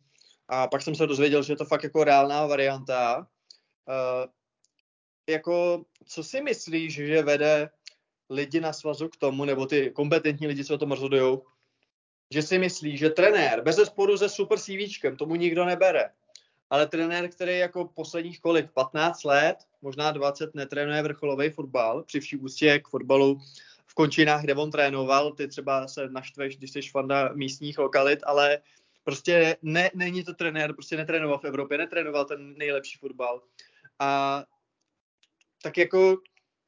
A 0.48 0.66
pak 0.66 0.82
jsem 0.82 0.94
se 0.94 1.06
dozvěděl, 1.06 1.42
že 1.42 1.52
je 1.52 1.56
to 1.56 1.64
fakt 1.64 1.82
jako 1.82 2.04
reálná 2.04 2.46
varianta. 2.46 3.18
Uh, 3.18 4.30
jako, 5.28 5.84
co 6.04 6.24
si 6.24 6.42
myslíš, 6.42 6.94
že 6.94 7.22
vede 7.22 7.70
lidi 8.30 8.60
na 8.60 8.72
svazu 8.72 9.08
k 9.08 9.16
tomu, 9.16 9.44
nebo 9.44 9.66
ty 9.66 9.90
kompetentní 9.90 10.46
lidi, 10.46 10.64
co 10.64 10.74
o 10.74 10.78
tom 10.78 10.90
rozhodují, 10.90 11.38
že 12.30 12.42
si 12.42 12.58
myslí, 12.58 12.96
že 12.96 13.10
trenér, 13.10 13.62
bez 13.62 13.76
sporu 13.76 14.18
se 14.18 14.28
super 14.28 14.58
CVčkem, 14.58 15.16
tomu 15.16 15.34
nikdo 15.34 15.64
nebere, 15.64 16.10
ale 16.70 16.86
trenér, 16.86 17.28
který 17.28 17.58
jako 17.58 17.84
posledních 17.84 18.40
kolik, 18.40 18.70
15 18.70 19.24
let, 19.24 19.56
možná 19.82 20.10
20 20.10 20.54
netrénuje 20.54 21.02
vrcholový 21.02 21.50
fotbal, 21.50 22.02
při 22.02 22.20
vší 22.20 22.36
ústě 22.36 22.78
k 22.78 22.88
fotbalu 22.88 23.40
v 23.86 23.94
končinách, 23.94 24.42
kde 24.42 24.54
on 24.54 24.70
trénoval, 24.70 25.32
ty 25.32 25.48
třeba 25.48 25.88
se 25.88 26.08
naštveš, 26.08 26.56
když 26.56 26.70
jsi 26.70 26.82
fanda 26.82 27.30
místních 27.34 27.78
lokalit, 27.78 28.18
ale 28.26 28.58
prostě 29.04 29.56
ne, 29.62 29.90
není 29.94 30.24
to 30.24 30.34
trenér, 30.34 30.72
prostě 30.72 30.96
netrénoval 30.96 31.38
v 31.38 31.44
Evropě, 31.44 31.78
netrénoval 31.78 32.24
ten 32.24 32.54
nejlepší 32.58 32.98
fotbal. 32.98 33.42
A 33.98 34.44
tak 35.62 35.78
jako 35.78 36.16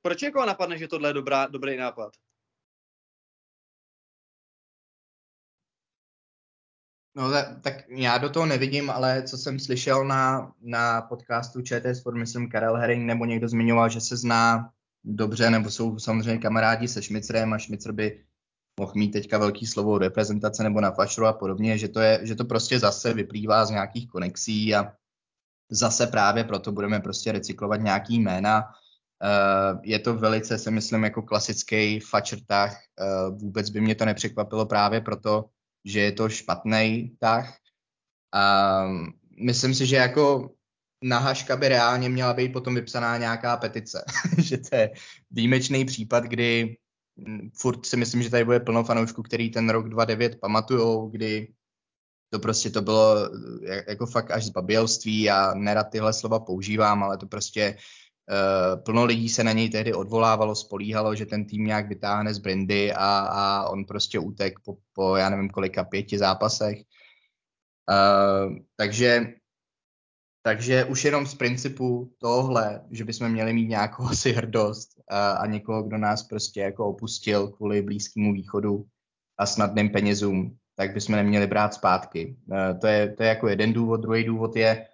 proč 0.07 0.23
někoho 0.23 0.47
napadne, 0.47 0.79
že 0.79 0.89
tohle 0.89 1.09
je 1.09 1.13
dobrá, 1.13 1.47
dobrý 1.47 1.77
nápad? 1.77 2.13
No 7.17 7.31
tak 7.63 7.75
já 7.89 8.19
do 8.19 8.31
toho 8.31 8.47
nevidím, 8.47 8.91
ale 8.91 9.23
co 9.23 9.39
jsem 9.39 9.59
slyšel 9.59 10.05
na, 10.05 10.53
na 10.61 11.03
podcastu 11.03 11.63
ČT 11.63 11.97
Sport, 11.97 12.17
myslím 12.17 12.51
Karel 12.51 12.77
Herring, 12.77 13.07
nebo 13.07 13.25
někdo 13.25 13.49
zmiňoval, 13.49 13.89
že 13.89 14.01
se 14.01 14.17
zná 14.17 14.73
dobře, 15.05 15.51
nebo 15.51 15.71
jsou 15.71 15.99
samozřejmě 15.99 16.39
kamarádi 16.39 16.89
se 16.89 17.03
Šmicrem 17.03 17.53
a 17.53 17.59
Šmicr 17.59 17.93
by 17.93 18.25
mohl 18.81 18.93
mít 18.95 19.11
teďka 19.11 19.39
velký 19.39 19.67
slovo 19.67 19.99
reprezentace 19.99 20.63
nebo 20.63 20.81
na 20.81 20.91
fašru 20.91 21.27
a 21.27 21.33
podobně, 21.33 21.79
že 21.79 21.89
to, 21.89 22.01
je, 22.01 22.21
že 22.23 22.35
to 22.35 22.45
prostě 22.45 22.79
zase 22.79 23.15
vyplývá 23.15 23.65
z 23.65 23.71
nějakých 23.71 24.09
konexí 24.09 24.75
a 24.75 24.93
zase 25.71 26.07
právě 26.07 26.45
proto 26.45 26.73
budeme 26.73 27.01
prostě 27.01 27.33
recyklovat 27.33 27.81
nějaký 27.81 28.21
jména. 28.21 28.73
Uh, 29.23 29.81
je 29.83 29.99
to 29.99 30.15
velice, 30.15 30.59
si 30.59 30.71
myslím, 30.71 31.05
jako 31.05 31.23
klasický 31.23 32.01
fačr 32.01 32.39
tah. 32.47 32.77
Uh, 33.01 33.39
vůbec 33.39 33.71
by 33.71 33.81
mě 33.81 33.95
to 33.95 34.05
nepřekvapilo 34.05 34.67
právě 34.67 35.01
proto, 35.01 35.45
že 35.85 36.01
je 36.01 36.13
to 36.13 36.29
špatný 36.29 37.17
tah. 37.21 37.57
A 38.35 38.85
myslím 39.45 39.75
si, 39.75 39.87
že 39.87 39.97
jako 39.97 40.51
na 41.03 41.19
Haška 41.19 41.57
by 41.57 41.69
reálně 41.69 42.09
měla 42.09 42.35
být 42.35 42.53
potom 42.53 42.75
vypsaná 42.75 43.19
nějaká 43.19 43.57
petice. 43.57 44.05
že 44.39 44.59
to 44.59 44.77
je 44.77 44.91
výjimečný 45.31 45.85
případ, 45.85 46.25
kdy 46.25 46.77
furt 47.55 47.87
si 47.87 47.97
myslím, 47.97 48.23
že 48.23 48.31
tady 48.31 48.45
bude 48.45 48.61
plno 48.61 48.85
fanoušků, 48.85 49.23
který 49.23 49.51
ten 49.51 49.71
rok 49.71 49.89
29 49.89 50.41
pamatujou, 50.41 51.09
kdy 51.09 51.53
to 52.31 52.39
prostě 52.39 52.71
to 52.71 52.83
bylo 52.83 53.31
jako 53.89 54.07
fakt 54.07 54.31
až 54.31 54.45
zbabělství. 54.45 55.23
Já 55.23 55.55
nerad 55.55 55.85
tyhle 55.91 56.13
slova 56.13 56.41
používám, 56.41 57.03
ale 57.03 57.19
to 57.19 57.27
prostě 57.27 57.77
plno 58.85 59.05
lidí 59.05 59.29
se 59.29 59.45
na 59.45 59.53
něj 59.53 59.71
tehdy 59.71 59.95
odvolávalo, 59.95 60.55
spolíhalo, 60.55 61.15
že 61.15 61.27
ten 61.27 61.45
tým 61.45 61.65
nějak 61.65 61.89
vytáhne 61.89 62.35
z 62.35 62.39
Brindy 62.39 62.93
a, 62.93 63.19
a 63.19 63.69
on 63.69 63.85
prostě 63.85 64.19
utek 64.19 64.55
po, 64.65 64.77
po, 64.93 65.17
já 65.17 65.31
nevím 65.31 65.51
kolika, 65.51 65.85
pěti 65.85 66.19
zápasech. 66.19 66.79
Uh, 67.91 68.57
takže 68.77 69.27
takže 70.47 70.85
už 70.85 71.05
jenom 71.05 71.27
z 71.27 71.35
principu 71.35 72.15
tohle, 72.19 72.81
že 72.91 73.05
bychom 73.05 73.29
měli 73.29 73.53
mít 73.53 73.69
nějakou 73.69 74.05
asi 74.11 74.33
hrdost 74.33 74.89
a, 75.09 75.31
a 75.31 75.47
někoho, 75.47 75.83
kdo 75.83 75.99
nás 75.99 76.23
prostě 76.23 76.61
jako 76.61 76.87
opustil 76.87 77.49
kvůli 77.49 77.83
blízkému 77.83 78.33
východu 78.33 78.87
a 79.39 79.47
snadným 79.47 79.91
penězům, 79.91 80.57
tak 80.77 80.95
bychom 80.95 81.17
neměli 81.17 81.47
brát 81.47 81.75
zpátky. 81.75 82.37
E, 82.53 82.75
to 82.75 82.87
je, 82.87 83.13
to 83.13 83.23
je 83.23 83.29
jako 83.29 83.49
jeden 83.49 83.73
důvod. 83.73 84.01
Druhý 84.01 84.25
důvod 84.25 84.57
je, 84.57 84.87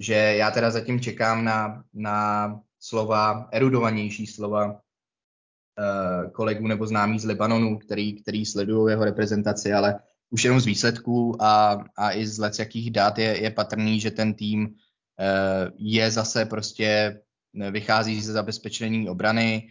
že 0.00 0.14
já 0.14 0.50
teda 0.50 0.70
zatím 0.70 1.00
čekám 1.00 1.44
na, 1.44 1.84
na 1.94 2.60
slova, 2.80 3.48
erudovanější 3.52 4.26
slova 4.26 4.70
e, 4.70 6.30
kolegů 6.30 6.66
nebo 6.66 6.86
známých 6.86 7.22
z 7.22 7.24
Libanonu, 7.24 7.78
který, 7.78 8.22
který 8.22 8.46
sledují 8.46 8.90
jeho 8.90 9.04
reprezentaci, 9.04 9.72
ale 9.72 10.00
už 10.30 10.44
jenom 10.44 10.60
z 10.60 10.66
výsledků 10.66 11.42
a, 11.42 11.84
a 11.96 12.12
i 12.12 12.26
z 12.26 12.38
let 12.38 12.58
jakých 12.58 12.90
dát 12.90 13.18
je, 13.18 13.42
je 13.42 13.50
patrný, 13.50 14.00
že 14.00 14.10
ten 14.10 14.34
tým 14.34 14.74
Eh, 15.20 15.70
je 15.76 16.10
zase 16.10 16.44
prostě, 16.44 17.20
eh, 17.62 17.70
vychází 17.70 18.22
ze 18.22 18.32
zabezpečení 18.32 19.08
obrany, 19.08 19.68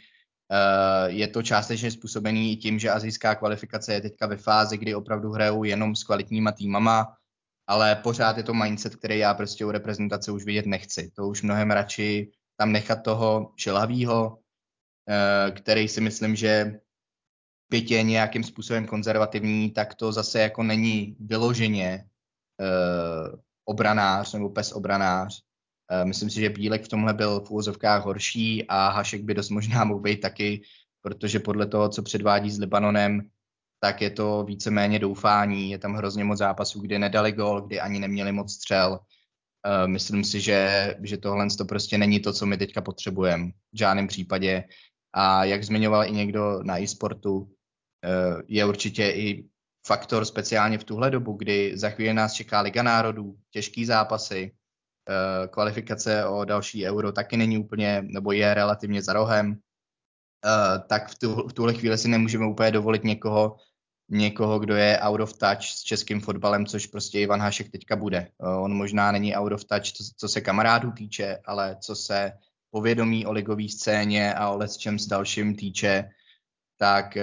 eh, 0.52 1.12
je 1.12 1.28
to 1.28 1.44
částečně 1.44 1.92
způsobený 1.92 2.54
i 2.54 2.56
tím, 2.56 2.80
že 2.80 2.90
azijská 2.90 3.36
kvalifikace 3.36 3.94
je 3.94 4.02
teďka 4.02 4.28
ve 4.28 4.38
fázi, 4.38 4.78
kdy 4.78 4.96
opravdu 4.96 5.32
hrajou 5.32 5.64
jenom 5.64 5.96
s 5.96 6.04
kvalitníma 6.04 6.52
týmama, 6.52 7.16
ale 7.68 7.96
pořád 7.96 8.38
je 8.38 8.44
to 8.44 8.54
mindset, 8.54 8.96
který 8.96 9.20
já 9.20 9.34
prostě 9.34 9.66
u 9.66 9.72
reprezentace 9.72 10.32
už 10.32 10.46
vidět 10.46 10.66
nechci. 10.66 11.12
To 11.16 11.28
už 11.28 11.42
mnohem 11.42 11.72
radši 11.72 12.32
tam 12.58 12.72
nechat 12.72 13.04
toho 13.04 13.54
šilhavýho, 13.56 14.40
který 15.56 15.88
si 15.88 16.02
myslím, 16.02 16.36
že 16.36 16.80
byť 17.70 17.92
je 17.92 18.04
nějakým 18.04 18.44
způsobem 18.44 18.88
konzervativní, 18.88 19.72
tak 19.72 19.96
to 19.96 20.12
zase 20.12 20.40
jako 20.40 20.64
není 20.64 21.18
vyloženě 21.20 22.06
obranář 23.66 24.34
nebo 24.34 24.50
pes 24.50 24.72
obranář. 24.72 25.44
Eh, 25.92 26.06
myslím 26.06 26.30
si, 26.30 26.40
že 26.40 26.50
Bílek 26.50 26.84
v 26.84 26.88
tomhle 26.88 27.14
byl 27.14 27.40
v 27.40 27.52
úvozovkách 27.52 28.06
horší 28.06 28.68
a 28.68 28.90
Hašek 28.90 29.24
by 29.24 29.34
dost 29.34 29.50
možná 29.50 29.84
mohl 29.84 30.00
být 30.00 30.22
taky, 30.22 30.62
protože 31.02 31.40
podle 31.40 31.68
toho, 31.68 31.90
co 31.90 32.04
předvádí 32.04 32.52
s 32.52 32.60
Libanonem, 32.60 33.30
tak 33.80 34.02
je 34.02 34.10
to 34.10 34.44
víceméně 34.44 35.00
doufání. 35.00 35.72
Je 35.72 35.78
tam 35.78 35.94
hrozně 35.94 36.24
moc 36.24 36.38
zápasů, 36.38 36.82
kdy 36.82 37.00
nedali 37.00 37.32
gol, 37.32 37.62
kdy 37.62 37.80
ani 37.80 38.00
neměli 38.00 38.32
moc 38.32 38.54
střel. 38.54 39.00
Eh, 39.68 39.88
myslím 39.88 40.24
si, 40.24 40.42
že, 40.42 40.96
že 41.04 41.18
tohle 41.18 41.48
to 41.58 41.66
prostě 41.66 41.98
není 41.98 42.20
to, 42.20 42.34
co 42.34 42.46
my 42.46 42.58
teďka 42.58 42.82
potřebujeme 42.82 43.52
v 43.74 43.78
žádném 43.78 44.08
případě. 44.08 44.64
A 45.14 45.44
jak 45.44 45.64
zmiňoval 45.64 46.06
i 46.06 46.12
někdo 46.12 46.64
na 46.64 46.80
e-sportu, 46.80 47.52
eh, 48.04 48.42
je 48.48 48.66
určitě 48.66 49.04
i 49.04 49.46
faktor 49.88 50.26
speciálně 50.26 50.78
v 50.78 50.84
tuhle 50.84 51.12
dobu, 51.12 51.34
kdy 51.34 51.78
za 51.78 51.90
chvíli 51.90 52.14
nás 52.14 52.34
čeká 52.34 52.62
Liga 52.62 52.84
národů, 52.84 53.36
těžký 53.52 53.86
zápasy, 53.86 54.52
eh, 55.10 55.48
kvalifikace 55.48 56.26
o 56.26 56.46
další 56.46 56.86
euro 56.86 57.12
taky 57.12 57.38
není 57.38 57.58
úplně, 57.58 58.02
nebo 58.08 58.32
je 58.32 58.54
relativně 58.54 59.02
za 59.02 59.14
rohem, 59.14 59.60
tak 60.88 61.10
v, 61.10 61.20
tu, 61.20 61.48
v 61.48 61.54
tuhle 61.54 61.74
chvíli 61.74 61.98
si 61.98 62.08
nemůžeme 62.08 62.48
úplně 62.48 62.72
dovolit 62.72 63.04
někoho, 63.04 63.58
někoho, 64.10 64.60
kdo 64.60 64.76
je 64.76 65.00
out 65.00 65.22
of 65.22 65.38
touch 65.38 65.64
s 65.64 65.82
českým 65.82 66.22
fotbalem, 66.22 66.66
což 66.66 66.88
prostě 66.88 67.20
Ivan 67.20 67.42
Hašek 67.42 67.72
teďka 67.72 67.96
bude. 67.96 68.18
Eh, 68.18 68.48
on 68.48 68.74
možná 68.74 69.12
není 69.12 69.36
out 69.36 69.52
of 69.52 69.66
touch, 69.66 69.92
co, 69.92 70.04
co 70.18 70.28
se 70.28 70.42
kamarádů 70.42 70.92
týče, 70.92 71.38
ale 71.46 71.78
co 71.82 71.96
se 71.96 72.32
povědomí 72.72 73.26
o 73.26 73.32
ligové 73.32 73.70
scéně 73.70 74.34
a 74.34 74.50
o 74.50 74.68
čem 74.68 75.00
s 75.00 75.08
dalším 75.08 75.56
týče, 75.56 76.10
tak 76.78 77.18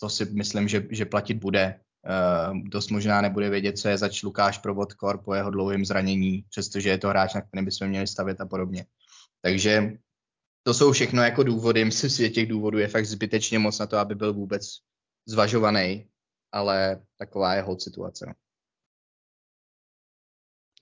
to 0.00 0.08
si 0.08 0.24
myslím, 0.24 0.68
že, 0.68 0.86
že 0.90 1.04
platit 1.04 1.34
bude. 1.34 1.80
Uh, 2.00 2.58
dost 2.58 2.90
možná 2.90 3.20
nebude 3.20 3.50
vědět, 3.50 3.78
co 3.78 3.88
je 3.88 3.98
zač 3.98 4.22
Lukáš 4.22 4.58
Provodkor 4.58 5.18
po 5.18 5.34
jeho 5.34 5.50
dlouhém 5.50 5.84
zranění, 5.84 6.44
přestože 6.50 6.88
je 6.88 6.98
to 6.98 7.08
hráč, 7.08 7.34
na 7.34 7.40
kterém 7.40 7.64
bychom 7.64 7.88
měli 7.88 8.06
stavět 8.06 8.40
a 8.40 8.46
podobně. 8.46 8.86
Takže 9.42 9.92
to 10.62 10.74
jsou 10.74 10.92
všechno 10.92 11.22
jako 11.22 11.42
důvody. 11.42 11.84
Myslím 11.84 12.10
si, 12.10 12.22
že 12.22 12.28
těch 12.28 12.48
důvodů 12.48 12.78
je 12.78 12.88
fakt 12.88 13.06
zbytečně 13.06 13.58
moc 13.58 13.78
na 13.78 13.86
to, 13.86 13.98
aby 13.98 14.14
byl 14.14 14.32
vůbec 14.32 14.66
zvažovaný, 15.30 16.10
ale 16.52 17.06
taková 17.16 17.54
je 17.54 17.62
hod 17.62 17.82
situace. 17.82 18.26
No, 18.26 18.34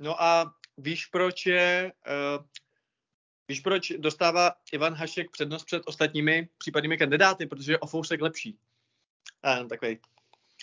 no 0.00 0.22
a 0.22 0.54
víš, 0.76 1.06
proč 1.06 1.46
je, 1.46 1.92
uh, 2.38 2.44
víš, 3.48 3.60
proč 3.60 3.92
dostává 3.98 4.52
Ivan 4.72 4.94
Hašek 4.94 5.30
přednost 5.30 5.64
před 5.64 5.82
ostatními 5.86 6.48
případnými 6.58 6.98
kandidáty, 6.98 7.46
protože 7.46 7.72
je 7.72 7.78
o 7.78 7.86
fousek 7.86 8.20
lepší. 8.20 8.58
Uh, 9.60 9.68
takový 9.68 9.98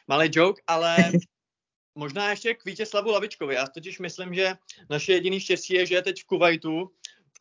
malý 0.07 0.29
joke, 0.33 0.61
ale 0.67 0.97
možná 1.95 2.29
ještě 2.29 2.53
k 2.53 2.65
Vítězslavu 2.65 3.11
Lavičkovi. 3.11 3.55
Já 3.55 3.67
totiž 3.67 3.99
myslím, 3.99 4.33
že 4.33 4.53
naše 4.89 5.13
jediný 5.13 5.39
štěstí 5.39 5.73
je, 5.73 5.85
že 5.85 5.95
je 5.95 6.01
teď 6.01 6.21
v 6.21 6.25
Kuwaitu 6.25 6.91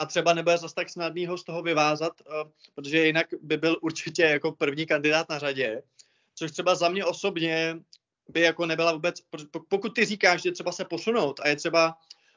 a 0.01 0.07
třeba 0.07 0.35
nebude 0.35 0.59
zase 0.59 0.75
tak 0.75 0.91
snadný 0.91 1.27
ho 1.27 1.39
z 1.39 1.45
toho 1.45 1.63
vyvázat, 1.63 2.13
uh, 2.21 2.51
protože 2.75 3.07
jinak 3.07 3.27
by 3.41 3.57
byl 3.57 3.79
určitě 3.83 4.23
jako 4.23 4.53
první 4.53 4.87
kandidát 4.87 5.29
na 5.29 5.39
řadě. 5.39 5.83
Což 6.35 6.51
třeba 6.51 6.75
za 6.75 6.89
mě 6.89 7.05
osobně 7.05 7.77
by 8.29 8.41
jako 8.41 8.67
nebyla 8.67 8.93
vůbec, 8.93 9.23
pokud 9.69 9.95
ty 9.95 10.05
říkáš, 10.05 10.43
že 10.43 10.53
třeba 10.53 10.73
se 10.73 10.85
posunout 10.85 11.41
a 11.41 11.49
je 11.49 11.57
třeba 11.57 11.95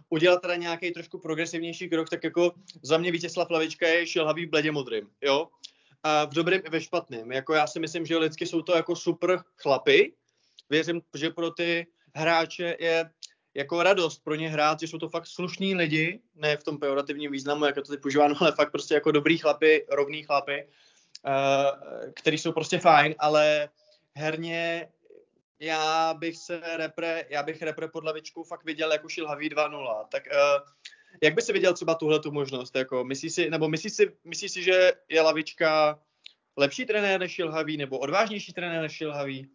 udělat 0.10 0.42
teda 0.42 0.56
nějaký 0.56 0.92
trošku 0.92 1.20
progresivnější 1.20 1.90
krok, 1.90 2.10
tak 2.10 2.24
jako 2.24 2.54
za 2.82 2.98
mě 2.98 3.12
Vítězslav 3.12 3.50
Lavička 3.50 3.88
je 3.88 4.08
šilhavý 4.08 4.46
bledě 4.46 4.72
modrým, 4.72 5.10
jo 5.22 5.48
a 6.04 6.26
v 6.26 6.34
dobrém 6.34 6.62
i 6.66 6.70
ve 6.70 6.82
špatném. 6.82 7.32
Jako 7.32 7.54
já 7.54 7.68
si 7.68 7.80
myslím, 7.80 8.06
že 8.06 8.18
lidsky 8.18 8.46
jsou 8.46 8.62
to 8.62 8.76
jako 8.76 8.96
super 8.96 9.44
chlapy. 9.56 10.14
Věřím, 10.70 11.02
že 11.16 11.30
pro 11.30 11.52
ty 11.52 11.88
hráče 12.16 12.78
je 12.80 13.10
jako 13.54 13.84
radost 13.84 14.24
pro 14.24 14.36
ně 14.36 14.50
hrát, 14.50 14.80
že 14.80 14.88
jsou 14.88 14.98
to 14.98 15.10
fakt 15.10 15.28
slušní 15.28 15.76
lidi, 15.76 16.20
ne 16.36 16.58
v 16.58 16.64
tom 16.64 16.78
pejorativním 16.78 17.32
významu, 17.32 17.66
jako 17.66 17.82
to 17.82 17.92
teď 17.92 18.02
používáno, 18.02 18.36
ale 18.40 18.52
fakt 18.52 18.72
prostě 18.72 18.94
jako 18.94 19.12
dobrý 19.12 19.38
chlapy, 19.38 19.86
rovný 19.90 20.24
chlapy, 20.24 20.68
uh, 21.26 22.12
který 22.14 22.38
jsou 22.38 22.52
prostě 22.52 22.80
fajn, 22.80 23.16
ale 23.20 23.70
herně 24.18 24.90
já 25.60 26.14
bych 26.14 26.38
se 26.38 26.62
repre, 26.78 27.26
já 27.30 27.44
bych 27.44 27.62
repre 27.62 27.88
pod 27.88 28.04
lavičkou 28.04 28.44
fakt 28.44 28.64
viděl 28.64 28.92
jako 28.92 29.10
šilhavý 29.10 29.50
2-0. 29.50 30.06
Tak 30.12 30.24
uh, 30.32 30.68
jak 31.24 31.34
by 31.34 31.42
si 31.42 31.54
viděl 31.54 31.74
třeba 31.74 31.96
tuhle 31.96 32.20
tu 32.20 32.32
možnost? 32.32 32.76
Jako, 32.76 33.04
myslíš 33.04 33.34
si, 33.34 33.50
nebo 33.50 33.70
myslíš 33.70 33.94
si, 33.94 34.18
myslíš 34.24 34.52
si, 34.52 34.64
že 34.64 34.94
je 35.10 35.22
Lavička 35.22 36.00
lepší 36.58 36.86
trenér 36.86 37.20
než 37.20 37.32
Šilhavý, 37.32 37.78
nebo 37.78 38.00
odvážnější 38.00 38.54
trenér 38.54 38.82
než 38.82 38.92
Šilhavý? 38.92 39.50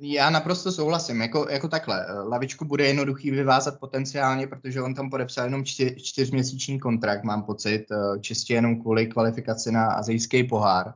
Já 0.00 0.30
naprosto 0.30 0.72
souhlasím, 0.72 1.20
jako, 1.20 1.46
jako 1.50 1.68
takhle. 1.68 2.06
Lavičku 2.28 2.64
bude 2.64 2.86
jednoduchý 2.86 3.30
vyvázat 3.30 3.80
potenciálně, 3.80 4.46
protože 4.46 4.82
on 4.82 4.94
tam 4.94 5.10
podepsal 5.10 5.44
jenom 5.44 5.64
čtyř, 5.64 6.02
čtyřměsíční 6.02 6.80
kontrakt, 6.80 7.24
mám 7.24 7.42
pocit, 7.42 7.86
eh, 7.90 8.20
čistě 8.20 8.54
jenom 8.54 8.80
kvůli 8.80 9.06
kvalifikaci 9.06 9.72
na 9.72 9.86
azijský 9.86 10.44
pohár, 10.44 10.94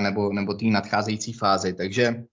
nebo, 0.00 0.32
nebo 0.32 0.54
té 0.54 0.64
nadcházející 0.64 1.32
fázi. 1.32 1.72
Takže 1.72 2.24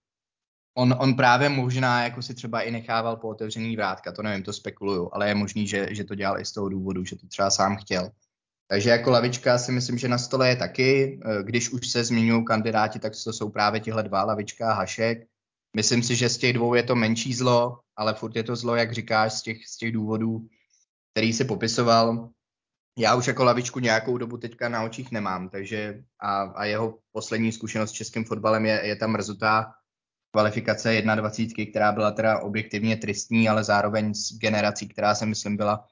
on, 0.74 0.94
on 0.98 1.14
právě 1.14 1.48
možná 1.48 2.02
jako 2.04 2.22
si 2.22 2.34
třeba 2.34 2.60
i 2.60 2.70
nechával 2.70 3.16
po 3.16 3.28
otevřený 3.28 3.76
vrátka, 3.76 4.12
to 4.12 4.22
nevím, 4.22 4.42
to 4.42 4.52
spekuluju, 4.52 5.10
ale 5.12 5.28
je 5.28 5.34
možný, 5.34 5.66
že, 5.66 5.94
že 5.94 6.04
to 6.04 6.14
dělal 6.14 6.40
i 6.40 6.44
z 6.44 6.52
toho 6.52 6.68
důvodu, 6.68 7.04
že 7.04 7.16
to 7.16 7.26
třeba 7.26 7.50
sám 7.50 7.76
chtěl. 7.76 8.10
Takže 8.70 8.90
jako 8.90 9.10
lavička 9.10 9.58
si 9.58 9.72
myslím, 9.72 9.98
že 9.98 10.08
na 10.08 10.18
stole 10.18 10.48
je 10.48 10.56
taky. 10.56 11.20
Eh, 11.24 11.42
když 11.42 11.70
už 11.70 11.88
se 11.88 12.04
zmiňují 12.04 12.44
kandidáti, 12.44 12.98
tak 12.98 13.12
to 13.24 13.32
jsou 13.32 13.50
právě 13.50 13.80
tihle 13.80 14.02
dva, 14.02 14.24
lavička 14.24 14.70
a 14.70 14.74
Hašek. 14.74 15.18
Myslím 15.76 16.02
si, 16.02 16.16
že 16.16 16.28
z 16.28 16.38
těch 16.38 16.52
dvou 16.52 16.74
je 16.74 16.82
to 16.82 16.94
menší 16.94 17.34
zlo, 17.34 17.80
ale 17.96 18.14
furt 18.14 18.36
je 18.36 18.42
to 18.42 18.56
zlo, 18.56 18.76
jak 18.76 18.92
říkáš, 18.92 19.32
z 19.32 19.42
těch, 19.42 19.66
z 19.66 19.76
těch 19.76 19.92
důvodů, 19.92 20.46
který 21.12 21.32
si 21.32 21.44
popisoval. 21.44 22.28
Já 22.98 23.14
už 23.14 23.26
jako 23.26 23.44
lavičku 23.44 23.78
nějakou 23.78 24.18
dobu 24.18 24.36
teďka 24.36 24.68
na 24.68 24.82
očích 24.82 25.12
nemám, 25.12 25.48
takže 25.48 26.02
a, 26.20 26.42
a 26.42 26.64
jeho 26.64 26.98
poslední 27.12 27.52
zkušenost 27.52 27.90
s 27.90 27.92
českým 27.92 28.24
fotbalem 28.24 28.66
je, 28.66 28.80
je 28.84 28.96
ta 28.96 29.06
mrzutá 29.06 29.72
kvalifikace 30.30 31.02
21, 31.02 31.70
která 31.70 31.92
byla 31.92 32.10
teda 32.10 32.38
objektivně 32.38 32.96
tristní, 32.96 33.48
ale 33.48 33.64
zároveň 33.64 34.14
s 34.14 34.38
generací, 34.38 34.88
která 34.88 35.14
se 35.14 35.26
myslím 35.26 35.56
byla 35.56 35.86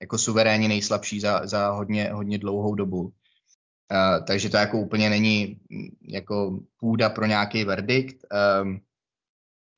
jako 0.00 0.18
suverénně 0.18 0.68
nejslabší 0.68 1.20
za, 1.20 1.46
za 1.46 1.70
hodně, 1.70 2.10
hodně 2.12 2.38
dlouhou 2.38 2.74
dobu. 2.74 3.00
Uh, 3.00 4.24
takže 4.26 4.50
to 4.50 4.56
jako 4.56 4.78
úplně 4.78 5.10
není 5.10 5.60
mm, 5.70 5.88
jako 6.08 6.60
půda 6.76 7.10
pro 7.10 7.26
nějaký 7.26 7.64
verdikt, 7.64 8.26
um, 8.62 8.80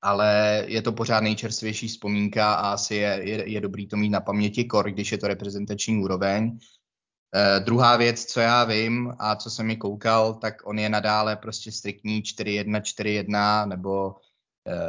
ale 0.03 0.63
je 0.67 0.83
to 0.83 0.93
pořád 0.93 1.21
nejčerstvější 1.21 1.89
vzpomínka 1.89 2.55
a 2.55 2.73
asi 2.73 2.95
je, 2.95 3.21
je, 3.23 3.51
je 3.51 3.61
dobrý 3.61 3.87
to 3.87 3.97
mít 3.97 4.11
na 4.11 4.21
paměti 4.21 4.65
kor, 4.65 4.91
když 4.91 5.13
je 5.13 5.19
to 5.19 5.29
reprezentační 5.29 5.99
úroveň. 6.03 6.51
Uh, 6.51 7.65
druhá 7.65 7.97
věc, 7.97 8.25
co 8.25 8.41
já 8.41 8.65
vím 8.65 9.15
a 9.19 9.37
co 9.37 9.51
jsem 9.51 9.67
mi 9.67 9.77
koukal, 9.77 10.35
tak 10.35 10.55
on 10.65 10.79
je 10.79 10.89
nadále 10.89 11.37
prostě 11.37 11.73
striktní 11.73 12.23
4-1, 12.23 12.81
4-1 12.81 13.69
nebo 13.69 14.15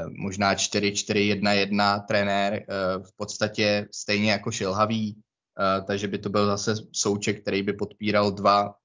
možná 0.09 0.55
4-4-1-1 0.55 2.05
trenér, 2.05 2.53
uh, 2.53 3.03
v 3.03 3.15
podstatě 3.15 3.88
stejně 3.91 4.32
jako 4.32 4.51
šilhavý, 4.51 5.15
uh, 5.15 5.86
takže 5.86 6.07
by 6.07 6.17
to 6.17 6.30
byl 6.30 6.45
zase 6.45 6.76
souček, 6.91 7.41
který 7.41 7.63
by 7.63 7.74
podpíral 7.74 8.32
dva 8.32 8.76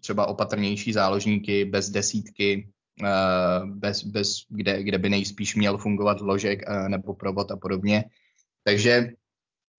třeba 0.00 0.26
opatrnější 0.26 0.92
záložníky 0.92 1.64
bez 1.64 1.90
desítky, 1.90 2.68
bez, 3.64 4.04
bez, 4.04 4.36
kde, 4.48 4.82
kde 4.82 4.98
by 4.98 5.08
nejspíš 5.08 5.56
měl 5.56 5.78
fungovat 5.78 6.20
ložek 6.20 6.62
nebo 6.88 7.14
provod 7.14 7.50
a 7.50 7.56
podobně. 7.56 8.04
Takže 8.64 9.10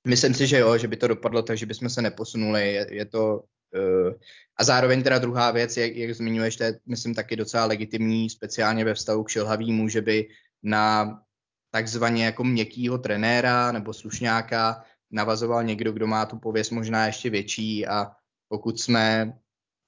Myslím 0.08 0.34
si, 0.34 0.48
že 0.48 0.58
jo, 0.58 0.78
že 0.78 0.88
by 0.88 0.98
to 0.98 1.08
dopadlo 1.08 1.42
tak, 1.42 1.58
že 1.58 1.66
bychom 1.66 1.90
se 1.90 2.02
neposunuli. 2.02 2.74
Je, 2.74 2.88
je 2.92 3.06
to 3.06 3.44
a 4.58 4.64
zároveň 4.64 5.04
teda 5.04 5.20
druhá 5.20 5.52
věc, 5.52 5.78
jak, 5.78 5.96
jak 5.96 6.16
zmiňuješ, 6.16 6.56
to 6.56 6.64
je, 6.64 6.80
myslím, 6.86 7.14
taky 7.14 7.36
docela 7.36 7.66
legitimní, 7.66 8.30
speciálně 8.30 8.86
ve 8.86 8.94
vztahu 8.94 9.24
k 9.24 9.30
Šilhavýmu, 9.30 9.88
že 9.88 10.02
by 10.02 10.28
na 10.64 11.20
takzvaně 11.72 12.26
jako 12.26 12.44
měkkýho 12.44 12.98
trenéra 12.98 13.72
nebo 13.72 13.94
slušňáka 13.94 14.84
navazoval 15.12 15.64
někdo, 15.64 15.92
kdo 15.92 16.08
má 16.08 16.26
tu 16.26 16.40
pověst 16.40 16.70
možná 16.70 17.06
ještě 17.06 17.30
větší 17.30 17.88
a 17.88 18.12
pokud 18.48 18.80
jsme 18.80 19.34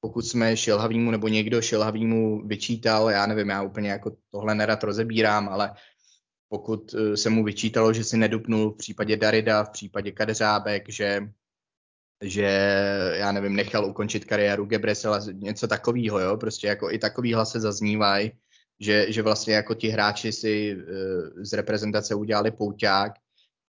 pokud 0.04 0.22
jsme 0.22 0.58
Šilhavýmu 0.58 1.12
nebo 1.12 1.28
někdo 1.28 1.62
Šilhavýmu 1.62 2.48
vyčítal, 2.48 3.10
já 3.10 3.26
nevím, 3.26 3.50
já 3.50 3.62
úplně 3.62 3.90
jako 3.90 4.18
tohle 4.32 4.56
nerad 4.56 4.84
rozebírám, 4.84 5.50
ale 5.50 5.74
pokud 6.50 6.94
eh, 6.94 7.18
se 7.18 7.30
mu 7.30 7.44
vyčítalo, 7.44 7.94
že 7.94 8.04
si 8.04 8.18
nedupnul 8.18 8.72
v 8.72 8.78
případě 8.78 9.18
Darida, 9.18 9.64
v 9.64 9.70
případě 9.70 10.12
Kadeřábek, 10.12 10.90
že, 10.90 11.34
že 12.22 12.44
já 13.14 13.32
nevím, 13.32 13.56
nechal 13.56 13.86
ukončit 13.86 14.26
kariéru 14.26 14.66
Gebresela, 14.66 15.20
něco 15.34 15.68
takového, 15.68 16.20
jo, 16.20 16.38
prostě 16.38 16.68
jako 16.68 16.92
i 16.92 17.00
takový 17.00 17.34
hlasy 17.34 17.60
zaznívají, 17.60 18.32
že, 18.80 19.12
že 19.12 19.22
vlastně 19.22 19.54
jako 19.54 19.76
ti 19.76 19.90
hráči 19.90 20.32
si 20.32 20.76
uh, 20.76 20.84
z 21.44 21.54
reprezentace 21.54 22.16
udělali 22.16 22.52
pouťák, 22.52 23.12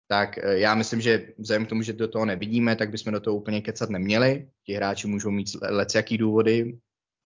tak 0.09 0.39
uh, 0.45 0.51
já 0.51 0.75
myslím, 0.75 1.01
že 1.01 1.29
vzhledem 1.39 1.67
k 1.67 1.69
tomu, 1.69 1.83
že 1.83 1.93
do 1.93 2.09
toho 2.09 2.25
nevidíme, 2.25 2.77
tak 2.77 2.91
bychom 2.91 3.13
do 3.13 3.21
toho 3.21 3.37
úplně 3.37 3.61
kecat 3.61 3.91
neměli. 3.91 4.49
Ti 4.67 4.75
hráči 4.75 5.07
můžou 5.07 5.31
mít 5.31 5.49
jaký 5.95 6.19
důvody, 6.19 6.79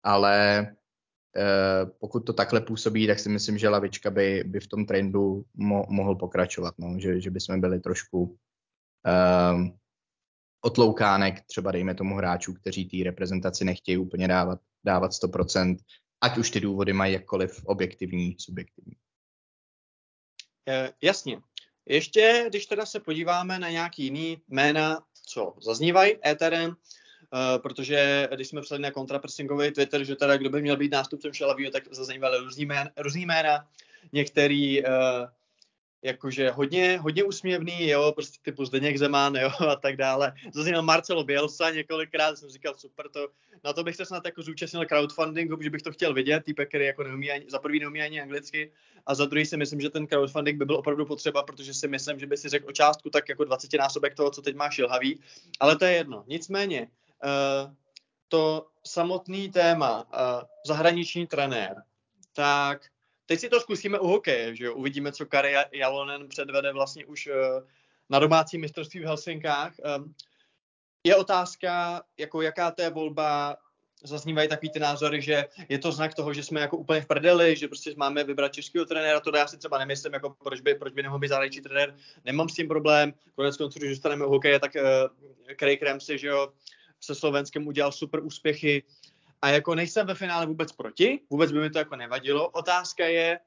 ale 0.03 0.66
Eh, 1.37 1.87
pokud 1.99 2.20
to 2.20 2.33
takhle 2.33 2.61
působí, 2.61 3.07
tak 3.07 3.18
si 3.18 3.29
myslím, 3.29 3.59
že 3.59 3.68
lavička 3.68 4.11
by, 4.11 4.45
by 4.47 4.61
v 4.61 4.66
tom 4.66 4.87
trendu 4.87 5.45
mo, 5.55 5.85
mohl 5.89 6.14
pokračovat, 6.14 6.74
no, 6.79 7.01
že, 7.01 7.20
že 7.20 7.31
bychom 7.31 7.61
byli 7.61 7.81
trošku 7.81 8.39
otloukánek, 10.67 11.41
třeba 11.47 11.73
dejme 11.73 11.95
tomu 11.95 12.17
hráčů, 12.17 12.55
kteří 12.55 12.85
té 12.85 12.97
reprezentaci 13.05 13.64
nechtějí 13.64 13.99
úplně 13.99 14.29
dávat, 14.29 14.61
dávat 14.85 15.11
100%, 15.11 15.77
ať 16.21 16.39
už 16.39 16.51
ty 16.51 16.61
důvody 16.61 16.93
mají 16.93 17.12
jakkoliv 17.12 17.64
objektivní, 17.64 18.37
subjektivní. 18.39 18.93
E, 20.69 20.93
jasně. 21.03 21.41
Ještě, 21.87 22.45
když 22.49 22.67
teda 22.67 22.87
se 22.87 23.01
podíváme 23.01 23.59
na 23.59 23.71
nějaký 23.71 24.05
jiný 24.05 24.43
jména, 24.49 25.03
co 25.27 25.55
zaznívají 25.61 26.12
éterem, 26.27 26.77
Uh, 27.33 27.62
protože 27.62 28.29
když 28.35 28.49
jsme 28.49 28.61
psali 28.61 28.83
na 28.83 28.91
kontrapressingový 28.91 29.71
Twitter, 29.71 30.05
že 30.05 30.17
teda 30.17 30.37
kdo 30.37 30.51
by 30.51 30.62
měl 30.62 30.77
být 30.77 30.93
nástupcem 30.93 31.33
Šelavýho, 31.33 31.71
tak 31.71 31.95
zaznívaly 31.95 32.39
různý 32.39 32.69
různý 32.97 33.27
jména. 33.27 33.69
Některý 34.12 34.83
uh, 34.83 34.89
jakože 36.07 36.50
hodně, 36.50 36.98
hodně 36.98 37.24
úsměvný, 37.24 37.88
jo, 37.88 38.12
prostě 38.12 38.38
typu 38.42 38.64
Zdeněk 38.64 38.98
Zeman, 38.98 39.34
jo, 39.34 39.50
a 39.68 39.76
tak 39.76 39.96
dále. 39.96 40.32
Zazněl 40.54 40.82
Marcelo 40.82 41.24
Bielsa 41.24 41.70
několikrát, 41.70 42.38
jsem 42.38 42.48
říkal, 42.48 42.74
super, 42.76 43.09
to, 43.09 43.28
na 43.64 43.72
to 43.72 43.84
bych 43.84 43.96
se 43.96 44.04
snad 44.04 44.24
jako 44.24 44.42
zúčastnil 44.42 44.86
crowdfundingu, 44.86 45.62
že 45.62 45.70
bych 45.70 45.82
to 45.82 45.92
chtěl 45.92 46.14
vidět, 46.14 46.44
týpek, 46.44 46.68
který 46.68 46.84
jako 46.84 47.02
neumí 47.02 47.30
ani, 47.30 47.44
za 47.48 47.59
prvý 47.59 47.80
neumí 47.80 48.02
ani 48.02 48.20
anglicky, 48.20 48.72
a 49.07 49.14
za 49.14 49.24
druhý 49.24 49.46
si 49.46 49.57
myslím, 49.57 49.80
že 49.80 49.90
ten 49.90 50.07
crowdfunding 50.07 50.59
by 50.59 50.64
byl 50.64 50.76
opravdu 50.76 51.07
potřeba, 51.07 51.42
protože 51.42 51.74
si 51.74 51.88
myslím, 51.88 52.18
že 52.18 52.26
by 52.26 52.36
si 52.36 52.48
řekl 52.48 52.68
o 52.68 52.72
částku 52.72 53.11
tak 53.11 53.28
jako 53.28 53.44
20 53.44 53.74
násobek 53.78 54.14
toho, 54.14 54.30
co 54.30 54.42
teď 54.42 54.57
má 54.57 54.70
Šilhavý, 54.70 55.20
ale 55.61 55.76
to 55.76 55.84
je 55.84 55.92
jedno. 55.92 56.24
Nicméně, 56.26 56.88
uh, 57.24 57.72
to 58.28 58.66
samotný 58.84 59.50
téma, 59.50 60.04
uh, 60.04 60.42
zahraniční 60.66 61.26
trenér, 61.26 61.82
tak 62.32 62.86
teď 63.27 63.41
si 63.41 63.49
to 63.49 63.61
zkusíme 63.61 63.99
u 63.99 64.07
hokeje, 64.07 64.57
že 64.57 64.64
jo? 64.64 64.74
Uvidíme, 64.74 65.12
co 65.12 65.27
Kari 65.27 65.55
Jalonen 65.72 66.29
předvede 66.29 66.72
vlastně 66.72 67.07
už 67.07 67.27
uh, 67.27 67.35
na 68.11 68.18
domácí 68.18 68.59
mistrovství 68.59 69.01
v 69.01 69.05
Helsinkách. 69.05 69.72
Um, 69.99 70.14
je 71.05 71.16
otázka, 71.16 72.03
jako 72.18 72.43
jaká 72.43 72.70
to 72.70 72.83
je 72.83 72.91
volba, 72.91 73.57
zaznívají 74.05 74.49
takový 74.49 74.70
ty 74.70 74.79
názory, 74.79 75.22
že 75.22 75.45
je 75.68 75.79
to 75.79 75.93
znak 75.93 76.14
toho, 76.14 76.33
že 76.33 76.43
jsme 76.43 76.61
jako 76.61 76.77
úplně 76.77 77.01
v 77.01 77.07
prdeli, 77.07 77.57
že 77.57 77.68
prostě 77.68 77.95
máme 77.97 78.24
vybrat 78.24 78.53
českého 78.53 78.85
trenéra, 78.85 79.20
to 79.20 79.37
já 79.37 79.47
si 79.47 79.59
třeba 79.59 79.79
nemyslím, 79.79 80.12
jako 80.12 80.31
proč 80.31 80.61
by, 80.61 80.74
proč 80.74 80.93
by 80.93 81.03
nemohl 81.03 81.18
být 81.18 81.29
zahraniční 81.29 81.62
trenér, 81.62 81.95
nemám 82.24 82.49
s 82.49 82.55
tím 82.55 82.68
problém, 82.68 83.12
konec 83.35 83.57
konců, 83.57 83.79
když 83.79 83.91
zůstaneme 83.91 84.27
u 84.27 84.31
hokeje, 84.31 84.61
tak 84.61 84.74
uh, 84.74 84.83
Craig 85.59 85.83
Ramsey, 85.83 86.18
že 86.18 86.29
jo, 86.29 86.53
se 87.01 87.14
Slovenskem 87.14 87.66
udělal 87.66 87.93
super 87.93 88.24
úspěchy 88.24 88.83
a 89.43 89.49
jako 89.49 89.74
nejsem 89.74 90.07
ve 90.07 90.14
finále 90.14 90.47
vůbec 90.47 90.72
proti, 90.72 91.20
vůbec 91.30 91.53
by 91.53 91.61
mi 91.61 91.70
to 91.70 91.78
jako 91.78 91.97
nevadilo. 91.97 92.49
Otázka 92.49 93.07
je, 93.07 93.41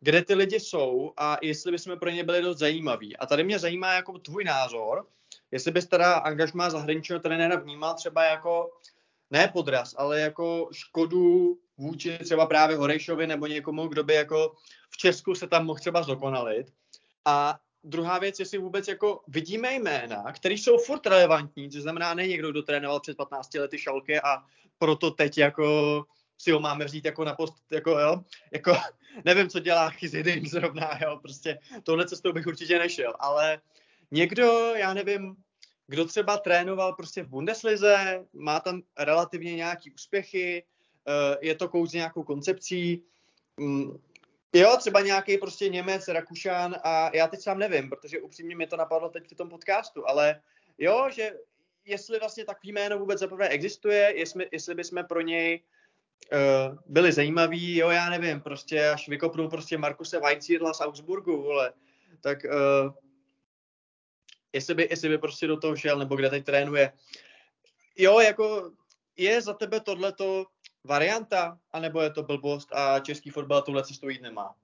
kde 0.00 0.24
ty 0.24 0.34
lidi 0.34 0.60
jsou 0.60 1.12
a 1.16 1.36
jestli 1.42 1.72
bychom 1.72 1.98
pro 1.98 2.10
ně 2.10 2.24
byli 2.24 2.42
dost 2.42 2.58
zajímaví. 2.58 3.16
A 3.16 3.26
tady 3.26 3.44
mě 3.44 3.58
zajímá 3.58 3.92
jako 3.92 4.18
tvůj 4.18 4.44
názor, 4.44 5.06
jestli 5.50 5.72
bys 5.72 5.86
teda 5.86 6.14
angažmá 6.14 6.70
zahraničního 6.70 7.20
trenéra 7.20 7.56
vnímal 7.56 7.94
třeba 7.94 8.24
jako 8.24 8.70
ne 9.30 9.48
podraz, 9.48 9.94
ale 9.98 10.20
jako 10.20 10.68
škodu 10.72 11.58
vůči 11.78 12.18
třeba 12.18 12.46
právě 12.46 12.76
Horejšovi 12.76 13.26
nebo 13.26 13.46
někomu, 13.46 13.88
kdo 13.88 14.04
by 14.04 14.14
jako 14.14 14.54
v 14.90 14.96
Česku 14.96 15.34
se 15.34 15.46
tam 15.46 15.66
mohl 15.66 15.80
třeba 15.80 16.02
zdokonalit. 16.02 16.72
A 17.24 17.58
druhá 17.86 18.18
věc, 18.18 18.40
jestli 18.40 18.58
vůbec 18.58 18.88
jako 18.88 19.22
vidíme 19.28 19.74
jména, 19.74 20.32
které 20.32 20.54
jsou 20.54 20.78
furt 20.78 21.06
relevantní, 21.06 21.70
což 21.70 21.82
znamená 21.82 22.14
ne 22.14 22.26
někdo, 22.26 22.50
kdo 22.50 22.62
trénoval 22.62 23.00
před 23.00 23.16
15 23.16 23.54
lety 23.54 23.78
šalky 23.78 24.20
a 24.20 24.44
proto 24.78 25.10
teď 25.10 25.38
jako 25.38 26.04
si 26.38 26.50
ho 26.50 26.60
máme 26.60 26.84
vzít 26.84 27.04
jako 27.04 27.24
na 27.24 27.34
post, 27.34 27.54
jako 27.72 27.90
jo, 27.90 28.24
jako 28.52 28.76
nevím, 29.24 29.48
co 29.48 29.58
dělá 29.58 29.90
Chyzidin 29.90 30.46
zrovna, 30.50 30.98
jo, 31.02 31.18
prostě 31.22 31.58
tohle 31.82 32.08
cestou 32.08 32.32
bych 32.32 32.46
určitě 32.46 32.78
nešel, 32.78 33.14
ale 33.18 33.60
někdo, 34.10 34.72
já 34.74 34.94
nevím, 34.94 35.36
kdo 35.86 36.04
třeba 36.04 36.38
trénoval 36.38 36.92
prostě 36.92 37.22
v 37.22 37.28
Bundeslize, 37.28 38.24
má 38.32 38.60
tam 38.60 38.82
relativně 38.98 39.54
nějaký 39.54 39.90
úspěchy, 39.90 40.64
eh, 41.08 41.36
je 41.40 41.54
to 41.54 41.68
kouč 41.68 41.90
s 41.90 41.92
nějakou 41.92 42.22
koncepcí, 42.22 43.02
mm, 43.60 43.98
Jo, 44.56 44.76
třeba 44.78 45.00
nějaký 45.00 45.38
prostě 45.38 45.68
Němec, 45.68 46.08
Rakušan 46.08 46.76
a 46.82 47.16
já 47.16 47.26
teď 47.26 47.40
sám 47.40 47.58
nevím, 47.58 47.90
protože 47.90 48.20
upřímně 48.20 48.56
mi 48.56 48.66
to 48.66 48.76
napadlo 48.76 49.08
teď 49.08 49.24
při 49.24 49.34
tom 49.34 49.48
podcastu, 49.48 50.08
ale 50.08 50.40
jo, 50.78 51.08
že 51.10 51.32
jestli 51.84 52.18
vlastně 52.18 52.44
takový 52.44 52.72
jméno 52.72 52.98
vůbec 52.98 53.18
zaprvé 53.18 53.48
existuje, 53.48 54.12
jestli, 54.16 54.48
jestli 54.52 54.74
bychom 54.74 55.04
pro 55.04 55.20
něj 55.20 55.62
uh, 56.32 56.78
byli 56.86 57.12
zajímaví, 57.12 57.76
jo, 57.76 57.90
já 57.90 58.10
nevím, 58.10 58.40
prostě 58.40 58.88
až 58.88 59.08
vykopnou 59.08 59.48
prostě 59.48 59.78
Markuse 59.78 60.20
Weizierla 60.20 60.74
z 60.74 60.80
Augsburgu, 60.80 61.42
vole, 61.42 61.72
tak 62.20 62.38
uh, 62.44 62.92
jestli, 64.52 64.74
by, 64.74 64.86
jestli 64.90 65.08
by 65.08 65.18
prostě 65.18 65.46
do 65.46 65.56
toho 65.56 65.76
šel, 65.76 65.98
nebo 65.98 66.16
kde 66.16 66.30
teď 66.30 66.44
trénuje. 66.44 66.92
Jo, 67.96 68.20
jako 68.20 68.72
je 69.16 69.42
za 69.42 69.54
tebe 69.54 69.80
tohleto 69.80 70.46
varianta, 70.86 71.58
anebo 71.72 72.00
je 72.00 72.10
to 72.10 72.22
blbost 72.22 72.72
a 72.72 73.00
český 73.00 73.30
fotbal 73.30 73.62
tuhle 73.62 73.84
cestu 73.84 74.08
jít 74.08 74.22
nemá? 74.22 74.54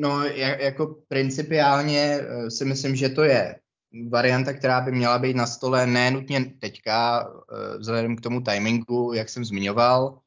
No, 0.00 0.24
jako 0.24 1.02
principiálně 1.08 2.00
eh, 2.20 2.50
si 2.50 2.64
myslím, 2.64 2.96
že 2.96 3.08
to 3.08 3.22
je 3.22 3.60
varianta, 4.08 4.52
která 4.52 4.80
by 4.80 4.92
měla 4.92 5.18
být 5.18 5.36
na 5.36 5.46
stole 5.46 5.86
nenutně 5.86 6.44
teďka, 6.44 7.28
eh, 7.52 7.78
vzhledem 7.78 8.16
k 8.16 8.20
tomu 8.20 8.40
timingu, 8.40 9.12
jak 9.12 9.28
jsem 9.28 9.44
zmiňoval, 9.44 10.20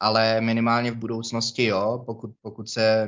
ale 0.00 0.40
minimálně 0.40 0.90
v 0.90 0.96
budoucnosti, 0.96 1.64
jo, 1.64 2.02
pokud, 2.06 2.30
pokud 2.40 2.68
se 2.68 3.06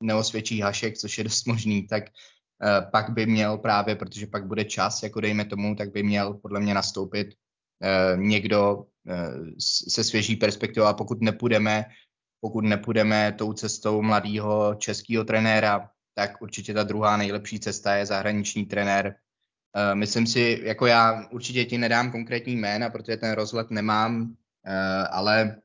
neosvědčí 0.00 0.60
Hašek, 0.60 0.98
což 0.98 1.18
je 1.18 1.24
dost 1.24 1.46
možný, 1.46 1.86
tak 1.86 2.04
uh, 2.04 2.90
pak 2.90 3.10
by 3.10 3.26
měl 3.26 3.58
právě, 3.58 3.96
protože 3.96 4.26
pak 4.26 4.46
bude 4.46 4.64
čas, 4.64 5.02
jako 5.02 5.20
dejme 5.20 5.44
tomu, 5.44 5.76
tak 5.76 5.92
by 5.92 6.02
měl 6.02 6.34
podle 6.34 6.60
mě 6.60 6.74
nastoupit 6.74 7.34
někdo 8.16 8.74
uh, 8.76 8.84
se 9.88 10.04
svěží 10.04 10.36
perspektivou 10.36 10.86
a 10.86 10.94
pokud 10.94 11.22
nepůjdeme, 11.22 11.84
pokud 12.40 12.64
nepůjdeme 12.64 13.32
tou 13.38 13.52
cestou 13.52 14.02
mladého 14.02 14.74
českého 14.74 15.24
trenéra, 15.24 15.90
tak 16.14 16.42
určitě 16.42 16.74
ta 16.74 16.82
druhá 16.82 17.16
nejlepší 17.16 17.60
cesta 17.60 17.94
je 17.94 18.06
zahraniční 18.06 18.66
trenér. 18.66 19.06
Uh, 19.06 19.94
myslím 19.94 20.26
si, 20.26 20.60
jako 20.62 20.86
já 20.86 21.28
určitě 21.30 21.64
ti 21.64 21.78
nedám 21.78 22.12
konkrétní 22.12 22.56
jména, 22.56 22.90
protože 22.90 23.16
ten 23.16 23.32
rozhled 23.32 23.70
nemám, 23.70 24.34
ale 25.10 25.61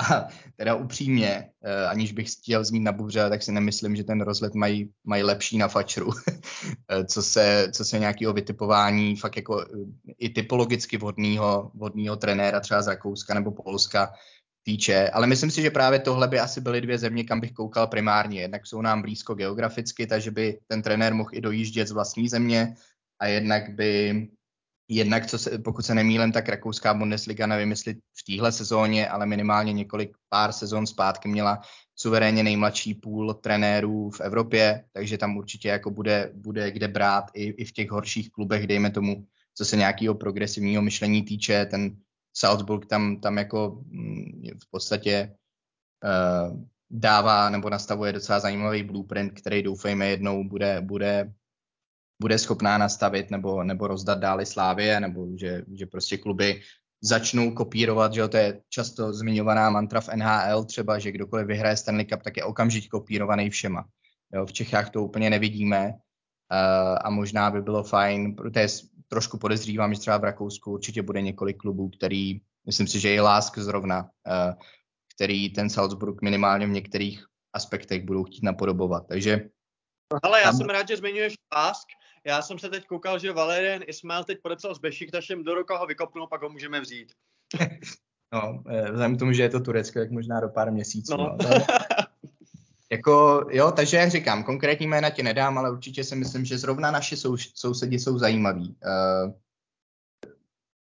a 0.00 0.28
teda 0.56 0.74
upřímně, 0.74 1.50
eh, 1.64 1.86
aniž 1.86 2.12
bych 2.12 2.32
chtěl 2.32 2.64
zmít 2.64 2.82
na 2.82 2.92
bubře, 2.92 3.28
tak 3.28 3.42
si 3.42 3.52
nemyslím, 3.52 3.96
že 3.96 4.04
ten 4.04 4.20
rozhled 4.20 4.54
mají, 4.54 4.90
mají 5.04 5.22
lepší 5.22 5.58
na 5.58 5.68
fačru, 5.68 6.10
eh, 6.88 7.04
co 7.04 7.22
se, 7.22 7.68
co 7.72 7.84
se 7.84 7.98
nějakého 7.98 8.32
vytipování 8.32 9.16
fakt 9.16 9.36
jako 9.36 9.60
eh, 9.60 10.12
i 10.18 10.28
typologicky 10.28 10.96
vhodného, 10.96 11.70
vhodného 11.74 12.16
trenéra 12.16 12.60
třeba 12.60 12.82
z 12.82 12.86
Rakouska 12.86 13.34
nebo 13.34 13.50
Polska 13.50 14.12
týče. 14.62 15.08
Ale 15.08 15.26
myslím 15.26 15.50
si, 15.50 15.62
že 15.62 15.70
právě 15.70 15.98
tohle 15.98 16.28
by 16.28 16.40
asi 16.40 16.60
byly 16.60 16.80
dvě 16.80 16.98
země, 16.98 17.24
kam 17.24 17.40
bych 17.40 17.52
koukal 17.52 17.86
primárně. 17.86 18.40
Jednak 18.40 18.66
jsou 18.66 18.82
nám 18.82 19.02
blízko 19.02 19.34
geograficky, 19.34 20.06
takže 20.06 20.30
by 20.30 20.58
ten 20.66 20.82
trenér 20.82 21.14
mohl 21.14 21.30
i 21.32 21.40
dojíždět 21.40 21.88
z 21.88 21.92
vlastní 21.92 22.28
země 22.28 22.74
a 23.18 23.26
jednak 23.26 23.74
by 23.74 24.28
Jednak, 24.92 25.26
co 25.26 25.38
se, 25.38 25.58
pokud 25.58 25.82
se 25.82 25.94
nemýlím, 25.94 26.32
tak 26.32 26.48
rakouská 26.48 26.94
Bundesliga, 26.94 27.46
nevím 27.46 27.70
jestli 27.70 27.94
v 27.94 28.24
téhle 28.26 28.52
sezóně, 28.52 29.08
ale 29.08 29.26
minimálně 29.26 29.72
několik 29.72 30.16
pár 30.28 30.52
sezon 30.52 30.86
zpátky 30.86 31.28
měla 31.28 31.60
suverénně 31.96 32.42
nejmladší 32.42 32.94
půl 32.94 33.34
trenérů 33.34 34.10
v 34.10 34.20
Evropě, 34.20 34.84
takže 34.92 35.18
tam 35.18 35.36
určitě 35.36 35.68
jako 35.68 35.90
bude, 35.90 36.30
bude 36.34 36.70
kde 36.70 36.88
brát 36.88 37.24
i, 37.34 37.44
i 37.44 37.64
v 37.64 37.72
těch 37.72 37.90
horších 37.90 38.30
klubech, 38.30 38.66
dejme 38.66 38.90
tomu, 38.90 39.26
co 39.54 39.64
se 39.64 39.76
nějakého 39.76 40.14
progresivního 40.14 40.82
myšlení 40.82 41.22
týče, 41.22 41.66
ten 41.66 41.96
Salzburg 42.36 42.86
tam, 42.86 43.20
tam 43.20 43.38
jako 43.38 43.82
mm, 43.86 44.42
v 44.62 44.70
podstatě 44.70 45.34
uh, 46.04 46.60
dává 46.90 47.50
nebo 47.50 47.70
nastavuje 47.70 48.12
docela 48.12 48.40
zajímavý 48.40 48.82
blueprint, 48.82 49.32
který 49.40 49.62
doufejme 49.62 50.06
jednou 50.06 50.48
bude, 50.48 50.80
bude 50.80 51.32
bude 52.20 52.38
schopná 52.38 52.78
nastavit 52.78 53.30
nebo, 53.30 53.64
nebo 53.64 53.86
rozdat 53.86 54.18
dále 54.18 54.46
Slávě, 54.46 55.00
nebo 55.00 55.26
že, 55.36 55.62
že 55.74 55.86
prostě 55.86 56.18
kluby 56.18 56.60
začnou 57.02 57.50
kopírovat, 57.50 58.12
že 58.12 58.28
to 58.28 58.36
je 58.36 58.60
často 58.68 59.12
zmiňovaná 59.12 59.70
mantra 59.70 60.00
v 60.00 60.08
NHL 60.08 60.64
třeba, 60.64 60.98
že 60.98 61.12
kdokoliv 61.12 61.46
vyhraje 61.46 61.76
Stanley 61.76 62.04
Cup, 62.04 62.22
tak 62.22 62.36
je 62.36 62.44
okamžitě 62.44 62.88
kopírovaný 62.88 63.50
všema. 63.50 63.84
Jo, 64.34 64.46
v 64.46 64.52
Čechách 64.52 64.90
to 64.90 65.04
úplně 65.04 65.30
nevidíme 65.30 65.88
uh, 65.88 66.98
a 67.00 67.10
možná 67.10 67.50
by 67.50 67.62
bylo 67.62 67.82
fajn, 67.82 68.36
protože 68.36 68.68
trošku 69.08 69.38
podezřívám, 69.38 69.94
že 69.94 70.00
třeba 70.00 70.18
v 70.18 70.24
Rakousku 70.24 70.72
určitě 70.72 71.02
bude 71.02 71.20
několik 71.20 71.56
klubů, 71.56 71.88
který, 71.88 72.40
myslím 72.66 72.86
si, 72.86 73.00
že 73.00 73.14
i 73.14 73.20
Lásk 73.20 73.58
zrovna, 73.58 74.02
uh, 74.02 74.54
který 75.14 75.50
ten 75.50 75.70
Salzburg 75.70 76.22
minimálně 76.22 76.66
v 76.66 76.70
některých 76.70 77.24
aspektech 77.52 78.04
budou 78.04 78.24
chtít 78.24 78.42
napodobovat. 78.42 79.06
Takže 79.08 79.48
ale 80.22 80.40
já 80.40 80.46
tam... 80.46 80.56
jsem 80.56 80.66
rád, 80.66 80.88
že 80.88 80.96
zmiňuješ 80.96 81.34
Lásk, 81.54 81.86
já 82.26 82.42
jsem 82.42 82.58
se 82.58 82.68
teď 82.68 82.86
koukal, 82.86 83.18
že 83.18 83.32
Valerian 83.32 83.82
Ismail 83.86 84.24
teď 84.24 84.38
podepsal 84.42 84.74
s 84.74 84.78
Bešiktašem, 84.78 85.44
do 85.44 85.54
roka 85.54 85.78
ho 85.78 85.86
vykopnou, 85.86 86.26
pak 86.26 86.42
ho 86.42 86.48
můžeme 86.48 86.80
vzít. 86.80 87.12
No, 88.32 88.62
eh, 88.68 88.82
vzhledem 88.82 89.16
k 89.16 89.18
tomu, 89.18 89.32
že 89.32 89.42
je 89.42 89.48
to 89.48 89.60
Turecko, 89.60 89.98
tak 89.98 90.10
možná 90.10 90.40
do 90.40 90.48
pár 90.48 90.72
měsíců. 90.72 91.16
No. 91.16 91.36
No. 91.42 91.48
jako, 92.92 93.46
jo, 93.50 93.72
takže 93.72 93.96
jak 93.96 94.10
říkám, 94.10 94.44
konkrétní 94.44 94.86
jména 94.86 95.10
ti 95.10 95.22
nedám, 95.22 95.58
ale 95.58 95.70
určitě 95.70 96.04
si 96.04 96.16
myslím, 96.16 96.44
že 96.44 96.58
zrovna 96.58 96.90
naši 96.90 97.16
sou, 97.16 97.36
sousedi 97.36 97.98
jsou 97.98 98.18
zajímaví. 98.18 98.76
Uh, 98.84 99.32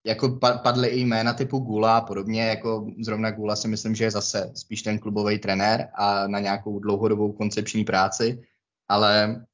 jako 0.06 0.38
padly 0.62 0.88
i 0.88 1.00
jména 1.00 1.32
typu 1.32 1.58
Gula 1.58 1.96
a 1.96 2.00
podobně, 2.00 2.42
jako 2.42 2.86
zrovna 3.04 3.30
Gula 3.30 3.56
si 3.56 3.68
myslím, 3.68 3.94
že 3.94 4.04
je 4.04 4.10
zase 4.10 4.52
spíš 4.54 4.82
ten 4.82 4.98
klubový 4.98 5.38
trenér 5.38 5.88
a 5.94 6.26
na 6.26 6.40
nějakou 6.40 6.78
dlouhodobou 6.78 7.32
koncepční 7.32 7.84
práci, 7.84 8.42
ale 8.88 9.44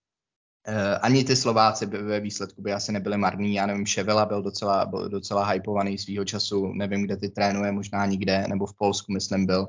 ani 1.03 1.25
ty 1.25 1.37
Slováci 1.37 1.87
by 1.87 1.99
ve 1.99 2.21
výsledku 2.21 2.63
by 2.63 2.73
asi 2.73 2.93
nebyli 2.93 3.17
marní. 3.17 3.55
Já 3.55 3.67
nevím, 3.67 3.87
Ševela 3.87 4.27
byl 4.27 4.43
docela, 4.43 4.87
byl 4.87 5.09
docela 5.09 5.45
hypovaný 5.45 5.99
svýho 5.99 6.25
času. 6.25 6.73
Nevím, 6.73 7.03
kde 7.03 7.17
ty 7.17 7.29
trénuje, 7.29 7.73
možná 7.73 8.07
nikde, 8.07 8.45
nebo 8.49 8.67
v 8.67 8.77
Polsku, 8.77 9.13
myslím, 9.13 9.47
byl. 9.47 9.69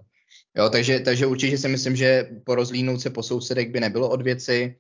Jo, 0.58 0.70
takže, 0.70 1.00
takže 1.00 1.26
určitě 1.26 1.58
si 1.58 1.68
myslím, 1.68 1.96
že 1.96 2.30
po 2.46 2.56
rozlínout 2.56 3.02
se 3.02 3.10
po 3.10 3.24
sousedek 3.24 3.72
by 3.72 3.80
nebylo 3.80 4.10
od 4.10 4.22
věci. 4.22 4.76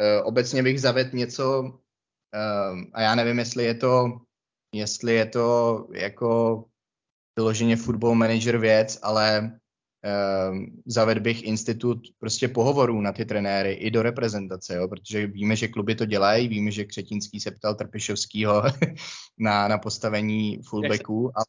Uh, 0.00 0.26
obecně 0.26 0.62
bych 0.62 0.80
zavedl 0.80 1.16
něco, 1.16 1.60
uh, 1.60 2.80
a 2.92 3.02
já 3.02 3.14
nevím, 3.14 3.38
jestli 3.38 3.64
je 3.64 3.74
to, 3.74 4.20
jestli 4.74 5.14
je 5.14 5.26
to 5.26 5.86
jako 5.92 6.64
vyloženě 7.36 7.76
football 7.76 8.14
manager 8.14 8.58
věc, 8.58 8.98
ale 9.02 9.59
uh, 10.04 10.58
zaved 10.86 11.18
bych 11.18 11.42
institut 11.42 11.98
prostě 12.18 12.48
pohovorů 12.48 13.00
na 13.00 13.12
ty 13.12 13.24
trenéry 13.24 13.72
i 13.72 13.90
do 13.90 14.02
reprezentace, 14.02 14.74
jo, 14.74 14.88
protože 14.88 15.26
víme, 15.26 15.56
že 15.56 15.68
kluby 15.68 15.94
to 15.94 16.04
dělají, 16.04 16.48
víme, 16.48 16.70
že 16.70 16.84
Křetínský 16.84 17.40
se 17.40 17.50
ptal 17.50 17.74
Trpišovskýho 17.74 18.62
na, 19.38 19.68
na 19.68 19.78
postavení 19.78 20.60
fullbacků. 20.68 21.38
A, 21.38 21.42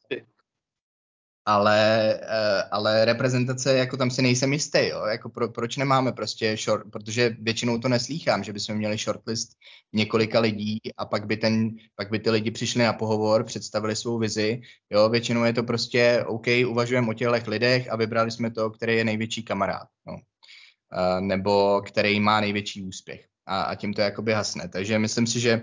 ale, 1.45 2.19
uh, 2.22 2.61
ale 2.72 3.05
reprezentace, 3.05 3.77
jako 3.77 3.97
tam 3.97 4.11
si 4.11 4.22
nejsem 4.22 4.53
jistý, 4.53 4.88
jo? 4.88 5.05
Jako 5.05 5.30
pro, 5.30 5.49
proč 5.49 5.77
nemáme 5.77 6.11
prostě 6.11 6.57
short, 6.57 6.91
protože 6.91 7.35
většinou 7.39 7.77
to 7.77 7.89
neslýchám, 7.89 8.43
že 8.43 8.53
bychom 8.53 8.76
měli 8.76 8.97
shortlist 8.97 9.51
několika 9.93 10.39
lidí 10.39 10.80
a 10.97 11.05
pak 11.05 11.26
by, 11.26 11.38
ten, 11.38 11.69
pak 11.95 12.09
by 12.09 12.19
ty 12.19 12.30
lidi 12.30 12.51
přišli 12.51 12.84
na 12.84 12.93
pohovor, 12.93 13.43
představili 13.43 13.95
svou 13.95 14.18
vizi, 14.18 14.61
jo, 14.89 15.09
většinou 15.09 15.43
je 15.43 15.53
to 15.53 15.63
prostě 15.63 16.23
OK, 16.27 16.47
uvažujeme 16.68 17.07
o 17.07 17.13
těch 17.13 17.47
lidech 17.47 17.91
a 17.91 17.95
vybrali 17.95 18.31
jsme 18.31 18.51
to, 18.51 18.69
který 18.69 18.97
je 18.97 19.05
největší 19.05 19.43
kamarád, 19.43 19.88
no. 20.07 20.13
uh, 20.13 21.22
nebo 21.22 21.81
který 21.81 22.19
má 22.19 22.41
největší 22.41 22.84
úspěch 22.84 23.26
a, 23.45 23.61
a 23.61 23.76
tím 23.76 23.93
to 23.93 24.01
jakoby 24.01 24.34
hasne, 24.34 24.69
takže 24.69 24.99
myslím 24.99 25.27
si, 25.27 25.39
že 25.39 25.61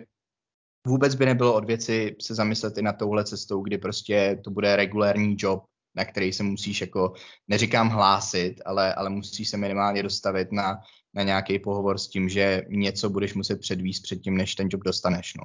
vůbec 0.86 1.14
by 1.14 1.26
nebylo 1.26 1.54
od 1.54 1.64
věci 1.64 2.16
se 2.22 2.34
zamyslet 2.34 2.78
i 2.78 2.82
na 2.82 2.92
touhle 2.92 3.24
cestou, 3.24 3.62
kdy 3.62 3.78
prostě 3.78 4.40
to 4.44 4.50
bude 4.50 4.76
regulární 4.76 5.36
job, 5.38 5.64
na 5.94 6.04
který 6.04 6.32
se 6.32 6.42
musíš 6.42 6.80
jako, 6.80 7.14
neříkám 7.48 7.88
hlásit, 7.88 8.54
ale, 8.66 8.94
ale 8.94 9.10
musíš 9.10 9.48
se 9.48 9.56
minimálně 9.56 10.02
dostavit 10.02 10.52
na, 10.52 10.80
na 11.14 11.22
nějaký 11.22 11.58
pohovor 11.58 11.98
s 11.98 12.08
tím, 12.08 12.28
že 12.28 12.62
něco 12.68 13.10
budeš 13.10 13.34
muset 13.34 13.60
předvíst 13.60 14.02
předtím, 14.02 14.36
než 14.36 14.54
ten 14.54 14.68
job 14.70 14.82
dostaneš. 14.84 15.34
No. 15.34 15.44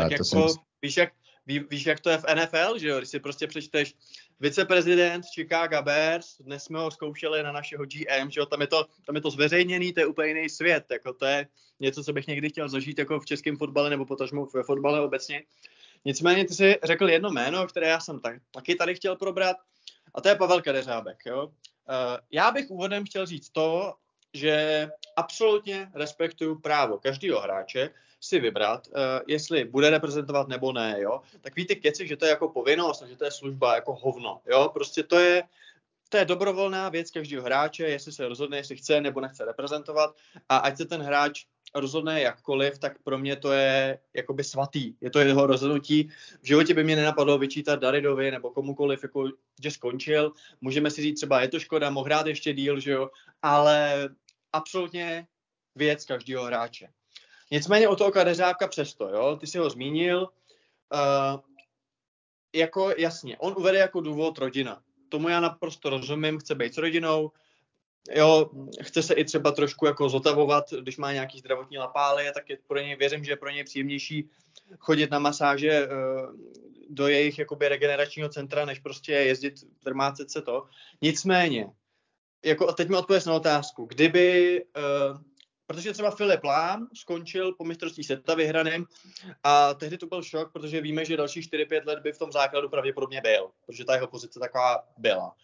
Tak 0.00 0.08
to 0.08 0.12
jako, 0.12 0.24
jsem... 0.24 0.42
víš, 0.82 0.96
jak, 0.96 1.12
ví, 1.46 1.58
víš, 1.70 1.86
jak 1.86 2.00
to 2.00 2.10
je 2.10 2.18
v 2.18 2.24
NFL, 2.34 2.78
že 2.78 2.88
jo? 2.88 2.98
Když 2.98 3.08
si 3.08 3.20
prostě 3.20 3.46
přečteš 3.46 3.94
viceprezident 4.40 5.24
Chicago 5.34 5.82
Bears, 5.82 6.36
dnes 6.40 6.64
jsme 6.64 6.78
ho 6.78 6.90
zkoušeli 6.90 7.42
na 7.42 7.52
našeho 7.52 7.84
GM, 7.84 8.30
že 8.30 8.40
jo? 8.40 8.46
Tam 8.46 8.60
je 8.60 8.66
to, 8.66 8.86
tam 9.06 9.14
je 9.14 9.22
to 9.22 9.30
zveřejněný, 9.30 9.92
to 9.92 10.00
je 10.00 10.06
úplně 10.06 10.28
jiný 10.28 10.48
svět, 10.48 10.84
jako 10.90 11.12
to 11.12 11.26
je 11.26 11.46
něco, 11.80 12.04
co 12.04 12.12
bych 12.12 12.26
někdy 12.26 12.48
chtěl 12.48 12.68
zažít 12.68 12.98
jako 12.98 13.20
v 13.20 13.26
českém 13.26 13.56
fotbale 13.56 13.90
nebo 13.90 14.06
potažmo 14.06 14.46
ve 14.54 14.62
fotbale 14.62 15.00
obecně. 15.00 15.42
Nicméně 16.04 16.44
ty 16.44 16.54
jsi 16.54 16.78
řekl 16.82 17.08
jedno 17.10 17.30
jméno, 17.30 17.66
které 17.66 17.88
já 17.88 18.00
jsem 18.00 18.20
tak, 18.20 18.36
taky 18.50 18.74
tady 18.74 18.94
chtěl 18.94 19.16
probrat, 19.16 19.56
a 20.14 20.20
to 20.20 20.28
je 20.28 20.34
Pavel 20.34 20.62
Kadeřábek. 20.62 21.18
Jo? 21.26 21.46
Uh, 21.46 21.52
já 22.30 22.50
bych 22.50 22.70
úvodem 22.70 23.04
chtěl 23.04 23.26
říct 23.26 23.50
to, 23.50 23.94
že 24.34 24.88
absolutně 25.16 25.90
respektuju 25.94 26.58
právo 26.58 26.98
každého 26.98 27.40
hráče 27.40 27.90
si 28.20 28.40
vybrat, 28.40 28.86
uh, 28.86 28.94
jestli 29.28 29.64
bude 29.64 29.90
reprezentovat 29.90 30.48
nebo 30.48 30.72
ne, 30.72 30.96
jo. 30.98 31.20
Tak 31.40 31.56
víte 31.56 31.74
keci, 31.74 32.06
že 32.06 32.16
to 32.16 32.24
je 32.24 32.30
jako 32.30 32.48
povinnost, 32.48 33.02
že 33.02 33.16
to 33.16 33.24
je 33.24 33.30
služba 33.30 33.74
jako 33.74 33.94
hovno, 33.94 34.40
jo. 34.50 34.70
Prostě 34.72 35.02
to 35.02 35.18
je, 35.18 35.42
to 36.08 36.16
je 36.16 36.24
dobrovolná 36.24 36.88
věc 36.88 37.10
každého 37.10 37.44
hráče, 37.44 37.84
jestli 37.84 38.12
se 38.12 38.28
rozhodne, 38.28 38.56
jestli 38.56 38.76
chce 38.76 39.00
nebo 39.00 39.20
nechce 39.20 39.44
reprezentovat 39.44 40.16
a 40.48 40.56
ať 40.56 40.76
se 40.76 40.84
ten 40.84 41.02
hráč 41.02 41.44
rozhodne 41.74 42.20
jakkoliv, 42.20 42.78
tak 42.78 43.02
pro 43.02 43.18
mě 43.18 43.36
to 43.36 43.52
je 43.52 43.98
jakoby 44.14 44.44
svatý. 44.44 44.94
Je 45.00 45.10
to 45.10 45.18
jeho 45.18 45.46
rozhodnutí. 45.46 46.10
V 46.42 46.46
životě 46.46 46.74
by 46.74 46.84
mě 46.84 46.96
nenapadlo 46.96 47.38
vyčítat 47.38 47.80
Daridovi 47.80 48.30
nebo 48.30 48.50
komukoliv, 48.50 49.02
jako, 49.02 49.28
že 49.62 49.70
skončil. 49.70 50.32
Můžeme 50.60 50.90
si 50.90 51.02
říct 51.02 51.16
třeba, 51.16 51.40
je 51.40 51.48
to 51.48 51.60
škoda, 51.60 51.90
mohl 51.90 52.04
hrát 52.04 52.26
ještě 52.26 52.52
díl, 52.52 52.80
že 52.80 52.90
jo, 52.90 53.10
ale 53.42 54.08
absolutně 54.52 55.26
věc 55.74 56.04
každého 56.04 56.44
hráče. 56.44 56.88
Nicméně 57.50 57.88
o 57.88 57.96
toho 57.96 58.12
Kadeřábka 58.12 58.68
přesto, 58.68 59.08
jo, 59.08 59.36
ty 59.36 59.46
si 59.46 59.58
ho 59.58 59.70
zmínil, 59.70 60.28
uh, 60.92 61.40
jako 62.54 62.94
jasně, 62.98 63.38
on 63.38 63.54
uvede 63.56 63.78
jako 63.78 64.00
důvod 64.00 64.38
rodina. 64.38 64.82
Tomu 65.08 65.28
já 65.28 65.40
naprosto 65.40 65.90
rozumím, 65.90 66.38
chce 66.38 66.54
být 66.54 66.74
s 66.74 66.78
rodinou, 66.78 67.32
jo, 68.10 68.50
chce 68.82 69.02
se 69.02 69.14
i 69.14 69.24
třeba 69.24 69.52
trošku 69.52 69.86
jako 69.86 70.08
zotavovat, 70.08 70.64
když 70.80 70.96
má 70.96 71.12
nějaký 71.12 71.38
zdravotní 71.38 71.78
lapály, 71.78 72.24
tak 72.34 72.50
je 72.50 72.58
pro 72.66 72.78
něj, 72.78 72.96
věřím, 72.96 73.24
že 73.24 73.32
je 73.32 73.36
pro 73.36 73.50
něj 73.50 73.64
příjemnější 73.64 74.30
chodit 74.78 75.10
na 75.10 75.18
masáže 75.18 75.70
eh, 75.70 75.88
do 76.90 77.08
jejich 77.08 77.38
jakoby 77.38 77.68
regeneračního 77.68 78.28
centra, 78.28 78.64
než 78.64 78.78
prostě 78.78 79.12
jezdit, 79.12 79.54
trmácet 79.84 80.30
se 80.30 80.42
to. 80.42 80.66
Nicméně, 81.02 81.66
jako 82.44 82.68
a 82.68 82.72
teď 82.72 82.88
mi 82.88 82.96
odpověď 82.96 83.26
na 83.26 83.34
otázku, 83.34 83.84
kdyby, 83.84 84.64
uh, 84.76 85.20
protože 85.66 85.92
třeba 85.92 86.10
Filip 86.10 86.44
Lám 86.44 86.88
skončil 86.94 87.52
po 87.52 87.64
mistrovství 87.64 88.04
světa 88.04 88.34
vyhraným 88.34 88.86
a 89.42 89.74
tehdy 89.74 89.98
to 89.98 90.06
byl 90.06 90.22
šok, 90.22 90.52
protože 90.52 90.80
víme, 90.80 91.04
že 91.04 91.16
další 91.16 91.40
4-5 91.40 91.86
let 91.86 91.98
by 91.98 92.12
v 92.12 92.18
tom 92.18 92.32
základu 92.32 92.68
pravděpodobně 92.68 93.20
byl, 93.20 93.50
protože 93.66 93.84
ta 93.84 93.94
jeho 93.94 94.06
pozice 94.06 94.40
taková 94.40 94.88
byla. 94.96 95.34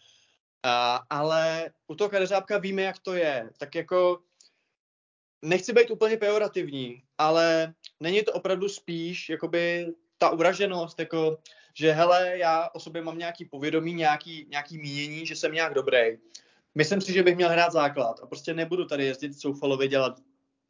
Uh, 0.65 0.99
ale 1.09 1.71
u 1.87 1.95
toho 1.95 2.09
kadeřábka 2.09 2.57
víme, 2.57 2.81
jak 2.81 2.99
to 2.99 3.13
je. 3.13 3.49
Tak 3.57 3.75
jako 3.75 4.19
nechci 5.41 5.73
být 5.73 5.91
úplně 5.91 6.17
pejorativní, 6.17 7.03
ale 7.17 7.73
není 7.99 8.23
to 8.23 8.33
opravdu 8.33 8.69
spíš 8.69 9.29
jakoby 9.29 9.87
ta 10.17 10.29
uraženost, 10.29 10.99
jako 10.99 11.37
že 11.73 11.91
hele, 11.91 12.37
já 12.37 12.69
o 12.73 12.79
sobě 12.79 13.01
mám 13.01 13.17
nějaký 13.17 13.45
povědomí, 13.45 13.93
nějaký, 13.93 14.47
nějaký 14.49 14.77
mínění, 14.77 15.25
že 15.25 15.35
jsem 15.35 15.51
nějak 15.51 15.73
dobrý. 15.73 16.17
Myslím 16.75 17.01
si, 17.01 17.13
že 17.13 17.23
bych 17.23 17.35
měl 17.35 17.49
hrát 17.49 17.71
základ 17.71 18.19
a 18.23 18.27
prostě 18.27 18.53
nebudu 18.53 18.85
tady 18.85 19.05
jezdit 19.05 19.39
Soufalovi 19.39 19.87
dělat 19.87 20.19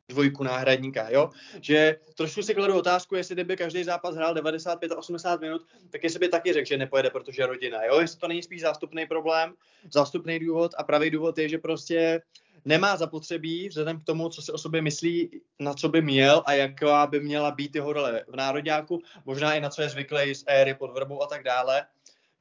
dvojku 0.09 0.43
náhradníka, 0.43 1.09
jo? 1.09 1.29
Že 1.61 1.95
trošku 2.15 2.43
si 2.43 2.55
kladu 2.55 2.77
otázku, 2.77 3.15
jestli 3.15 3.35
kdyby 3.35 3.57
každý 3.57 3.83
zápas 3.83 4.15
hrál 4.15 4.33
95 4.33 4.91
a 4.91 4.97
80 4.97 5.41
minut, 5.41 5.61
tak 5.89 6.03
jestli 6.03 6.19
by 6.19 6.29
taky 6.29 6.53
řekl, 6.53 6.67
že 6.67 6.77
nepojede, 6.77 7.09
protože 7.09 7.45
rodina, 7.45 7.83
jo? 7.83 7.99
Jestli 7.99 8.19
to 8.19 8.27
není 8.27 8.43
spíš 8.43 8.61
zástupný 8.61 9.05
problém, 9.05 9.53
zástupný 9.91 10.39
důvod 10.39 10.71
a 10.77 10.83
pravý 10.83 11.09
důvod 11.09 11.37
je, 11.37 11.49
že 11.49 11.57
prostě 11.57 12.21
nemá 12.65 12.97
zapotřebí, 12.97 13.69
vzhledem 13.69 13.99
k 13.99 14.03
tomu, 14.03 14.29
co 14.29 14.41
si 14.41 14.51
o 14.51 14.57
sobě 14.57 14.81
myslí, 14.81 15.41
na 15.59 15.73
co 15.73 15.89
by 15.89 16.01
měl 16.01 16.43
a 16.45 16.53
jaká 16.53 17.07
by 17.07 17.19
měla 17.19 17.51
být 17.51 17.75
jeho 17.75 17.93
role 17.93 18.25
v 18.27 18.35
národňáku, 18.35 19.01
možná 19.25 19.53
i 19.53 19.61
na 19.61 19.69
co 19.69 19.81
je 19.81 19.89
zvyklý 19.89 20.35
z 20.35 20.43
éry 20.47 20.73
pod 20.73 20.91
vrbou 20.93 21.23
a 21.23 21.27
tak 21.27 21.43
dále, 21.43 21.85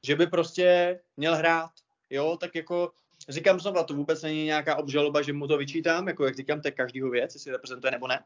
že 0.03 0.15
by 0.15 0.27
prostě 0.27 0.99
měl 1.17 1.35
hrát, 1.35 1.71
jo, 2.09 2.37
tak 2.39 2.55
jako 2.55 2.91
říkám 3.29 3.59
znovu, 3.59 3.83
to 3.83 3.93
vůbec 3.93 4.21
není 4.21 4.45
nějaká 4.45 4.75
obžaloba, 4.75 5.21
že 5.21 5.33
mu 5.33 5.47
to 5.47 5.57
vyčítám, 5.57 6.07
jako 6.07 6.25
jak 6.25 6.35
říkám, 6.35 6.61
to 6.61 6.67
je 6.67 6.71
každýho 6.71 7.09
věc, 7.09 7.33
jestli 7.33 7.51
reprezentuje 7.51 7.91
nebo 7.91 8.07
ne, 8.07 8.23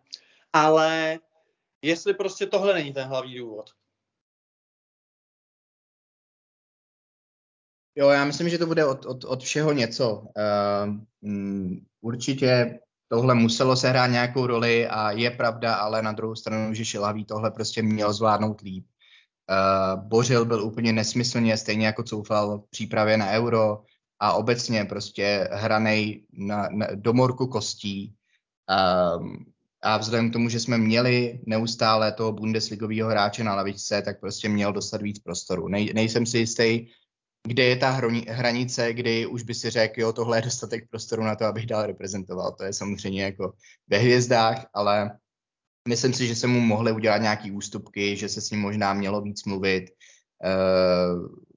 ale 0.53 1.19
jestli 1.81 2.13
prostě 2.13 2.45
tohle 2.45 2.73
není 2.73 2.93
ten 2.93 3.07
hlavní 3.07 3.37
důvod. 3.37 3.69
Jo, 7.95 8.09
já 8.09 8.25
myslím, 8.25 8.49
že 8.49 8.57
to 8.57 8.65
bude 8.65 8.85
od, 8.85 9.05
od, 9.05 9.23
od 9.23 9.43
všeho 9.43 9.71
něco. 9.73 10.19
Uh, 10.19 10.95
um, 11.21 11.85
určitě 12.01 12.79
tohle 13.07 13.35
muselo 13.35 13.75
sehrát 13.75 14.07
nějakou 14.07 14.47
roli 14.47 14.87
a 14.87 15.11
je 15.11 15.31
pravda, 15.31 15.75
ale 15.75 16.01
na 16.01 16.11
druhou 16.11 16.35
stranu, 16.35 16.73
že 16.73 16.85
Šilavý 16.85 17.25
tohle 17.25 17.51
prostě 17.51 17.81
měl 17.81 18.13
zvládnout 18.13 18.61
líp. 18.61 18.85
Uh, 19.49 20.03
Bořil 20.03 20.45
byl 20.45 20.63
úplně 20.63 20.93
nesmyslně, 20.93 21.57
stejně 21.57 21.85
jako 21.85 22.03
Coufal 22.03 22.59
v 22.59 22.69
přípravě 22.69 23.17
na 23.17 23.31
euro 23.31 23.83
a 24.21 24.33
obecně 24.33 24.85
prostě 24.85 25.49
hranej 25.51 26.23
na, 26.33 26.69
na, 26.71 26.87
do 26.95 27.13
morku 27.13 27.47
kostí. 27.47 28.13
Um, 29.17 29.45
a 29.81 29.97
vzhledem 29.97 30.29
k 30.29 30.33
tomu, 30.33 30.49
že 30.49 30.59
jsme 30.59 30.77
měli 30.77 31.39
neustále 31.45 32.11
toho 32.11 32.31
bundesligového 32.31 33.09
hráče 33.09 33.43
na 33.43 33.55
lavičce, 33.55 34.01
tak 34.01 34.19
prostě 34.19 34.49
měl 34.49 34.73
dostat 34.73 35.01
víc 35.01 35.19
prostoru. 35.19 35.67
Nej, 35.67 35.93
nejsem 35.93 36.25
si 36.25 36.37
jistý, 36.37 36.87
kde 37.47 37.63
je 37.63 37.75
ta 37.75 37.89
hranice, 38.29 38.93
kdy 38.93 39.25
už 39.25 39.43
by 39.43 39.53
si 39.53 39.69
řekl, 39.69 40.01
jo, 40.01 40.13
tohle 40.13 40.37
je 40.37 40.41
dostatek 40.41 40.89
prostoru 40.89 41.23
na 41.23 41.35
to, 41.35 41.45
abych 41.45 41.65
dál 41.65 41.85
reprezentoval. 41.85 42.51
To 42.51 42.63
je 42.63 42.73
samozřejmě 42.73 43.23
jako 43.23 43.53
ve 43.87 43.97
hvězdách, 43.97 44.65
ale 44.73 45.17
myslím 45.87 46.13
si, 46.13 46.27
že 46.27 46.35
se 46.35 46.47
mu 46.47 46.59
mohly 46.59 46.91
udělat 46.91 47.17
nějaký 47.17 47.51
ústupky, 47.51 48.17
že 48.17 48.29
se 48.29 48.41
s 48.41 48.51
ním 48.51 48.59
možná 48.59 48.93
mělo 48.93 49.21
víc 49.21 49.45
mluvit. 49.45 49.89
Uh, 50.45 51.50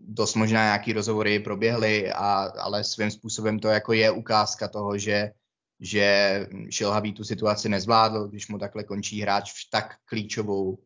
dost 0.00 0.34
možná 0.34 0.64
nějaký 0.64 0.92
rozhovory 0.92 1.40
proběhly, 1.40 2.12
a, 2.12 2.52
ale 2.58 2.84
svým 2.84 3.10
způsobem 3.10 3.58
to 3.58 3.68
jako 3.68 3.92
je 3.92 4.10
ukázka 4.10 4.68
toho, 4.68 4.98
že, 4.98 5.30
že 5.80 6.46
Šilhavý 6.70 7.12
tu 7.12 7.24
situaci 7.24 7.68
nezvládl, 7.68 8.28
když 8.28 8.48
mu 8.48 8.58
takhle 8.58 8.84
končí 8.84 9.20
hráč 9.20 9.52
v 9.52 9.70
tak 9.70 9.94
klíčovou 10.04 10.70
uh, 10.70 10.76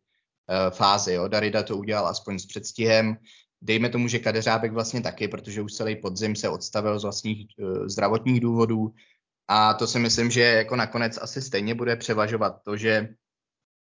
fázi. 0.70 1.12
Jo. 1.12 1.28
Darida 1.28 1.62
to 1.62 1.76
udělal 1.76 2.06
aspoň 2.06 2.38
s 2.38 2.46
předstihem, 2.46 3.16
Dejme 3.62 3.88
tomu, 3.88 4.08
že 4.08 4.18
Kadeřábek 4.18 4.72
vlastně 4.72 5.00
taky, 5.00 5.28
protože 5.28 5.62
už 5.62 5.72
celý 5.72 5.96
podzim 5.96 6.36
se 6.36 6.48
odstavil 6.48 6.98
z 6.98 7.02
vlastních 7.02 7.46
uh, 7.58 7.86
zdravotních 7.86 8.40
důvodů 8.40 8.94
a 9.48 9.74
to 9.74 9.86
si 9.86 9.98
myslím, 9.98 10.30
že 10.30 10.42
jako 10.42 10.76
nakonec 10.76 11.18
asi 11.22 11.42
stejně 11.42 11.74
bude 11.74 11.96
převažovat 11.96 12.62
to, 12.62 12.76
že, 12.76 13.08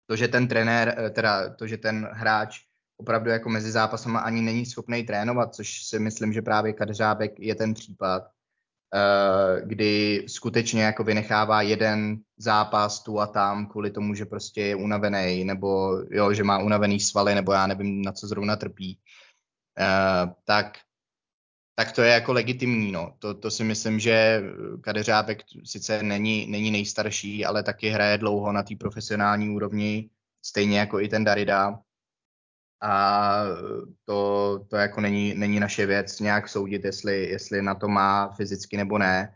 to, 0.06 0.16
že 0.16 0.28
ten 0.28 0.48
trenér, 0.48 0.96
eh, 0.98 1.10
teda 1.10 1.56
to, 1.56 1.68
že 1.68 1.78
ten 1.78 2.10
hráč 2.12 2.60
opravdu 2.98 3.30
jako 3.30 3.50
mezi 3.50 3.72
zápasama 3.72 4.20
ani 4.20 4.42
není 4.42 4.66
schopný 4.66 5.04
trénovat, 5.04 5.56
což 5.56 5.84
si 5.84 6.00
myslím, 6.00 6.34
že 6.34 6.42
právě 6.42 6.74
Kadeřábek 6.74 7.40
je 7.40 7.56
ten 7.56 7.74
případ, 7.74 8.24
uh, 8.24 9.68
kdy 9.68 10.26
skutečně 10.28 10.84
jako 10.84 11.04
vynechává 11.04 11.62
jeden 11.62 12.18
zápas 12.38 13.04
tu 13.04 13.20
a 13.20 13.28
tam 13.28 13.68
kvůli 13.68 13.92
tomu, 13.92 14.14
že 14.14 14.26
prostě 14.26 14.62
je 14.62 14.76
unavený, 14.76 15.46
nebo 15.46 15.98
jo, 16.12 16.34
že 16.34 16.44
má 16.44 16.58
unavený 16.58 17.00
svaly, 17.00 17.36
nebo 17.36 17.54
já 17.54 17.68
nevím, 17.68 18.02
na 18.02 18.12
co 18.12 18.28
zrovna 18.28 18.56
trpí. 18.56 19.00
Uh, 19.80 20.32
tak, 20.44 20.78
tak 21.76 21.92
to 21.92 22.02
je 22.02 22.14
jako 22.14 22.34
legitimní. 22.34 22.92
No. 22.92 23.16
To, 23.20 23.34
to 23.34 23.52
si 23.52 23.64
myslím, 23.64 24.00
že 24.00 24.44
Kadeřábek 24.82 25.42
sice 25.64 26.04
není, 26.04 26.48
není 26.48 26.72
nejstarší, 26.72 27.46
ale 27.46 27.64
taky 27.64 27.90
hraje 27.90 28.18
dlouho 28.18 28.52
na 28.52 28.64
té 28.64 28.76
profesionální 28.76 29.50
úrovni, 29.50 30.10
stejně 30.46 30.80
jako 30.80 31.00
i 31.00 31.08
ten 31.08 31.24
Darida. 31.24 31.80
A 32.84 33.44
to, 34.06 34.60
to 34.70 34.76
jako 34.76 35.02
není, 35.02 35.34
není 35.34 35.60
naše 35.60 35.86
věc 35.86 36.20
nějak 36.20 36.50
soudit, 36.50 36.86
jestli, 36.86 37.30
jestli 37.30 37.62
na 37.62 37.76
to 37.76 37.88
má 37.88 38.30
fyzicky 38.30 38.78
nebo 38.78 38.98
ne. 38.98 39.36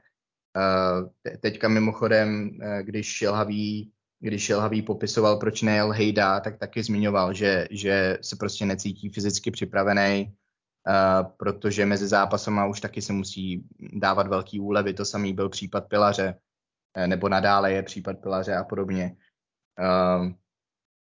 Uh, 0.57 1.09
teďka 1.39 1.67
mimochodem, 1.67 2.49
uh, 2.49 2.79
když 2.81 3.07
Šilhavý 3.07 3.91
když 4.19 4.43
Šilhavý 4.43 4.81
popisoval, 4.81 5.37
proč 5.37 5.61
nejel 5.61 5.91
Hejda, 5.91 6.39
tak 6.39 6.57
taky 6.57 6.83
zmiňoval, 6.83 7.33
že, 7.33 7.67
že 7.71 8.17
se 8.21 8.35
prostě 8.35 8.65
necítí 8.65 9.09
fyzicky 9.09 9.51
připravený, 9.51 10.25
uh, 10.27 11.31
protože 11.37 11.85
mezi 11.85 12.07
zápasama 12.07 12.65
už 12.65 12.81
taky 12.81 13.01
se 13.01 13.13
musí 13.13 13.63
dávat 13.79 14.27
velký 14.27 14.59
úlevy. 14.59 14.93
To 14.93 15.05
samý 15.05 15.33
byl 15.33 15.49
případ 15.49 15.87
Pilaře, 15.87 16.37
nebo 17.05 17.29
nadále 17.29 17.73
je 17.73 17.83
případ 17.83 18.17
Pilaře 18.19 18.55
a 18.55 18.63
podobně. 18.63 19.15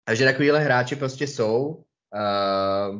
Takže 0.05 0.25
takovýhle 0.25 0.59
hráči 0.59 0.95
prostě 0.95 1.27
jsou, 1.27 1.83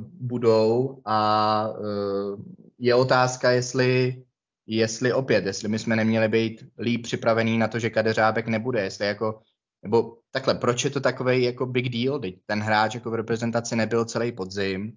budou 0.01 1.01
a 1.05 1.67
uh, 1.69 2.41
je 2.77 2.95
otázka, 2.95 3.51
jestli 3.51 4.23
jestli 4.71 5.13
opět, 5.13 5.45
jestli 5.45 5.67
my 5.67 5.79
jsme 5.79 5.95
neměli 5.95 6.27
být 6.27 6.63
líp 6.79 7.03
připravení 7.03 7.57
na 7.57 7.67
to, 7.67 7.79
že 7.79 7.89
Kadeřábek 7.89 8.47
nebude, 8.47 8.83
jestli 8.83 9.05
jako 9.05 9.41
nebo 9.83 10.17
takhle, 10.31 10.55
proč 10.55 10.83
je 10.83 10.89
to 10.89 10.99
takový 10.99 11.43
jako 11.43 11.65
big 11.65 11.89
deal? 11.89 12.21
Ten 12.45 12.59
hráč 12.59 12.95
jako 12.95 13.11
v 13.11 13.15
reprezentaci 13.15 13.75
nebyl 13.75 14.05
celý 14.05 14.31
podzim, 14.31 14.93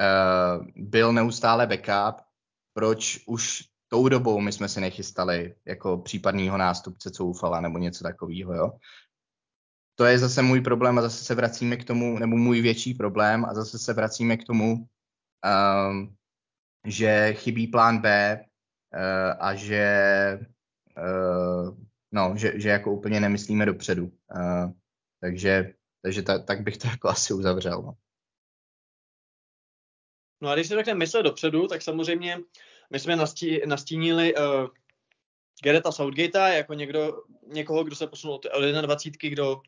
uh, 0.00 0.66
byl 0.76 1.12
neustále 1.12 1.66
backup, 1.66 2.24
proč 2.74 3.24
už 3.26 3.64
tou 3.88 4.08
dobou 4.08 4.40
my 4.40 4.52
jsme 4.52 4.68
si 4.68 4.80
nechystali 4.80 5.54
jako 5.66 5.98
případného 5.98 6.58
nástupce 6.58 7.10
Coufala 7.10 7.60
nebo 7.60 7.78
něco 7.78 8.04
takového, 8.04 8.54
jo? 8.54 8.72
To 10.02 10.06
je 10.06 10.18
zase 10.18 10.42
můj 10.42 10.60
problém 10.60 10.98
a 10.98 11.02
zase 11.02 11.24
se 11.24 11.34
vracíme 11.34 11.76
k 11.76 11.84
tomu, 11.84 12.18
nebo 12.18 12.36
můj 12.36 12.60
větší 12.60 12.94
problém 12.94 13.44
a 13.44 13.54
zase 13.54 13.78
se 13.78 13.92
vracíme 13.92 14.36
k 14.36 14.44
tomu, 14.44 14.88
um, 15.90 16.16
že 16.86 17.34
chybí 17.34 17.66
plán 17.66 17.98
B 17.98 18.38
uh, 18.94 19.36
a 19.38 19.54
že 19.54 20.38
uh, 20.98 21.76
no, 22.12 22.34
že, 22.36 22.52
že 22.60 22.68
jako 22.68 22.92
úplně 22.92 23.20
nemyslíme 23.20 23.66
dopředu. 23.66 24.04
Uh, 24.04 24.72
takže 25.20 25.74
takže 26.02 26.22
ta, 26.22 26.38
tak 26.38 26.62
bych 26.62 26.78
to 26.78 26.88
jako 26.88 27.08
asi 27.08 27.34
uzavřel. 27.34 27.82
No. 27.82 27.94
no 30.40 30.48
a 30.48 30.54
když 30.54 30.66
se 30.66 30.74
takhle 30.74 30.94
myslet 30.94 31.22
dopředu, 31.22 31.66
tak 31.66 31.82
samozřejmě 31.82 32.38
my 32.90 33.00
jsme 33.00 33.16
nastí, 33.16 33.60
nastínili 33.66 34.34
uh, 34.34 34.68
Gereta 35.62 35.92
Southgatea 35.92 36.48
jako 36.48 36.74
někdo, 36.74 37.22
někoho, 37.46 37.84
kdo 37.84 37.96
se 37.96 38.06
posunul 38.06 38.34
od 38.34 38.46
21, 38.82 39.30
kdo 39.30 39.62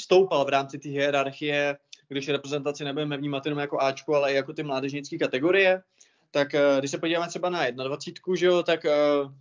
stoupal 0.00 0.44
v 0.44 0.48
rámci 0.48 0.78
té 0.78 0.88
hierarchie, 0.88 1.78
když 2.08 2.28
reprezentaci 2.28 2.84
nebudeme 2.84 3.16
vnímat 3.16 3.46
jenom 3.46 3.58
jako 3.58 3.80
Ačku, 3.80 4.14
ale 4.14 4.32
i 4.32 4.36
jako 4.36 4.52
ty 4.52 4.62
mládežnické 4.62 5.18
kategorie. 5.18 5.82
Tak 6.30 6.48
uh, 6.54 6.78
když 6.78 6.90
se 6.90 6.98
podíváme 6.98 7.28
třeba 7.28 7.50
na 7.50 7.70
21, 7.70 8.36
že 8.36 8.46
jo, 8.46 8.62
tak 8.62 8.84
uh, 8.84 9.32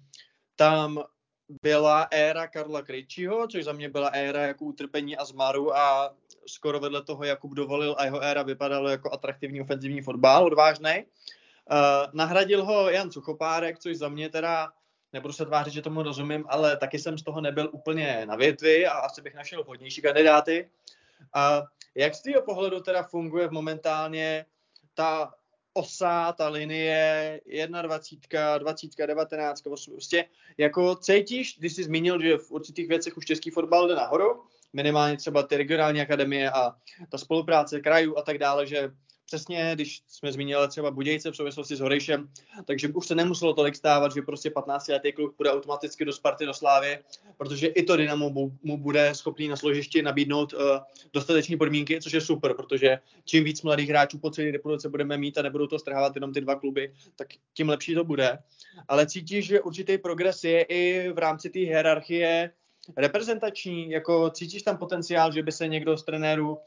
tam 0.56 1.04
byla 1.62 2.08
éra 2.12 2.48
Karla 2.48 2.82
Krejčího, 2.82 3.48
což 3.48 3.64
za 3.64 3.74
mě 3.74 3.90
byla 3.90 4.08
éra 4.08 4.42
jako 4.42 4.66
utrpení 4.66 5.18
a 5.18 5.26
zmaru 5.26 5.78
a 5.78 6.16
skoro 6.48 6.80
vedle 6.80 7.04
toho 7.04 7.24
Jakub 7.24 7.54
dovolil 7.54 7.96
a 7.98 8.06
jeho 8.06 8.22
éra 8.22 8.44
vypadalo 8.44 8.90
jako 8.90 9.14
atraktivní 9.14 9.62
ofenzivní 9.62 10.02
fotbal, 10.02 10.46
odvážný. 10.46 11.04
Uh, 11.72 11.78
nahradil 12.14 12.66
ho 12.66 12.90
Jan 12.90 13.12
Suchopárek, 13.12 13.80
což 13.80 13.98
za 13.98 14.10
mě 14.10 14.30
teda 14.30 14.72
nebudu 15.14 15.34
se 15.34 15.46
tvářit, 15.46 15.74
že 15.74 15.82
tomu 15.82 16.04
rozumím, 16.04 16.46
ale 16.48 16.78
taky 16.78 17.00
jsem 17.00 17.18
z 17.18 17.24
toho 17.24 17.42
nebyl 17.42 17.70
úplně 17.72 18.26
na 18.26 18.36
větvi 18.36 18.88
a 18.88 18.92
asi 18.92 19.22
bych 19.22 19.36
našel 19.36 19.64
vhodnější 19.64 20.02
kandidáty. 20.02 20.70
A 21.34 21.64
jak 21.96 22.16
z 22.16 22.22
toho 22.22 22.42
pohledu 22.42 22.80
teda 22.80 23.04
funguje 23.04 23.50
momentálně 23.52 24.46
ta 24.94 25.34
osa, 25.74 26.34
ta 26.34 26.50
linie, 26.50 27.42
21, 27.82 28.58
20, 28.58 28.90
19, 29.06 29.68
8, 29.68 29.94
prostě 29.94 30.26
jako 30.58 30.96
cítíš, 30.96 31.58
když 31.60 31.74
jsi 31.74 31.84
zmínil, 31.84 32.22
že 32.22 32.38
v 32.38 32.52
určitých 32.52 32.88
věcech 32.88 33.18
už 33.18 33.26
český 33.26 33.50
fotbal 33.50 33.88
jde 33.88 33.96
nahoru, 33.96 34.44
minimálně 34.74 35.18
třeba 35.18 35.44
ty 35.44 35.58
regionální 35.58 36.02
akademie 36.02 36.52
a 36.52 36.76
ta 37.10 37.18
spolupráce 37.18 37.80
krajů 37.80 38.18
a 38.18 38.22
tak 38.22 38.38
dále, 38.38 38.68
že 38.68 38.92
přesně, 39.30 39.72
když 39.74 40.02
jsme 40.08 40.32
zmínili 40.32 40.68
třeba 40.68 40.92
Budějce 40.92 41.32
v 41.32 41.36
souvislosti 41.36 41.76
s 41.76 41.80
Horejšem, 41.80 42.30
takže 42.66 42.88
už 42.88 43.08
se 43.08 43.16
nemuselo 43.16 43.54
tolik 43.54 43.76
stávat, 43.76 44.14
že 44.14 44.22
prostě 44.22 44.50
15-letý 44.50 45.12
kluk 45.12 45.38
bude 45.38 45.52
automaticky 45.52 46.06
do 46.06 46.14
Sparty, 46.14 46.46
do 46.46 46.54
Slávy, 46.54 47.00
protože 47.38 47.68
i 47.68 47.84
to 47.84 47.98
Dynamo 47.98 48.30
mu 48.64 48.78
bude 48.78 49.16
schopný 49.16 49.48
na 49.48 49.56
složišti 49.56 50.02
nabídnout 50.02 50.54
uh, 50.54 50.60
dostatečné 51.14 51.58
podmínky, 51.58 52.02
což 52.02 52.14
je 52.14 52.22
super, 52.22 52.54
protože 52.54 53.00
čím 53.26 53.44
víc 53.44 53.62
mladých 53.62 53.90
hráčů 53.90 54.18
po 54.18 54.32
celé 54.32 54.52
republice 54.52 54.90
budeme 54.90 55.18
mít 55.18 55.38
a 55.38 55.42
nebudou 55.42 55.68
to 55.68 55.80
strhávat 55.80 56.16
jenom 56.16 56.34
ty 56.34 56.42
dva 56.42 56.56
kluby, 56.56 56.94
tak 57.16 57.28
tím 57.54 57.70
lepší 57.70 57.94
to 57.96 58.04
bude. 58.04 58.40
Ale 58.88 59.08
cítíš, 59.08 59.46
že 59.46 59.62
určitý 59.62 59.98
progres 59.98 60.44
je 60.44 60.62
i 60.62 61.10
v 61.14 61.18
rámci 61.18 61.50
té 61.50 61.60
hierarchie 61.60 62.52
reprezentační, 62.98 63.90
jako 63.90 64.30
cítíš 64.30 64.64
tam 64.64 64.78
potenciál, 64.78 65.32
že 65.32 65.44
by 65.44 65.52
se 65.52 65.68
někdo 65.68 65.98
z 65.98 66.04
trenérů 66.04 66.58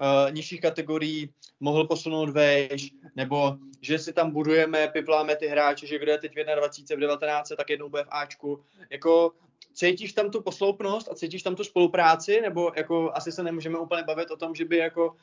uh, 0.00 0.32
nižších 0.32 0.60
kategorií 0.60 1.30
mohl 1.60 1.86
posunout 1.86 2.28
vejš, 2.28 2.90
nebo 3.16 3.56
že 3.80 3.98
si 3.98 4.12
tam 4.12 4.30
budujeme, 4.30 4.88
pipláme 4.88 5.36
ty 5.36 5.46
hráče, 5.46 5.86
že 5.86 5.98
kdo 5.98 6.12
je 6.12 6.18
teď 6.18 6.32
v 6.34 6.56
21, 6.56 6.96
v 6.96 7.00
19, 7.00 7.52
tak 7.56 7.70
jednou 7.70 7.88
bude 7.88 8.04
v 8.04 8.08
Ačku. 8.10 8.60
Jako 8.90 9.32
cítíš 9.74 10.12
tam 10.12 10.30
tu 10.30 10.42
posloupnost 10.42 11.08
a 11.08 11.14
cítíš 11.14 11.42
tam 11.42 11.54
tu 11.54 11.64
spolupráci, 11.64 12.40
nebo 12.40 12.72
jako 12.76 13.10
asi 13.14 13.32
se 13.32 13.42
nemůžeme 13.42 13.78
úplně 13.78 14.02
bavit 14.02 14.30
o 14.30 14.36
tom, 14.36 14.54
že 14.54 14.64
by 14.64 14.76
jako 14.76 15.16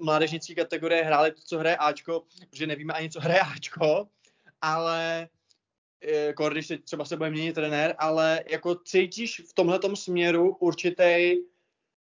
mládežnické 0.00 0.54
kategorie 0.54 1.04
hrály 1.04 1.32
to, 1.32 1.40
co 1.44 1.58
hraje 1.58 1.76
Ačko, 1.76 2.22
protože 2.50 2.66
nevíme 2.66 2.92
ani, 2.92 3.10
co 3.10 3.20
hraje 3.20 3.40
Ačko, 3.40 4.08
ale 4.60 5.28
jako 6.00 6.48
když 6.48 6.66
se, 6.66 6.78
třeba 6.78 7.04
se 7.04 7.16
bude 7.16 7.30
měnit 7.30 7.52
trenér, 7.52 7.94
ale 7.98 8.44
jako 8.50 8.74
cítíš 8.74 9.42
v 9.50 9.52
tomhle 9.52 9.80
směru 9.94 10.56
určitý 10.60 11.36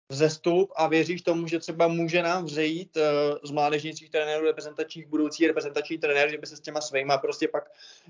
vzestup 0.09 0.71
a 0.75 0.88
věříš 0.88 1.21
tomu, 1.21 1.47
že 1.47 1.59
třeba 1.59 1.88
může 1.88 2.23
nám 2.23 2.45
vzejít 2.45 2.97
uh, 2.97 3.03
z 3.43 3.51
mládežnických 3.51 4.09
trenérů 4.09 4.45
reprezentačních 4.45 5.07
budoucí 5.07 5.47
reprezentační 5.47 5.97
trenér, 5.97 6.29
že 6.29 6.38
by 6.38 6.47
se 6.47 6.57
s 6.57 6.59
těma 6.59 6.81
svýma 6.81 7.17
prostě 7.17 7.47
pak, 7.47 7.63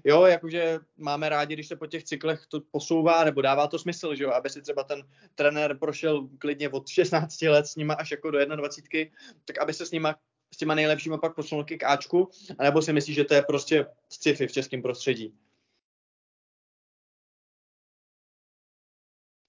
jo, 0.03 0.25
jakože 0.25 0.79
máme 0.97 1.29
rádi, 1.29 1.53
když 1.53 1.67
se 1.67 1.75
po 1.75 1.87
těch 1.87 2.03
cyklech 2.03 2.45
to 2.47 2.61
posouvá, 2.71 3.23
nebo 3.23 3.41
dává 3.41 3.67
to 3.67 3.79
smysl, 3.79 4.15
že 4.15 4.23
jo, 4.23 4.31
aby 4.31 4.49
si 4.49 4.61
třeba 4.61 4.83
ten 4.83 5.03
trenér 5.35 5.77
prošel 5.77 6.27
klidně 6.37 6.69
od 6.69 6.87
16 6.87 7.41
let 7.41 7.67
s 7.67 7.75
nima 7.75 7.93
až 7.93 8.11
jako 8.11 8.31
do 8.31 8.55
21, 8.55 9.11
tak 9.45 9.57
aby 9.57 9.73
se 9.73 9.85
s 9.85 9.91
nima 9.91 10.15
s 10.53 10.57
těma 10.57 10.75
nejlepšíma 10.75 11.17
pak 11.17 11.35
posunul 11.35 11.63
k 11.63 11.83
Ačku, 11.83 12.29
anebo 12.59 12.81
si 12.81 12.93
myslíš, 12.93 13.15
že 13.15 13.23
to 13.23 13.33
je 13.33 13.41
prostě 13.41 13.85
sci-fi 14.09 14.47
v 14.47 14.51
českém 14.51 14.81
prostředí? 14.81 15.33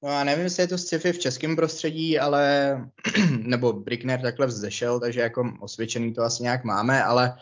No 0.03 0.11
já 0.11 0.25
nevím, 0.25 0.45
jestli 0.45 0.63
je 0.63 0.67
to 0.67 0.79
sci-fi 0.79 1.13
v 1.13 1.19
českém 1.19 1.57
prostředí, 1.57 2.19
ale, 2.19 2.75
nebo 3.39 3.73
Brickner 3.73 4.21
takhle 4.21 4.47
vzešel, 4.47 5.01
takže 5.01 5.21
jako 5.21 5.53
osvědčený 5.61 6.15
to 6.15 6.23
asi 6.23 6.43
nějak 6.43 6.65
máme, 6.65 7.05
ale, 7.05 7.37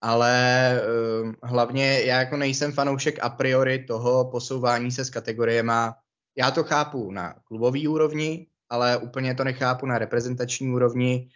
ale 0.00 0.80
uh, 1.22 1.32
hlavně 1.42 2.00
já 2.00 2.18
jako 2.20 2.36
nejsem 2.36 2.72
fanoušek 2.72 3.18
a 3.22 3.28
priori 3.28 3.84
toho 3.84 4.30
posouvání 4.30 4.90
se 4.90 5.04
s 5.04 5.10
kategoriema. 5.10 5.96
Já 6.38 6.50
to 6.50 6.64
chápu 6.64 7.10
na 7.10 7.34
klubový 7.44 7.88
úrovni, 7.88 8.46
ale 8.68 8.96
úplně 8.96 9.34
to 9.34 9.44
nechápu 9.44 9.86
na 9.86 9.98
reprezentační 9.98 10.68
úrovni, 10.68 11.28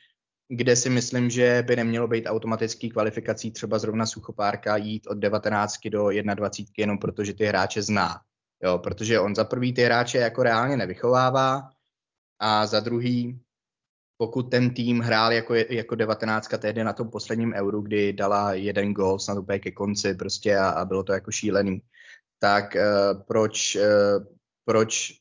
kde 0.48 0.76
si 0.76 0.90
myslím, 0.90 1.30
že 1.30 1.64
by 1.66 1.76
nemělo 1.76 2.08
být 2.08 2.26
automatický 2.26 2.90
kvalifikací 2.90 3.50
třeba 3.50 3.78
zrovna 3.78 4.06
suchopárka 4.06 4.76
jít 4.76 5.06
od 5.06 5.18
19 5.18 5.76
do 5.88 6.10
21 6.34 6.72
jenom 6.76 6.98
protože 6.98 7.34
ty 7.34 7.44
hráče 7.44 7.82
zná 7.82 8.20
Jo, 8.62 8.78
protože 8.78 9.20
on 9.20 9.34
za 9.34 9.44
prvý 9.44 9.72
ty 9.72 9.82
hráče 9.82 10.18
jako 10.18 10.42
reálně 10.42 10.76
nevychovává 10.76 11.70
a 12.38 12.66
za 12.66 12.80
druhý, 12.80 13.40
pokud 14.16 14.42
ten 14.42 14.74
tým 14.74 15.00
hrál 15.00 15.32
jako, 15.32 15.54
jako 15.54 15.94
19 15.94 16.48
tehdy 16.58 16.84
na 16.84 16.92
tom 16.92 17.10
posledním 17.10 17.52
euru, 17.52 17.80
kdy 17.80 18.12
dala 18.12 18.54
jeden 18.54 18.92
gol 18.92 19.18
snad 19.18 19.38
úplně 19.38 19.58
ke 19.58 19.70
konci 19.70 20.14
prostě 20.14 20.56
a, 20.56 20.68
a 20.68 20.84
bylo 20.84 21.02
to 21.02 21.12
jako 21.12 21.30
šílený, 21.30 21.82
tak 22.38 22.76
uh, 22.76 23.22
proč, 23.22 23.76
uh, 23.76 24.24
proč 24.64 25.12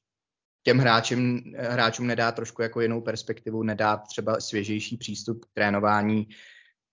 těm 0.63 0.77
hráčům, 0.77 1.41
hráčům 1.57 2.07
nedá 2.07 2.31
trošku 2.31 2.61
jako 2.61 2.81
jinou 2.81 3.01
perspektivu, 3.01 3.63
nedá 3.63 3.97
třeba 3.97 4.39
svěžejší 4.39 4.97
přístup 4.97 5.45
k 5.45 5.53
trénování, 5.53 6.27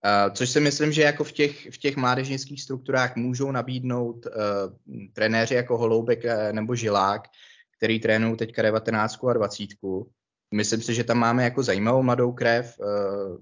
Uh, 0.04 0.34
což 0.34 0.50
si 0.50 0.60
myslím, 0.60 0.92
že 0.92 1.02
jako 1.02 1.24
v 1.24 1.32
těch, 1.32 1.70
v 1.70 1.78
těch 1.78 1.96
mládežnických 1.96 2.62
strukturách 2.62 3.16
můžou 3.16 3.50
nabídnout 3.50 4.26
uh, 4.26 4.32
trenéři 5.12 5.54
jako 5.54 5.78
Holoubek 5.78 6.24
uh, 6.24 6.52
nebo 6.52 6.74
Žilák, 6.74 7.22
který 7.76 8.00
trénují 8.00 8.36
teďka 8.36 8.62
19 8.62 9.24
a 9.24 9.32
20. 9.32 9.68
Myslím 10.54 10.82
si, 10.82 10.94
že 10.94 11.04
tam 11.04 11.18
máme 11.18 11.44
jako 11.44 11.62
zajímavou 11.62 12.02
mladou 12.02 12.32
krev. 12.32 12.78
Uh, 12.78 12.86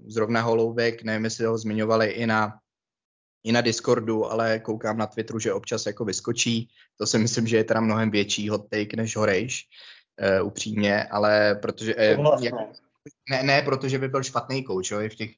zrovna 0.07 0.41
Holoubek, 0.41 1.03
nevím, 1.03 1.23
jestli 1.23 1.45
ho 1.45 1.57
zmiňovali 1.57 2.07
i 2.07 2.27
na, 2.27 2.59
i 3.43 3.51
na 3.51 3.61
Discordu, 3.61 4.31
ale 4.31 4.59
koukám 4.59 4.97
na 4.97 5.07
Twitteru, 5.07 5.39
že 5.39 5.53
občas 5.53 5.85
jako 5.85 6.05
vyskočí. 6.05 6.69
To 6.97 7.07
si 7.07 7.17
myslím, 7.17 7.47
že 7.47 7.57
je 7.57 7.63
teda 7.63 7.81
mnohem 7.81 8.11
větší 8.11 8.49
hot 8.49 8.69
take 8.69 8.97
než 8.97 9.15
Horejš, 9.15 9.63
uh, 10.39 10.47
upřímně, 10.47 11.03
ale 11.03 11.55
protože... 11.55 11.95
Uh, 12.17 12.43
jak, 12.43 12.53
ne, 13.29 13.43
ne, 13.43 13.61
protože 13.61 13.99
by 13.99 14.07
byl 14.07 14.23
špatný 14.23 14.63
kouč, 14.63 14.91
jo, 14.91 14.99
v 15.09 15.15
těch 15.15 15.31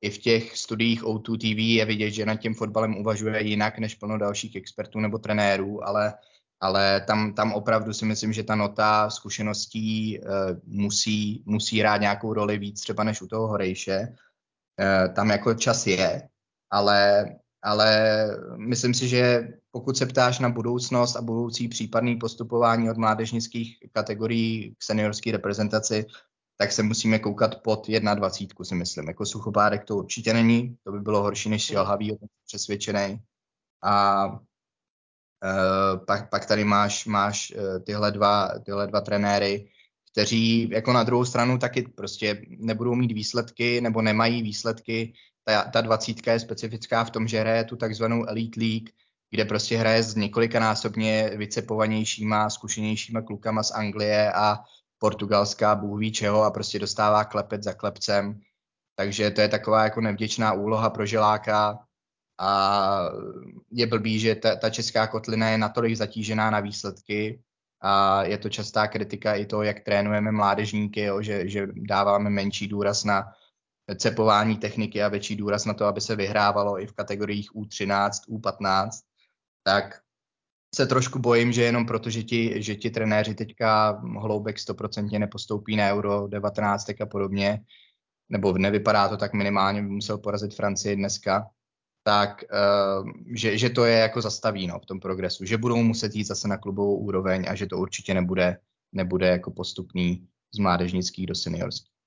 i 0.00 0.10
v 0.10 0.18
těch 0.18 0.56
studiích 0.56 1.02
O2 1.02 1.38
TV 1.38 1.58
je 1.58 1.84
vidět, 1.84 2.10
že 2.10 2.26
nad 2.26 2.36
tím 2.36 2.54
fotbalem 2.54 2.96
uvažuje 2.96 3.42
jinak 3.42 3.78
než 3.78 3.94
plno 3.94 4.18
dalších 4.18 4.56
expertů 4.56 5.00
nebo 5.00 5.18
trenérů, 5.18 5.88
ale, 5.88 6.14
ale 6.60 7.00
tam, 7.00 7.34
tam 7.34 7.52
opravdu 7.52 7.92
si 7.92 8.04
myslím, 8.04 8.32
že 8.32 8.42
ta 8.42 8.54
nota 8.54 9.10
zkušeností 9.10 10.18
uh, 10.18 10.26
musí, 10.64 11.42
musí 11.46 11.80
hrát 11.80 12.00
nějakou 12.00 12.34
roli 12.34 12.58
víc 12.58 12.80
třeba 12.80 13.04
než 13.04 13.22
u 13.22 13.26
toho 13.26 13.48
Horejše. 13.48 14.08
Uh, 14.08 15.14
tam 15.14 15.30
jako 15.30 15.54
čas 15.54 15.86
je, 15.86 16.28
ale, 16.70 17.26
ale 17.62 18.26
myslím 18.56 18.94
si, 18.94 19.08
že 19.08 19.48
pokud 19.70 19.96
se 19.96 20.06
ptáš 20.06 20.38
na 20.38 20.48
budoucnost 20.48 21.16
a 21.16 21.22
budoucí 21.22 21.68
případný 21.68 22.16
postupování 22.16 22.90
od 22.90 22.96
mládežnických 22.96 23.76
kategorií 23.92 24.74
k 24.78 24.82
seniorské 24.82 25.32
reprezentaci, 25.32 26.06
tak 26.60 26.72
se 26.72 26.82
musíme 26.82 27.18
koukat 27.18 27.62
pod 27.62 27.88
21, 28.14 28.64
si 28.64 28.74
myslím. 28.74 29.08
Jako 29.08 29.26
suchopárek 29.26 29.84
to 29.84 29.96
určitě 29.96 30.32
není, 30.32 30.76
to 30.84 30.92
by 30.92 31.00
bylo 31.00 31.22
horší 31.22 31.48
než 31.48 31.62
šilhavý, 31.62 32.12
o 32.12 32.16
tom 32.16 32.28
přesvědčený. 32.46 33.20
A 33.82 34.26
uh, 34.26 36.04
pak, 36.06 36.30
pak 36.30 36.46
tady 36.46 36.64
máš, 36.64 37.06
máš 37.06 37.52
uh, 37.56 37.84
tyhle, 37.84 38.12
dva, 38.12 38.58
tyhle 38.64 38.86
dva 38.86 39.00
trenéry, 39.00 39.70
kteří 40.12 40.70
jako 40.70 40.92
na 40.92 41.02
druhou 41.02 41.24
stranu 41.24 41.58
taky 41.58 41.82
prostě 41.82 42.42
nebudou 42.48 42.94
mít 42.94 43.12
výsledky 43.12 43.80
nebo 43.80 44.02
nemají 44.02 44.42
výsledky. 44.42 45.12
Ta, 45.44 45.64
ta 45.64 45.80
dvacítka 45.80 46.32
je 46.32 46.40
specifická 46.40 47.04
v 47.04 47.10
tom, 47.10 47.28
že 47.28 47.40
hraje 47.40 47.64
tu 47.64 47.76
takzvanou 47.76 48.28
Elite 48.28 48.60
League, 48.60 48.90
kde 49.30 49.44
prostě 49.44 49.76
hraje 49.76 50.02
s 50.02 50.14
několikanásobně 50.14 51.30
vycepovanějšíma, 51.36 52.50
zkušenějšíma 52.50 53.22
klukama 53.22 53.62
z 53.62 53.70
Anglie 53.70 54.32
a 54.32 54.58
Portugalská, 54.98 55.74
Bůh 55.74 56.00
ví 56.00 56.12
čeho 56.12 56.42
a 56.42 56.50
prostě 56.50 56.78
dostává 56.78 57.24
klepet 57.24 57.62
za 57.62 57.72
klepcem. 57.72 58.40
Takže 58.96 59.30
to 59.30 59.40
je 59.40 59.48
taková 59.48 59.84
jako 59.84 60.00
nevděčná 60.00 60.52
úloha 60.52 60.90
pro 60.90 61.06
želáka 61.06 61.78
a 62.40 63.10
je 63.70 63.86
blbý, 63.86 64.18
že 64.18 64.34
ta, 64.34 64.56
ta 64.56 64.70
česká 64.70 65.06
kotlina 65.06 65.48
je 65.48 65.58
natolik 65.58 65.96
zatížená 65.96 66.50
na 66.50 66.60
výsledky 66.60 67.42
a 67.80 68.22
je 68.24 68.38
to 68.38 68.48
častá 68.48 68.86
kritika 68.86 69.34
i 69.34 69.46
to, 69.46 69.62
jak 69.62 69.80
trénujeme 69.80 70.32
mládežníky, 70.32 71.00
jo, 71.00 71.22
že, 71.22 71.48
že 71.48 71.66
dáváme 71.66 72.30
menší 72.30 72.68
důraz 72.68 73.04
na 73.04 73.32
cepování 73.96 74.56
techniky 74.56 75.02
a 75.02 75.08
větší 75.08 75.36
důraz 75.36 75.64
na 75.64 75.74
to, 75.74 75.84
aby 75.84 76.00
se 76.00 76.16
vyhrávalo 76.16 76.80
i 76.80 76.86
v 76.86 76.92
kategoriích 76.92 77.54
U13, 77.54 78.10
U15, 78.30 78.88
tak 79.62 80.00
se 80.74 80.86
trošku 80.86 81.18
bojím, 81.18 81.52
že 81.52 81.62
jenom 81.62 81.86
proto, 81.86 82.10
že 82.10 82.22
ti, 82.22 82.62
že 82.62 82.74
ti 82.74 82.90
trenéři 82.90 83.34
teďka 83.34 83.90
hloubek 84.20 84.58
stoprocentně 84.58 85.18
nepostoupí 85.18 85.76
na 85.76 85.92
Euro 85.92 86.28
19 86.28 86.90
a 87.00 87.06
podobně, 87.06 87.60
nebo 88.28 88.58
nevypadá 88.58 89.08
to 89.08 89.16
tak 89.16 89.32
minimálně, 89.32 89.82
musel 89.82 90.18
porazit 90.18 90.54
Francii 90.54 90.96
dneska, 90.96 91.46
tak 92.02 92.44
uh, 92.52 93.10
že, 93.34 93.58
že 93.58 93.70
to 93.70 93.84
je 93.84 93.98
jako 93.98 94.22
zastaví 94.22 94.66
no, 94.66 94.80
v 94.80 94.86
tom 94.86 95.00
progresu, 95.00 95.44
že 95.44 95.58
budou 95.58 95.82
muset 95.82 96.14
jít 96.14 96.24
zase 96.24 96.48
na 96.48 96.56
klubovou 96.56 96.96
úroveň 96.96 97.46
a 97.48 97.54
že 97.54 97.66
to 97.66 97.78
určitě 97.78 98.14
nebude, 98.14 98.58
nebude 98.92 99.26
jako 99.26 99.50
postupný 99.50 100.28
z 100.54 100.58
mládežnických 100.58 101.26
do 101.26 101.34
seniorských. 101.34 101.97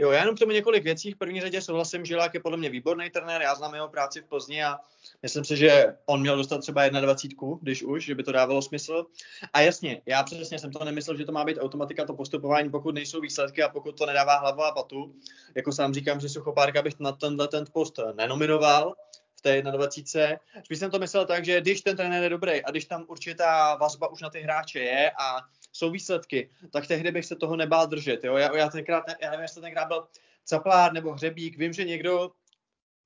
Jo, 0.00 0.10
já 0.10 0.20
jenom 0.20 0.36
k 0.36 0.38
tomu 0.38 0.52
několik 0.52 0.84
věcí. 0.84 1.12
V 1.12 1.16
první 1.16 1.40
řadě 1.40 1.62
souhlasím, 1.62 2.04
že 2.04 2.16
Lák 2.16 2.34
je 2.34 2.40
podle 2.40 2.58
mě 2.58 2.70
výborný 2.70 3.10
trenér, 3.10 3.42
já 3.42 3.54
znám 3.54 3.74
jeho 3.74 3.88
práci 3.88 4.20
v 4.20 4.24
Plzni 4.24 4.64
a 4.64 4.78
myslím 5.22 5.44
si, 5.44 5.56
že 5.56 5.96
on 6.06 6.20
měl 6.20 6.36
dostat 6.36 6.58
třeba 6.58 6.88
21, 6.88 7.58
když 7.62 7.82
už, 7.82 8.04
že 8.04 8.14
by 8.14 8.22
to 8.22 8.32
dávalo 8.32 8.62
smysl. 8.62 9.06
A 9.52 9.60
jasně, 9.60 10.02
já 10.06 10.22
přesně 10.22 10.58
jsem 10.58 10.72
to 10.72 10.84
nemyslel, 10.84 11.16
že 11.16 11.24
to 11.24 11.32
má 11.32 11.44
být 11.44 11.58
automatika, 11.60 12.04
to 12.04 12.14
postupování, 12.14 12.70
pokud 12.70 12.94
nejsou 12.94 13.20
výsledky 13.20 13.62
a 13.62 13.68
pokud 13.68 13.98
to 13.98 14.06
nedává 14.06 14.38
hlavu 14.38 14.62
a 14.62 14.72
patu. 14.72 15.14
Jako 15.54 15.72
sám 15.72 15.94
říkám, 15.94 16.20
že 16.20 16.28
Suchopárka 16.28 16.82
bych 16.82 17.00
na 17.00 17.12
tenhle 17.12 17.48
ten 17.48 17.64
post 17.72 17.98
nenominoval, 18.14 18.94
v 19.36 19.42
té 19.42 19.62
21. 19.62 20.36
Spíš 20.64 20.78
jsem 20.78 20.90
to 20.90 20.98
myslel 20.98 21.26
tak, 21.26 21.44
že 21.44 21.60
když 21.60 21.80
ten 21.80 21.96
trenér 21.96 22.22
je 22.22 22.28
dobrý 22.28 22.64
a 22.64 22.70
když 22.70 22.84
tam 22.84 23.04
určitá 23.08 23.74
vazba 23.74 24.08
už 24.08 24.22
na 24.22 24.30
ty 24.30 24.40
hráče 24.40 24.78
je 24.78 25.10
a 25.10 25.36
jsou 25.72 25.90
výsledky, 25.90 26.50
tak 26.70 26.86
tehdy 26.86 27.10
bych 27.10 27.26
se 27.26 27.36
toho 27.36 27.56
nebál 27.56 27.86
držet. 27.86 28.24
Jo? 28.24 28.36
Já, 28.36 28.56
já, 28.56 28.68
tenkrát, 28.68 29.04
já 29.22 29.30
nevím, 29.30 29.42
jestli 29.42 29.62
tenkrát 29.62 29.88
byl 29.88 30.06
Caplár 30.44 30.92
nebo 30.92 31.12
Hřebík, 31.12 31.58
vím, 31.58 31.72
že 31.72 31.84
někdo, 31.84 32.30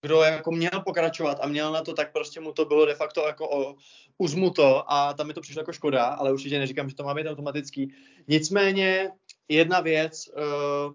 kdo 0.02 0.22
jako 0.22 0.52
měl 0.52 0.80
pokračovat 0.84 1.38
a 1.40 1.46
měl 1.46 1.72
na 1.72 1.82
to, 1.82 1.94
tak 1.94 2.12
prostě 2.12 2.40
mu 2.40 2.52
to 2.52 2.64
bylo 2.64 2.86
de 2.86 2.94
facto 2.94 3.26
jako 3.26 3.50
o, 3.50 3.76
uzmuto 4.18 4.92
a 4.92 5.14
tam 5.14 5.26
mi 5.26 5.34
to 5.34 5.40
přišlo 5.40 5.60
jako 5.60 5.72
škoda, 5.72 6.04
ale 6.04 6.32
určitě 6.32 6.58
neříkám, 6.58 6.88
že 6.88 6.96
to 6.96 7.04
má 7.04 7.14
být 7.14 7.26
automatický. 7.26 7.94
Nicméně 8.28 9.10
jedna 9.48 9.80
věc, 9.80 10.28
uh, 10.28 10.92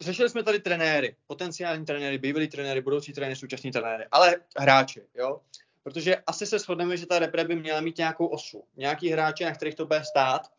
řešili 0.00 0.30
jsme 0.30 0.42
tady 0.42 0.60
trenéry, 0.60 1.16
potenciální 1.26 1.84
trenéry, 1.84 2.18
bývalí 2.18 2.48
trenéry, 2.48 2.80
budoucí 2.80 3.12
trenéry, 3.12 3.36
současní 3.36 3.72
trenéry, 3.72 4.04
ale 4.10 4.36
hráče, 4.58 5.02
jo. 5.14 5.40
Protože 5.88 6.16
asi 6.16 6.46
se 6.46 6.58
shodneme, 6.58 6.96
že 6.96 7.06
ta 7.06 7.18
repre 7.18 7.44
by 7.44 7.56
měla 7.56 7.80
mít 7.80 7.98
nějakou 7.98 8.26
osu, 8.26 8.64
nějaký 8.76 9.08
hráče, 9.08 9.44
na 9.44 9.54
kterých 9.54 9.74
to 9.74 9.86
bude 9.86 10.04
stát, 10.04 10.52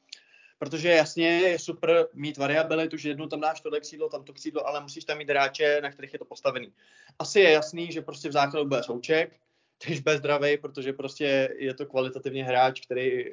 protože 0.60 0.90
jasně 0.90 1.28
je 1.28 1.60
super 1.60 2.08
mít 2.14 2.38
variabilitu, 2.38 2.98
že 2.98 3.10
jednou 3.10 3.28
tam 3.28 3.40
dáš 3.40 3.62
tohle 3.62 3.80
křídlo, 3.80 4.10
tam 4.10 4.24
to 4.24 4.34
křídlo, 4.34 4.68
ale 4.68 4.82
musíš 4.82 5.06
tam 5.06 5.18
mít 5.18 5.30
hráče, 5.30 5.80
na 5.82 5.92
kterých 5.92 6.14
je 6.14 6.20
to 6.20 6.26
postavený. 6.26 6.74
Asi 7.20 7.40
je 7.40 7.52
jasný, 7.52 7.92
že 7.92 8.02
prostě 8.02 8.30
v 8.30 8.32
základu 8.32 8.70
bude 8.70 8.84
souček, 8.84 9.40
když 9.86 10.00
bez 10.00 10.18
zdravý, 10.18 10.58
protože 10.58 10.94
prostě 10.94 11.56
je 11.58 11.74
to 11.74 11.86
kvalitativně 11.86 12.44
hráč, 12.44 12.82
který 12.82 13.26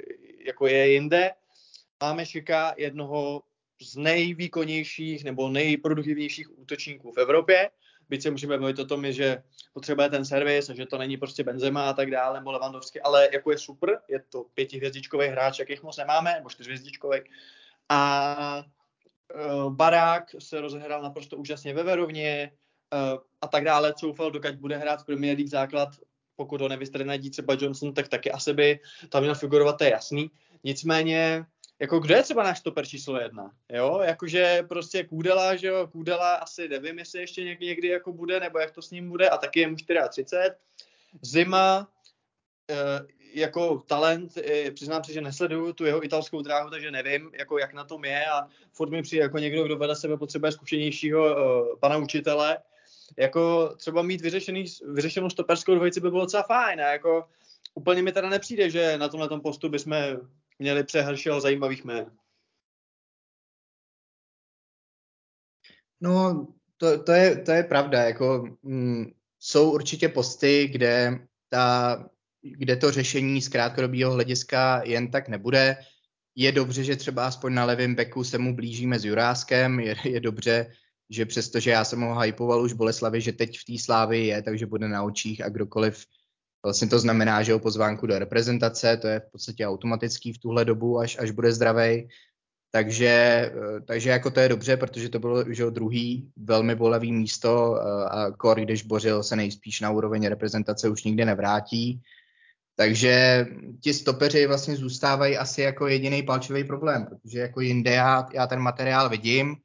jako 0.44 0.66
je 0.66 0.92
jinde. 0.92 1.30
Máme 2.00 2.26
Šika, 2.26 2.74
jednoho 2.76 3.42
z 3.80 3.96
nejvýkonnějších 3.96 5.24
nebo 5.24 5.48
nejproduktivnějších 5.48 6.58
útočníků 6.58 7.12
v 7.12 7.18
Evropě. 7.18 7.70
Byť 8.08 8.22
se 8.22 8.30
můžeme 8.30 8.58
bavit 8.58 8.78
o 8.78 8.84
tom, 8.84 9.12
že 9.12 9.42
potřebuje 9.72 10.10
ten 10.10 10.24
servis 10.24 10.70
a 10.70 10.74
že 10.74 10.86
to 10.86 10.98
není 10.98 11.16
prostě 11.16 11.44
Benzema 11.44 11.90
a 11.90 11.92
tak 11.92 12.10
dále, 12.10 12.40
nebo 12.40 12.52
Lewandowski, 12.52 13.00
ale 13.00 13.28
jako 13.32 13.50
je 13.50 13.58
super, 13.58 13.98
je 14.08 14.20
to 14.28 14.44
pětihvězdičkový 14.54 15.28
hráč, 15.28 15.58
jakých 15.58 15.82
moc 15.82 15.96
nemáme, 15.96 16.34
nebo 16.34 16.50
čtyřhvězdičkový. 16.50 17.20
A 17.88 18.64
uh, 19.34 19.72
Barák 19.72 20.34
se 20.38 20.60
rozehrál 20.60 21.02
naprosto 21.02 21.36
úžasně 21.36 21.74
ve 21.74 21.82
Verovně 21.82 22.52
uh, 22.92 23.20
a 23.40 23.48
tak 23.48 23.64
dále. 23.64 23.94
Coufal, 23.94 24.30
dokud 24.30 24.54
bude 24.54 24.76
hrát 24.76 25.02
v 25.02 25.06
Premier 25.06 25.36
League 25.36 25.50
základ, 25.50 25.88
pokud 26.36 26.60
ho 26.60 26.68
nevystrenadí 26.68 27.30
třeba 27.30 27.56
Johnson, 27.60 27.94
tak 27.94 28.08
taky 28.08 28.32
asi 28.32 28.52
by 28.54 28.80
tam 29.08 29.22
měl 29.22 29.34
figurovat, 29.34 29.78
to 29.78 29.84
je 29.84 29.90
jasný. 29.90 30.30
Nicméně 30.64 31.46
jako 31.78 31.98
kdo 31.98 32.14
je 32.14 32.22
třeba 32.22 32.42
náš 32.42 32.58
stoper 32.58 32.86
číslo 32.86 33.20
jedna, 33.20 33.50
jo, 33.72 34.00
jakože 34.04 34.62
prostě 34.68 35.04
Kůdela, 35.04 35.56
že 35.56 35.66
jo, 35.66 35.86
Kůdela 35.86 36.34
asi 36.34 36.68
nevím, 36.68 36.98
jestli 36.98 37.20
ještě 37.20 37.44
někdy, 37.44 37.66
někdy 37.66 37.88
jako 37.88 38.12
bude, 38.12 38.40
nebo 38.40 38.58
jak 38.58 38.70
to 38.70 38.82
s 38.82 38.90
ním 38.90 39.08
bude, 39.08 39.28
a 39.28 39.36
taky 39.36 39.60
je 39.60 39.68
mu 39.68 39.76
34. 39.76 40.54
Zima, 41.22 41.88
e, 42.70 42.76
jako 43.34 43.78
talent, 43.86 44.36
e, 44.36 44.70
přiznám 44.70 45.04
se, 45.04 45.12
že 45.12 45.20
nesleduju 45.20 45.72
tu 45.72 45.84
jeho 45.84 46.04
italskou 46.04 46.42
dráhu, 46.42 46.70
takže 46.70 46.90
nevím, 46.90 47.30
jako 47.38 47.58
jak 47.58 47.74
na 47.74 47.84
tom 47.84 48.04
je 48.04 48.26
a 48.26 48.48
furt 48.72 48.90
mi 48.90 49.02
přijde 49.02 49.22
jako 49.22 49.38
někdo, 49.38 49.64
kdo 49.64 49.76
vedle 49.76 49.96
sebe 49.96 50.16
potřebuje 50.16 50.52
zkušenějšího 50.52 51.28
e, 51.30 51.76
pana 51.76 51.96
učitele, 51.96 52.58
jako 53.16 53.74
třeba 53.76 54.02
mít 54.02 54.20
vyřešený, 54.20 54.64
vyřešenou 54.88 55.30
stoperskou 55.30 55.74
dvojici 55.74 56.00
by 56.00 56.10
bylo 56.10 56.22
docela 56.22 56.42
fajn 56.42 56.80
a 56.80 56.92
jako 56.92 57.24
úplně 57.74 58.02
mi 58.02 58.12
teda 58.12 58.28
nepřijde, 58.28 58.70
že 58.70 58.98
na 58.98 59.08
tomhle 59.08 59.28
tom 59.28 59.40
postu 59.40 59.68
bychom 59.68 59.96
měli 60.58 60.84
přehršel 60.84 61.40
zajímavých 61.40 61.84
jmén. 61.84 62.10
No, 66.00 66.46
to, 66.76 67.02
to, 67.02 67.12
je, 67.12 67.36
to 67.36 67.52
je 67.52 67.62
pravda. 67.62 68.02
Jako, 68.02 68.56
mm, 68.62 69.06
jsou 69.38 69.72
určitě 69.72 70.08
posty, 70.08 70.68
kde, 70.68 71.18
ta, 71.48 72.04
kde 72.42 72.76
to 72.76 72.92
řešení 72.92 73.42
z 73.42 73.48
krátkodobého 73.48 74.12
hlediska 74.12 74.82
jen 74.84 75.10
tak 75.10 75.28
nebude. 75.28 75.76
Je 76.34 76.52
dobře, 76.52 76.84
že 76.84 76.96
třeba 76.96 77.26
aspoň 77.26 77.54
na 77.54 77.64
levém 77.64 77.94
beku 77.94 78.24
se 78.24 78.38
mu 78.38 78.56
blížíme 78.56 78.98
s 78.98 79.04
Juráskem. 79.04 79.80
Je, 79.80 79.96
je 80.04 80.20
dobře, 80.20 80.72
že 81.10 81.26
přestože 81.26 81.70
já 81.70 81.84
jsem 81.84 82.00
ho 82.00 82.20
hypoval 82.20 82.62
už 82.62 82.72
Boleslavi, 82.72 83.20
že 83.20 83.32
teď 83.32 83.58
v 83.58 83.64
té 83.64 83.78
slávy 83.84 84.26
je, 84.26 84.42
takže 84.42 84.66
bude 84.66 84.88
na 84.88 85.02
očích 85.02 85.44
a 85.44 85.48
kdokoliv 85.48 86.06
Vlastně 86.64 86.88
to 86.88 86.98
znamená, 86.98 87.42
že 87.42 87.54
o 87.54 87.58
pozvánku 87.58 88.06
do 88.06 88.18
reprezentace, 88.18 88.96
to 88.96 89.08
je 89.08 89.20
v 89.20 89.32
podstatě 89.32 89.66
automatický 89.66 90.32
v 90.32 90.38
tuhle 90.38 90.64
dobu, 90.64 90.98
až, 90.98 91.16
až 91.20 91.30
bude 91.30 91.52
zdravý. 91.52 92.08
Takže, 92.70 93.06
eh, 93.06 93.80
takže 93.86 94.10
jako 94.10 94.30
to 94.30 94.40
je 94.40 94.48
dobře, 94.48 94.76
protože 94.76 95.08
to 95.08 95.18
bylo 95.18 95.44
už 95.44 95.62
druhý 95.70 96.32
velmi 96.36 96.74
bolavý 96.74 97.12
místo 97.12 97.76
eh, 97.76 98.08
a 98.08 98.30
Kor, 98.30 98.60
když 98.60 98.82
bořil, 98.82 99.22
se 99.22 99.36
nejspíš 99.36 99.80
na 99.80 99.90
úroveň 99.90 100.26
reprezentace 100.26 100.88
už 100.88 101.04
nikdy 101.04 101.24
nevrátí. 101.24 102.02
Takže 102.76 103.46
ti 103.82 103.94
stopeři 103.94 104.46
vlastně 104.46 104.76
zůstávají 104.76 105.36
asi 105.36 105.62
jako 105.62 105.86
jediný 105.86 106.22
palčový 106.22 106.64
problém, 106.64 107.06
protože 107.06 107.38
jako 107.38 107.60
jinde 107.60 107.90
já, 107.90 108.26
já 108.34 108.46
ten 108.46 108.60
materiál 108.60 109.08
vidím. 109.08 109.56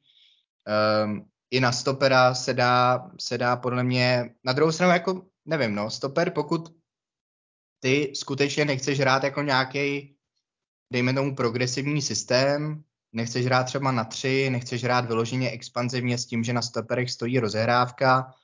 Um, 1.04 1.24
I 1.50 1.60
na 1.60 1.72
stopera 1.72 2.34
se 2.34 2.54
dá, 2.54 3.10
se 3.20 3.38
dá 3.38 3.56
podle 3.56 3.84
mě, 3.84 4.30
na 4.44 4.52
druhou 4.52 4.72
stranu 4.72 4.92
jako 4.92 5.22
nevím, 5.46 5.74
no, 5.74 5.90
stoper, 5.90 6.30
pokud 6.30 6.81
ty 7.82 8.12
skutečně 8.14 8.64
nechceš 8.64 9.00
hrát 9.00 9.24
jako 9.24 9.42
nějaký, 9.42 10.16
dejme 10.92 11.14
tomu, 11.14 11.34
progresivní 11.34 12.02
systém, 12.02 12.82
nechceš 13.12 13.46
hrát 13.46 13.64
třeba 13.64 13.92
na 13.92 14.04
tři, 14.04 14.50
nechceš 14.50 14.84
hrát 14.84 15.06
vyloženě 15.06 15.50
expanzivně 15.50 16.18
s 16.18 16.26
tím, 16.26 16.44
že 16.44 16.52
na 16.52 16.62
stoperech 16.62 17.10
stojí 17.10 17.38
rozehrávka, 17.38 18.34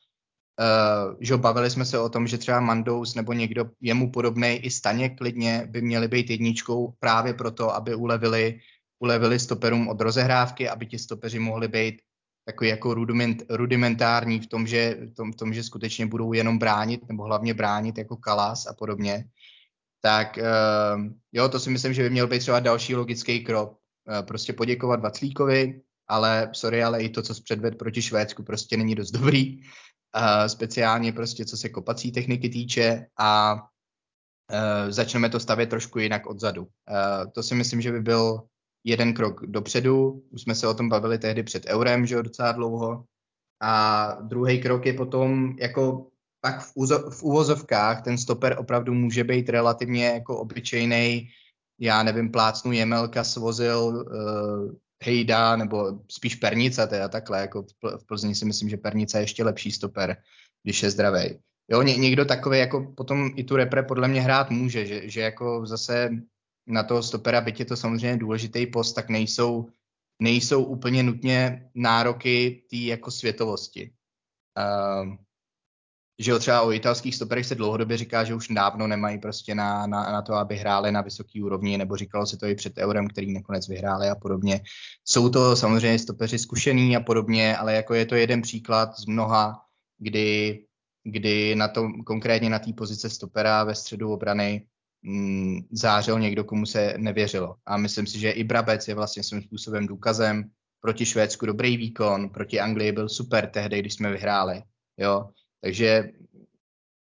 Uh, 0.60 1.16
že 1.20 1.36
bavili 1.36 1.70
jsme 1.70 1.85
se 1.85 1.98
o 1.98 2.09
tom, 2.09 2.27
že 2.27 2.39
třeba 2.39 2.60
Mandous 2.60 3.15
nebo 3.15 3.32
někdo 3.32 3.70
jemu 3.81 4.10
podobný 4.10 4.48
i 4.48 4.70
Staně 4.70 5.10
klidně 5.10 5.66
by 5.70 5.82
měli 5.82 6.09
být 6.09 6.31
jedničkou 6.31 6.94
právě 6.98 7.35
proto, 7.35 7.74
aby 7.74 7.94
ulevili, 7.94 8.60
ulevili 8.98 9.39
stoperům 9.39 9.89
od 9.89 10.01
rozehrávky, 10.01 10.69
aby 10.69 10.86
ti 10.86 10.98
stopeři 10.98 11.39
mohli 11.39 11.69
být 11.69 12.02
takový 12.49 12.70
jako 12.70 12.95
rudiment, 12.95 13.43
rudimentární 13.51 14.41
v 14.41 14.47
tom, 14.47 14.66
že, 14.66 14.97
v 15.12 15.15
tom, 15.15 15.33
v 15.33 15.37
tom, 15.37 15.55
že 15.55 15.62
skutečně 15.62 16.07
budou 16.07 16.33
jenom 16.33 16.59
bránit, 16.59 17.09
nebo 17.09 17.23
hlavně 17.25 17.55
bránit 17.55 17.99
jako 17.99 18.16
Kalas 18.16 18.66
a 18.66 18.73
podobně, 18.73 19.25
tak 20.01 20.39
uh, 20.41 21.05
jo, 21.33 21.49
to 21.49 21.61
si 21.61 21.70
myslím, 21.70 21.93
že 21.93 22.03
by 22.03 22.11
měl 22.11 22.27
být 22.27 22.39
třeba 22.39 22.61
další 22.61 22.95
logický 22.95 23.45
krok. 23.45 23.77
Uh, 24.09 24.27
prostě 24.27 24.53
poděkovat 24.53 25.01
Vaclíkovi, 25.01 25.81
ale 26.09 26.49
sorry, 26.53 26.83
ale 26.83 27.03
i 27.03 27.09
to, 27.09 27.23
co 27.23 27.43
předved 27.43 27.79
proti 27.79 28.03
Švédsku, 28.03 28.43
prostě 28.43 28.77
není 28.77 28.95
dost 28.95 29.11
dobrý. 29.11 29.61
Uh, 29.61 30.47
speciálně 30.47 31.12
prostě, 31.12 31.45
co 31.45 31.57
se 31.57 31.69
kopací 31.69 32.12
techniky 32.12 32.49
týče 32.49 33.07
a 33.19 33.61
začneme 34.89 35.29
to 35.29 35.41
stavět 35.41 35.70
trošku 35.70 35.99
jinak 35.99 36.27
odzadu. 36.27 36.69
To 37.33 37.43
si 37.43 37.55
myslím, 37.55 37.81
že 37.81 37.93
by 37.93 38.01
byl 38.01 38.41
jeden 38.85 39.15
krok 39.15 39.47
dopředu. 39.47 40.23
Už 40.31 40.43
jsme 40.43 40.55
se 40.55 40.69
o 40.69 40.75
tom 40.75 40.89
bavili 40.89 41.19
tehdy 41.19 41.43
před 41.43 41.67
eurem, 41.67 42.07
že 42.07 42.15
jo, 42.15 42.23
docela 42.23 42.53
dlouho. 42.53 43.05
A 43.63 44.15
druhý 44.23 44.61
krok 44.61 44.87
je 44.87 44.93
potom 44.93 45.57
jako 45.59 46.07
pak 46.41 46.61
v, 46.61 46.73
úzo, 46.75 47.11
v 47.11 47.23
úvozovkách 47.23 48.03
ten 48.03 48.19
stoper 48.19 48.57
opravdu 48.59 48.95
může 48.95 49.25
být 49.25 49.49
relativně 49.49 50.07
jako 50.07 50.39
obyčejný, 50.39 51.29
já 51.81 52.03
nevím, 52.03 52.33
plácnu 52.33 52.73
Jemelka 52.73 53.25
svozil 53.25 53.79
uh, 53.81 54.73
Hejda, 55.05 55.57
nebo 55.57 56.01
spíš 56.11 56.35
Pernice, 56.35 56.87
teda 56.87 57.09
takhle, 57.09 57.41
jako 57.41 57.65
v 57.99 58.07
Plzni 58.07 58.35
si 58.35 58.45
myslím, 58.45 58.69
že 58.69 58.77
Pernice 58.77 59.19
je 59.19 59.23
ještě 59.23 59.45
lepší 59.45 59.73
stoper, 59.73 60.17
když 60.63 60.83
je 60.83 60.91
zdravý. 60.91 61.39
Jo, 61.71 61.83
ně, 61.83 61.97
někdo 61.97 62.25
takový 62.25 62.59
jako 62.59 62.93
potom 62.97 63.31
i 63.37 63.45
tu 63.45 63.57
repre 63.57 63.83
podle 63.83 64.09
mě 64.09 64.21
hrát 64.21 64.51
může, 64.51 64.87
že, 64.87 65.11
že 65.11 65.21
jako 65.21 65.67
zase 65.67 66.11
na 66.69 66.82
toho 66.82 67.03
stopera, 67.03 67.40
byť 67.40 67.61
je 67.61 67.66
to 67.66 67.77
samozřejmě 67.77 68.16
důležitý 68.16 68.66
post, 68.66 68.93
tak 68.93 69.09
nejsou, 69.09 69.69
nejsou 70.23 70.65
úplně 70.65 71.03
nutně 71.03 71.70
nároky 71.74 72.62
té 72.70 72.77
jako 72.77 73.11
světovosti. 73.11 73.93
Uh, 74.59 75.15
že 76.20 76.31
jo, 76.31 76.39
třeba 76.39 76.62
o 76.62 76.73
italských 76.73 77.15
stoperech 77.15 77.47
se 77.47 77.55
dlouhodobě 77.55 77.97
říká, 77.97 78.24
že 78.24 78.35
už 78.35 78.49
dávno 78.49 78.86
nemají 78.86 79.19
prostě 79.19 79.55
na, 79.55 79.86
na, 79.86 80.12
na 80.12 80.23
to, 80.23 80.35
aby 80.35 80.57
hráli 80.57 80.93
na 80.93 81.01
vysoký 81.01 81.43
úrovni, 81.43 81.78
nebo 81.78 81.97
říkalo 81.97 82.27
se 82.27 82.36
to 82.36 82.47
i 82.47 82.55
před 82.55 82.78
eurem, 82.78 83.09
který 83.09 83.32
nakonec 83.32 83.69
vyhráli 83.69 84.09
a 84.09 84.15
podobně. 84.15 84.61
Jsou 85.05 85.28
to 85.28 85.57
samozřejmě 85.57 85.99
stopeři 85.99 86.39
zkušený 86.39 86.97
a 86.97 87.01
podobně, 87.01 87.57
ale 87.57 87.74
jako 87.74 87.95
je 87.95 88.07
to 88.07 88.15
jeden 88.15 88.43
příklad 88.43 88.99
z 88.99 89.07
mnoha, 89.07 89.61
kdy, 89.99 90.65
kdy 91.05 91.55
na 91.55 91.69
to, 91.69 91.89
konkrétně 92.07 92.51
na 92.51 92.59
té 92.59 92.73
pozice 92.73 93.11
stopera 93.11 93.65
ve 93.65 93.74
středu 93.74 94.12
obrany 94.12 94.66
mm, 95.03 95.61
zářil 95.70 96.20
někdo, 96.20 96.45
komu 96.45 96.66
se 96.66 96.95
nevěřilo. 96.97 97.57
A 97.66 97.77
myslím 97.77 98.07
si, 98.07 98.19
že 98.19 98.31
i 98.31 98.45
Brabec 98.45 98.89
je 98.89 98.95
vlastně 98.95 99.23
svým 99.23 99.43
způsobem 99.43 99.87
důkazem, 99.87 100.51
proti 100.81 101.07
Švédsku 101.07 101.47
dobrý 101.47 101.77
výkon, 101.77 102.29
proti 102.29 102.61
Anglii 102.61 102.93
byl 102.93 103.09
super 103.09 103.51
tehdy, 103.51 103.81
když 103.81 103.95
jsme 103.95 104.12
vyhráli. 104.12 104.62
Jo? 104.97 105.29
Takže 105.61 106.11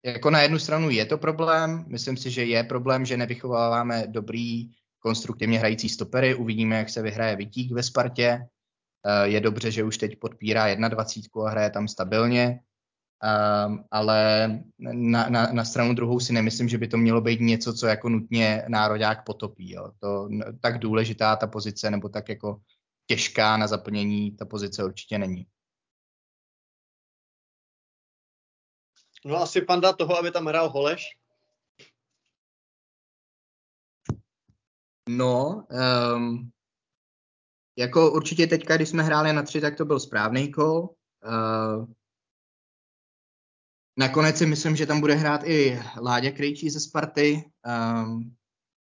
jako 0.05 0.29
na 0.29 0.41
jednu 0.41 0.59
stranu 0.59 0.89
je 0.89 1.05
to 1.05 1.17
problém, 1.17 1.85
myslím 1.87 2.17
si, 2.17 2.31
že 2.31 2.45
je 2.45 2.63
problém, 2.63 3.05
že 3.05 3.17
nevychováváme 3.17 4.03
dobrý 4.07 4.69
konstruktivně 4.99 5.59
hrající 5.59 5.89
stopery, 5.89 6.35
uvidíme, 6.35 6.77
jak 6.77 6.89
se 6.89 7.01
vyhraje 7.01 7.35
Vitík 7.35 7.71
ve 7.71 7.83
Spartě, 7.83 8.47
eh, 9.07 9.27
je 9.27 9.39
dobře, 9.39 9.71
že 9.71 9.83
už 9.83 9.97
teď 9.97 10.19
podpírá 10.19 10.75
21 10.75 11.47
a 11.47 11.49
hraje 11.49 11.69
tam 11.69 11.87
stabilně, 11.87 12.59
Um, 13.23 13.83
ale 13.91 14.49
na, 14.79 15.29
na, 15.29 15.51
na 15.51 15.65
stranu 15.65 15.93
druhou 15.93 16.19
si 16.19 16.33
nemyslím, 16.33 16.69
že 16.69 16.77
by 16.77 16.87
to 16.87 16.97
mělo 16.97 17.21
být 17.21 17.41
něco, 17.41 17.73
co 17.73 17.87
jako 17.87 18.09
nutně 18.09 18.65
nároďák 18.67 19.25
potopí. 19.25 19.71
Jo. 19.71 19.91
To, 19.99 20.29
tak 20.61 20.79
důležitá 20.79 21.35
ta 21.35 21.47
pozice, 21.47 21.91
nebo 21.91 22.09
tak 22.09 22.29
jako 22.29 22.61
těžká 23.07 23.57
na 23.57 23.67
zaplnění 23.67 24.35
ta 24.35 24.45
pozice 24.45 24.83
určitě 24.83 25.17
není. 25.17 25.47
No 29.25 29.35
asi 29.37 29.61
panda 29.61 29.93
toho, 29.93 30.17
aby 30.17 30.31
tam 30.31 30.45
hrál 30.45 30.69
Holeš? 30.69 31.03
No, 35.09 35.67
um, 36.15 36.51
jako 37.77 38.11
určitě 38.11 38.47
teďka, 38.47 38.75
když 38.75 38.89
jsme 38.89 39.03
hráli 39.03 39.33
na 39.33 39.43
tři, 39.43 39.61
tak 39.61 39.75
to 39.75 39.85
byl 39.85 39.99
správný 39.99 40.51
kol. 40.51 40.89
Uh, 41.25 41.85
nakonec 43.97 44.37
si 44.37 44.45
myslím, 44.45 44.75
že 44.75 44.85
tam 44.85 44.99
bude 44.99 45.15
hrát 45.15 45.41
i 45.43 45.79
Láďa 46.01 46.31
Krejčí 46.31 46.69
ze 46.69 46.79
Sparty, 46.79 47.43
um, 48.05 48.35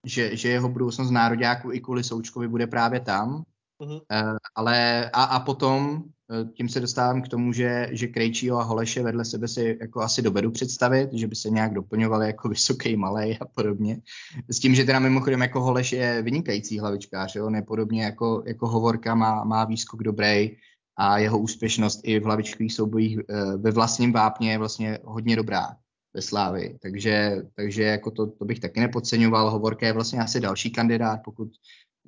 že, 0.06 0.36
že 0.36 0.48
jeho 0.48 0.68
budoucnost 0.68 1.10
nároďáku 1.10 1.72
i 1.72 1.80
kvůli 1.80 2.04
Součkovi 2.04 2.48
bude 2.48 2.66
právě 2.66 3.00
tam. 3.00 3.42
Uh-huh. 3.80 4.00
Uh, 4.12 4.36
ale 4.54 5.10
a, 5.10 5.22
a 5.24 5.40
potom 5.40 6.04
Eh, 6.30 6.44
tím 6.54 6.68
se 6.68 6.80
dostávám 6.80 7.22
k 7.22 7.28
tomu, 7.28 7.52
že, 7.52 7.88
že 7.90 8.06
Krejčího 8.06 8.58
a 8.58 8.62
Holeše 8.62 9.02
vedle 9.02 9.24
sebe 9.24 9.48
si 9.48 9.78
jako 9.80 10.00
asi 10.00 10.22
dovedu 10.22 10.50
představit, 10.50 11.10
že 11.12 11.26
by 11.26 11.36
se 11.36 11.50
nějak 11.50 11.74
doplňovali 11.74 12.26
jako 12.26 12.48
vysoký, 12.48 12.96
malý 12.96 13.38
a 13.38 13.44
podobně. 13.44 14.00
S 14.48 14.58
tím, 14.58 14.74
že 14.74 14.84
teda 14.84 14.98
mimochodem 14.98 15.40
jako 15.40 15.60
Holeš 15.60 15.92
je 15.92 16.22
vynikající 16.22 16.78
hlavičkář, 16.78 17.36
jo? 17.36 17.50
nepodobně 17.50 18.04
jako, 18.04 18.42
jako 18.46 18.68
Hovorka 18.68 19.14
má, 19.14 19.44
má 19.44 19.64
výskok 19.64 20.02
dobrý 20.02 20.56
a 20.98 21.18
jeho 21.18 21.38
úspěšnost 21.38 22.00
i 22.02 22.20
v 22.20 22.24
hlavičkových 22.24 22.74
soubojích 22.74 23.18
eh, 23.18 23.56
ve 23.56 23.70
vlastním 23.70 24.12
vápně 24.12 24.52
je 24.52 24.58
vlastně 24.58 24.98
hodně 25.04 25.36
dobrá 25.36 25.76
ve 26.14 26.22
Slávi. 26.22 26.78
Takže, 26.82 27.36
takže 27.54 27.82
jako 27.82 28.10
to, 28.10 28.26
to 28.26 28.44
bych 28.44 28.60
taky 28.60 28.80
nepodceňoval. 28.80 29.50
Hovorka 29.50 29.86
je 29.86 29.92
vlastně 29.92 30.20
asi 30.20 30.40
další 30.40 30.70
kandidát, 30.70 31.20
pokud 31.24 31.48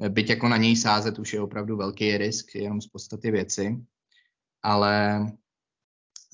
eh, 0.00 0.08
byť 0.08 0.30
jako 0.30 0.48
na 0.48 0.56
něj 0.56 0.76
sázet 0.76 1.18
už 1.18 1.32
je 1.32 1.40
opravdu 1.40 1.76
velký 1.76 2.18
risk, 2.18 2.54
jenom 2.54 2.80
z 2.80 2.86
podstaty 2.86 3.30
věci 3.30 3.76
ale 4.62 5.20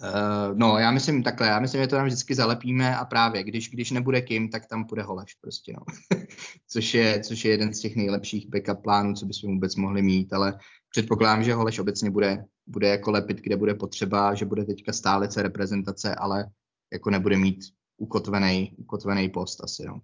uh, 0.03 0.59
no, 0.59 0.79
já 0.79 0.91
myslím 0.91 1.23
takhle, 1.23 1.47
já 1.47 1.61
myslím, 1.61 1.81
že 1.81 1.87
to 1.87 1.97
tam 1.97 2.07
vždycky 2.07 2.35
zalepíme 2.35 2.97
a 2.97 3.05
právě, 3.05 3.45
když, 3.45 3.71
když 3.71 3.91
nebude 3.91 4.21
Kim, 4.21 4.49
tak 4.49 4.67
tam 4.67 4.85
půjde 4.85 5.03
Holeš 5.03 5.35
prostě, 5.35 5.73
no. 5.73 5.81
což, 6.69 6.95
je, 6.95 7.21
což 7.21 7.45
je 7.45 7.51
jeden 7.51 7.75
z 7.75 7.81
těch 7.81 7.97
nejlepších 7.97 8.49
backup 8.49 8.83
plánů, 8.83 9.15
co 9.15 9.27
bychom 9.27 9.55
vůbec 9.55 9.77
mohli 9.77 10.03
mít, 10.03 10.33
ale 10.33 10.59
předpokládám, 10.97 11.45
že 11.45 11.55
Holeš 11.55 11.79
obecně 11.79 12.11
bude, 12.11 12.45
bude 12.67 12.89
jako 12.89 13.11
lepit, 13.11 13.37
kde 13.37 13.57
bude 13.57 13.75
potřeba, 13.75 14.35
že 14.35 14.45
bude 14.45 14.65
teďka 14.65 14.93
stálice 14.93 15.43
reprezentace, 15.43 16.15
ale 16.15 16.51
jako 16.93 17.11
nebude 17.11 17.37
mít 17.37 17.61
ukotvený, 17.97 18.73
ukotvený 18.79 19.29
post 19.29 19.65
asi, 19.65 19.85
no. 19.87 20.01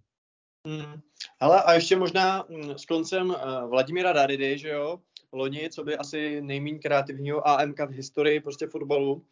Hmm. 0.66 1.00
Ale 1.40 1.62
a 1.62 1.72
ještě 1.72 1.96
možná 1.96 2.44
mm, 2.48 2.70
s 2.70 2.84
koncem 2.84 3.30
uh, 3.30 3.70
Vladimíra 3.70 4.12
Daridy, 4.12 4.58
že 4.58 4.68
jo, 4.68 5.00
loni, 5.32 5.70
co 5.70 5.84
by 5.84 5.96
asi 5.96 6.40
nejméně 6.40 6.78
kreativního 6.78 7.48
AMK 7.48 7.80
v 7.80 7.90
historii 7.90 8.40
prostě 8.40 8.66
fotbalu, 8.66 9.24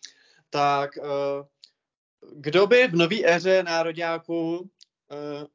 tak 0.51 0.91
uh, 0.97 1.47
kdo 2.33 2.67
by 2.67 2.89
v 2.89 2.97
nové 2.97 3.17
éře 3.25 3.63
nároďáků 3.63 4.59
uh, 4.59 4.67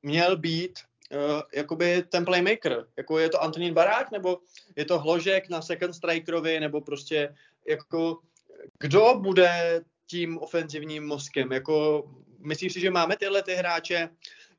měl 0.03 0.37
být 0.37 0.79
uh, 1.11 1.41
jakoby 1.53 2.03
ten 2.09 2.25
playmaker? 2.25 2.85
Jako 2.97 3.19
je 3.19 3.29
to 3.29 3.43
Antonín 3.43 3.73
Barák, 3.73 4.11
nebo 4.11 4.39
je 4.75 4.85
to 4.85 4.99
Hložek 4.99 5.49
na 5.49 5.61
second 5.61 5.95
strikerovi, 5.95 6.59
nebo 6.59 6.81
prostě 6.81 7.35
jako 7.67 8.19
kdo 8.79 9.15
bude 9.21 9.81
tím 10.07 10.37
ofenzivním 10.37 11.07
mozkem? 11.07 11.51
Jako 11.51 12.03
myslíš 12.39 12.73
si, 12.73 12.79
že 12.79 12.91
máme 12.91 13.17
tyhle 13.17 13.43
ty 13.43 13.55
hráče, 13.55 14.09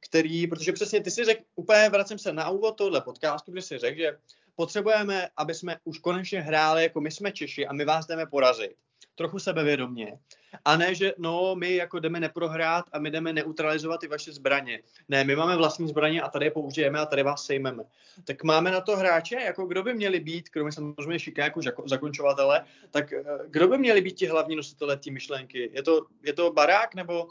který, 0.01 0.47
protože 0.47 0.73
přesně 0.73 1.01
ty 1.01 1.11
si 1.11 1.25
řekl, 1.25 1.43
úplně 1.55 1.89
vracím 1.89 2.19
se 2.19 2.33
na 2.33 2.51
úvod 2.51 2.77
tohle 2.77 3.01
podcastu, 3.01 3.53
kde 3.53 3.63
si 3.63 3.79
řekl, 3.79 3.99
že 3.99 4.19
potřebujeme, 4.57 5.29
aby 5.37 5.55
jsme 5.55 5.77
už 5.85 5.99
konečně 5.99 6.41
hráli 6.41 6.83
jako 6.83 7.01
my 7.01 7.11
jsme 7.11 7.33
Češi 7.33 7.67
a 7.67 7.73
my 7.73 7.85
vás 7.85 8.07
jdeme 8.07 8.27
porazit. 8.27 8.77
Trochu 9.17 9.39
sebevědomně. 9.39 10.19
A 10.65 10.77
ne, 10.77 10.95
že 10.95 11.13
no, 11.19 11.55
my 11.55 11.75
jako 11.75 11.99
jdeme 11.99 12.21
neprohrát 12.21 12.85
a 12.93 12.99
my 12.99 13.11
jdeme 13.11 13.33
neutralizovat 13.33 14.01
ty 14.01 14.09
vaše 14.09 14.33
zbraně. 14.33 14.83
Ne, 15.09 15.25
my 15.25 15.37
máme 15.37 15.57
vlastní 15.57 15.89
zbraně 15.89 16.23
a 16.23 16.29
tady 16.29 16.47
je 16.47 16.51
použijeme 16.51 16.99
a 16.99 17.07
tady 17.07 17.23
vás 17.23 17.47
sejmeme. 17.47 17.85
Tak 18.25 18.43
máme 18.43 18.71
na 18.71 18.81
to 18.81 18.97
hráče, 18.97 19.37
jako 19.37 19.67
kdo 19.67 19.83
by 19.83 19.95
měli 19.95 20.21
být, 20.21 20.49
kromě 20.49 20.73
samozřejmě 20.73 21.19
Šika 21.19 21.45
jako 21.45 21.61
zakončovatele, 21.85 22.65
tak 22.91 23.13
eh, 23.13 23.25
kdo 23.47 23.69
by 23.69 23.79
měli 23.79 24.01
být 24.01 24.17
ti 24.17 24.27
hlavní 24.27 24.57
nositelé 24.57 24.97
té 24.97 25.11
myšlenky? 25.11 25.71
Je 25.73 25.83
to, 25.83 26.07
je 26.23 26.33
to 26.33 26.53
barák 26.53 26.95
nebo 26.95 27.25
uh, 27.25 27.31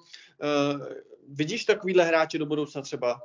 vidíš 1.27 1.65
takovýhle 1.65 2.03
hráče 2.03 2.37
do 2.37 2.45
budoucna 2.45 2.81
třeba? 2.81 3.21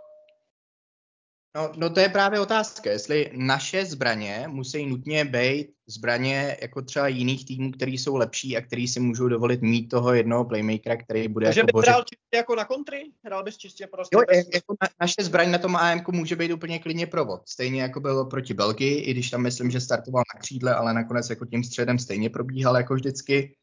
No, 1.57 1.73
no 1.77 1.91
to 1.91 2.01
je 2.01 2.09
právě 2.09 2.41
otázka, 2.41 2.91
jestli 2.91 3.31
naše 3.37 3.85
zbraně 3.85 4.45
musí 4.49 4.87
nutně 4.87 5.25
být 5.25 5.67
zbraně 5.87 6.57
jako 6.63 6.83
třeba 6.83 7.09
jiných 7.09 7.47
týmů, 7.47 7.71
který 7.71 7.99
jsou 7.99 8.17
lepší 8.17 8.57
a 8.57 8.61
který 8.61 8.89
si 8.89 9.01
můžou 9.01 9.29
dovolit 9.29 9.63
mít 9.63 9.89
toho 9.89 10.15
jednoho 10.15 10.45
playmakera, 10.45 10.97
který 10.97 11.29
bude 11.29 11.47
Takže 11.47 11.61
jako 11.61 11.79
bys 11.79 11.89
hrál 11.89 12.03
čistě 12.03 12.37
jako 12.37 12.55
na 12.55 12.65
kontry? 12.65 13.03
Hrál 13.25 13.45
bys 13.45 13.57
čistě 13.57 13.87
prostě 13.87 14.17
jo, 14.17 14.23
bez... 14.29 14.47
jako 14.55 14.75
na, 14.83 14.89
naše 15.01 15.23
zbraň 15.23 15.51
na 15.51 15.59
tom 15.59 15.77
AM 15.77 16.03
může 16.13 16.37
být 16.37 16.53
úplně 16.53 16.79
klidně 16.79 17.07
provod. 17.07 17.49
Stejně 17.49 17.83
jako 17.83 18.01
bylo 18.01 18.27
proti 18.27 18.55
Belgii, 18.55 19.01
i 19.01 19.11
když 19.11 19.31
tam 19.31 19.43
myslím, 19.43 19.71
že 19.71 19.81
startoval 19.81 20.25
na 20.35 20.41
křídle, 20.41 20.75
ale 20.75 20.95
nakonec 20.95 21.31
jako 21.31 21.47
tím 21.47 21.65
středem 21.65 21.99
stejně 21.99 22.31
probíhal 22.31 22.77
jako 22.77 22.95
vždycky. 22.95 23.55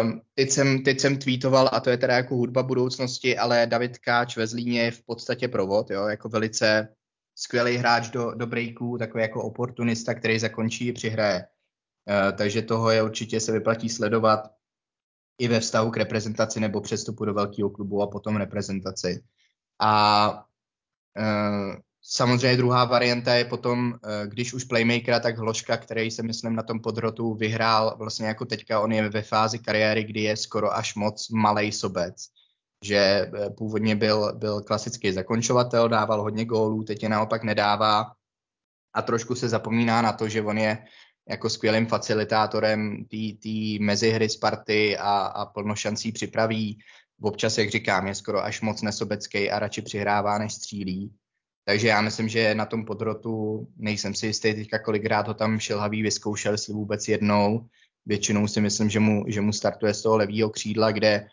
Um, 0.00 0.20
teď, 0.34 0.50
jsem, 0.50 0.82
teď 0.82 1.00
jsem 1.00 1.18
tweetoval, 1.18 1.70
a 1.72 1.80
to 1.80 1.90
je 1.90 1.96
teda 1.96 2.16
jako 2.16 2.34
hudba 2.34 2.62
budoucnosti, 2.62 3.38
ale 3.38 3.66
David 3.66 3.98
Káč 3.98 4.36
ve 4.36 4.46
Zlíně 4.46 4.82
je 4.82 4.90
v 4.90 5.02
podstatě 5.06 5.48
provod, 5.48 5.90
jo, 5.90 6.06
jako 6.06 6.28
velice 6.28 6.88
skvělý 7.34 7.76
hráč 7.76 8.10
do, 8.10 8.34
do 8.34 8.46
breaků, 8.46 8.98
takový 8.98 9.22
jako 9.22 9.42
oportunista, 9.42 10.14
který 10.14 10.38
zakončí 10.38 10.92
přihraje. 10.92 11.46
Uh, 12.08 12.36
takže 12.36 12.62
toho 12.62 12.90
je 12.90 13.02
určitě 13.02 13.40
se 13.40 13.52
vyplatí 13.52 13.88
sledovat 13.88 14.50
i 15.38 15.48
ve 15.48 15.60
vztahu 15.60 15.90
k 15.90 15.96
reprezentaci 15.96 16.60
nebo 16.60 16.80
přestupu 16.80 17.24
do 17.24 17.34
velkého 17.34 17.70
klubu 17.70 18.02
a 18.02 18.06
potom 18.06 18.36
reprezentaci. 18.36 19.24
A 19.80 20.32
uh, 21.18 21.74
samozřejmě 22.02 22.56
druhá 22.56 22.84
varianta 22.84 23.34
je 23.34 23.44
potom, 23.44 23.92
uh, 23.92 23.98
když 24.26 24.54
už 24.54 24.64
playmakera, 24.64 25.20
tak 25.20 25.38
Hloška, 25.38 25.76
který 25.76 26.10
se 26.10 26.22
myslím 26.22 26.56
na 26.56 26.62
tom 26.62 26.80
podrotu 26.80 27.34
vyhrál 27.34 27.96
vlastně 27.98 28.26
jako 28.26 28.44
teďka, 28.44 28.80
on 28.80 28.92
je 28.92 29.08
ve 29.08 29.22
fázi 29.22 29.58
kariéry, 29.58 30.04
kdy 30.04 30.20
je 30.20 30.36
skoro 30.36 30.74
až 30.74 30.94
moc 30.94 31.28
malej 31.28 31.72
sobec 31.72 32.28
že 32.82 32.96
eh, 32.96 33.50
původně 33.50 33.96
byl, 33.96 34.32
byl 34.32 34.60
klasický 34.60 35.12
zakončovatel, 35.12 35.88
dával 35.88 36.22
hodně 36.22 36.44
gólů, 36.44 36.84
teď 36.84 37.02
je 37.02 37.08
naopak 37.08 37.42
nedává 37.42 38.12
a 38.94 39.02
trošku 39.02 39.34
se 39.34 39.48
zapomíná 39.48 40.02
na 40.02 40.12
to, 40.12 40.28
že 40.28 40.42
on 40.42 40.58
je 40.58 40.78
jako 41.28 41.50
skvělým 41.50 41.86
facilitátorem 41.86 43.04
té 43.42 43.84
mezihry 43.84 44.28
Sparty 44.28 44.96
a, 44.98 45.18
a 45.18 45.46
plno 45.46 45.76
šancí 45.76 46.12
připraví. 46.12 46.78
Občas, 47.22 47.58
jak 47.58 47.70
říkám, 47.70 48.06
je 48.06 48.14
skoro 48.14 48.44
až 48.44 48.60
moc 48.60 48.82
nesobecký 48.82 49.50
a 49.50 49.58
radši 49.58 49.82
přihrává, 49.82 50.38
než 50.38 50.52
střílí. 50.52 51.14
Takže 51.64 51.88
já 51.88 52.00
myslím, 52.00 52.28
že 52.28 52.54
na 52.54 52.66
tom 52.66 52.84
podrotu 52.84 53.66
nejsem 53.76 54.14
si 54.14 54.26
jistý 54.26 54.54
teďka, 54.54 54.78
kolikrát 54.78 55.28
ho 55.28 55.34
tam 55.34 55.58
šilhavý 55.58 56.02
vyzkoušel, 56.02 56.52
jestli 56.52 56.72
vůbec 56.72 57.08
jednou. 57.08 57.66
Většinou 58.06 58.46
si 58.46 58.60
myslím, 58.60 58.90
že 58.90 59.00
mu, 59.00 59.24
že 59.28 59.40
mu 59.40 59.52
startuje 59.52 59.94
z 59.94 60.02
toho 60.02 60.16
levého 60.16 60.50
křídla, 60.50 60.92
kde 60.92 61.26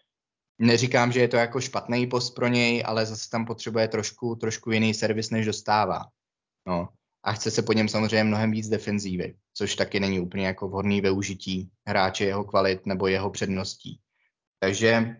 Neříkám, 0.59 1.11
že 1.11 1.19
je 1.19 1.27
to 1.27 1.37
jako 1.37 1.61
špatný 1.61 2.07
post 2.07 2.31
pro 2.31 2.47
něj, 2.47 2.83
ale 2.85 3.05
zase 3.05 3.29
tam 3.29 3.45
potřebuje 3.45 3.87
trošku, 3.87 4.35
trošku 4.35 4.71
jiný 4.71 4.93
servis, 4.93 5.29
než 5.29 5.45
dostává. 5.45 6.05
No. 6.67 6.89
A 7.23 7.31
chce 7.33 7.51
se 7.51 7.61
po 7.61 7.73
něm 7.73 7.87
samozřejmě 7.87 8.23
mnohem 8.23 8.51
víc 8.51 8.69
defenzívy, 8.69 9.35
což 9.53 9.75
taky 9.75 9.99
není 9.99 10.19
úplně 10.19 10.47
jako 10.47 10.67
vhodný 10.67 11.01
využití 11.01 11.69
hráče 11.87 12.25
jeho 12.25 12.43
kvalit 12.43 12.85
nebo 12.85 13.07
jeho 13.07 13.29
předností. 13.29 13.99
Takže 14.59 15.15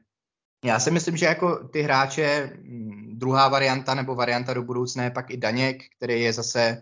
já 0.66 0.80
si 0.80 0.91
myslím, 0.91 1.18
že 1.18 1.26
jako 1.26 1.68
ty 1.68 1.82
hráče, 1.82 2.52
mm, 2.61 3.20
druhá 3.20 3.48
varianta 3.48 3.95
nebo 3.95 4.16
varianta 4.16 4.53
do 4.53 4.64
budoucna 4.64 5.03
je 5.03 5.11
pak 5.11 5.32
i 5.32 5.38
Daněk, 5.38 5.84
který 5.98 6.22
je 6.22 6.34
zase 6.34 6.82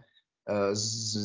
uh, 0.50 0.56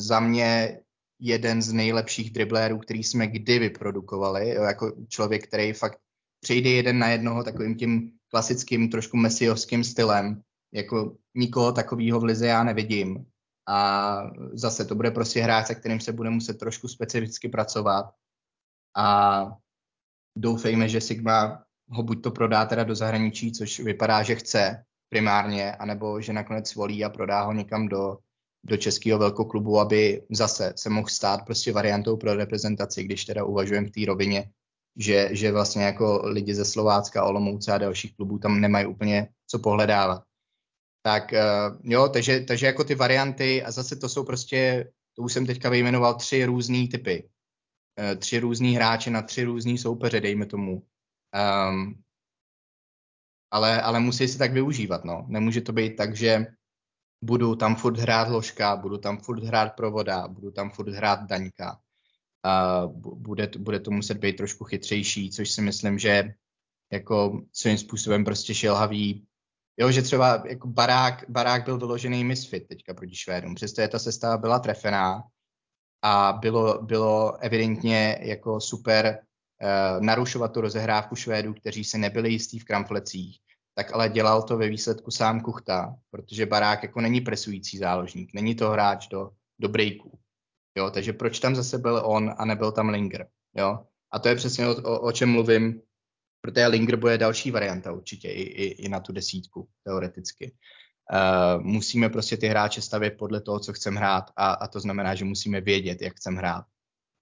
za 0.07 0.19
mě 0.19 0.79
jeden 1.19 1.61
z 1.61 1.73
nejlepších 1.73 2.31
driblérů, 2.31 2.79
který 2.79 3.03
jsme 3.03 3.27
kdy 3.27 3.59
vyprodukovali, 3.59 4.49
jako 4.49 4.91
člověk, 5.07 5.47
který 5.47 5.73
fakt 5.73 5.99
přejde 6.43 6.69
jeden 6.69 6.99
na 6.99 7.07
jednoho 7.07 7.43
takovým 7.43 7.75
tím 7.75 8.11
klasickým, 8.27 8.89
trošku 8.89 9.17
mesiovským 9.17 9.83
stylem. 9.83 10.41
Jako 10.73 11.17
nikoho 11.35 11.71
takového 11.71 12.19
v 12.19 12.23
lize 12.23 12.47
já 12.47 12.63
nevidím. 12.63 13.25
a 13.69 14.29
zase 14.53 14.85
to 14.85 14.95
bude 14.95 15.11
prostě 15.11 15.41
hráč, 15.41 15.67
se 15.67 15.75
kterým 15.75 15.99
se 15.99 16.11
bude 16.11 16.29
muset 16.29 16.59
trošku 16.59 16.87
specificky 16.87 17.49
pracovat 17.49 18.11
a 18.97 19.47
doufejme, 20.37 20.89
že 20.89 21.01
Sigma 21.01 21.63
ho 21.89 22.03
buď 22.03 22.23
to 22.23 22.31
prodá 22.31 22.65
teda 22.65 22.83
do 22.83 22.95
zahraničí, 22.95 23.51
což 23.51 23.79
vypadá, 23.79 24.23
že 24.23 24.35
chce 24.35 24.83
primárně, 25.09 25.75
anebo 25.75 26.21
že 26.21 26.33
nakonec 26.33 26.75
volí 26.75 27.05
a 27.05 27.09
prodá 27.09 27.43
ho 27.43 27.53
někam 27.53 27.87
do, 27.87 28.17
do 28.65 28.77
českého 28.77 29.19
velkoklubu, 29.19 29.79
aby 29.79 30.27
zase 30.31 30.73
se 30.75 30.89
mohl 30.89 31.07
stát 31.07 31.45
prostě 31.45 31.71
variantou 31.71 32.17
pro 32.17 32.35
reprezentaci, 32.35 33.03
když 33.03 33.25
teda 33.25 33.43
uvažujeme 33.43 33.87
v 33.87 33.91
té 33.91 34.01
rovině, 34.07 34.51
že, 34.97 35.29
že 35.31 35.51
vlastně 35.51 35.83
jako 35.83 36.21
lidi 36.23 36.55
ze 36.55 36.65
Slovácka, 36.65 37.25
Olomouce 37.25 37.71
a 37.73 37.77
dalších 37.77 38.15
klubů 38.15 38.37
tam 38.39 38.61
nemají 38.61 38.85
úplně 38.85 39.27
co 39.47 39.59
pohledávat. 39.59 40.23
Tak 41.05 41.33
eh, 41.33 41.43
jo, 41.83 42.09
takže, 42.09 42.39
takže 42.39 42.65
jako 42.65 42.83
ty 42.83 42.95
varianty 42.95 43.63
a 43.63 43.71
zase 43.71 43.95
to 43.95 44.09
jsou 44.09 44.23
prostě, 44.23 44.91
to 45.15 45.21
už 45.21 45.33
jsem 45.33 45.45
teďka 45.45 45.69
vyjmenoval 45.69 46.15
tři 46.15 46.45
různé 46.45 46.87
typy. 46.87 47.29
Eh, 47.99 48.15
tři 48.15 48.39
různý 48.39 48.75
hráče 48.75 49.11
na 49.11 49.21
tři 49.21 49.43
různý 49.43 49.77
soupeře, 49.77 50.21
dejme 50.21 50.45
tomu. 50.45 50.83
Um, 51.69 52.03
ale, 53.51 53.81
ale 53.81 53.99
musí 53.99 54.27
se 54.27 54.37
tak 54.37 54.53
využívat, 54.53 55.05
no. 55.05 55.25
Nemůže 55.27 55.61
to 55.61 55.73
být 55.73 55.95
tak, 55.95 56.15
že 56.15 56.45
budu 57.23 57.55
tam 57.55 57.75
furt 57.75 57.97
hrát 57.97 58.27
ložka, 58.27 58.75
budu 58.75 58.97
tam 58.97 59.17
furt 59.17 59.43
hrát 59.43 59.75
provoda, 59.75 60.27
budu 60.27 60.51
tam 60.51 60.69
furt 60.69 60.89
hrát 60.89 61.19
daňka. 61.23 61.79
Uh, 62.45 62.91
bude, 63.17 63.49
bude 63.57 63.79
to 63.79 63.91
muset 63.91 64.17
být 64.17 64.37
trošku 64.37 64.63
chytřejší, 64.63 65.31
což 65.31 65.51
si 65.51 65.61
myslím, 65.61 65.99
že 65.99 66.33
jako 66.91 67.41
svým 67.53 67.77
způsobem 67.77 68.25
prostě 68.25 68.55
šelhavý. 68.55 69.25
Jo, 69.77 69.91
že 69.91 70.01
třeba 70.01 70.43
jako 70.47 70.67
barák, 70.67 71.25
barák 71.29 71.65
byl 71.65 71.77
vyložený 71.77 72.23
misfit 72.23 72.67
teďka 72.67 72.93
proti 72.93 73.15
Švédům, 73.15 73.55
přesto 73.55 73.87
ta 73.87 73.99
sestava 73.99 74.37
byla 74.37 74.59
trefená 74.59 75.23
a 76.01 76.33
bylo, 76.33 76.81
bylo 76.81 77.37
evidentně 77.37 78.19
jako 78.21 78.59
super 78.59 79.17
uh, 79.17 80.03
narušovat 80.05 80.53
tu 80.53 80.61
rozehrávku 80.61 81.15
Švédů, 81.15 81.53
kteří 81.53 81.83
se 81.83 81.97
nebyli 81.97 82.31
jistí 82.31 82.59
v 82.59 82.65
kramflecích, 82.65 83.39
tak 83.75 83.93
ale 83.93 84.09
dělal 84.09 84.43
to 84.43 84.57
ve 84.57 84.69
výsledku 84.69 85.11
sám 85.11 85.41
Kuchta, 85.41 85.95
protože 86.11 86.45
Barák 86.45 86.83
jako 86.83 87.01
není 87.01 87.21
presující 87.21 87.77
záložník, 87.77 88.33
není 88.33 88.55
to 88.55 88.69
hráč 88.69 89.07
do, 89.07 89.29
do 89.59 89.69
breaků. 89.69 90.19
Jo, 90.77 90.89
takže 90.89 91.13
proč 91.13 91.39
tam 91.39 91.55
zase 91.55 91.77
byl 91.77 92.01
on 92.05 92.33
a 92.37 92.45
nebyl 92.45 92.71
tam 92.71 92.89
Linger? 92.89 93.27
Jo? 93.55 93.87
A 94.11 94.19
to 94.19 94.27
je 94.29 94.35
přesně 94.35 94.67
o, 94.67 94.75
o, 94.81 94.99
o 94.99 95.11
čem 95.11 95.29
mluvím, 95.31 95.81
protože 96.41 96.67
Linger 96.67 96.95
bude 96.95 97.17
další 97.17 97.51
varianta 97.51 97.91
určitě 97.91 98.29
i, 98.29 98.41
i, 98.41 98.65
i 98.65 98.89
na 98.89 98.99
tu 98.99 99.13
desítku, 99.13 99.67
teoreticky. 99.83 100.55
Uh, 101.13 101.63
musíme 101.63 102.09
prostě 102.09 102.37
ty 102.37 102.47
hráče 102.47 102.81
stavět 102.81 103.17
podle 103.17 103.41
toho, 103.41 103.59
co 103.59 103.73
chceme 103.73 103.97
hrát 103.97 104.31
a, 104.35 104.51
a 104.51 104.67
to 104.67 104.79
znamená, 104.79 105.15
že 105.15 105.25
musíme 105.25 105.61
vědět, 105.61 106.01
jak 106.01 106.15
chceme 106.15 106.37
hrát. 106.37 106.65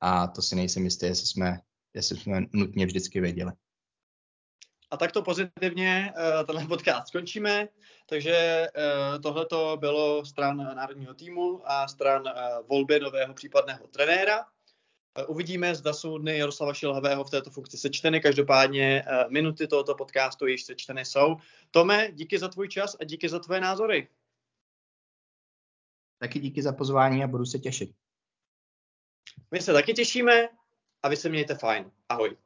A 0.01 0.27
to 0.27 0.41
si 0.41 0.55
nejsem 0.55 0.83
jistý, 0.83 1.05
jestli 1.05 1.27
jsme, 1.27 1.59
jestli 1.93 2.17
jsme 2.17 2.45
nutně 2.53 2.85
vždycky 2.85 3.21
věděli. 3.21 3.51
A 4.91 4.97
takto 4.97 5.21
pozitivně 5.21 6.13
uh, 6.17 6.45
tenhle 6.45 6.67
podcast 6.67 7.07
skončíme. 7.07 7.67
Takže 8.05 8.67
uh, 8.77 9.21
tohle 9.21 9.45
to 9.45 9.77
bylo 9.79 10.25
stran 10.25 10.57
národního 10.57 11.13
týmu 11.13 11.61
a 11.65 11.87
stran 11.87 12.21
uh, 12.21 12.67
volby 12.67 12.99
nového 12.99 13.33
případného 13.33 13.87
trenéra. 13.87 14.45
Uvidíme, 15.27 15.75
zda 15.75 15.93
jsou 15.93 16.17
dny 16.17 16.37
Jaroslava 16.37 16.73
Šilhavého 16.73 17.23
v 17.23 17.29
této 17.29 17.49
funkci 17.49 17.77
sečteny. 17.77 18.21
Každopádně 18.21 19.03
minuty 19.29 19.67
tohoto 19.67 19.95
podcastu 19.95 20.47
již 20.47 20.63
sečteny 20.63 21.05
jsou. 21.05 21.35
Tome, 21.71 22.11
díky 22.11 22.39
za 22.39 22.47
tvůj 22.47 22.67
čas 22.67 22.95
a 22.99 23.03
díky 23.03 23.29
za 23.29 23.39
tvoje 23.39 23.61
názory. 23.61 24.07
Taky 26.19 26.39
díky 26.39 26.61
za 26.61 26.73
pozvání 26.73 27.23
a 27.23 27.27
budu 27.27 27.45
se 27.45 27.59
těšit. 27.59 27.91
My 29.51 29.61
se 29.61 29.73
taky 29.73 29.93
těšíme 29.93 30.49
a 31.03 31.09
vy 31.09 31.15
se 31.15 31.29
mějte 31.29 31.55
fajn. 31.55 31.91
Ahoj. 32.09 32.37